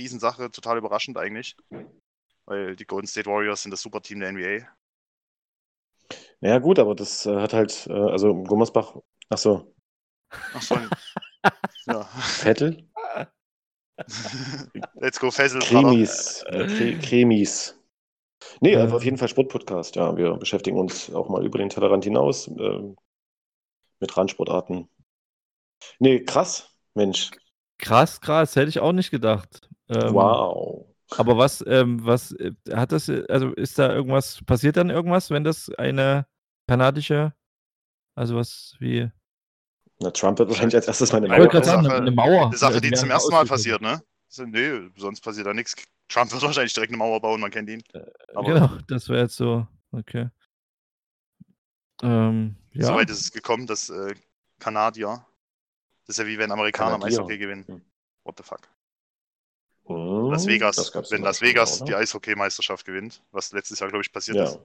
Riesensache, 0.00 0.50
total 0.50 0.78
überraschend 0.78 1.18
eigentlich. 1.18 1.56
Weil 2.46 2.76
die 2.76 2.86
Golden 2.86 3.06
State 3.08 3.30
Warriors 3.30 3.62
sind 3.62 3.70
das 3.72 3.82
Superteam 3.82 4.20
der 4.20 4.30
NBA. 4.30 4.66
Ja, 6.40 6.58
gut, 6.58 6.78
aber 6.78 6.94
das 6.94 7.26
äh, 7.26 7.36
hat 7.40 7.52
halt, 7.52 7.86
äh, 7.88 7.92
also 7.92 8.34
Gummersbach, 8.44 8.96
ach 9.28 9.38
so, 9.38 9.74
Ach 10.54 10.62
so. 10.62 10.76
ja. 11.86 12.08
Vettel, 12.42 12.88
Let's 15.00 15.18
go, 15.18 15.30
Fessel. 15.30 15.60
Cremis, 15.60 16.42
äh, 16.48 16.94
Cremis. 16.98 17.76
Nee, 18.60 18.76
also 18.76 18.96
auf 18.96 19.04
jeden 19.04 19.18
Fall 19.18 19.28
Sportpodcast, 19.28 19.96
ja. 19.96 20.16
Wir 20.16 20.34
beschäftigen 20.34 20.78
uns 20.78 21.12
auch 21.14 21.28
mal 21.28 21.44
über 21.44 21.58
den 21.58 21.68
Tellerrand 21.68 22.04
hinaus. 22.04 22.48
Ähm, 22.48 22.96
mit 24.00 24.16
Randsportarten. 24.16 24.88
Nee, 25.98 26.24
krass, 26.24 26.70
Mensch. 26.94 27.30
Krass, 27.78 28.20
krass, 28.20 28.56
hätte 28.56 28.68
ich 28.68 28.80
auch 28.80 28.92
nicht 28.92 29.10
gedacht. 29.10 29.69
Ähm, 29.90 30.14
wow. 30.14 30.86
Aber 31.16 31.36
was, 31.36 31.64
ähm, 31.66 32.04
was 32.06 32.32
äh, 32.32 32.52
hat 32.72 32.92
das, 32.92 33.08
äh, 33.08 33.24
also 33.28 33.48
ist 33.54 33.78
da 33.78 33.92
irgendwas, 33.92 34.40
passiert 34.46 34.76
dann 34.76 34.90
irgendwas, 34.90 35.30
wenn 35.30 35.42
das 35.42 35.68
eine 35.76 36.26
kanadische, 36.68 37.34
also 38.14 38.36
was 38.36 38.76
wie. 38.78 39.10
Na, 39.98 40.10
Trump 40.12 40.38
wird 40.38 40.48
wahrscheinlich 40.48 40.76
als 40.76 40.86
erstes 40.86 41.12
mal 41.12 41.18
eine 41.24 41.28
wollte 41.30 41.48
gerade 41.48 41.66
Sache- 41.66 41.82
sagen, 41.84 42.00
eine 42.02 42.10
Mauer. 42.12 42.46
Eine 42.46 42.56
Sache, 42.56 42.80
die 42.80 42.90
werden 42.90 43.00
zum 43.00 43.10
ersten 43.10 43.32
Mal 43.32 43.44
passiert, 43.44 43.82
ne? 43.82 44.00
So, 44.28 44.44
Nee, 44.46 44.88
sonst 44.96 45.20
passiert 45.20 45.46
da 45.46 45.52
nichts. 45.52 45.74
Trump 46.08 46.30
wird 46.32 46.42
wahrscheinlich 46.42 46.72
direkt 46.72 46.90
eine 46.92 46.98
Mauer 46.98 47.20
bauen, 47.20 47.40
man 47.40 47.50
kennt 47.50 47.68
ihn. 47.68 47.82
Aber 48.34 48.46
Genau, 48.54 48.70
das 48.88 49.08
wäre 49.08 49.22
jetzt 49.22 49.36
so, 49.36 49.66
okay. 49.90 50.28
Ähm, 52.02 52.54
ja. 52.72 52.86
so 52.86 52.94
weit 52.94 53.10
ist 53.10 53.20
es 53.20 53.32
gekommen, 53.32 53.66
dass 53.66 53.90
äh, 53.90 54.14
Kanadier, 54.58 55.26
das 56.06 56.16
ist 56.16 56.22
ja 56.22 56.26
wie 56.26 56.38
wenn 56.38 56.50
Amerikaner 56.52 56.94
am 56.94 57.00
Kanadier. 57.00 57.18
Eishockey 57.18 57.38
gewinnen. 57.38 57.64
Hm. 57.66 57.82
What 58.24 58.36
the 58.38 58.42
fuck? 58.44 58.60
Hm, 59.90 60.30
Las 60.30 60.46
Vegas, 60.46 60.92
wenn 61.10 61.22
Las 61.22 61.40
Vegas 61.40 61.80
mal, 61.80 61.86
die 61.86 61.92
oder? 61.92 62.00
Eishockeymeisterschaft 62.00 62.86
gewinnt, 62.86 63.22
was 63.32 63.52
letztes 63.52 63.80
Jahr, 63.80 63.88
glaube 63.90 64.02
ich, 64.04 64.12
passiert 64.12 64.36
Ja. 64.36 64.44
ist. 64.44 64.60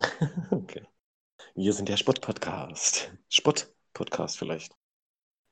okay. 0.50 0.86
Wir 1.54 1.72
sind 1.74 1.88
der 1.88 1.98
Sport-Podcast. 1.98 3.12
Sport-Podcast 3.28 4.38
vielleicht. 4.38 4.74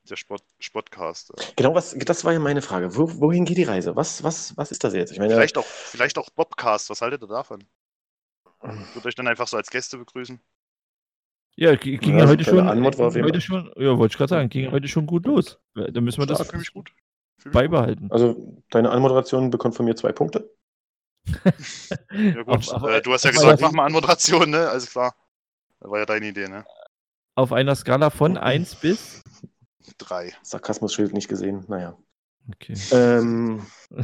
Der 0.08 0.16
Sport, 0.16 0.42
Sportcast. 0.58 1.30
Äh. 1.38 1.52
Genau, 1.56 1.74
was, 1.74 1.94
das 1.98 2.24
war 2.24 2.32
ja 2.32 2.38
meine 2.38 2.62
Frage. 2.62 2.96
Wo, 2.96 3.20
wohin 3.20 3.44
geht 3.44 3.58
die 3.58 3.64
Reise? 3.64 3.94
Was, 3.94 4.22
was, 4.22 4.56
was 4.56 4.70
ist 4.70 4.82
das 4.82 4.94
jetzt? 4.94 5.12
Ich 5.12 5.18
meine, 5.18 5.34
Vielleicht 5.34 5.58
auch, 5.58 5.66
vielleicht 5.66 6.16
auch 6.16 6.30
Bobcast, 6.30 6.88
was 6.88 7.02
haltet 7.02 7.22
ihr 7.22 7.26
davon? 7.28 7.64
Ich 8.62 8.94
würde 8.94 9.08
euch 9.08 9.14
dann 9.14 9.28
einfach 9.28 9.46
so 9.46 9.58
als 9.58 9.68
Gäste 9.68 9.98
begrüßen. 9.98 10.40
Ja, 11.56 11.74
ging 11.76 12.00
Ja, 12.02 12.18
ja 12.20 12.26
so 12.26 12.32
heute 12.32 12.44
schon, 12.44 12.56
war 12.56 13.24
heute 13.24 13.40
schon, 13.42 13.70
ja, 13.76 13.98
wollte 13.98 14.12
ich 14.12 14.16
gerade 14.16 14.30
sagen, 14.30 14.48
ging 14.48 14.70
heute 14.70 14.88
schon 14.88 15.06
gut 15.06 15.26
los. 15.26 15.58
Da 15.74 16.00
müssen 16.00 16.22
wir 16.22 16.26
das 16.26 16.38
Stark, 16.38 16.64
beibehalten. 17.52 18.10
also 18.10 18.60
deine 18.70 18.90
Anmoderation 18.90 19.50
bekommt 19.50 19.74
von 19.76 19.84
mir 19.86 19.96
zwei 19.96 20.12
Punkte. 20.12 20.50
Ja 22.10 22.42
gut, 22.42 22.48
Auf- 22.48 22.68
auf- 22.72 22.88
äh, 22.90 23.00
du 23.02 23.12
hast 23.12 23.24
ja 23.24 23.30
gesagt, 23.30 23.58
einer- 23.58 23.60
mach 23.68 23.72
mal 23.72 23.84
Anmoderation, 23.86 24.50
ne? 24.50 24.68
Alles 24.68 24.90
klar. 24.90 25.14
Das 25.80 25.90
war 25.90 25.98
ja 25.98 26.06
deine 26.06 26.26
Idee, 26.28 26.48
ne? 26.48 26.64
Auf 27.34 27.52
einer 27.52 27.76
Skala 27.76 28.10
von 28.10 28.36
1 28.38 28.76
bis. 28.76 29.22
Drei. 29.98 30.32
Sarkasmus-Schild 30.42 31.12
nicht 31.12 31.28
gesehen. 31.28 31.64
Naja. 31.68 31.96
Okay. 32.50 32.74
Ähm, 32.92 33.66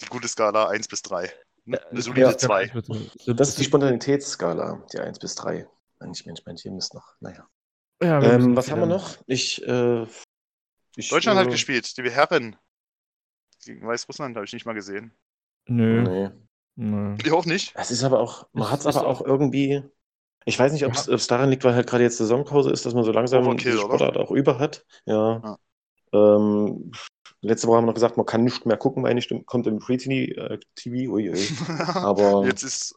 Die 0.00 0.06
gute 0.08 0.28
Skala 0.28 0.68
1 0.68 0.88
bis 0.88 1.02
3. 1.02 1.30
Eine 1.66 1.80
Ja, 1.92 2.00
solide 2.00 2.20
das 2.26 2.36
2. 2.38 2.68
kann 2.68 2.82
ich 2.88 3.12
so- 3.24 3.32
das 3.34 3.48
ist 3.50 3.58
die 3.58 3.64
Spontanitätsskala, 3.64 4.82
die 4.92 4.98
1 5.00 5.18
bis 5.18 5.34
3. 5.34 5.66
Mensch, 6.00 6.24
Mensch, 6.26 6.44
Mensch, 6.46 6.62
hier 6.62 6.70
müsst 6.72 6.94
noch. 6.94 7.14
Naja. 7.20 7.46
Ja, 8.02 8.22
Ähm, 8.22 8.54
was 8.56 8.70
haben 8.70 8.80
wir 8.80 8.86
noch? 8.86 9.16
Ich, 9.26 9.60
äh, 9.66 10.06
ich 10.96 11.08
Deutschland 11.08 11.38
äh, 11.38 11.44
hat 11.44 11.50
gespielt, 11.50 11.96
die 11.96 12.10
Herren. 12.10 12.56
Gegen 13.64 13.86
Weißrussland 13.86 14.36
habe 14.36 14.46
ich 14.46 14.52
nicht 14.52 14.66
mal 14.66 14.74
gesehen. 14.74 15.12
Nö. 15.66 16.02
Nee. 16.02 16.30
nö. 16.76 17.16
Ich 17.22 17.32
auch 17.32 17.44
nicht. 17.44 17.74
Es 17.76 17.90
ist 17.90 18.04
aber 18.04 18.20
auch, 18.20 18.48
man 18.52 18.70
hat 18.70 18.80
es 18.80 18.86
aber 18.86 19.06
auch 19.06 19.20
irgendwie. 19.20 19.82
Ich 20.44 20.58
weiß 20.58 20.72
nicht, 20.72 20.86
ob 20.86 20.94
es 20.94 21.26
daran 21.26 21.50
liegt, 21.50 21.64
weil 21.64 21.74
halt 21.74 21.86
gerade 21.86 22.04
jetzt 22.04 22.16
Saisonpause 22.16 22.70
ist, 22.70 22.86
dass 22.86 22.94
man 22.94 23.04
so 23.04 23.12
langsam 23.12 23.46
Overkill, 23.46 23.72
die 23.72 23.78
oder? 23.78 23.96
Sportart 23.96 24.16
auch 24.16 24.30
über 24.30 24.58
hat. 24.58 24.86
Ja. 25.04 25.40
Ja. 25.44 25.58
Ähm, 26.12 26.90
letzte 27.42 27.68
Woche 27.68 27.76
haben 27.76 27.84
wir 27.84 27.88
noch 27.88 27.94
gesagt, 27.94 28.16
man 28.16 28.24
kann 28.24 28.44
nicht 28.44 28.64
mehr 28.64 28.76
gucken, 28.78 29.02
weil 29.02 29.14
nicht 29.14 29.30
kommt 29.46 29.66
im 29.66 29.80
Free 29.80 29.98
TV. 29.98 30.40
Äh, 30.40 30.58
TV 30.74 31.12
uiui. 31.12 31.48
Aber, 31.94 32.46
Jetzt 32.46 32.62
ist. 32.62 32.94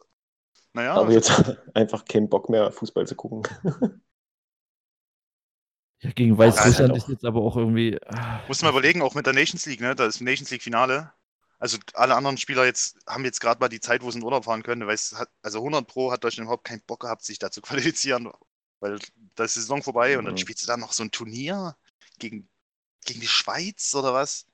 Naja, 0.74 0.94
aber 0.94 1.12
jetzt 1.12 1.30
einfach 1.74 2.06
keinen 2.06 2.30
Bock 2.30 2.48
mehr, 2.48 2.72
Fußball 2.72 3.06
zu 3.06 3.14
gucken. 3.14 3.42
Ja, 6.02 6.10
gegen 6.12 6.36
Ja, 6.40 6.66
Weißrussland 6.66 6.94
ist 6.94 6.96
halt 6.96 7.04
ist 7.04 7.08
jetzt 7.08 7.24
aber 7.24 7.40
auch 7.42 7.56
irgendwie. 7.56 7.98
ah, 8.06 8.40
muss 8.46 8.62
man 8.62 8.70
überlegen, 8.72 9.02
auch 9.02 9.14
mit 9.14 9.26
der 9.26 9.32
Nations 9.32 9.66
League, 9.66 9.80
ne? 9.80 9.94
Das 9.94 10.20
Nations 10.20 10.50
League 10.50 10.62
Finale. 10.62 11.12
Also 11.58 11.78
alle 11.94 12.16
anderen 12.16 12.38
Spieler 12.38 12.64
jetzt 12.64 12.98
haben 13.06 13.24
jetzt 13.24 13.40
gerade 13.40 13.60
mal 13.60 13.68
die 13.68 13.80
Zeit, 13.80 14.02
wo 14.02 14.10
sie 14.10 14.18
in 14.18 14.24
Urlaub 14.24 14.44
fahren 14.44 14.62
können. 14.62 14.86
Weil 14.86 14.94
es 14.94 15.14
hat, 15.16 15.30
also 15.42 15.60
100 15.62 15.86
Pro 15.88 16.10
hat 16.12 16.24
Deutschland 16.24 16.46
überhaupt 16.46 16.64
keinen 16.64 16.82
Bock 16.82 17.00
gehabt, 17.02 17.24
sich 17.24 17.38
da 17.38 17.50
zu 17.50 17.60
qualifizieren, 17.62 18.30
weil 18.80 18.98
da 19.36 19.44
ist 19.44 19.56
die 19.56 19.60
Saison 19.60 19.82
vorbei 19.82 20.18
und 20.18 20.24
dann 20.24 20.36
Mhm. 20.36 20.38
spielst 20.38 20.62
du 20.62 20.66
dann 20.66 20.80
noch 20.80 20.92
so 20.92 21.04
ein 21.04 21.10
Turnier 21.12 21.76
gegen, 22.18 22.48
gegen 23.04 23.20
die 23.20 23.28
Schweiz 23.28 23.94
oder 23.94 24.14
was? 24.14 24.46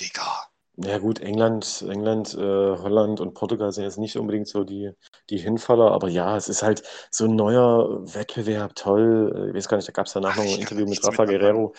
Digga. 0.00 0.51
Ja 0.84 0.98
gut, 0.98 1.20
England, 1.20 1.84
England, 1.88 2.34
äh, 2.34 2.38
Holland 2.40 3.20
und 3.20 3.34
Portugal 3.34 3.70
sind 3.72 3.84
jetzt 3.84 3.98
nicht 3.98 4.16
unbedingt 4.16 4.48
so 4.48 4.64
die, 4.64 4.90
die 5.30 5.38
Hinfaller, 5.38 5.92
aber 5.92 6.08
ja, 6.08 6.36
es 6.36 6.48
ist 6.48 6.62
halt 6.62 6.82
so 7.10 7.26
ein 7.26 7.36
neuer 7.36 8.02
Wettbewerb, 8.14 8.74
toll. 8.74 9.46
Ich 9.50 9.54
weiß 9.54 9.68
gar 9.68 9.76
nicht, 9.76 9.88
da 9.88 9.92
gab 9.92 10.06
es 10.06 10.12
danach 10.12 10.34
Ach, 10.34 10.36
noch 10.36 10.44
ein 10.44 10.58
Interview 10.58 10.86
mit 10.86 11.02
Rafa 11.04 11.24
mit 11.24 11.26
Guerrero, 11.26 11.74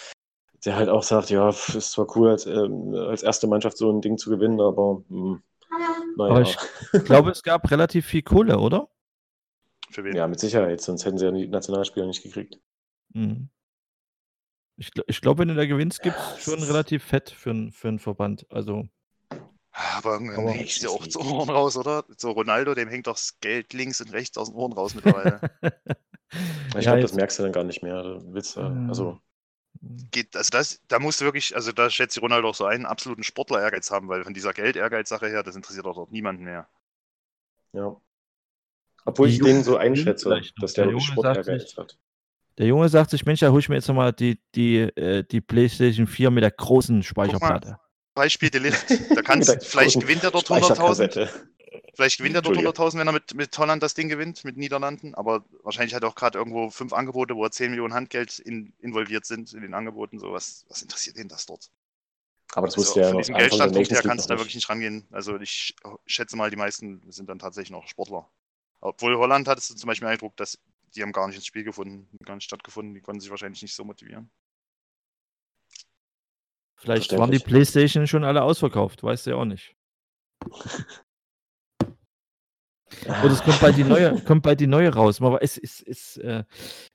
der 0.66 0.76
halt 0.78 0.90
auch 0.90 1.04
sagt, 1.04 1.30
ja, 1.32 1.50
ist 1.50 1.92
zwar 1.92 2.08
cool, 2.18 2.30
als, 2.32 2.46
ähm, 2.48 2.96
als 2.96 3.24
erste 3.24 3.48
Mannschaft 3.48 3.78
so 3.78 3.92
ein 3.92 4.02
Ding 4.02 4.18
zu 4.18 4.30
gewinnen, 4.32 4.62
aber 4.62 5.04
hm, 5.10 5.44
Aber 6.28 6.42
naja. 6.42 6.42
ich 6.42 6.58
ich 6.96 7.04
glaube, 7.04 7.32
es 7.32 7.44
gab 7.44 7.70
relativ 7.72 8.06
viel 8.06 8.22
Kohle, 8.24 8.60
oder? 8.60 8.90
Für 9.92 10.04
wen? 10.04 10.14
Ja, 10.16 10.28
mit 10.28 10.40
Sicherheit, 10.42 10.82
sonst 10.82 11.06
hätten 11.06 11.18
sie 11.18 11.26
ja 11.26 11.32
die 11.32 11.48
Nationalspieler 11.48 12.06
nicht 12.06 12.24
gekriegt. 12.24 12.60
Mhm. 13.16 13.50
Ich, 14.84 14.92
ich 15.08 15.22
glaube, 15.22 15.40
wenn 15.40 15.48
du 15.48 15.56
da 15.56 15.66
gewinnst, 15.66 16.02
gibt 16.02 16.18
es 16.18 16.38
es 16.40 16.44
schon 16.44 16.62
relativ 16.62 17.06
fett 17.06 17.30
für, 17.30 17.72
für 17.72 17.88
einen 17.88 18.00
Verband. 18.00 18.46
Also, 18.50 18.88
Aber 19.72 20.14
irgendwann 20.14 20.40
Aber- 20.40 20.52
hängt 20.52 20.78
ja 20.82 20.90
auch 20.90 21.08
zu 21.08 21.22
Ohren 21.22 21.50
raus, 21.50 21.78
oder? 21.78 22.04
So 22.18 22.32
Ronaldo, 22.32 22.76
dem 22.76 22.90
hängt 22.90 23.08
doch 23.08 23.16
das 23.16 23.40
Geld 23.40 23.72
links 23.72 24.02
und 24.02 24.12
rechts 24.12 24.38
aus 24.38 24.50
den 24.50 24.56
Ohren 24.58 24.74
raus 24.74 24.94
mittlerweile. 24.96 25.40
Ich 26.70 26.74
Ja, 26.74 26.82
glaube, 26.82 27.02
das 27.02 27.14
merkst 27.14 27.38
du 27.38 27.44
dann 27.44 27.52
gar 27.52 27.64
nicht 27.64 27.84
mehr. 27.84 28.04
Äh, 28.04 28.42
Ja. 28.56 28.86
also, 28.90 29.20
Geht, 30.12 30.36
also 30.36 30.50
das, 30.52 30.82
da 30.88 30.98
musst 30.98 31.22
du 31.22 31.26
wirklich, 31.26 31.56
also 31.56 31.72
da 31.72 31.90
schätze 31.92 32.20
ich 32.20 32.24
Ronaldo 32.24 32.50
auch 32.50 32.56
so 32.56 32.66
einen 32.66 32.86
absoluten 32.88 33.22
Sportler-Ehrgeiz 33.24 33.92
haben, 33.92 34.08
weil 34.08 34.24
von 34.24 34.34
dieser 34.34 34.52
Geld-Ehrgeiz-Sache 34.54 35.28
her, 35.28 35.44
das 35.44 35.56
interessiert 35.56 35.86
doch 35.86 35.94
dort 35.96 36.12
niemanden 36.12 36.44
mehr. 36.44 36.68
ja. 37.74 37.96
Obwohl 39.06 39.28
Die 39.28 39.34
ich 39.34 39.40
den 39.42 39.48
Jungen- 39.50 39.64
so 39.64 39.78
einschätze, 39.78 40.30
dass 40.60 40.74
der 40.74 40.86
Der 40.86 40.92
Junge 40.94 41.04
Sportehrgeiz 41.04 41.64
sich- 41.70 41.78
hat. 41.78 41.98
Der 42.58 42.68
Junge 42.68 42.90
sagt 42.90 43.12
sich, 43.12 43.26
Mensch, 43.26 43.40
da 43.40 43.50
hole 43.50 43.60
ich 43.60 43.70
mir 43.70 43.76
jetzt 43.76 43.88
nochmal 43.88 44.14
die, 44.14 44.40
die, 44.56 44.80
äh, 44.80 45.24
die 45.24 45.42
PlayStation 45.42 46.08
4 46.08 46.32
mit 46.32 46.44
der 46.44 46.52
großen 46.52 47.04
Speicherplatte. 47.04 47.78
Beispiel 48.14 48.50
Delicht. 48.50 48.86
Da 49.16 49.22
kannst, 49.22 49.66
vielleicht 49.66 50.00
gewinnt 50.00 50.24
er 50.24 50.32
dort 50.32 50.46
100.000. 50.46 50.66
Speicherkassette. 50.66 51.30
Vielleicht 51.96 52.18
gewinnt 52.18 52.36
er 52.36 52.42
dort 52.42 52.58
Entschuldige. 52.58 52.84
100.000, 52.84 53.00
wenn 53.00 53.08
er 53.08 53.14
mit, 53.14 53.34
mit 53.34 53.58
Holland 53.58 53.82
das 53.82 53.94
Ding 53.94 54.10
gewinnt, 54.10 54.44
mit 54.46 54.58
Niederlanden. 54.58 55.16
Aber 55.16 55.44
wahrscheinlich 55.64 55.94
hat 55.96 56.04
er 56.04 56.10
auch 56.10 56.16
gerade 56.16 56.38
irgendwo 56.38 56.70
fünf 56.70 56.94
Angebote, 56.94 57.36
wo 57.36 57.44
er 57.44 57.52
10 57.52 57.72
Millionen 57.72 57.94
Handgeld 57.94 58.40
in, 58.40 58.74
involviert 58.80 59.26
sind 59.26 59.54
in 59.54 59.62
den 59.62 59.74
Angeboten. 59.74 60.20
So, 60.20 60.32
was, 60.32 60.66
was 60.70 60.82
interessiert 60.82 61.18
ihn 61.18 61.28
das 61.28 61.46
dort? 61.46 61.70
Aber 62.54 62.68
das 62.68 62.76
Also 62.76 62.88
wusste 62.88 63.00
ja 63.00 63.08
von 63.08 63.14
noch 63.14 63.22
diesem 63.22 63.36
Geldstandpunkt 63.36 63.92
her 63.92 64.02
kannst 64.04 64.30
du 64.30 64.34
da 64.34 64.40
wirklich 64.40 64.56
nicht 64.56 64.70
rangehen. 64.70 65.08
Also 65.12 65.40
ich 65.40 65.76
schätze 66.06 66.36
mal, 66.36 66.52
die 66.52 66.56
meisten 66.56 67.02
sind 67.12 67.30
dann 67.30 67.40
tatsächlich 67.40 67.72
noch 67.72 67.88
Sportler. 67.88 68.30
Obwohl 68.80 69.18
Holland 69.18 69.48
hat 69.48 69.58
es 69.58 69.68
zum 69.68 69.88
Beispiel 69.88 70.08
den 70.08 70.14
Eindruck, 70.14 70.36
dass 70.38 70.60
die 70.96 71.02
haben 71.02 71.12
gar 71.12 71.28
nicht 71.28 71.36
ins 71.36 71.46
Spiel 71.46 71.64
gefunden, 71.64 72.08
gar 72.24 72.36
nicht 72.36 72.46
stattgefunden. 72.46 72.94
Die 72.94 73.02
konnten 73.02 73.20
sich 73.20 73.30
wahrscheinlich 73.30 73.62
nicht 73.62 73.76
so 73.76 73.84
motivieren. 73.84 74.32
Vielleicht 76.76 77.18
waren 77.18 77.32
die. 77.32 77.40
PlayStation 77.40 78.08
schon 78.08 78.24
alle 78.24 78.44
ausverkauft, 78.44 79.04
weißt 79.04 79.26
du 79.26 79.32
ja 79.32 79.36
auch 79.38 79.46
nicht. 79.46 79.76
Und 83.08 83.32
es 83.32 83.42
kommt 83.42 83.60
bald 83.60 83.76
die 83.76 83.84
neue, 83.84 84.22
kommt 84.22 84.44
bald 84.44 84.60
die 84.60 84.68
neue 84.68 84.94
raus. 84.94 85.22
Aber 85.22 85.42
es 85.42 85.58
ist, 85.58 85.82
ist, 85.82 86.18
äh, 86.18 86.44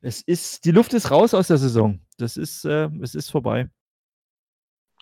es 0.00 0.22
ist, 0.22 0.64
die 0.64 0.70
Luft 0.70 0.92
ist 0.94 1.10
raus 1.10 1.34
aus 1.34 1.48
der 1.48 1.58
Saison. 1.58 2.00
Das 2.18 2.36
ist, 2.36 2.64
äh, 2.64 2.88
es 3.02 3.14
ist 3.14 3.30
vorbei. 3.30 3.68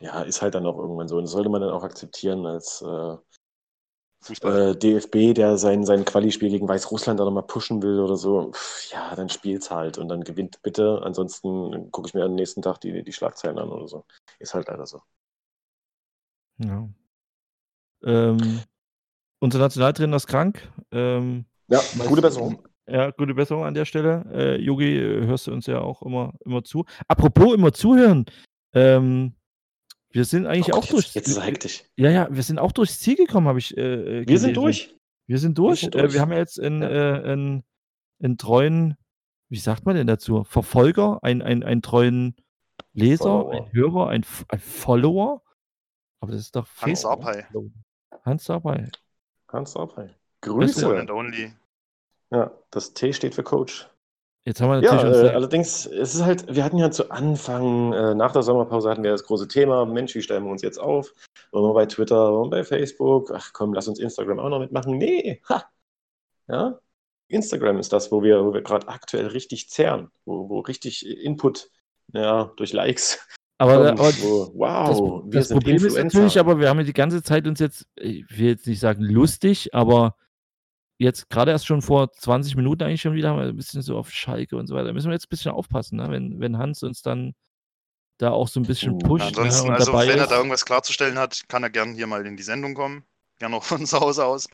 Ja, 0.00 0.22
ist 0.22 0.42
halt 0.42 0.54
dann 0.54 0.66
auch 0.66 0.78
irgendwann 0.78 1.08
so. 1.08 1.16
Und 1.16 1.24
das 1.24 1.32
sollte 1.32 1.48
man 1.48 1.60
dann 1.60 1.70
auch 1.70 1.82
akzeptieren 1.82 2.46
als 2.46 2.82
äh, 2.82 3.16
Fußball. 4.26 4.70
äh, 4.70 4.76
DFB, 4.76 5.34
der 5.34 5.58
sein, 5.58 5.84
sein 5.84 6.04
Quali-Spiel 6.04 6.50
gegen 6.50 6.68
Weißrussland 6.68 7.18
da 7.18 7.24
nochmal 7.24 7.44
pushen 7.44 7.82
will 7.82 8.00
oder 8.00 8.16
so. 8.16 8.52
Pff, 8.52 8.90
ja, 8.92 9.14
dann 9.14 9.28
spielt's 9.28 9.70
halt 9.70 9.98
und 9.98 10.08
dann 10.08 10.24
gewinnt 10.24 10.60
bitte. 10.62 11.00
Ansonsten 11.02 11.90
gucke 11.90 12.08
ich 12.08 12.14
mir 12.14 12.24
am 12.24 12.34
nächsten 12.34 12.62
Tag 12.62 12.80
die, 12.80 13.02
die 13.02 13.12
Schlagzeilen 13.12 13.58
an 13.58 13.68
oder 13.68 13.88
so. 13.88 14.04
Ist 14.38 14.54
halt 14.54 14.68
leider 14.68 14.86
so. 14.86 15.00
Ja. 16.58 16.88
Ähm, 18.04 18.60
unser 19.40 19.58
Nationaltrainer 19.58 20.16
ist 20.16 20.26
krank. 20.26 20.70
Ähm, 20.90 21.44
Ja, 21.68 21.80
gute 22.06 22.22
Besserung. 22.22 22.66
Ja, 22.88 23.10
gute 23.10 23.34
Besserung 23.34 23.64
an 23.64 23.74
der 23.74 23.84
Stelle. 23.84 24.24
Äh, 24.32 24.60
Yogi, 24.60 24.96
äh, 24.96 25.26
hörst 25.26 25.48
du 25.48 25.52
uns 25.52 25.66
ja 25.66 25.80
auch 25.80 26.02
immer, 26.02 26.32
immer 26.44 26.62
zu. 26.62 26.84
Apropos 27.08 27.54
immer 27.54 27.72
zuhören. 27.72 28.26
Ähm, 28.72 29.34
wir 30.10 30.24
sind 30.24 30.46
eigentlich 30.46 30.72
Oh 30.72 30.78
auch 30.78 30.82
Gott, 30.82 30.92
durch. 30.92 31.04
jetzt, 31.06 31.14
jetzt 31.14 31.28
ist 31.28 31.42
hektisch. 31.44 31.84
Ja, 31.96 32.10
ja, 32.10 32.28
wir 32.30 32.42
sind 32.42 32.58
auch 32.58 32.72
durchs 32.72 32.98
Ziel 33.00 33.16
gekommen, 33.16 33.48
habe 33.48 33.58
ich. 33.58 33.76
Äh, 33.76 34.20
äh, 34.22 34.28
Wir 34.28 34.38
sind 34.38 34.56
durch. 34.56 34.94
Wir 35.26 35.38
sind 35.38 35.58
durch. 35.58 35.80
sind 35.80 35.94
Äh, 35.94 36.02
durch. 36.02 36.14
wir 36.14 36.20
haben 36.20 36.32
ja 36.32 36.38
jetzt 36.38 36.58
einen, 36.60 36.82
Ja. 36.82 36.88
äh, 36.88 37.32
einen, 37.32 37.64
einen 38.22 38.38
treuen, 38.38 38.96
wie 39.48 39.58
sagt 39.58 39.84
man 39.84 39.96
denn 39.96 40.06
dazu? 40.06 40.44
Verfolger, 40.44 41.18
einen, 41.22 41.42
einen, 41.42 41.62
einen 41.62 41.82
treuen 41.82 42.36
Leser, 42.92 43.24
Follower. 43.24 43.52
einen 43.54 43.72
Hörer, 43.72 44.08
ein, 44.08 44.22
F- 44.22 44.44
ein 44.48 44.58
Follower. 44.60 45.42
Aber 46.20 46.32
das 46.32 46.40
ist 46.42 46.56
doch 46.56 46.66
Hans. 46.80 47.02
Sapai. 47.02 47.46
Hans 48.24 48.44
Sapai. 48.44 48.88
Hans 49.48 49.72
Sapai. 49.72 50.04
One 50.04 50.14
Grüße. 50.40 50.98
and 50.98 51.10
only. 51.10 51.52
Ja, 52.30 52.52
das 52.70 52.94
T 52.94 53.12
steht 53.12 53.34
für 53.34 53.42
Coach. 53.42 53.88
Jetzt 54.46 54.60
haben 54.60 54.70
wir 54.70 54.80
Ja, 54.80 54.94
natürlich 54.94 55.16
äh, 55.16 55.20
uns, 55.22 55.34
allerdings, 55.34 55.86
es 55.86 56.14
ist 56.14 56.24
halt, 56.24 56.54
wir 56.54 56.62
hatten 56.62 56.78
ja 56.78 56.92
zu 56.92 57.10
Anfang, 57.10 57.92
äh, 57.92 58.14
nach 58.14 58.30
der 58.30 58.42
Sommerpause 58.44 58.88
hatten 58.88 59.02
wir 59.02 59.10
das 59.10 59.24
große 59.24 59.48
Thema, 59.48 59.84
Mensch, 59.84 60.14
wie 60.14 60.22
stellen 60.22 60.44
wir 60.44 60.52
uns 60.52 60.62
jetzt 60.62 60.78
auf? 60.78 61.12
Wollen 61.50 61.64
wir 61.68 61.74
bei 61.74 61.86
Twitter, 61.86 62.32
wollen 62.32 62.52
wir 62.52 62.58
bei 62.58 62.64
Facebook? 62.64 63.32
Ach 63.34 63.52
komm, 63.52 63.74
lass 63.74 63.88
uns 63.88 63.98
Instagram 63.98 64.38
auch 64.38 64.48
noch 64.48 64.60
mitmachen. 64.60 64.98
Nee, 64.98 65.42
ha! 65.48 65.64
Ja, 66.46 66.78
Instagram 67.26 67.80
ist 67.80 67.92
das, 67.92 68.12
wo 68.12 68.22
wir, 68.22 68.44
wo 68.44 68.54
wir 68.54 68.62
gerade 68.62 68.86
aktuell 68.86 69.26
richtig 69.26 69.68
zehren, 69.68 70.12
wo, 70.24 70.48
wo 70.48 70.60
richtig 70.60 71.04
Input, 71.04 71.68
ja, 72.12 72.52
durch 72.56 72.72
Likes 72.72 73.18
aber, 73.58 73.86
kommt, 73.86 73.98
aber 73.98 74.12
wo, 74.18 74.52
wow, 74.54 74.88
das, 74.88 74.98
wir 75.00 75.40
das 75.40 75.48
sind 75.48 75.56
Problem 75.56 75.76
ist 75.76 75.82
Influencer. 75.84 76.04
natürlich, 76.04 76.38
aber 76.38 76.60
wir 76.60 76.68
haben 76.68 76.78
ja 76.78 76.84
die 76.84 76.92
ganze 76.92 77.22
Zeit 77.22 77.48
uns 77.48 77.58
jetzt, 77.58 77.86
ich 77.96 78.24
will 78.30 78.46
jetzt 78.46 78.66
nicht 78.68 78.78
sagen 78.78 79.02
lustig, 79.02 79.74
aber 79.74 80.14
jetzt 80.98 81.28
gerade 81.30 81.50
erst 81.50 81.66
schon 81.66 81.82
vor 81.82 82.10
20 82.12 82.56
Minuten 82.56 82.82
eigentlich 82.82 83.02
schon 83.02 83.14
wieder 83.14 83.30
haben 83.30 83.38
wir 83.38 83.46
ein 83.46 83.56
bisschen 83.56 83.82
so 83.82 83.96
auf 83.98 84.10
Schalke 84.10 84.56
und 84.56 84.66
so 84.66 84.74
weiter. 84.74 84.86
Da 84.88 84.92
müssen 84.92 85.08
wir 85.08 85.14
jetzt 85.14 85.26
ein 85.26 85.30
bisschen 85.30 85.52
aufpassen, 85.52 85.96
ne? 85.98 86.10
wenn, 86.10 86.40
wenn 86.40 86.58
Hans 86.58 86.82
uns 86.82 87.02
dann 87.02 87.34
da 88.18 88.30
auch 88.30 88.48
so 88.48 88.60
ein 88.60 88.66
bisschen 88.66 88.94
Uh, 88.94 88.98
pusht 88.98 89.26
Ansonsten, 89.26 89.66
ne? 89.66 89.72
und 89.74 89.78
also 89.80 89.92
dabei 89.92 90.08
wenn 90.08 90.18
er 90.18 90.26
da 90.26 90.36
irgendwas 90.38 90.64
klarzustellen 90.64 91.18
hat, 91.18 91.42
kann 91.48 91.62
er 91.62 91.70
gern 91.70 91.94
hier 91.94 92.06
mal 92.06 92.24
in 92.26 92.36
die 92.36 92.42
Sendung 92.42 92.74
kommen. 92.74 93.04
Gerne 93.38 93.56
auch 93.56 93.64
von 93.64 93.84
zu 93.86 94.00
Hause 94.00 94.24
aus. 94.24 94.48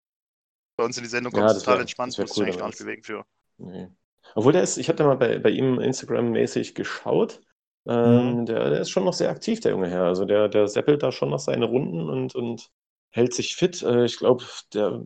Bei 0.76 0.84
uns 0.84 0.97
in 0.97 1.05
die 1.05 1.09
Sendung 1.11 1.32
Ja, 1.34 1.38
kommt 1.40 1.51
es 1.51 1.55
das 1.57 1.62
total 1.64 1.76
wär- 1.76 1.80
entspannt, 1.82 2.18
muss 2.18 2.36
cool, 2.36 2.43
ich 2.43 2.43
eigentlich 2.49 2.59
gar 2.59 2.66
nicht 2.66 2.78
bewegen 2.78 3.03
für. 3.05 3.24
Nee. 3.59 3.88
Obwohl 4.34 4.53
der 4.53 4.62
ist, 4.62 4.78
ich 4.78 4.88
hatte 4.88 5.05
mal 5.05 5.16
bei, 5.16 5.38
bei 5.38 5.51
ihm 5.51 5.78
Instagram-mäßig 5.78 6.74
geschaut. 6.74 7.40
Ähm, 7.86 8.38
Mhm. 8.40 8.47
der, 8.47 8.70
der 8.70 8.80
ist 8.80 8.90
schon 8.90 9.05
noch 9.05 9.12
sehr 9.12 9.30
aktiv, 9.30 9.61
der 9.61 9.72
junge 9.72 9.88
Herr. 9.88 10.05
Also 10.05 10.24
der, 10.24 10.49
der 10.49 10.66
seppelt 10.68 11.03
da 11.03 11.12
schon 11.12 11.30
noch 11.30 11.40
seine 11.40 11.64
Runden 11.66 12.09
und, 12.09 12.34
und 12.34 12.70
hält 13.13 13.35
sich 13.35 13.55
fit. 13.55 13.83
Äh, 13.83 14.07
ich 14.07 14.17
glaube, 14.19 14.45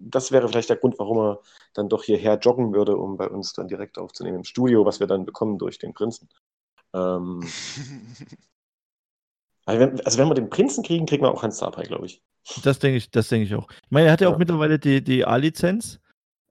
das 0.00 0.32
wäre 0.32 0.48
vielleicht 0.48 0.70
der 0.70 0.76
Grund, 0.76 0.98
warum 0.98 1.18
er 1.18 1.40
dann 1.74 1.88
doch 1.88 2.04
hierher 2.04 2.38
joggen 2.38 2.72
würde, 2.72 2.96
um 2.96 3.16
bei 3.16 3.28
uns 3.28 3.52
dann 3.52 3.68
direkt 3.68 3.98
aufzunehmen 3.98 4.38
im 4.38 4.44
Studio, 4.44 4.86
was 4.86 5.00
wir 5.00 5.06
dann 5.06 5.26
bekommen 5.26 5.58
durch 5.58 5.78
den 5.78 5.92
Prinzen. 5.92 6.28
Ähm, 6.94 7.42
also, 9.66 9.80
wenn, 9.80 10.00
also 10.00 10.18
wenn 10.18 10.28
wir 10.28 10.34
den 10.34 10.48
Prinzen 10.48 10.82
kriegen, 10.84 11.04
kriegen 11.06 11.24
wir 11.24 11.30
auch 11.32 11.42
Hans 11.42 11.58
Sapai, 11.58 11.82
glaube 11.82 12.06
ich. 12.06 12.22
Das 12.62 12.78
denke 12.78 12.96
ich, 12.98 13.10
das 13.10 13.28
denke 13.28 13.46
ich 13.46 13.54
auch. 13.54 13.68
Ich 13.70 13.90
meine, 13.90 14.06
er 14.06 14.12
hat 14.12 14.20
ja, 14.20 14.28
Ja. 14.28 14.34
auch 14.34 14.38
mittlerweile 14.38 14.78
die, 14.78 15.02
die 15.02 15.24
A-Lizenz. 15.24 15.98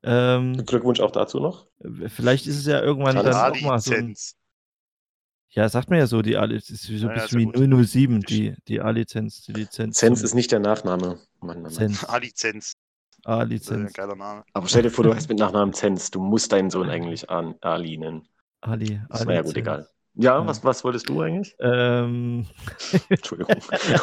Ähm, 0.04 0.64
Glückwunsch 0.66 1.00
auch 1.00 1.12
dazu 1.12 1.40
noch. 1.40 1.66
vielleicht 2.10 2.46
ist 2.46 2.60
es 2.60 2.66
ja 2.66 2.82
irgendwann 2.82 3.16
dann 3.16 3.34
auch 3.34 3.62
mal 3.62 3.80
so 3.80 3.92
ein, 3.92 3.98
A-Lizenz. 3.98 4.36
Ja, 5.50 5.70
sagt 5.70 5.90
man 5.90 6.00
ja 6.00 6.08
so, 6.08 6.22
die 6.22 6.36
A-Lizenz 6.36 6.90
ist 6.90 7.00
so 7.00 7.08
ein 7.08 7.12
Ja, 7.16 7.18
ja, 7.18 7.24
bisschen 7.24 7.40
ja 7.54 7.80
wie 7.80 7.86
007, 7.86 8.20
die, 8.22 8.56
die 8.68 8.82
A-Lizenz, 8.82 9.42
die 9.46 9.54
Lizenz. 9.54 9.98
Zenz 9.98 10.22
ist 10.22 10.34
nicht 10.36 10.52
der 10.52 10.60
Nachname. 10.60 11.20
Mann, 11.40 11.62
Mann, 11.62 11.62
Mann. 11.64 11.72
Zenz. 11.72 12.04
A-Lizenz. 12.10 12.74
A-Lizenz. 13.24 13.94
geiler 13.94 14.16
Name. 14.16 14.44
Aber 14.54 14.68
stell 14.68 14.84
dir 14.84 14.92
vor, 14.92 15.04
du 15.06 15.14
heißt 15.16 15.30
mit 15.30 15.40
Nachnamen 15.40 15.74
Zenz. 15.74 16.12
Du 16.12 16.20
musst 16.22 16.52
deinen 16.52 16.70
Sohn 16.70 16.90
eigentlich 16.90 17.30
An- 17.30 17.56
Ali 17.62 17.98
nennen. 17.98 18.28
Ali. 18.62 19.02
Das 19.10 19.26
war 19.26 19.34
ja 19.34 19.42
gut, 19.42 19.56
egal. 19.58 19.88
Ja, 20.14 20.40
Ja. 20.40 20.48
Was, 20.48 20.64
was 20.64 20.84
wolltest 20.84 21.10
du 21.10 21.22
eigentlich? 21.22 21.56
Ähm, 21.60 22.46
Entschuldigung. 23.10 23.56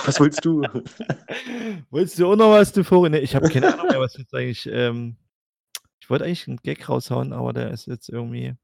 was 0.04 0.18
wolltest 0.18 0.44
du? 0.44 0.62
wolltest 1.90 2.18
du 2.18 2.32
auch 2.32 2.36
noch 2.36 2.50
was, 2.50 2.72
du 2.72 2.82
Vogel? 2.82 3.10
Nee, 3.10 3.18
ich 3.18 3.34
habe 3.36 3.48
keine 3.48 3.72
Ahnung 3.72 3.86
mehr, 3.88 4.00
was 4.00 4.16
jetzt 4.16 4.34
eigentlich. 4.34 4.68
Ähm, 4.72 5.16
ich 6.00 6.10
wollte 6.10 6.24
eigentlich 6.24 6.48
einen 6.48 6.56
Gag 6.56 6.88
raushauen, 6.88 7.32
aber 7.32 7.52
der 7.52 7.70
ist 7.70 7.86
jetzt 7.86 8.08
irgendwie. 8.08 8.54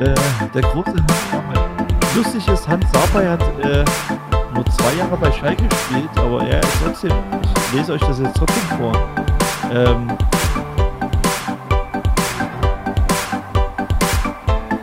Äh, 0.00 0.14
der 0.52 0.60
große 0.60 0.92
Hans 0.92 1.30
Sapai. 1.30 1.54
Lustig 2.14 2.46
ist, 2.48 2.68
Hans 2.68 2.84
Sapai 2.92 3.26
hat 3.26 3.40
äh, 3.64 3.82
nur 4.54 4.66
zwei 4.66 4.92
Jahre 4.92 5.16
bei 5.16 5.32
Schalke 5.32 5.66
gespielt, 5.66 6.10
aber 6.16 6.46
er 6.46 6.60
ist 6.60 6.68
trotzdem, 6.84 7.12
ich 7.42 7.72
lese 7.78 7.94
euch 7.94 8.02
das 8.02 8.18
jetzt 8.18 8.36
trotzdem 8.36 8.78
vor. 8.78 8.92
Ähm, 9.72 10.08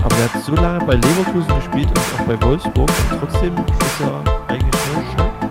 aber 0.04 0.16
er 0.18 0.34
hat 0.34 0.44
so 0.44 0.56
lange 0.56 0.84
bei 0.84 0.96
Leverkusen 0.96 1.56
gespielt 1.58 1.90
und 1.90 2.00
auch 2.00 2.26
bei 2.26 2.42
Wolfsburg 2.42 2.90
und 2.90 3.20
trotzdem 3.20 3.54
ist 3.56 4.02
er 4.02 4.24
eigentlich 4.48 4.82
nur 4.96 5.04
Schalke. 5.16 5.50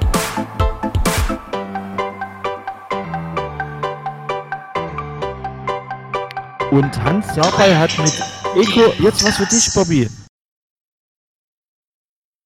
Und 6.72 7.04
Hans 7.04 7.32
Sapai 7.32 7.76
hat 7.76 7.96
mit 7.98 8.41
Eco, 8.54 8.92
jetzt 8.98 9.24
was 9.24 9.36
für 9.36 9.46
dich, 9.46 9.72
Bobby. 9.72 10.08